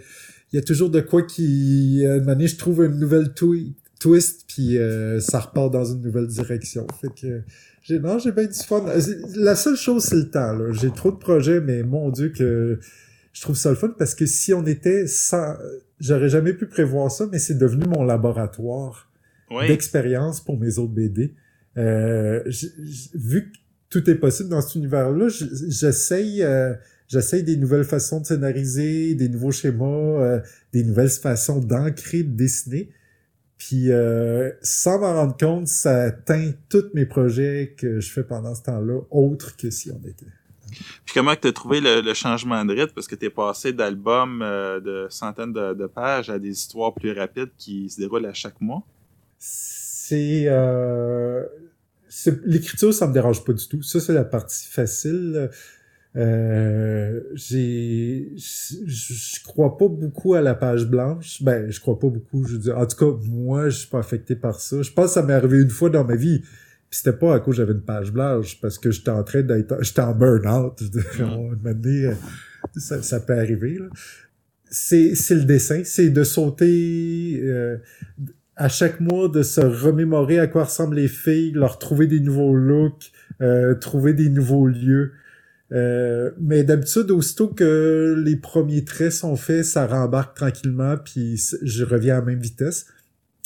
il 0.53 0.57
y 0.57 0.59
a 0.59 0.63
toujours 0.63 0.91
de 0.91 1.01
quoi 1.01 1.23
qui, 1.23 2.05
à 2.07 2.13
un 2.13 2.19
moment 2.19 2.33
donné, 2.33 2.47
je 2.49 2.57
trouve 2.59 2.85
une 2.85 2.99
nouvelle 2.99 3.33
twi- 3.33 3.73
twist, 3.99 4.45
puis 4.47 4.77
euh, 4.77 5.21
ça 5.21 5.41
repart 5.41 5.73
dans 5.73 5.87
une 5.87 6.03
nouvelle 6.03 6.27
direction. 6.27 6.87
Fait 7.01 7.09
que, 7.19 7.41
j'ai, 7.83 7.99
non, 7.99 8.19
j'ai 8.19 8.33
bien 8.33 8.45
du 8.45 8.59
fun. 8.59 8.85
La 9.37 9.55
seule 9.57 9.77
chose, 9.77 10.05
c'est 10.05 10.17
le 10.17 10.29
temps, 10.29 10.53
là. 10.53 10.71
J'ai 10.73 10.91
trop 10.91 11.11
de 11.11 11.17
projets, 11.17 11.63
mais 11.63 11.83
mon 11.83 12.11
Dieu 12.11 12.29
que 12.29 12.79
je 13.33 13.41
trouve 13.43 13.57
ça 13.57 13.71
le 13.71 13.77
fun 13.77 13.95
parce 13.99 14.15
que 14.15 14.27
si 14.27 14.53
on 14.55 14.65
était 14.67 15.07
sans, 15.07 15.57
j'aurais 16.01 16.29
jamais 16.29 16.53
pu 16.53 16.67
prévoir 16.67 17.11
ça, 17.11 17.27
mais 17.31 17.39
c'est 17.39 17.57
devenu 17.59 17.85
mon 17.87 18.05
laboratoire 18.05 19.11
Oui. 19.51 19.67
d'expérience 19.69 20.41
pour 20.43 20.59
mes 20.59 20.79
autres 20.79 20.93
BD. 20.93 21.35
Euh, 21.79 22.43
j- 22.47 22.73
j- 22.83 23.11
vu 23.15 23.51
que 23.51 23.59
tout 23.89 24.09
est 24.11 24.15
possible 24.17 24.49
dans 24.51 24.61
cet 24.61 24.75
univers-là, 24.75 25.29
j'essaye, 25.29 26.43
euh, 26.43 26.75
j'essaye 27.09 27.43
des 27.43 27.57
nouvelles 27.57 27.85
façons 27.85 28.21
de 28.21 28.27
scénariser, 28.27 29.15
des 29.15 29.29
nouveaux 29.29 29.51
schémas, 29.53 29.85
euh, 29.87 30.41
des 30.73 30.85
nouvelles 30.85 31.09
façons 31.11 31.59
d'ancrer, 31.61 32.23
de 32.23 32.37
dessiner. 32.37 32.91
Puis 33.59 33.91
euh, 33.93 34.51
sans 34.63 34.99
m'en 34.99 35.15
rendre 35.15 35.37
compte, 35.37 35.69
ça 35.69 36.11
teint 36.11 36.51
tous 36.69 36.91
mes 36.95 37.07
projets 37.07 37.75
que 37.79 38.01
je 38.01 38.11
fais 38.11 38.25
pendant 38.25 38.55
ce 38.55 38.63
temps-là, 38.65 39.01
autres 39.11 39.57
que 39.57 39.71
si 39.71 39.91
on 39.91 40.01
était. 40.07 40.27
Puis 41.05 41.15
comment 41.15 41.35
tu 41.35 41.49
as 41.49 41.53
trouvé 41.53 41.81
le, 41.81 42.15
changement 42.15 42.65
de 42.65 42.75
rythme? 42.75 42.93
Parce 42.95 43.07
que 43.07 43.15
tu 43.15 43.27
es 43.27 43.31
passé 43.31 43.73
d'albums 43.73 44.43
euh, 44.43 44.81
de 44.81 45.07
centaines 45.11 45.53
de, 45.53 45.87
pages 45.87 46.31
à 46.31 46.39
des 46.39 46.51
histoires 46.51 46.95
plus 46.95 47.13
rapides 47.13 47.51
qui 47.59 47.91
se 47.91 48.01
déroulent 48.01 48.27
à 48.27 48.35
chaque 48.35 48.61
mois? 48.61 48.83
C'est 49.39 50.45
euh, 50.47 51.45
l'écriture, 52.45 52.93
ça 52.93 53.07
me 53.07 53.13
dérange 53.13 53.45
pas 53.45 53.53
du 53.53 53.67
tout. 53.67 53.83
Ça, 53.83 54.01
c'est 54.01 54.13
la 54.13 54.25
partie 54.25 54.67
facile. 54.69 55.51
Euh, 56.15 57.21
j'ai, 57.33 58.33
je 58.37 58.75
je 58.85 59.43
crois 59.45 59.79
pas 59.79 59.89
beaucoup 59.89 60.35
à 60.35 60.43
la 60.43 60.55
page 60.55 60.87
blanche. 60.87 61.43
Ben, 61.43 61.71
je 61.71 61.81
crois 61.81 61.99
pas 61.99 62.09
beaucoup. 62.09 62.45
Je 62.45 62.55
veux 62.55 62.59
dire, 62.59 62.79
en 62.79 62.87
tout 62.87 62.97
cas, 62.97 63.19
moi, 63.29 63.69
je 63.71 63.79
suis 63.79 63.89
pas 63.89 64.01
affecté 64.01 64.37
par 64.37 64.61
ça. 64.61 64.83
Je 64.83 64.91
pense 64.91 65.07
que 65.07 65.13
ça 65.13 65.23
m'est 65.23 65.33
arrivé 65.33 65.63
une 65.63 65.71
fois 65.71 65.91
dans 65.91 66.05
ma 66.05 66.17
vie. 66.17 66.43
Puis 66.93 67.01
c'était 67.03 67.17
pas 67.17 67.35
à 67.35 67.41
cause 67.41 67.57
que 67.57 67.63
j'avais 67.63 67.73
une 67.73 67.81
page 67.81 68.13
blanche, 68.13 68.61
parce 68.61 68.79
que 68.79 68.91
j'étais 68.91 69.11
en 69.11 69.25
train 69.25 69.41
d'être, 69.41 69.83
j'étais 69.83 70.03
en 70.03 70.15
burn-out. 70.15 70.79
Donné, 71.65 72.07
euh, 72.07 72.15
ça, 72.77 73.03
ça 73.03 73.19
peut 73.19 73.33
arriver. 73.33 73.79
là. 73.79 73.87
C'est, 74.71 75.15
c'est 75.15 75.37
le 75.37 75.45
dessin, 75.45 75.81
c'est 75.85 76.11
de 76.11 76.23
sauter. 76.23 77.41
euh, 77.45 77.79
à 78.57 78.69
chaque 78.69 79.01
mois 79.01 79.29
de 79.31 79.43
se 79.43 79.63
remémorer 79.63 80.39
à 80.39 80.47
quoi 80.47 80.65
ressemblent 80.65 80.97
les 80.97 81.09
filles, 81.09 81.53
leur 81.53 81.79
trouver 81.79 82.07
des 82.07 82.21
nouveaux 82.21 82.55
looks, 82.55 83.11
euh, 83.41 83.75
trouver 83.75 84.13
des 84.13 84.29
nouveaux 84.29 84.67
lieux. 84.67 85.13
Euh, 85.73 86.31
mais 86.39 86.63
d'habitude, 86.63 87.11
aussitôt 87.11 87.49
que 87.49 88.23
les 88.23 88.37
premiers 88.37 88.85
traits 88.85 89.13
sont 89.13 89.37
faits, 89.37 89.65
ça 89.65 89.87
rembarque 89.87 90.37
tranquillement, 90.37 90.97
puis 90.99 91.43
je 91.63 91.85
reviens 91.85 92.17
à 92.17 92.21
la 92.21 92.27
même 92.27 92.41
vitesse. 92.41 92.85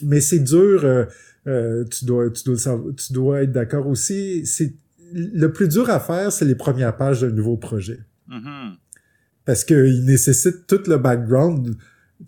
Mais 0.02 0.20
c'est 0.20 0.40
dur, 0.40 0.84
euh, 0.84 1.04
euh, 1.46 1.84
tu 1.84 2.04
dois, 2.04 2.30
tu 2.30 2.44
dois, 2.44 2.54
le 2.54 2.58
savoir- 2.58 2.94
tu 2.96 3.12
dois 3.12 3.42
être 3.42 3.52
d'accord 3.52 3.86
aussi. 3.86 4.44
C'est 4.46 4.74
le 5.12 5.46
plus 5.52 5.68
dur 5.68 5.88
à 5.90 6.00
faire, 6.00 6.32
c'est 6.32 6.44
les 6.44 6.54
premières 6.56 6.96
pages 6.96 7.20
d'un 7.20 7.30
nouveau 7.30 7.56
projet 7.56 8.00
Mhm. 8.28 8.74
parce 9.44 9.62
qu'il 9.64 10.04
nécessite 10.04 10.66
tout 10.66 10.80
le 10.88 10.96
background 10.98 11.76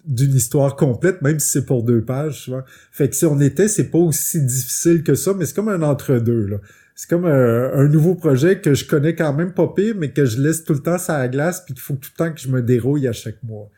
d'une 0.06 0.34
histoire 0.34 0.76
complète, 0.76 1.22
même 1.22 1.40
si 1.40 1.48
c'est 1.50 1.64
pour 1.66 1.82
deux 1.82 2.02
pages, 2.02 2.42
souvent. 2.44 2.62
Fait 2.92 3.08
que 3.08 3.16
si 3.16 3.24
on 3.26 3.40
était, 3.40 3.68
c'est 3.68 3.90
pas 3.90 3.98
aussi 3.98 4.40
difficile 4.44 5.02
que 5.02 5.14
ça, 5.14 5.32
mais 5.34 5.46
c'est 5.46 5.54
comme 5.54 5.68
un 5.70 5.82
entre-deux, 5.82 6.46
là. 6.46 6.58
C'est 6.94 7.08
comme 7.08 7.24
un, 7.26 7.72
un 7.72 7.88
nouveau 7.88 8.14
projet 8.16 8.60
que 8.60 8.74
je 8.74 8.84
connais 8.84 9.14
quand 9.14 9.32
même 9.32 9.52
pas 9.52 9.68
pire, 9.74 9.94
mais 9.96 10.10
que 10.10 10.24
je 10.24 10.40
laisse 10.40 10.64
tout 10.64 10.72
le 10.74 10.80
temps 10.80 10.98
ça 10.98 11.18
la 11.18 11.28
glace, 11.28 11.62
puis 11.64 11.72
qu'il 11.74 11.82
faut 11.82 11.94
tout 11.94 12.10
le 12.12 12.16
temps 12.24 12.32
que 12.32 12.40
je 12.40 12.48
me 12.48 12.60
dérouille 12.60 13.06
à 13.08 13.12
chaque 13.12 13.42
mois 13.42 13.70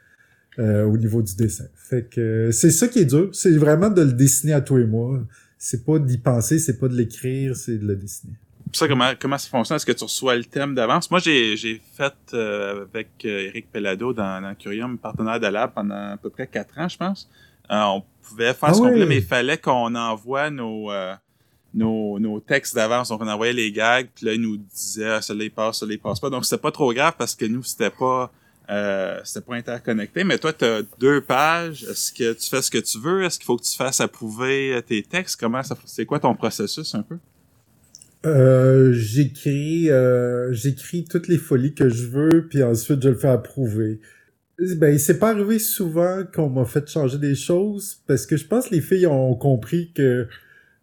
euh, 0.61 0.85
au 0.85 0.97
niveau 0.97 1.23
du 1.23 1.35
dessin. 1.35 1.65
Fait 1.75 2.09
que 2.09 2.21
euh, 2.21 2.53
c'est 2.53 2.71
ça 2.71 2.87
qui 2.87 3.01
est 3.01 3.07
dur, 3.07 3.31
c'est 3.33 3.57
vraiment 3.57 3.91
de 3.91 4.03
le 4.03 4.13
dessiner 4.13 4.53
à 4.53 4.61
tous 4.61 4.77
les 4.77 4.87
mois. 4.87 5.19
C'est 5.59 5.85
pas 5.85 5.99
d'y 5.99 6.19
penser, 6.19 6.59
c'est 6.59 6.79
pas 6.79 6.89
de 6.89 6.95
l'écrire, 6.95 7.57
c'est 7.57 7.79
de 7.79 7.87
le 7.87 7.97
dessiner. 7.97 8.35
Ça, 8.73 8.87
comment, 8.87 9.11
comment 9.21 9.37
ça 9.37 9.49
fonctionne? 9.49 9.77
Est-ce 9.77 9.85
que 9.85 9.93
tu 9.93 10.05
reçois 10.05 10.37
le 10.37 10.45
thème 10.45 10.77
d'avance? 10.77 11.11
Moi, 11.11 11.19
j'ai, 11.19 11.57
j'ai 11.57 11.81
fait 11.97 12.15
euh, 12.35 12.85
avec 12.85 13.09
Eric 13.25 13.67
Pellado 13.73 14.13
dans, 14.13 14.41
dans 14.41 14.55
Curium, 14.55 14.97
partenaire 14.97 15.41
de 15.41 15.49
Lab, 15.49 15.73
pendant 15.75 16.13
à 16.13 16.17
peu 16.17 16.31
près 16.31 16.47
quatre 16.47 16.79
ans, 16.79 16.89
je 16.89 16.97
pense. 16.97 17.29
Euh, 17.71 17.83
on 17.83 18.05
pouvait 18.23 18.55
faire 18.55 18.69
Ah 18.71 18.75
ce 18.75 18.81
qu'on 18.81 18.91
voulait, 18.91 19.07
mais 19.07 19.19
il 19.19 19.25
fallait 19.25 19.59
qu'on 19.59 19.95
envoie 19.95 20.51
nos, 20.51 20.93
euh, 20.93 21.15
nos, 21.75 22.19
nos 22.21 22.39
textes 22.39 22.75
d'avance. 22.77 23.09
Donc, 23.09 23.21
on 23.23 23.29
envoyait 23.29 23.53
les 23.53 23.73
gags, 23.73 24.09
puis 24.15 24.27
là, 24.27 24.35
ils 24.35 24.41
nous 24.41 24.57
disaient 24.57 25.11
ah, 25.11 25.21
celui-là, 25.21 25.45
il 25.47 25.51
passe, 25.51 25.79
celui-là, 25.79 25.97
il 25.97 26.01
passe 26.01 26.21
pas. 26.21 26.31
Donc, 26.31 26.45
c'était 26.45 26.63
pas 26.63 26.73
trop 26.73 26.95
grave 26.95 27.15
parce 27.19 27.35
que 27.35 27.47
nous, 27.47 27.65
c'était 27.65 27.91
pas... 27.91 28.33
Euh, 28.71 29.19
c'était 29.25 29.45
pas 29.45 29.57
interconnecté, 29.57 30.23
mais 30.23 30.39
toi, 30.39 30.53
tu 30.53 30.65
as 30.65 30.83
deux 31.01 31.21
pages. 31.21 31.83
Est-ce 31.83 32.13
que 32.13 32.33
tu 32.35 32.49
fais 32.49 32.63
ce 32.63 32.71
que 32.71 32.79
tu 32.79 33.01
veux? 33.01 33.25
Est-ce 33.25 33.39
qu'il 33.39 33.47
faut 33.47 33.57
que 33.57 33.65
tu 33.65 33.77
fasses 33.77 34.01
approuver 34.01 34.75
euh, 34.75 34.81
tes 34.81 35.03
textes? 35.03 35.41
Comment 35.41 35.63
C'est 35.87 36.07
quoi 36.07 36.21
ton 36.21 36.35
processus 36.37 36.95
un 36.95 37.03
peu? 37.03 37.19
Euh, 38.27 38.93
j'écris 38.93 39.89
j'écris 40.51 41.05
toutes 41.05 41.27
les 41.27 41.39
folies 41.39 41.73
que 41.73 41.89
je 41.89 42.07
veux 42.07 42.47
puis 42.51 42.63
ensuite 42.63 43.03
je 43.03 43.09
le 43.09 43.15
fais 43.15 43.29
approuver. 43.29 44.01
Ben 44.77 44.99
c'est 44.99 45.19
pas 45.19 45.31
arrivé 45.31 45.59
souvent 45.59 46.25
qu'on 46.35 46.51
m'a 46.51 46.67
fait 46.67 46.87
changer 46.87 47.17
des 47.17 47.35
choses 47.35 48.03
parce 48.07 48.27
que 48.27 48.37
je 48.37 48.45
pense 48.45 48.69
que 48.69 48.75
les 48.75 48.83
filles 48.83 49.07
ont 49.07 49.35
compris 49.35 49.91
que 49.95 50.29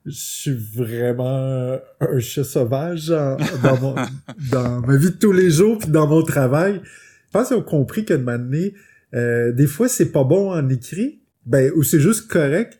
je 0.07 0.15
suis 0.15 0.57
vraiment 0.75 1.77
un 1.99 2.19
chat 2.19 2.43
sauvage 2.43 3.09
dans, 3.09 3.37
mon, 3.81 3.95
dans 4.51 4.81
ma 4.81 4.97
vie 4.97 5.11
de 5.11 5.17
tous 5.17 5.31
les 5.31 5.51
jours 5.51 5.77
puis 5.77 5.89
dans 5.89 6.07
mon 6.07 6.23
travail. 6.23 6.81
Je 7.27 7.31
pense 7.31 7.49
qu'ils 7.49 7.57
ont 7.57 7.61
compris 7.61 8.05
que 8.05 8.13
de 8.13 8.23
m'amener, 8.23 8.73
euh, 9.13 9.51
des 9.51 9.67
fois 9.67 9.87
c'est 9.87 10.11
pas 10.11 10.23
bon 10.23 10.51
en 10.51 10.69
écrit, 10.69 11.21
ben 11.45 11.71
ou 11.75 11.83
c'est 11.83 11.99
juste 11.99 12.27
correct, 12.27 12.79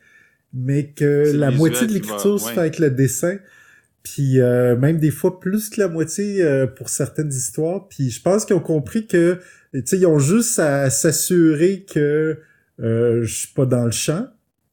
mais 0.54 0.92
que 0.92 1.32
la 1.34 1.52
moitié 1.52 1.88
de 1.88 1.94
l'écriture 1.94 2.40
se 2.40 2.52
fait 2.52 2.60
avec 2.60 2.80
le 2.80 2.90
dessin. 2.90 3.38
Puis 4.04 4.40
euh, 4.40 4.78
même 4.78 5.00
des 5.00 5.12
fois 5.12 5.40
plus 5.40 5.70
que 5.70 5.82
la 5.82 5.90
moitié 5.90 6.42
euh, 6.42 6.66
pour 6.66 6.90
certaines 6.90 7.32
histoires. 7.32 7.88
Puis 7.90 8.10
je 8.10 8.22
pense 8.22 8.46
qu'ils 8.46 8.56
ont 8.56 8.62
compris 8.62 9.06
que, 9.06 9.40
tu 9.74 9.82
sais, 9.86 9.98
ils 9.98 10.06
ont 10.06 10.20
juste 10.20 10.60
à 10.60 10.90
s'assurer 10.90 11.86
que 11.92 12.40
euh, 12.80 13.24
je 13.24 13.34
suis 13.34 13.54
pas 13.54 13.66
dans 13.66 13.84
le 13.84 13.92
champ. 13.92 14.28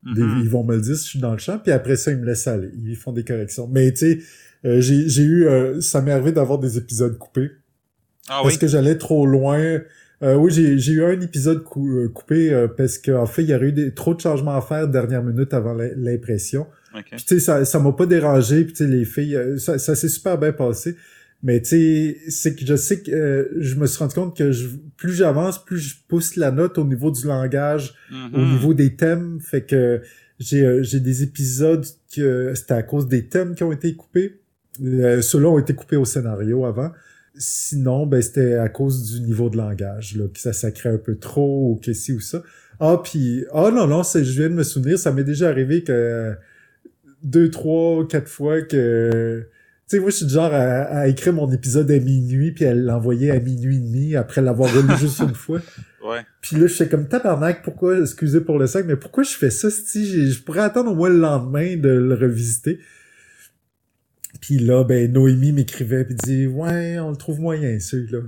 Mm-hmm. 0.05 0.43
Ils 0.43 0.49
vont 0.49 0.63
me 0.63 0.77
le 0.77 0.83
dire 0.83 0.97
si 0.97 1.05
je 1.05 1.11
suis 1.11 1.19
dans 1.19 1.33
le 1.33 1.39
champ. 1.39 1.59
Puis 1.59 1.73
après 1.73 1.97
ça, 1.97 2.13
ils 2.13 2.19
me 2.19 2.27
laissent 2.27 2.47
aller. 2.47 2.71
Ils 2.85 2.97
font 2.97 3.13
des 3.13 3.25
corrections. 3.25 3.67
Mais 3.67 3.93
tu 3.93 4.23
sais, 4.63 4.81
j'ai 4.81 5.23
eu, 5.23 5.49
ça 5.81 6.01
m'est 6.01 6.13
arrivé 6.13 6.33
d'avoir 6.33 6.59
des 6.59 6.79
épisodes 6.79 7.19
coupés. 7.19 7.51
Ah, 8.29 8.41
parce 8.43 8.59
que 8.59 8.67
j'allais 8.67 8.97
trop 8.97 9.27
loin? 9.27 9.81
oui, 10.23 10.51
j'ai 10.51 10.93
eu 10.93 11.05
un 11.05 11.21
épisode 11.21 11.63
coupé 11.63 12.67
parce 12.79 12.97
qu'en 12.97 13.27
fait, 13.27 13.43
il 13.43 13.51
y 13.51 13.55
aurait 13.55 13.67
eu 13.67 13.73
des, 13.73 13.93
trop 13.93 14.15
de 14.15 14.21
changements 14.21 14.57
à 14.57 14.63
faire 14.63 14.89
dernière 14.89 15.23
minute 15.23 15.53
avant 15.53 15.75
l'impression. 15.75 16.67
Okay. 16.97 17.17
tu 17.17 17.25
sais, 17.27 17.41
ça, 17.41 17.65
ça 17.65 17.81
m'a 17.81 17.93
pas 17.93 18.07
dérangé, 18.07 18.65
puis 18.65 18.73
tu 18.73 18.85
sais, 18.85 18.91
les 18.91 19.05
filles, 19.05 19.35
euh, 19.35 19.59
ça, 19.59 19.79
ça 19.79 19.97
s'est 19.97 20.09
super 20.09 20.39
bien 20.39 20.53
passé. 20.53 20.97
Mais 21.43 21.61
tu 21.61 21.71
sais, 21.71 22.19
c'est 22.29 22.55
que 22.55 22.65
je 22.65 22.77
sais 22.77 23.03
que 23.03 23.11
euh, 23.11 23.49
je 23.59 23.75
me 23.75 23.87
suis 23.87 23.99
rendu 23.99 24.15
compte 24.15 24.37
que 24.37 24.53
je, 24.53 24.69
plus 24.97 25.13
j'avance, 25.13 25.63
plus 25.63 25.79
je 25.79 25.97
pousse 26.09 26.37
la 26.37 26.53
note 26.53 26.79
au 26.79 26.85
niveau 26.85 27.11
du 27.11 27.27
langage, 27.27 27.95
au 28.11 28.15
mm-hmm. 28.15 28.53
niveau 28.53 28.75
des 28.75 28.95
thèmes. 28.95 29.41
Fait 29.41 29.63
que 29.63 30.01
j'ai 30.39 30.65
euh, 30.65 30.83
j'ai 30.83 31.01
des 31.01 31.23
épisodes 31.23 31.85
que 32.15 32.55
c'était 32.55 32.75
à 32.75 32.83
cause 32.83 33.09
des 33.09 33.27
thèmes 33.27 33.55
qui 33.55 33.65
ont 33.65 33.73
été 33.73 33.95
coupés. 33.95 34.41
Ceux-là 34.81 35.49
ont 35.49 35.59
été 35.59 35.75
coupés 35.75 35.97
au 35.97 36.05
scénario 36.05 36.65
avant. 36.65 36.93
Sinon, 37.37 38.07
ben 38.07 38.23
c'était 38.23 38.55
à 38.55 38.69
cause 38.69 39.11
du 39.11 39.21
niveau 39.21 39.51
de 39.51 39.57
langage, 39.57 40.17
là, 40.17 40.27
que 40.33 40.39
ça 40.39 40.53
sacrait 40.53 40.91
un 40.91 40.99
peu 40.99 41.17
trop 41.17 41.73
ou 41.73 41.81
que 41.83 41.93
ci 41.93 42.13
ou 42.13 42.21
ça. 42.21 42.43
Ah, 42.81 43.01
puis 43.03 43.45
ah 43.53 43.71
non, 43.73 43.87
non, 43.87 44.03
je 44.03 44.19
viens 44.21 44.49
de 44.49 44.55
me 44.55 44.63
souvenir, 44.63 44.99
ça 44.99 45.13
m'est 45.13 45.25
déjà 45.25 45.49
arrivé 45.49 45.83
que 45.83 46.35
deux, 47.23 47.51
trois, 47.51 48.07
quatre 48.07 48.29
fois 48.29 48.63
que... 48.63 49.47
Tu 49.89 49.97
sais, 49.97 50.01
moi, 50.01 50.11
je 50.11 50.17
suis 50.17 50.27
du 50.27 50.33
genre 50.33 50.51
à, 50.53 51.09
écrire 51.09 51.33
mon 51.33 51.51
épisode 51.51 51.91
à 51.91 51.99
minuit, 51.99 52.53
puis 52.53 52.65
à 52.65 52.75
l'envoyer 52.75 53.31
à 53.31 53.39
minuit 53.39 53.77
et 53.77 53.81
demi, 53.81 54.17
après 54.17 54.41
l'avoir 54.41 54.73
relu 54.73 54.97
juste 54.99 55.21
une 55.21 55.35
fois. 55.35 55.61
Ouais. 56.05 56.21
Puis 56.41 56.57
là, 56.57 56.67
je 56.67 56.75
fais 56.75 56.89
comme 56.89 57.09
tabarnak, 57.09 57.63
pourquoi, 57.63 57.99
excusez 57.99 58.41
pour 58.41 58.59
le 58.59 58.67
sac, 58.67 58.87
mais 58.87 58.97
pourquoi 58.97 59.25
je 59.25 59.33
fais 59.35 59.51
ça, 59.51 59.71
si 59.71 60.31
je 60.31 60.43
pourrais 60.43 60.61
attendre 60.61 60.93
au 60.93 60.95
moins 60.95 61.11
le 61.11 61.19
lendemain 61.19 61.77
de 61.77 61.89
le 61.89 62.15
revisiter? 62.15 62.79
Puis 64.45 64.59
là, 64.59 64.85
ben, 64.85 65.11
Noémie 65.11 65.53
m'écrivait, 65.53 66.05
puis 66.05 66.15
dit, 66.17 66.47
ouais, 66.47 66.99
on 66.99 67.11
le 67.11 67.17
trouve 67.17 67.41
moyen, 67.41 67.81
celui-là. 67.81 68.19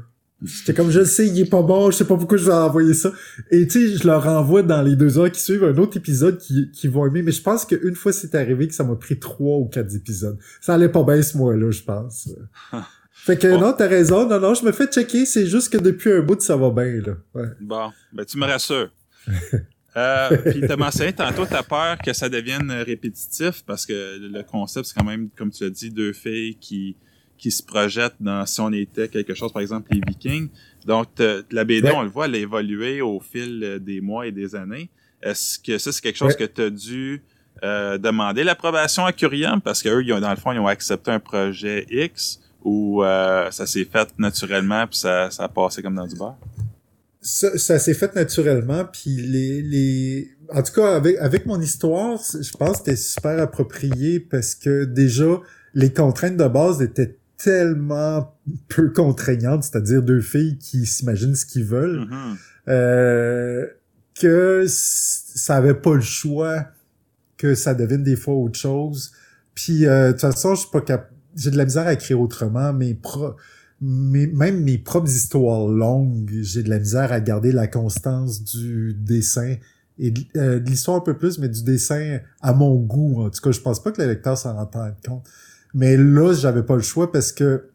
J'étais 0.42 0.72
comme, 0.72 0.90
je 0.90 1.00
le 1.00 1.04
sais, 1.04 1.26
il 1.26 1.38
est 1.38 1.50
pas 1.50 1.60
bon, 1.60 1.90
je 1.90 1.96
sais 1.98 2.06
pas 2.06 2.16
pourquoi 2.16 2.38
je 2.38 2.46
vais 2.46 2.54
envoyer 2.54 2.94
ça. 2.94 3.12
Et 3.50 3.66
tu 3.66 3.90
sais, 3.90 3.96
je 3.98 4.06
leur 4.06 4.26
envoie 4.26 4.62
dans 4.62 4.80
les 4.80 4.96
deux 4.96 5.18
heures 5.18 5.30
qui 5.30 5.42
suivent 5.42 5.64
un 5.64 5.76
autre 5.76 5.98
épisode 5.98 6.38
qui, 6.38 6.70
qui 6.70 6.88
vont 6.88 7.06
aimer. 7.06 7.20
Mais 7.20 7.32
je 7.32 7.42
pense 7.42 7.66
qu'une 7.66 7.94
fois 7.94 8.14
c'est 8.14 8.34
arrivé 8.34 8.66
que 8.66 8.74
ça 8.74 8.82
m'a 8.82 8.96
pris 8.96 9.18
trois 9.18 9.58
ou 9.58 9.66
quatre 9.66 9.94
épisodes. 9.94 10.38
Ça 10.62 10.74
allait 10.74 10.88
pas 10.88 11.02
bien 11.02 11.20
ce 11.20 11.36
mois-là, 11.36 11.70
je 11.70 11.82
pense. 11.82 12.30
fait 13.12 13.36
que 13.36 13.48
non, 13.48 13.74
t'as 13.74 13.88
raison. 13.88 14.26
Non, 14.26 14.40
non, 14.40 14.54
je 14.54 14.64
me 14.64 14.72
fais 14.72 14.86
checker. 14.86 15.26
C'est 15.26 15.46
juste 15.46 15.70
que 15.70 15.78
depuis 15.78 16.12
un 16.12 16.20
bout, 16.20 16.40
ça 16.40 16.56
va 16.56 16.70
bien, 16.70 17.02
là. 17.02 17.14
Ouais. 17.34 17.48
Bon, 17.60 17.90
ben 18.14 18.24
tu 18.24 18.38
me 18.38 18.46
rassures. 18.46 18.90
euh, 19.96 20.36
puis 20.50 20.60
t'as 20.66 20.76
mentionné 20.76 21.12
tantôt, 21.12 21.46
t'as 21.46 21.62
peur 21.62 21.98
que 21.98 22.12
ça 22.12 22.28
devienne 22.28 22.70
répétitif 22.70 23.62
parce 23.66 23.86
que 23.86 24.18
le 24.20 24.42
concept, 24.42 24.86
c'est 24.86 24.94
quand 24.98 25.06
même, 25.06 25.30
comme 25.36 25.50
tu 25.50 25.64
as 25.64 25.70
dit, 25.70 25.90
deux 25.90 26.12
filles 26.12 26.56
qui 26.56 26.96
qui 27.38 27.50
se 27.50 27.62
projette 27.62 28.14
dans 28.18 28.46
si 28.46 28.60
on 28.60 28.72
était 28.72 29.08
quelque 29.08 29.34
chose, 29.34 29.52
par 29.52 29.60
exemple 29.60 29.88
les 29.92 30.00
Vikings. 30.06 30.48
Donc 30.86 31.08
la 31.50 31.64
BD, 31.64 31.90
on 31.90 32.02
le 32.02 32.08
voit, 32.08 32.26
elle 32.26 32.34
a 32.34 32.38
évolué 32.38 33.02
au 33.02 33.20
fil 33.20 33.78
des 33.80 34.00
mois 34.00 34.26
et 34.26 34.32
des 34.32 34.54
années. 34.54 34.88
Est-ce 35.22 35.58
que 35.58 35.76
ça 35.78 35.92
c'est 35.92 36.02
quelque 36.02 36.16
chose 36.16 36.36
que 36.36 36.44
tu 36.44 36.62
as 36.62 36.70
dû 36.70 37.22
euh, 37.64 37.96
demander 37.96 38.44
l'approbation 38.44 39.06
à 39.06 39.12
Curiam 39.12 39.62
parce 39.62 39.82
qu'eux, 39.82 40.04
dans 40.04 40.30
le 40.30 40.36
fond, 40.36 40.52
ils 40.52 40.58
ont 40.58 40.66
accepté 40.66 41.10
un 41.10 41.20
projet 41.20 41.86
X 41.90 42.40
ou 42.62 43.02
euh, 43.02 43.50
ça 43.50 43.66
s'est 43.66 43.86
fait 43.86 44.08
naturellement 44.18 44.86
puis 44.86 44.98
ça, 44.98 45.30
ça 45.30 45.44
a 45.44 45.48
passé 45.48 45.82
comme 45.82 45.94
dans 45.94 46.06
du 46.06 46.16
beurre? 46.16 46.36
Ça, 47.28 47.58
ça 47.58 47.80
s'est 47.80 47.94
fait 47.94 48.14
naturellement 48.14 48.84
puis 48.84 49.16
les, 49.16 49.60
les 49.60 50.30
en 50.54 50.62
tout 50.62 50.72
cas 50.72 50.94
avec 50.94 51.16
avec 51.18 51.44
mon 51.44 51.60
histoire 51.60 52.20
je 52.22 52.56
pense 52.56 52.70
que 52.70 52.76
c'était 52.78 52.96
super 52.96 53.40
approprié 53.40 54.20
parce 54.20 54.54
que 54.54 54.84
déjà 54.84 55.40
les 55.74 55.92
contraintes 55.92 56.36
de 56.36 56.46
base 56.46 56.80
étaient 56.82 57.18
tellement 57.36 58.34
peu 58.68 58.90
contraignante, 58.90 59.64
c'est-à-dire 59.64 60.02
deux 60.02 60.20
filles 60.20 60.58
qui 60.58 60.86
s'imaginent 60.86 61.34
ce 61.34 61.44
qu'ils 61.46 61.64
veulent, 61.64 62.06
mm-hmm. 62.06 62.36
euh, 62.68 63.66
que 64.18 64.64
ça 64.68 65.56
avait 65.56 65.74
pas 65.74 65.94
le 65.94 66.00
choix 66.00 66.66
que 67.36 67.54
ça 67.54 67.74
devienne 67.74 68.02
des 68.02 68.16
fois 68.16 68.34
autre 68.34 68.58
chose. 68.58 69.12
Puis 69.54 69.86
euh, 69.86 70.08
de 70.08 70.12
toute 70.12 70.22
façon, 70.22 70.54
je 70.54 70.60
suis 70.60 70.70
pas 70.70 70.80
cap 70.80 71.10
j'ai 71.36 71.50
de 71.50 71.58
la 71.58 71.66
misère 71.66 71.86
à 71.86 71.92
écrire 71.92 72.18
autrement, 72.18 72.72
mais 72.72 72.94
pro 72.94 73.36
même 73.80 74.62
mes 74.62 74.78
propres 74.78 75.10
histoires 75.10 75.66
longues, 75.66 76.30
j'ai 76.40 76.62
de 76.62 76.70
la 76.70 76.78
misère 76.78 77.12
à 77.12 77.20
garder 77.20 77.52
la 77.52 77.66
constance 77.66 78.42
du 78.42 78.94
dessin 78.94 79.56
et 79.98 80.12
euh, 80.36 80.60
de 80.60 80.68
l'histoire 80.68 80.98
un 80.98 81.00
peu 81.00 81.16
plus, 81.16 81.38
mais 81.38 81.48
du 81.48 81.62
dessin 81.62 82.18
à 82.40 82.52
mon 82.52 82.76
goût. 82.76 83.22
En 83.22 83.30
tout 83.30 83.40
cas, 83.40 83.50
je 83.50 83.60
pense 83.60 83.82
pas 83.82 83.92
que 83.92 84.00
le 84.00 84.08
lecteur 84.08 84.36
s'en 84.36 84.54
rend 84.54 84.70
compte. 85.06 85.26
Mais 85.74 85.96
là, 85.96 86.32
j'avais 86.32 86.62
pas 86.62 86.76
le 86.76 86.82
choix 86.82 87.12
parce 87.12 87.32
que 87.32 87.68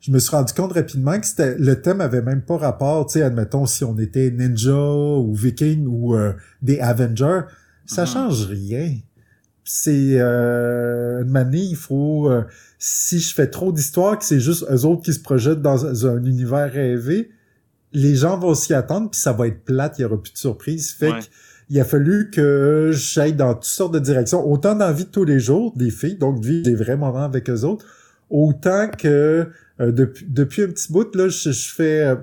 je 0.00 0.12
me 0.12 0.18
suis 0.18 0.30
rendu 0.30 0.52
compte 0.52 0.72
rapidement 0.72 1.18
que 1.18 1.26
c'était 1.26 1.56
le 1.58 1.80
thème 1.80 2.00
avait 2.00 2.22
même 2.22 2.42
pas 2.42 2.56
rapport, 2.56 3.06
tu 3.06 3.14
sais, 3.14 3.22
admettons 3.22 3.66
si 3.66 3.82
on 3.82 3.98
était 3.98 4.30
ninja 4.30 4.72
ou 4.72 5.34
viking 5.34 5.86
ou 5.86 6.14
euh, 6.14 6.32
des 6.62 6.78
Avengers, 6.78 7.40
ça 7.86 8.04
mm-hmm. 8.04 8.12
change 8.12 8.46
rien. 8.46 8.94
C'est 9.68 10.20
euh, 10.20 11.22
une 11.22 11.30
manière, 11.30 11.62
il 11.62 11.76
faut 11.76 12.30
euh, 12.30 12.44
si 12.78 13.18
je 13.18 13.34
fais 13.34 13.48
trop 13.48 13.72
d'histoires 13.72 14.18
que 14.18 14.24
c'est 14.24 14.40
juste 14.40 14.64
eux 14.70 14.84
autres 14.84 15.02
qui 15.02 15.12
se 15.12 15.20
projettent 15.20 15.62
dans 15.62 16.06
un 16.06 16.24
univers 16.24 16.72
rêvé, 16.72 17.30
les 17.92 18.14
gens 18.14 18.38
vont 18.38 18.54
s'y 18.54 18.74
attendre 18.74 19.10
puis 19.10 19.20
ça 19.20 19.32
va 19.32 19.48
être 19.48 19.64
plate, 19.64 19.98
il 19.98 20.02
y 20.02 20.04
aura 20.04 20.22
plus 20.22 20.32
de 20.32 20.38
surprise. 20.38 20.92
Fait 20.92 21.10
que 21.10 21.26
il 21.68 21.80
a 21.80 21.84
fallu 21.84 22.30
que 22.30 22.90
j'aille 22.92 23.32
dans 23.32 23.54
toutes 23.54 23.64
sortes 23.64 23.94
de 23.94 23.98
directions, 23.98 24.48
autant 24.48 24.74
dans 24.74 24.86
la 24.86 24.92
vie 24.92 25.04
de 25.04 25.10
tous 25.10 25.24
les 25.24 25.40
jours 25.40 25.72
des 25.76 25.90
filles, 25.90 26.16
donc 26.16 26.42
vivre 26.42 26.62
des 26.62 26.74
vrais 26.74 26.96
moments 26.96 27.24
avec 27.24 27.50
eux 27.50 27.62
autres, 27.62 27.84
autant 28.30 28.88
que 28.88 29.48
euh, 29.80 29.92
depuis, 29.92 30.26
depuis 30.28 30.62
un 30.62 30.68
petit 30.68 30.92
bout, 30.92 31.14
là, 31.14 31.28
je, 31.28 31.50
fais... 31.50 32.02
Euh, 32.02 32.16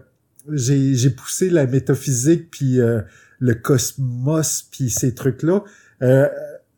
j'ai, 0.51 0.95
j'ai 0.95 1.09
poussé 1.09 1.49
la 1.49 1.67
métaphysique, 1.67 2.51
puis 2.51 2.79
euh, 2.79 3.01
le 3.39 3.53
cosmos, 3.53 4.67
puis 4.71 4.89
ces 4.89 5.13
trucs-là. 5.13 5.63
là, 5.99 6.31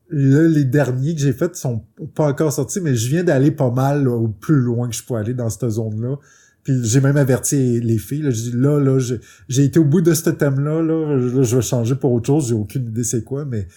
les 0.09 0.65
derniers 0.65 1.15
que 1.15 1.21
j'ai 1.21 1.33
faits 1.33 1.55
sont 1.55 1.83
pas 2.13 2.27
encore 2.27 2.53
sortis, 2.53 2.79
mais 2.79 2.95
je 2.95 3.09
viens 3.09 3.23
d'aller 3.23 3.51
pas 3.51 3.71
mal 3.71 4.07
au 4.07 4.27
plus 4.27 4.59
loin 4.59 4.87
que 4.87 4.95
je 4.95 5.03
peux 5.03 5.15
aller 5.15 5.33
dans 5.33 5.49
cette 5.49 5.69
zone-là. 5.69 6.17
Puis 6.63 6.83
j'ai 6.83 6.99
même 6.99 7.17
averti 7.17 7.79
les 7.79 7.97
filles. 7.97 8.23
Là, 8.23 8.29
j'ai 8.31 8.51
dit 8.51 8.57
là, 8.57 8.79
là, 8.79 8.99
j'ai 9.47 9.63
été 9.63 9.79
au 9.79 9.85
bout 9.85 10.01
de 10.01 10.13
ce 10.13 10.29
thème-là. 10.29 10.81
Là, 10.81 11.43
je 11.43 11.55
vais 11.55 11.61
changer 11.61 11.95
pour 11.95 12.11
autre 12.11 12.27
chose. 12.27 12.49
J'ai 12.49 12.55
aucune 12.55 12.87
idée 12.87 13.03
c'est 13.03 13.23
quoi, 13.23 13.45
mais 13.45 13.67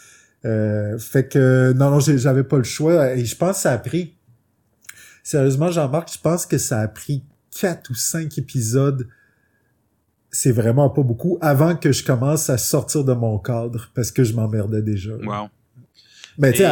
euh, 0.44 0.98
fait 0.98 1.28
que 1.28 1.72
non, 1.74 1.90
non, 1.90 2.00
j'avais 2.00 2.44
pas 2.44 2.56
le 2.56 2.64
choix. 2.64 3.14
Et 3.14 3.24
je 3.24 3.36
pense 3.36 3.56
que 3.56 3.62
ça 3.62 3.72
a 3.72 3.78
pris. 3.78 4.16
Sérieusement, 5.22 5.70
Jean-Marc, 5.70 6.12
je 6.14 6.18
pense 6.18 6.46
que 6.46 6.56
ça 6.56 6.80
a 6.80 6.88
pris 6.88 7.24
quatre 7.58 7.90
ou 7.90 7.94
cinq 7.94 8.38
épisodes. 8.38 9.06
C'est 10.30 10.52
vraiment 10.52 10.88
pas 10.88 11.02
beaucoup 11.02 11.38
avant 11.40 11.76
que 11.76 11.92
je 11.92 12.04
commence 12.04 12.48
à 12.48 12.56
sortir 12.56 13.04
de 13.04 13.12
mon 13.12 13.38
cadre 13.38 13.90
parce 13.94 14.10
que 14.10 14.24
je 14.24 14.34
m'emmerdais 14.34 14.82
déjà. 14.82 15.14
Wow. 15.14 15.48
Mais 16.38 16.52
tu 16.52 16.62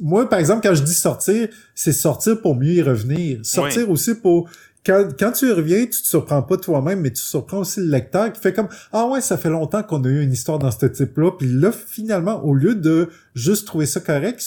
moi, 0.00 0.28
par 0.28 0.38
exemple, 0.38 0.66
quand 0.66 0.74
je 0.74 0.82
dis 0.82 0.94
sortir, 0.94 1.48
c'est 1.74 1.92
sortir 1.92 2.40
pour 2.40 2.54
mieux 2.54 2.74
y 2.74 2.82
revenir. 2.82 3.40
Sortir 3.42 3.90
aussi 3.90 4.14
pour 4.14 4.48
quand, 4.84 5.08
quand 5.16 5.30
tu 5.30 5.52
reviens, 5.52 5.82
tu 5.82 6.02
te 6.02 6.06
surprends 6.06 6.42
pas 6.42 6.56
toi-même, 6.56 7.00
mais 7.00 7.12
tu 7.12 7.22
surprends 7.22 7.58
aussi 7.58 7.80
le 7.80 7.86
lecteur 7.86 8.32
qui 8.32 8.40
fait 8.40 8.52
comme 8.52 8.68
Ah 8.92 9.06
ouais, 9.06 9.20
ça 9.20 9.36
fait 9.36 9.48
longtemps 9.48 9.82
qu'on 9.82 10.02
a 10.04 10.08
eu 10.08 10.22
une 10.22 10.32
histoire 10.32 10.58
dans 10.58 10.70
ce 10.72 10.86
type-là. 10.86 11.32
Puis 11.38 11.48
là, 11.48 11.70
finalement, 11.70 12.44
au 12.44 12.54
lieu 12.54 12.74
de 12.74 13.08
juste 13.34 13.66
trouver 13.66 13.86
ça 13.86 14.00
correct, 14.00 14.42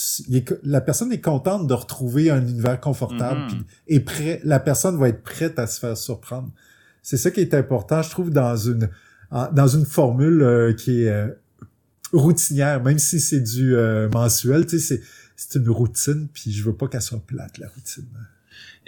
la 0.62 0.80
personne 0.82 1.10
est 1.12 1.22
contente 1.22 1.66
de 1.66 1.74
retrouver 1.74 2.30
un 2.30 2.46
univers 2.46 2.80
confortable. 2.80 3.40
Mm-hmm. 3.40 3.64
et 3.88 4.00
prêt, 4.00 4.40
la 4.44 4.60
personne 4.60 4.98
va 4.98 5.08
être 5.08 5.22
prête 5.22 5.58
à 5.58 5.66
se 5.66 5.80
faire 5.80 5.96
surprendre. 5.96 6.50
C'est 7.02 7.16
ça 7.16 7.30
qui 7.30 7.40
est 7.40 7.54
important, 7.54 8.02
je 8.02 8.10
trouve, 8.10 8.30
dans 8.30 8.56
une 8.56 8.90
dans 9.52 9.66
une 9.66 9.84
formule 9.84 10.42
euh, 10.42 10.72
qui 10.72 11.02
est 11.02 11.10
euh, 11.10 11.28
routinière, 12.12 12.82
même 12.82 12.98
si 12.98 13.20
c'est 13.20 13.40
du 13.40 13.76
euh, 13.76 14.08
mensuel, 14.08 14.66
tu 14.66 14.78
sais, 14.78 15.02
c'est 15.36 15.58
une 15.58 15.68
routine, 15.68 16.28
puis 16.32 16.52
je 16.52 16.62
veux 16.62 16.74
pas 16.74 16.88
qu'elle 16.88 17.02
soit 17.02 17.20
plate, 17.24 17.58
la 17.58 17.68
routine. 17.68 18.06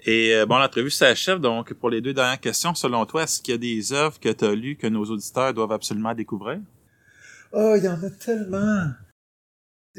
Et 0.06 0.34
euh, 0.34 0.46
bon, 0.46 0.58
l'entrevue 0.58 0.90
s'achève. 0.90 1.38
Donc, 1.38 1.74
pour 1.74 1.90
les 1.90 2.00
deux 2.00 2.14
dernières 2.14 2.40
questions, 2.40 2.74
selon 2.74 3.04
toi, 3.04 3.24
est-ce 3.24 3.42
qu'il 3.42 3.52
y 3.52 3.54
a 3.56 3.58
des 3.58 3.92
œuvres 3.92 4.18
que 4.20 4.28
tu 4.30 4.44
as 4.44 4.54
lues 4.54 4.76
que 4.76 4.86
nos 4.86 5.04
auditeurs 5.04 5.52
doivent 5.52 5.72
absolument 5.72 6.14
découvrir? 6.14 6.60
Oh, 7.52 7.74
il 7.76 7.84
y 7.84 7.88
en 7.88 8.02
a 8.02 8.10
tellement. 8.10 8.92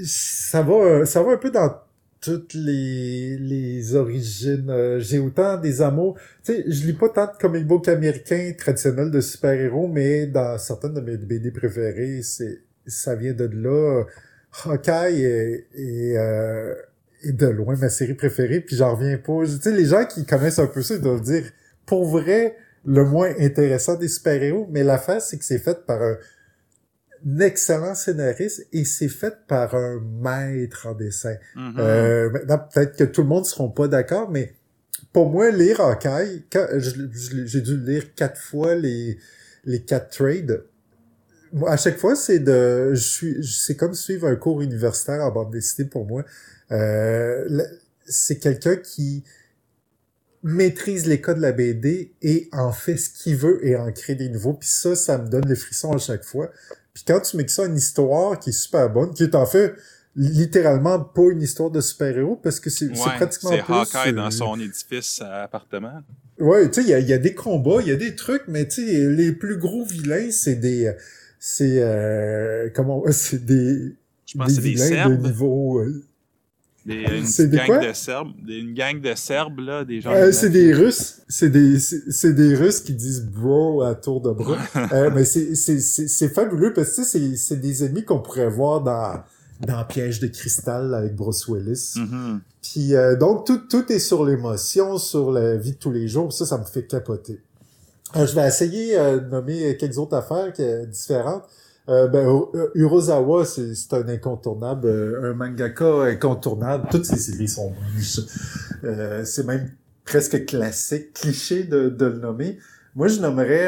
Ça 0.04 0.62
va, 0.62 1.06
ça 1.06 1.22
va 1.22 1.34
un 1.34 1.38
peu 1.38 1.52
dans 1.52 1.82
toutes 2.22 2.54
les, 2.54 3.38
les 3.38 3.96
origines. 3.96 4.70
Euh, 4.70 5.00
j'ai 5.00 5.20
autant 5.20 5.58
des 5.58 5.82
amours. 5.82 6.18
Tu 6.44 6.54
sais, 6.54 6.64
je 6.68 6.86
lis 6.86 6.94
pas 6.94 7.10
tant 7.10 7.26
de 7.26 7.38
comic 7.38 7.68
book 7.68 7.88
américains 7.88 8.54
traditionnels 8.58 9.12
de 9.12 9.22
super-héros, 9.22 9.88
mais 9.88 10.28
dans 10.28 10.58
certaines 10.58 10.94
de 10.94 11.02
mes 11.02 11.18
BD 11.18 11.52
préférées, 11.52 12.22
c'est 12.24 12.62
ça 12.86 13.16
vient 13.16 13.34
de 13.34 13.46
là. 13.46 14.04
Hawkeye 14.66 15.24
est, 15.24 15.68
est, 15.76 16.18
euh, 16.18 16.74
est, 17.24 17.34
de 17.34 17.48
loin 17.48 17.76
ma 17.76 17.90
série 17.90 18.16
préférée, 18.16 18.62
puis 18.62 18.76
j'en 18.76 18.96
reviens 18.96 19.18
pas. 19.18 19.46
Tu 19.46 19.62
sais, 19.62 19.72
les 19.72 19.86
gens 19.86 20.06
qui 20.06 20.26
connaissent 20.26 20.60
un 20.60 20.68
peu 20.68 20.82
ça, 20.82 20.96
ils 20.96 21.02
doivent 21.02 21.22
dire, 21.22 21.44
pour 21.86 22.08
vrai, 22.08 22.56
le 22.86 23.04
moins 23.04 23.32
intéressant 23.40 23.96
des 23.96 24.08
super-héros, 24.08 24.68
mais 24.72 24.84
l'affaire, 24.84 25.22
c'est 25.22 25.38
que 25.38 25.46
c'est 25.46 25.60
fait 25.60 25.86
par 25.86 26.02
un 26.02 26.18
excellent 27.40 27.96
scénariste 27.96 28.68
et 28.72 28.86
c'est 28.86 29.10
fait 29.10 29.36
par 29.48 29.76
un 29.76 30.00
maître 30.00 30.88
en 30.88 30.94
dessin. 30.94 31.36
Mhm. 31.56 31.76
euh, 31.78 32.30
maintenant, 32.32 32.60
peut-être 32.74 32.98
que 32.98 33.04
tout 33.04 33.22
le 33.22 33.28
monde 33.28 33.44
ne 33.44 33.50
seront 33.50 33.70
pas 33.70 33.88
d'accord, 33.88 34.30
mais 34.32 34.54
pour 35.14 35.30
moi, 35.30 35.52
lire 35.52 35.82
Hawkeye, 35.82 36.44
j'ai 37.46 37.62
dû 37.62 37.78
lire 37.78 38.14
quatre 38.16 38.40
fois 38.40 38.76
les, 38.76 39.18
les 39.66 39.82
quatre 39.82 40.10
trades. 40.10 40.64
À 41.68 41.78
chaque 41.78 41.98
fois, 41.98 42.16
c'est 42.16 42.40
de, 42.40 42.94
je 42.94 43.02
suis, 43.02 43.48
c'est 43.48 43.76
comme 43.76 43.94
suivre 43.94 44.28
un 44.28 44.36
cours 44.36 44.62
universitaire 44.62 45.22
en 45.22 45.32
bande 45.32 45.52
dessinée 45.52 45.88
pour 45.88 46.06
moi. 46.06 46.24
Euh, 46.72 47.64
c'est 48.06 48.38
quelqu'un 48.38 48.76
qui 48.76 49.24
maîtrise 50.44 51.06
les 51.06 51.20
codes 51.20 51.38
de 51.38 51.42
la 51.42 51.52
BD 51.52 52.14
et 52.22 52.48
en 52.54 52.72
fait 52.72 52.98
ce 52.98 53.10
qu'il 53.10 53.36
veut 53.36 53.66
et 53.66 53.76
en 53.76 53.92
crée 53.92 54.16
des 54.16 54.30
nouveaux. 54.30 54.54
Puis 54.54 54.70
ça, 54.70 54.96
ça 54.96 55.18
me 55.18 55.28
donne 55.28 55.46
des 55.46 55.56
frissons 55.56 55.94
à 55.94 55.98
chaque 55.98 56.24
fois. 56.24 56.50
Puis 56.94 57.04
quand 57.06 57.20
tu 57.20 57.38
mets 57.38 57.48
ça 57.48 57.66
une 57.66 57.76
histoire 57.76 58.40
qui 58.40 58.52
est 58.52 58.54
super 58.54 58.90
bonne, 58.90 59.14
qui 59.14 59.24
est 59.24 59.36
en 59.36 59.46
fait 59.46 59.74
littéralement 60.16 61.00
pas 61.00 61.30
une 61.32 61.42
histoire 61.42 61.70
de 61.72 61.82
super-héros 61.82 62.36
parce 62.38 62.60
que 62.60 62.70
c'est 62.70 62.88
Ouais, 62.88 63.16
pratiquement 63.16 63.52
c'est. 63.52 63.72
Hawkeye 63.72 64.10
euh, 64.10 64.14
dans 64.14 64.32
son 64.32 64.60
édifice 64.60 65.22
à 65.22 65.44
appartement. 65.44 66.02
Ouais, 66.40 66.70
tu 66.70 66.82
sais, 66.82 66.88
il 66.88 66.90
y 66.90 66.94
a, 66.94 67.00
il 67.00 67.08
y 67.08 67.14
a 67.14 67.18
des 67.18 67.34
combats, 67.34 67.82
il 67.82 67.88
y 67.90 67.92
a 67.92 67.98
des 67.98 68.16
trucs, 68.16 68.44
mais 68.48 68.68
tu 68.68 68.86
sais, 68.86 69.08
les 69.10 69.34
plus 69.34 69.58
gros 69.58 69.84
vilains, 69.86 70.32
c'est 70.32 70.56
des... 70.56 70.94
C'est... 71.40 71.78
Euh, 71.82 72.70
comment... 72.76 73.04
C'est 73.12 73.46
des... 73.46 73.96
Je 74.26 74.38
pense 74.38 74.54
des 74.54 74.62
vilains 74.62 74.86
Serbes. 74.88 75.22
de 75.22 75.28
niveau... 75.28 75.80
euh, 75.80 76.04
Des, 76.86 76.96
une 77.18 77.26
C'est 77.26 77.48
des 77.48 77.58
gang 77.58 77.66
quoi? 77.66 77.88
de 77.88 77.94
Serbes. 77.94 78.32
Des- 78.46 78.58
une 78.60 78.74
gang 78.74 79.00
de 79.02 79.16
Serbes, 79.16 79.60
là, 79.60 79.84
des 79.86 80.02
gens. 80.02 80.12
Euh, 80.12 80.32
c'est 80.32 80.50
des 80.50 80.74
Russes, 80.74 81.22
c'est 81.28 81.50
des 81.50 81.80
c'est 81.80 82.12
c'est 82.12 82.34
des 82.34 82.56
Russes 82.56 82.82
qui 82.82 82.94
disent 82.94 83.26
bro 83.26 83.82
à 83.84 83.96
tour 83.96 84.22
de 84.22 84.32
bras. 84.32 84.58
Euh, 84.94 85.10
mais 85.14 85.26
c'est 85.26 85.56
c'est 85.56 85.80
c'est 85.80 86.08
c'est 86.08 86.30
fabuleux 86.30 86.74
parce 86.74 86.90
que 86.92 86.96
tu 86.98 87.04
sais, 87.04 87.20
c'est 87.20 87.36
c'est 87.38 87.60
des 87.60 87.84
ennemis 87.84 88.06
qu'on 88.06 88.20
pourrait 88.20 88.50
voir 88.50 88.82
dans 88.82 89.22
dans 89.66 89.84
Piège 89.86 90.20
de 90.20 90.28
cristal 90.28 90.94
avec 90.94 91.16
Bruce 91.16 91.48
Willis. 91.48 91.96
Mhm. 91.98 92.40
Puis 92.62 92.96
euh, 92.96 93.16
donc 93.16 93.46
tout 93.46 93.58
tout 93.70 93.92
est 93.92 94.00
sur 94.00 94.24
l'émotion, 94.26 94.98
sur 94.98 95.32
la 95.32 95.58
vie 95.58 95.72
de 95.74 95.78
tous 95.78 95.92
les 95.92 96.08
jours. 96.08 96.32
Ça 96.32 96.46
ça 96.46 96.58
me 96.58 96.66
fait 96.66 96.86
capoter. 96.88 97.40
Euh, 98.16 98.26
je 98.26 98.36
vais 98.36 98.48
essayer 98.48 98.98
euh, 98.98 99.20
de 99.20 99.30
nommer 99.30 99.78
quelques 99.78 99.98
autres 99.98 100.16
affaires 100.18 100.52
différentes. 100.88 101.44
Euh, 101.90 102.08
ben, 102.08 102.26
Ur- 102.26 102.52
Urosawa, 102.76 103.46
c'est 103.46 103.94
un 103.94 104.08
incontournable, 104.08 104.88
un 105.24 105.34
mangaka 105.34 106.04
incontournable. 106.04 106.88
Toutes 106.92 107.06
ses 107.06 107.18
séries 107.18 107.48
sont. 107.48 107.74
Euh, 108.84 109.24
c'est 109.26 109.46
même 109.46 109.72
presque 110.06 110.46
classique, 110.46 111.14
cliché 111.14 111.64
de, 111.64 111.94
le 112.00 112.20
nommer. 112.20 112.58
Moi, 112.96 113.08
je 113.08 113.20
nommerais 113.20 113.68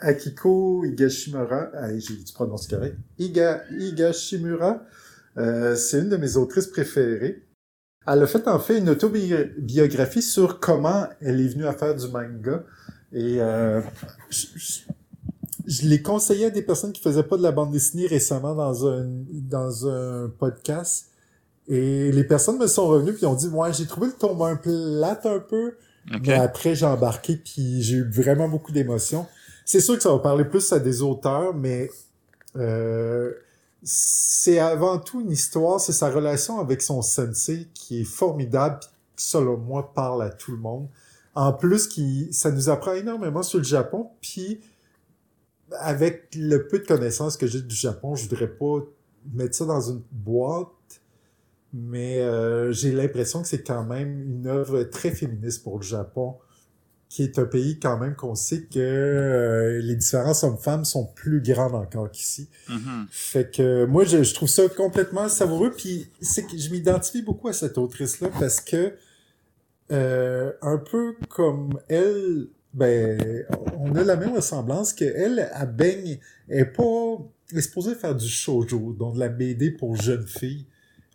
Akiko 0.00 0.84
Higashimura. 0.84 1.70
Ah, 1.74 1.88
j'ai 1.98 2.16
tu 2.22 2.32
prononces 2.34 2.66
correct. 2.68 2.96
Iga, 3.18 3.62
Higashimura. 3.78 4.82
C'est 5.36 6.00
une 6.00 6.08
de 6.10 6.16
mes 6.16 6.36
autrices 6.36 6.66
préférées. 6.66 7.42
Elle 8.06 8.22
a 8.22 8.26
fait 8.26 8.46
en 8.48 8.58
fait 8.58 8.78
une 8.78 8.90
autobiographie 8.90 10.22
sur 10.22 10.60
comment 10.60 11.06
elle 11.20 11.40
est 11.40 11.48
venue 11.48 11.66
à 11.66 11.72
faire 11.72 11.94
du 11.94 12.06
manga. 12.08 12.62
Et 13.12 13.40
euh, 13.40 13.80
je, 14.30 14.46
je- 14.56 14.80
je 15.66 15.86
l'ai 15.88 16.02
conseillé 16.02 16.46
à 16.46 16.50
des 16.50 16.60
personnes 16.60 16.92
qui 16.92 17.00
faisaient 17.00 17.22
pas 17.22 17.38
de 17.38 17.42
la 17.42 17.50
bande 17.50 17.70
dessinée 17.72 18.06
récemment 18.06 18.54
dans 18.54 18.86
un 18.86 19.06
dans 19.30 19.88
un 19.88 20.28
podcast. 20.38 21.06
Et 21.68 22.12
les 22.12 22.24
personnes 22.24 22.58
me 22.58 22.66
sont 22.66 22.86
revenues 22.86 23.14
puis 23.14 23.24
ont 23.24 23.34
dit 23.34 23.48
ouais 23.48 23.72
j'ai 23.72 23.86
trouvé 23.86 24.08
le 24.08 24.12
tome 24.12 24.42
un 24.42 24.56
plate 24.56 25.24
un 25.24 25.38
peu 25.38 25.72
mais 26.28 26.34
après 26.34 26.74
j'ai 26.74 26.84
embarqué 26.84 27.36
puis 27.36 27.80
j'ai 27.80 27.96
eu 27.96 28.10
vraiment 28.10 28.46
beaucoup 28.46 28.72
d'émotions. 28.72 29.26
C'est 29.64 29.80
sûr 29.80 29.96
que 29.96 30.02
ça 30.02 30.10
va 30.10 30.18
parler 30.18 30.44
plus 30.44 30.70
à 30.74 30.78
des 30.78 31.00
auteurs 31.00 31.54
mais 31.54 31.88
euh, 32.56 33.32
c'est 33.84 34.58
avant 34.58 34.98
tout 34.98 35.20
une 35.20 35.30
histoire, 35.30 35.78
c'est 35.78 35.92
sa 35.92 36.10
relation 36.10 36.58
avec 36.58 36.80
son 36.80 37.02
sensei 37.02 37.68
qui 37.74 38.00
est 38.00 38.04
formidable 38.04 38.80
qui, 38.80 38.88
selon 39.16 39.58
moi 39.58 39.92
parle 39.94 40.22
à 40.22 40.30
tout 40.30 40.52
le 40.52 40.58
monde. 40.58 40.88
En 41.34 41.52
plus 41.52 41.86
qui 41.86 42.32
ça 42.32 42.50
nous 42.50 42.70
apprend 42.70 42.94
énormément 42.94 43.42
sur 43.42 43.58
le 43.58 43.64
Japon 43.64 44.10
puis 44.20 44.60
avec 45.78 46.34
le 46.34 46.66
peu 46.66 46.78
de 46.78 46.86
connaissances 46.86 47.36
que 47.36 47.46
j'ai 47.46 47.60
du 47.60 47.74
Japon, 47.74 48.14
je 48.14 48.28
voudrais 48.28 48.48
pas 48.48 48.78
mettre 49.32 49.54
ça 49.54 49.64
dans 49.64 49.80
une 49.80 50.02
boîte, 50.12 50.68
mais 51.72 52.20
euh, 52.20 52.72
j'ai 52.72 52.92
l'impression 52.92 53.42
que 53.42 53.48
c'est 53.48 53.62
quand 53.62 53.84
même 53.84 54.22
une 54.22 54.46
œuvre 54.46 54.84
très 54.84 55.10
féministe 55.10 55.62
pour 55.62 55.78
le 55.78 55.84
Japon, 55.84 56.36
qui 57.08 57.22
est 57.22 57.38
un 57.38 57.44
pays 57.44 57.78
quand 57.78 57.98
même 57.98 58.16
qu'on 58.16 58.34
sait 58.34 58.62
que 58.62 58.78
euh, 58.78 59.80
les 59.80 59.94
différences 59.94 60.42
hommes-femmes 60.42 60.84
sont 60.84 61.06
plus 61.06 61.40
grandes 61.40 61.74
encore 61.74 62.10
qu'ici. 62.10 62.48
Mhm. 62.68 63.06
Fait 63.10 63.54
que 63.54 63.84
moi, 63.84 64.04
je, 64.04 64.22
je 64.22 64.34
trouve 64.34 64.48
ça 64.48 64.68
complètement 64.68 65.28
savoureux. 65.28 65.70
Puis 65.76 66.10
c'est 66.20 66.44
que 66.44 66.56
je 66.56 66.70
m'identifie 66.70 67.22
beaucoup 67.22 67.48
à 67.48 67.52
cette 67.52 67.78
autrice-là 67.78 68.30
parce 68.38 68.60
que 68.60 68.94
euh, 69.92 70.52
un 70.62 70.78
peu 70.78 71.14
comme 71.28 71.78
elle, 71.88 72.48
ben, 72.72 73.44
on 73.78 73.94
a 73.94 74.02
la 74.02 74.16
même 74.16 74.34
ressemblance 74.34 74.92
que 74.92 75.04
elle, 75.04 75.50
elle 75.54 75.70
baigne, 75.70 76.18
elle 76.48 76.60
est 76.60 76.64
pas, 76.64 77.18
elle 77.52 77.58
est 77.58 77.62
supposée 77.62 77.94
faire 77.94 78.14
du 78.14 78.28
shoujo, 78.28 78.94
donc 78.98 79.14
de 79.14 79.20
la 79.20 79.28
BD 79.28 79.70
pour 79.70 79.94
jeunes 79.96 80.26
filles, 80.26 80.66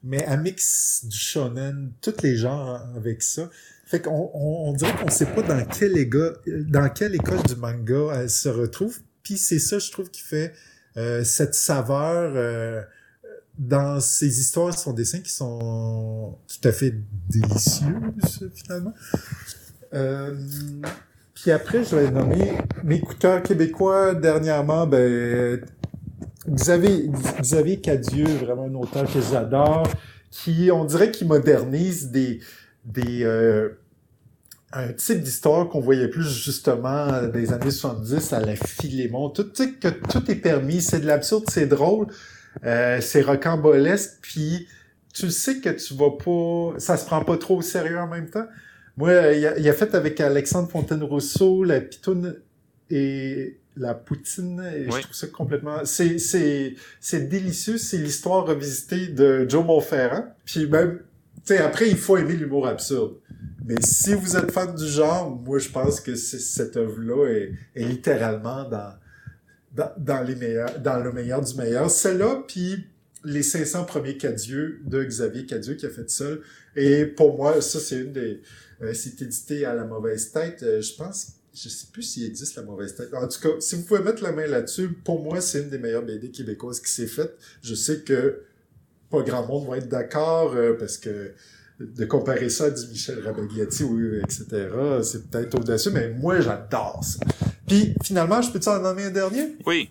mais 0.04 0.24
elle 0.28 0.42
mixe 0.42 1.04
du 1.06 1.18
shonen, 1.18 1.92
tous 2.00 2.22
les 2.22 2.36
genres 2.36 2.80
avec 2.96 3.24
ça. 3.24 3.50
Fait 3.90 4.00
qu'on 4.02 4.30
on, 4.36 4.70
on 4.70 4.74
dirait 4.74 4.94
qu'on 5.02 5.10
sait 5.10 5.26
pas 5.26 5.42
dans 5.42 5.66
quelle 5.66 5.94
éga- 5.98 6.36
dans 6.70 6.88
quelle 6.90 7.16
école 7.16 7.42
du 7.42 7.56
manga 7.56 8.14
elle 8.14 8.30
se 8.30 8.48
retrouve. 8.48 9.00
Puis 9.24 9.36
c'est 9.38 9.58
ça, 9.58 9.80
je 9.80 9.90
trouve, 9.92 10.12
qui 10.12 10.22
fait 10.22 10.54
euh, 10.96 11.24
cette 11.24 11.56
saveur 11.56 12.34
euh, 12.36 12.84
dans 13.58 14.00
ses 14.00 14.40
histoires, 14.40 14.78
son 14.78 14.94
dessin 14.94 15.22
qui 15.22 15.32
sont 15.32 16.38
tout 16.48 16.68
à 16.68 16.72
fait 16.72 16.94
délicieuses 17.30 18.52
finalement. 18.54 18.94
Euh, 19.96 20.36
puis 21.34 21.50
après, 21.50 21.84
je 21.84 21.96
vais 21.96 22.12
nommer 22.12 22.60
mes 22.84 23.02
cœur 23.20 23.42
québécois 23.42 24.14
dernièrement. 24.14 24.86
Ben, 24.86 25.66
Xavier, 26.48 27.10
Xavier 27.42 27.80
Cadieux, 27.82 28.28
vraiment 28.38 28.66
un 28.66 28.76
auteur 28.76 29.12
que 29.12 29.20
j'adore, 29.20 29.88
qui, 30.30 30.70
on 30.72 30.86
dirait, 30.86 31.10
qui 31.12 31.26
modernise 31.26 32.12
des, 32.12 32.40
des, 32.86 33.24
euh, 33.24 33.70
un 34.72 34.94
type 34.94 35.22
d'histoire 35.22 35.68
qu'on 35.70 35.80
voyait 35.80 36.08
plus 36.08 36.30
justement 36.30 37.24
des 37.28 37.52
années 37.54 37.72
70 37.72 38.34
à 38.34 38.40
la 38.40 38.56
Philémon. 38.56 39.30
Tout, 39.30 39.44
tu 39.46 39.64
sais, 39.64 39.72
que 39.72 39.88
tout 39.88 40.30
est 40.30 40.36
permis, 40.36 40.82
c'est 40.82 41.00
de 41.00 41.08
l'absurde, 41.08 41.46
c'est 41.50 41.66
drôle, 41.66 42.08
euh, 42.66 43.02
c'est 43.02 43.22
rocambolesque, 43.22 44.20
puis 44.22 44.68
tu 45.14 45.32
sais 45.32 45.60
que 45.60 45.70
tu 45.70 45.94
vas 45.96 46.12
pas, 46.12 46.80
ça 46.80 46.98
se 46.98 47.06
prend 47.06 47.24
pas 47.24 47.38
trop 47.38 47.58
au 47.58 47.62
sérieux 47.62 47.98
en 48.00 48.08
même 48.08 48.30
temps. 48.30 48.46
Moi, 48.98 49.12
il 49.34 49.46
a, 49.48 49.58
il 49.58 49.68
a 49.68 49.74
fait 49.74 49.96
avec 49.96 50.20
Alexandre 50.20 50.70
Fontaine-Rousseau 50.70 51.64
la 51.64 51.82
pitoune 51.82 52.36
et 52.92 53.58
la 53.78 53.94
poutine, 53.94 54.62
et 54.76 54.86
Oui. 54.88 54.98
je 54.98 55.02
trouve 55.04 55.16
ça 55.16 55.28
complètement, 55.28 55.86
c'est, 55.86 56.20
c'est, 56.20 56.76
c'est 57.00 57.30
délicieux, 57.30 57.78
c'est 57.78 57.98
l'histoire 57.98 58.46
revisitée 58.46 59.08
de 59.08 59.46
Joe 59.48 59.66
Monferrand, 59.66 60.26
puis 60.44 60.68
même, 60.68 61.00
sais, 61.44 61.58
après, 61.60 61.90
il 61.90 61.98
faut 61.98 62.18
aimer 62.18 62.36
l'humour 62.36 62.68
absurde. 62.68 63.16
Mais 63.66 63.76
si 63.82 64.14
vous 64.14 64.36
êtes 64.36 64.52
fan 64.52 64.74
du 64.74 64.88
genre, 64.88 65.30
moi, 65.30 65.60
je 65.60 65.70
pense 65.70 66.00
que 66.00 66.16
cette 66.16 66.76
œuvre-là 66.76 67.28
est, 67.28 67.54
est 67.76 67.86
littéralement 67.86 68.68
dans, 68.68 68.94
dans, 69.76 69.92
dans 69.98 70.22
les 70.22 70.36
meilleurs, 70.36 70.80
dans 70.80 71.00
le 71.00 71.12
meilleur 71.12 71.42
du 71.42 71.56
meilleur. 71.56 71.90
Celle-là, 71.90 72.44
puis 72.48 72.88
les 73.24 73.44
500 73.44 73.86
premiers 73.86 74.18
Cadieux 74.18 74.82
de 74.86 75.04
Xavier 75.04 75.46
Cadieux 75.46 75.76
qui 75.76 75.86
a 75.86 75.90
fait 75.90 76.10
seul. 76.10 76.42
Et 76.76 77.06
pour 77.06 77.38
moi, 77.38 77.62
ça, 77.62 77.80
c'est 77.80 78.00
une 78.00 78.14
des... 78.14 78.42
euh, 78.82 78.94
c'est 78.94 79.22
édité 79.22 79.66
à 79.66 79.76
la 79.76 79.86
mauvaise 79.86 80.32
tête. 80.32 80.64
Euh, 80.64 80.82
je 80.82 80.94
pense... 80.96 81.34
Je 81.54 81.68
sais 81.68 81.88
plus 81.92 82.04
s'il 82.04 82.26
existe 82.26 82.56
la 82.56 82.62
mauvaise 82.62 82.96
tête. 82.96 83.14
En 83.14 83.28
tout 83.28 83.40
cas, 83.42 83.50
si 83.60 83.76
vous 83.76 83.82
pouvez 83.82 84.02
mettre 84.02 84.24
la 84.24 84.32
main 84.32 84.46
là-dessus, 84.46 84.90
pour 85.04 85.22
moi, 85.22 85.42
c'est 85.42 85.64
une 85.64 85.70
des 85.70 85.80
meilleures 85.80 86.06
BD 86.06 86.30
québécoises 86.30 86.80
qui 86.80 86.92
s'est 86.92 87.08
faite. 87.08 87.36
Je 87.64 87.74
sais 87.74 88.02
que 88.02 88.44
pas 89.10 89.22
grand 89.22 89.46
monde 89.46 89.68
va 89.70 89.78
être 89.78 89.90
d'accord 89.90 90.54
euh, 90.56 90.76
parce 90.80 90.98
que 90.98 91.34
de 91.80 92.06
comparer 92.06 92.50
ça 92.50 92.66
à 92.66 92.70
du 92.72 92.88
Michel 92.88 93.20
Rabagliati 93.26 93.84
ou 93.84 93.98
etc., 94.22 94.46
c'est 95.04 95.30
peut-être 95.30 95.56
au-dessus, 95.56 95.92
mais 95.92 96.10
moi, 96.10 96.42
j'adore 96.42 97.02
ça. 97.04 97.20
Puis, 97.68 97.96
finalement, 98.04 98.42
je 98.42 98.52
peux-tu 98.52 98.68
en 98.68 98.80
nommer 98.80 99.06
un 99.06 99.12
dernier? 99.12 99.56
Oui. 99.66 99.90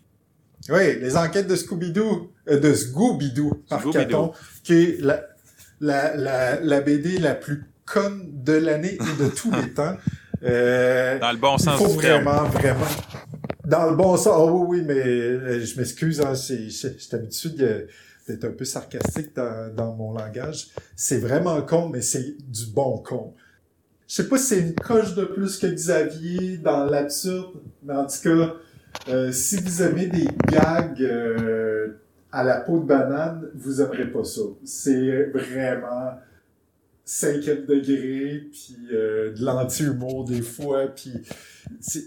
Oui, 0.69 1.01
les 1.01 1.17
enquêtes 1.17 1.47
de 1.47 1.57
Scooby-Doo, 1.57 2.31
euh, 2.51 2.61
de 2.61 2.75
Scooby-Doo 2.75 3.63
par. 3.71 3.91
Caton, 3.91 4.33
qui 4.65 4.75
est 4.75 5.01
la, 5.01 5.23
la, 5.81 6.15
la, 6.17 6.61
la 6.61 6.81
BD 6.83 7.19
la 7.19 7.35
plus 7.35 7.65
conne 7.87 8.29
de 8.45 8.53
l'année 8.53 8.95
et 8.97 9.23
de 9.25 9.29
tous 9.31 9.51
les 9.53 9.71
temps. 9.73 9.97
Euh, 10.45 11.19
Dans 11.19 11.33
le 11.33 11.37
bon 11.39 11.57
il 11.57 11.63
sens 11.65 11.83
faut 11.83 11.89
du 11.97 11.99
terme. 11.99 12.23
vraiment, 12.23 12.45
vraiment. 12.49 12.87
Dans 13.67 13.91
le 13.91 13.97
bon 13.97 14.17
sens. 14.17 14.29
Ah 14.37 14.45
oui, 14.45 14.79
oui, 14.79 14.85
mais 14.87 14.95
euh, 14.95 15.65
je 15.65 15.77
m'excuse, 15.77 16.21
hein, 16.21 16.37
c'est- 16.37 16.71
suis 16.71 16.89
habitué 17.13 17.49
de- 17.51 17.89
d'être 18.29 18.45
un 18.45 18.53
peu 18.53 18.65
sarcastique 18.65 19.35
dans, 19.35 19.95
mon 19.97 20.13
langage. 20.13 20.69
C'est 20.95 21.19
vraiment 21.19 21.61
con, 21.63 21.89
mais 21.89 22.03
c'est 22.03 22.37
du 22.47 22.67
bon 22.67 22.99
con. 22.99 23.35
Je 24.07 24.15
sais 24.15 24.29
pas 24.29 24.39
si 24.39 24.45
c'est 24.45 24.61
une 24.61 24.75
coche 24.75 25.15
de 25.15 25.25
plus 25.25 25.59
que 25.59 25.67
Xavier 25.67 26.59
dans 26.59 26.85
l'absurde, 26.85 27.61
mais 27.83 27.95
en 27.95 28.07
tout 28.07 28.21
cas, 28.23 28.55
euh, 29.09 29.33
si 29.33 29.57
vous 29.57 29.83
aimez 29.83 30.07
des 30.07 30.29
gags 30.51 31.03
euh, 31.03 32.01
à 32.33 32.43
la 32.43 32.61
peau 32.61 32.79
de 32.79 32.87
banane, 32.87 33.49
vous 33.55 33.81
aimerez 33.81 34.11
pas 34.11 34.25
ça. 34.25 34.43
C'est 34.65 35.25
vraiment 35.27 36.15
cinquième 37.05 37.65
degré, 37.65 38.49
puis 38.53 38.77
euh, 38.93 39.33
de 39.33 39.45
l'anti-humour 39.45 40.25
des 40.25 40.43
fois, 40.43 40.89
puis 40.89 41.13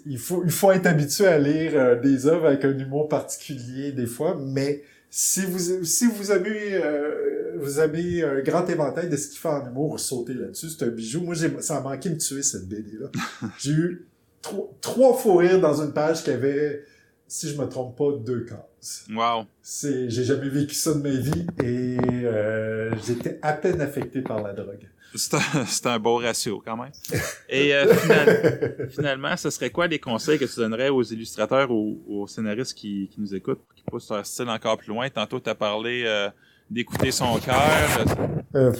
il 0.06 0.20
faut, 0.20 0.44
il 0.44 0.52
faut 0.52 0.72
être 0.72 0.86
habitué 0.86 1.26
à 1.26 1.40
lire 1.40 2.00
des 2.02 2.28
œuvres 2.28 2.48
avec 2.48 2.66
un 2.66 2.78
humour 2.78 3.10
particulier 3.10 3.92
des 3.92 4.06
fois, 4.06 4.38
mais 4.40 4.84
si 5.14 5.46
vous, 5.46 5.84
si 5.84 6.08
vous 6.08 6.32
avez, 6.32 6.74
euh, 6.76 7.58
vous 7.58 7.80
avez 7.80 8.24
un 8.24 8.40
grand 8.40 8.66
éventail 8.68 9.10
de 9.10 9.18
ce 9.18 9.28
qu'il 9.28 9.40
fait 9.40 9.50
en 9.50 9.68
humour, 9.68 10.00
sautez 10.00 10.34
là-dessus, 10.34 10.70
c'est 10.70 10.86
un 10.86 10.90
bijou. 10.90 11.22
Moi, 11.22 11.36
j'ai, 11.36 11.52
ça 11.62 11.78
a 11.78 11.82
manqué 11.82 12.08
de 12.08 12.16
me 12.16 12.20
tuer, 12.20 12.42
cette 12.42 12.68
BD-là. 12.70 13.10
j'ai 13.60 13.74
eu 13.74 14.08
trois, 14.42 14.74
trois 14.80 15.18
faux 15.18 15.36
rires 15.36 15.60
dans 15.60 15.82
une 15.82 15.92
page 15.92 16.24
qui 16.24 16.30
avait, 16.32 16.86
si 17.28 17.50
je 17.50 17.62
me 17.62 17.68
trompe 17.68 17.98
pas, 17.98 18.14
deux 18.26 18.46
cases. 18.46 19.06
Wow. 19.14 19.48
C'est, 19.62 20.10
j'ai 20.10 20.24
jamais 20.24 20.48
vécu 20.48 20.76
ça 20.76 20.94
de 20.94 21.00
ma 21.00 21.10
vie 21.10 21.46
et 21.62 21.98
euh, 22.24 22.96
j'étais 23.06 23.38
à 23.42 23.52
peine 23.52 23.82
affecté 23.82 24.22
par 24.22 24.42
la 24.42 24.54
drogue. 24.54 24.88
C'est 25.16 25.34
un, 25.36 25.66
c'est 25.68 25.86
un 25.88 26.00
beau 26.00 26.18
ratio 26.18 26.62
quand 26.66 26.78
même. 26.78 26.92
Et 27.50 27.74
euh, 27.74 27.94
final- 27.94 28.88
finalement, 28.96 29.38
ce 29.38 29.50
serait 29.50 29.70
quoi 29.70 29.88
les 29.88 30.00
conseils 30.00 30.40
que 30.40 30.46
tu 30.46 30.56
donnerais 30.56 30.90
aux 30.90 31.04
illustrateurs 31.04 31.70
ou 31.72 32.02
aux 32.08 32.28
scénaristes 32.28 32.74
qui, 32.78 33.10
qui 33.14 33.20
nous 33.22 33.34
écoutent 33.36 33.60
pour 33.66 33.76
qu'ils 33.76 33.86
poussent 33.86 34.10
leur 34.10 34.26
style 34.26 34.50
encore 34.50 34.78
plus 34.78 34.88
loin? 34.90 35.10
Tantôt, 35.10 35.40
tu 35.40 35.50
as 35.50 35.56
parlé 35.56 36.04
euh, 36.06 36.30
d'écouter 36.70 37.12
son 37.12 37.38
cœur. 37.40 37.56
Euh, 38.56 38.74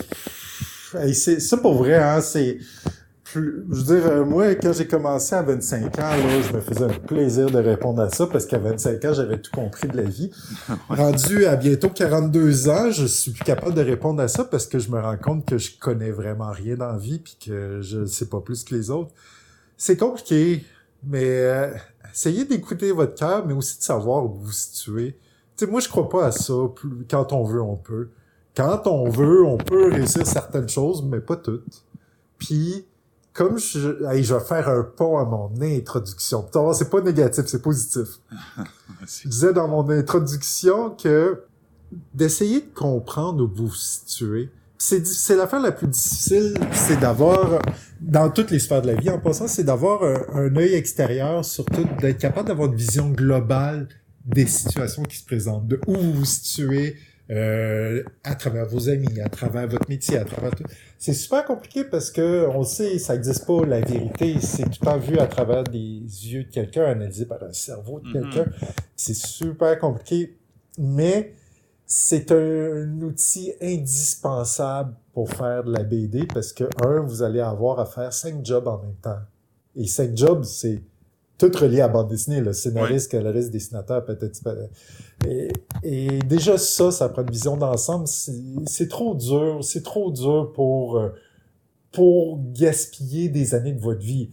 c'est 1.12 1.40
ça 1.40 1.56
pour 1.56 1.74
vrai, 1.74 1.94
hein, 1.96 2.20
c'est 2.20 2.58
plus- 3.32 3.64
je 3.70 3.74
veux 3.76 3.82
dire, 4.00 4.06
euh, 4.06 4.24
moi, 4.24 4.54
quand 4.54 4.72
j'ai 4.72 4.86
commencé 4.86 5.34
à 5.34 5.42
25 5.42 5.98
ans, 5.98 6.02
là, 6.02 6.40
je 6.42 6.52
me 6.54 6.60
faisais 6.60 6.84
un 6.84 6.88
plaisir 6.88 7.50
de 7.50 7.58
répondre 7.58 8.00
à 8.02 8.10
ça 8.10 8.26
parce 8.26 8.46
qu'à 8.46 8.58
25 8.58 9.04
ans, 9.04 9.12
j'avais 9.14 9.40
tout 9.40 9.50
compris 9.52 9.88
de 9.88 9.96
la 9.96 10.02
vie. 10.04 10.30
Rendu 10.88 11.46
à 11.46 11.56
bientôt 11.56 11.88
42 11.88 12.68
ans, 12.68 12.90
je 12.90 13.06
suis 13.06 13.32
plus 13.32 13.44
capable 13.44 13.74
de 13.74 13.82
répondre 13.82 14.20
à 14.22 14.28
ça 14.28 14.44
parce 14.44 14.66
que 14.66 14.78
je 14.78 14.90
me 14.90 15.00
rends 15.00 15.16
compte 15.16 15.46
que 15.46 15.58
je 15.58 15.78
connais 15.78 16.10
vraiment 16.10 16.50
rien 16.50 16.76
dans 16.76 16.92
la 16.92 16.98
vie 16.98 17.18
puis 17.18 17.36
que 17.44 17.80
je 17.80 18.04
sais 18.04 18.26
pas 18.26 18.40
plus 18.40 18.64
que 18.64 18.74
les 18.74 18.90
autres. 18.90 19.10
C'est 19.76 19.96
compliqué, 19.96 20.64
mais 21.04 21.24
euh, 21.24 21.74
essayez 22.12 22.44
d'écouter 22.44 22.92
votre 22.92 23.14
cœur, 23.14 23.46
mais 23.46 23.54
aussi 23.54 23.78
de 23.78 23.82
savoir 23.82 24.24
où 24.24 24.28
vous 24.28 24.44
vous 24.44 24.52
situez. 24.52 25.16
Tu 25.56 25.64
sais, 25.64 25.70
moi, 25.70 25.80
je 25.80 25.88
crois 25.88 26.08
pas 26.08 26.26
à 26.26 26.32
ça. 26.32 26.54
Quand 27.10 27.32
on 27.32 27.44
veut, 27.44 27.60
on 27.62 27.76
peut. 27.76 28.08
Quand 28.56 28.86
on 28.86 29.08
veut, 29.08 29.44
on 29.44 29.56
peut 29.56 29.90
réussir 29.90 30.26
certaines 30.26 30.68
choses, 30.68 31.02
mais 31.02 31.20
pas 31.20 31.36
toutes. 31.36 31.84
Puis, 32.38 32.84
comme 33.32 33.58
je, 33.58 33.78
je 33.78 34.34
vais 34.34 34.40
faire 34.40 34.68
un 34.68 34.82
pont 34.82 35.18
à 35.18 35.24
mon 35.24 35.50
introduction. 35.60 36.46
C'est 36.74 36.90
pas 36.90 37.00
négatif, 37.00 37.44
c'est 37.46 37.62
positif. 37.62 38.08
Je 39.24 39.28
disais 39.28 39.52
dans 39.52 39.66
mon 39.66 39.88
introduction 39.90 40.90
que 40.90 41.42
d'essayer 42.14 42.60
de 42.60 42.74
comprendre 42.74 43.42
où 43.42 43.48
vous 43.48 43.66
vous 43.66 43.74
situez. 43.74 44.50
C'est 44.78 45.36
l'affaire 45.36 45.60
la 45.60 45.72
plus 45.72 45.86
difficile, 45.86 46.54
c'est 46.72 46.98
d'avoir, 46.98 47.60
dans 48.00 48.30
toutes 48.30 48.50
les 48.50 48.58
sphères 48.58 48.82
de 48.82 48.88
la 48.88 48.94
vie, 48.94 49.10
en 49.10 49.18
passant, 49.18 49.46
c'est 49.46 49.62
d'avoir 49.62 50.02
un, 50.02 50.22
un 50.34 50.56
œil 50.56 50.74
extérieur, 50.74 51.44
surtout 51.44 51.86
d'être 52.00 52.18
capable 52.18 52.48
d'avoir 52.48 52.68
une 52.68 52.74
vision 52.74 53.08
globale 53.10 53.88
des 54.24 54.46
situations 54.46 55.04
qui 55.04 55.18
se 55.18 55.24
présentent, 55.24 55.68
de 55.68 55.80
où 55.86 55.94
vous 55.94 56.12
vous 56.12 56.24
situez, 56.24 56.96
euh, 57.32 58.02
à 58.24 58.34
travers 58.34 58.66
vos 58.66 58.88
amis, 58.88 59.20
à 59.20 59.28
travers 59.28 59.66
votre 59.66 59.88
métier, 59.88 60.18
à 60.18 60.24
travers 60.24 60.50
tout. 60.54 60.64
C'est 60.98 61.14
super 61.14 61.44
compliqué 61.44 61.82
parce 61.84 62.10
que 62.10 62.46
on 62.54 62.62
sait, 62.62 62.98
ça 62.98 63.14
n'existe 63.14 63.46
pas 63.46 63.64
la 63.66 63.80
vérité. 63.80 64.36
C'est 64.40 64.64
tout 64.64 64.78
le 64.82 64.86
temps 64.86 64.98
vu 64.98 65.18
à 65.18 65.26
travers 65.26 65.64
des 65.64 65.78
yeux 65.80 66.44
de 66.44 66.50
quelqu'un, 66.50 66.84
analysé 66.84 67.24
par 67.24 67.42
un 67.42 67.52
cerveau 67.52 68.00
de 68.00 68.06
Mhm. 68.06 68.12
quelqu'un. 68.12 68.50
C'est 68.94 69.16
super 69.16 69.78
compliqué, 69.78 70.36
mais 70.78 71.34
c'est 71.86 72.30
un 72.32 73.00
outil 73.00 73.52
indispensable 73.60 74.94
pour 75.12 75.28
faire 75.30 75.64
de 75.64 75.72
la 75.72 75.82
BD 75.82 76.26
parce 76.26 76.52
que, 76.52 76.64
un, 76.84 77.00
vous 77.00 77.22
allez 77.22 77.40
avoir 77.40 77.80
à 77.80 77.86
faire 77.86 78.12
cinq 78.12 78.44
jobs 78.44 78.66
en 78.68 78.78
même 78.78 78.94
temps. 79.02 79.20
Et 79.76 79.86
cinq 79.86 80.16
jobs, 80.16 80.44
c'est 80.44 80.82
tout 81.38 81.50
relié 81.58 81.80
à 81.80 81.88
bande 81.88 82.08
dessinée, 82.08 82.40
le 82.40 82.52
scénariste, 82.52 83.10
coloriste, 83.10 83.50
dessinateur, 83.50 84.04
patata. 84.04 84.54
Et, 85.26 85.48
et 85.82 86.18
déjà 86.20 86.56
ça, 86.58 86.90
ça 86.90 87.08
prend 87.08 87.22
une 87.22 87.30
vision 87.30 87.56
d'ensemble. 87.56 88.06
C'est 88.06 88.32
c'est 88.66 88.88
trop 88.88 89.14
dur, 89.14 89.58
c'est 89.62 89.82
trop 89.82 90.10
dur 90.10 90.52
pour 90.54 90.98
euh, 90.98 91.10
pour 91.92 92.40
gaspiller 92.52 93.28
des 93.28 93.54
années 93.54 93.72
de 93.72 93.80
votre 93.80 94.00
vie. 94.00 94.30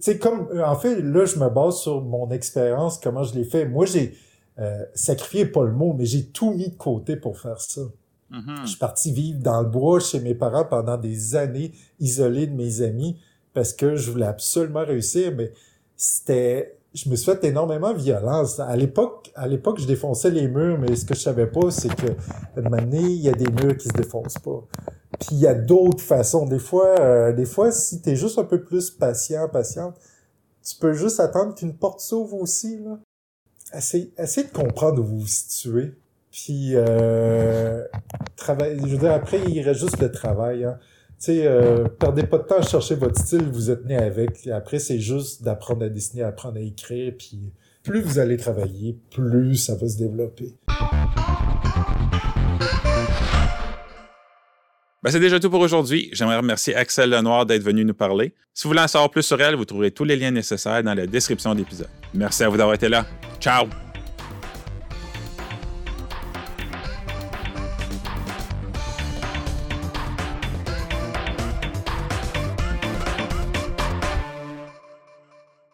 Sais, 0.00 0.18
comme 0.18 0.48
euh, 0.52 0.64
en 0.64 0.76
fait, 0.76 1.00
là, 1.00 1.24
je 1.24 1.38
me 1.38 1.48
base 1.48 1.78
sur 1.78 2.00
mon 2.02 2.30
expérience, 2.30 2.98
comment 2.98 3.24
je 3.24 3.34
l'ai 3.34 3.44
fait. 3.44 3.66
Moi, 3.66 3.84
j'ai 3.86 4.16
euh, 4.58 4.84
sacrifié 4.94 5.46
pas 5.46 5.64
le 5.64 5.72
mot, 5.72 5.92
mais 5.92 6.06
j'ai 6.06 6.26
tout 6.26 6.52
mis 6.52 6.68
de 6.68 6.76
côté 6.76 7.16
pour 7.16 7.38
faire 7.38 7.60
ça. 7.60 7.82
Mhm. 8.30 8.60
Je 8.62 8.68
suis 8.68 8.78
parti 8.78 9.12
vivre 9.12 9.40
dans 9.40 9.60
le 9.60 9.68
bois 9.68 10.00
chez 10.00 10.20
mes 10.20 10.34
parents 10.34 10.64
pendant 10.64 10.96
des 10.96 11.34
années, 11.34 11.72
isolé 12.00 12.46
de 12.46 12.54
mes 12.54 12.80
amis, 12.80 13.18
parce 13.52 13.72
que 13.72 13.96
je 13.96 14.10
voulais 14.10 14.26
absolument 14.26 14.84
réussir, 14.84 15.32
mais 15.36 15.52
c'était, 15.96 16.76
je 16.94 17.08
me 17.08 17.16
suis 17.16 17.30
fait 17.30 17.44
énormément 17.44 17.92
violence. 17.92 18.60
À 18.60 18.76
l'époque, 18.76 19.30
à 19.34 19.46
l'époque, 19.46 19.80
je 19.80 19.86
défonçais 19.86 20.30
les 20.30 20.48
murs, 20.48 20.78
mais 20.78 20.94
ce 20.96 21.04
que 21.04 21.14
je 21.14 21.20
savais 21.20 21.46
pas, 21.46 21.70
c'est 21.70 21.94
que, 21.94 22.08
à 22.08 22.58
un 22.58 22.62
moment 22.62 22.76
donné, 22.76 23.00
il 23.00 23.20
y 23.20 23.28
a 23.28 23.32
des 23.32 23.50
murs 23.50 23.76
qui 23.76 23.88
se 23.88 23.94
défoncent 23.94 24.38
pas. 24.38 24.64
Puis 25.20 25.28
il 25.32 25.38
y 25.38 25.46
a 25.46 25.54
d'autres 25.54 26.02
façons. 26.02 26.46
Des 26.46 26.58
fois, 26.58 26.98
euh, 27.00 27.32
des 27.32 27.46
fois, 27.46 27.70
si 27.72 28.00
t'es 28.00 28.16
juste 28.16 28.38
un 28.38 28.44
peu 28.44 28.62
plus 28.62 28.90
patient, 28.90 29.48
patiente, 29.48 29.96
tu 30.64 30.76
peux 30.76 30.92
juste 30.92 31.20
attendre 31.20 31.54
qu'une 31.54 31.74
porte 31.74 32.00
s'ouvre 32.00 32.36
aussi, 32.40 32.78
là. 32.78 32.98
Essayez, 33.72 34.12
essayez 34.18 34.46
de 34.46 34.52
comprendre 34.52 35.00
où 35.00 35.04
vous 35.04 35.20
vous 35.20 35.26
situez. 35.26 35.94
Puis, 36.30 36.70
euh, 36.74 37.84
travail, 38.36 38.78
je 38.80 38.86
veux 38.86 38.98
dire, 38.98 39.12
après, 39.12 39.40
il 39.48 39.60
reste 39.62 39.80
juste 39.80 40.00
le 40.00 40.10
travail. 40.10 40.64
Hein. 40.64 40.78
Sais, 41.24 41.46
euh, 41.46 41.84
perdez 41.84 42.24
pas 42.24 42.36
de 42.36 42.42
temps 42.42 42.58
à 42.58 42.62
chercher 42.62 42.96
votre 42.96 43.18
style, 43.18 43.48
vous 43.50 43.70
êtes 43.70 43.86
né 43.86 43.96
avec. 43.96 44.46
Après, 44.48 44.78
c'est 44.78 45.00
juste 45.00 45.42
d'apprendre 45.42 45.86
à 45.86 45.88
dessiner, 45.88 46.22
apprendre 46.22 46.58
à 46.58 46.60
écrire. 46.60 47.14
Puis, 47.18 47.50
plus 47.82 48.02
vous 48.02 48.18
allez 48.18 48.36
travailler, 48.36 48.98
plus 49.10 49.56
ça 49.56 49.74
va 49.74 49.88
se 49.88 49.96
développer. 49.96 50.52
Ben, 55.02 55.10
c'est 55.10 55.18
déjà 55.18 55.40
tout 55.40 55.48
pour 55.48 55.60
aujourd'hui. 55.60 56.10
J'aimerais 56.12 56.36
remercier 56.36 56.76
Axel 56.76 57.08
Lenoir 57.08 57.46
d'être 57.46 57.62
venu 57.62 57.86
nous 57.86 57.94
parler. 57.94 58.34
Si 58.52 58.64
vous 58.64 58.72
voulez 58.72 58.82
en 58.82 58.88
savoir 58.88 59.08
plus 59.08 59.22
sur 59.22 59.40
elle, 59.40 59.54
vous 59.54 59.64
trouverez 59.64 59.92
tous 59.92 60.04
les 60.04 60.16
liens 60.16 60.30
nécessaires 60.30 60.82
dans 60.82 60.92
la 60.92 61.06
description 61.06 61.54
de 61.54 61.60
l'épisode. 61.60 61.88
Merci 62.12 62.44
à 62.44 62.50
vous 62.50 62.58
d'avoir 62.58 62.74
été 62.74 62.90
là. 62.90 63.06
Ciao! 63.40 63.64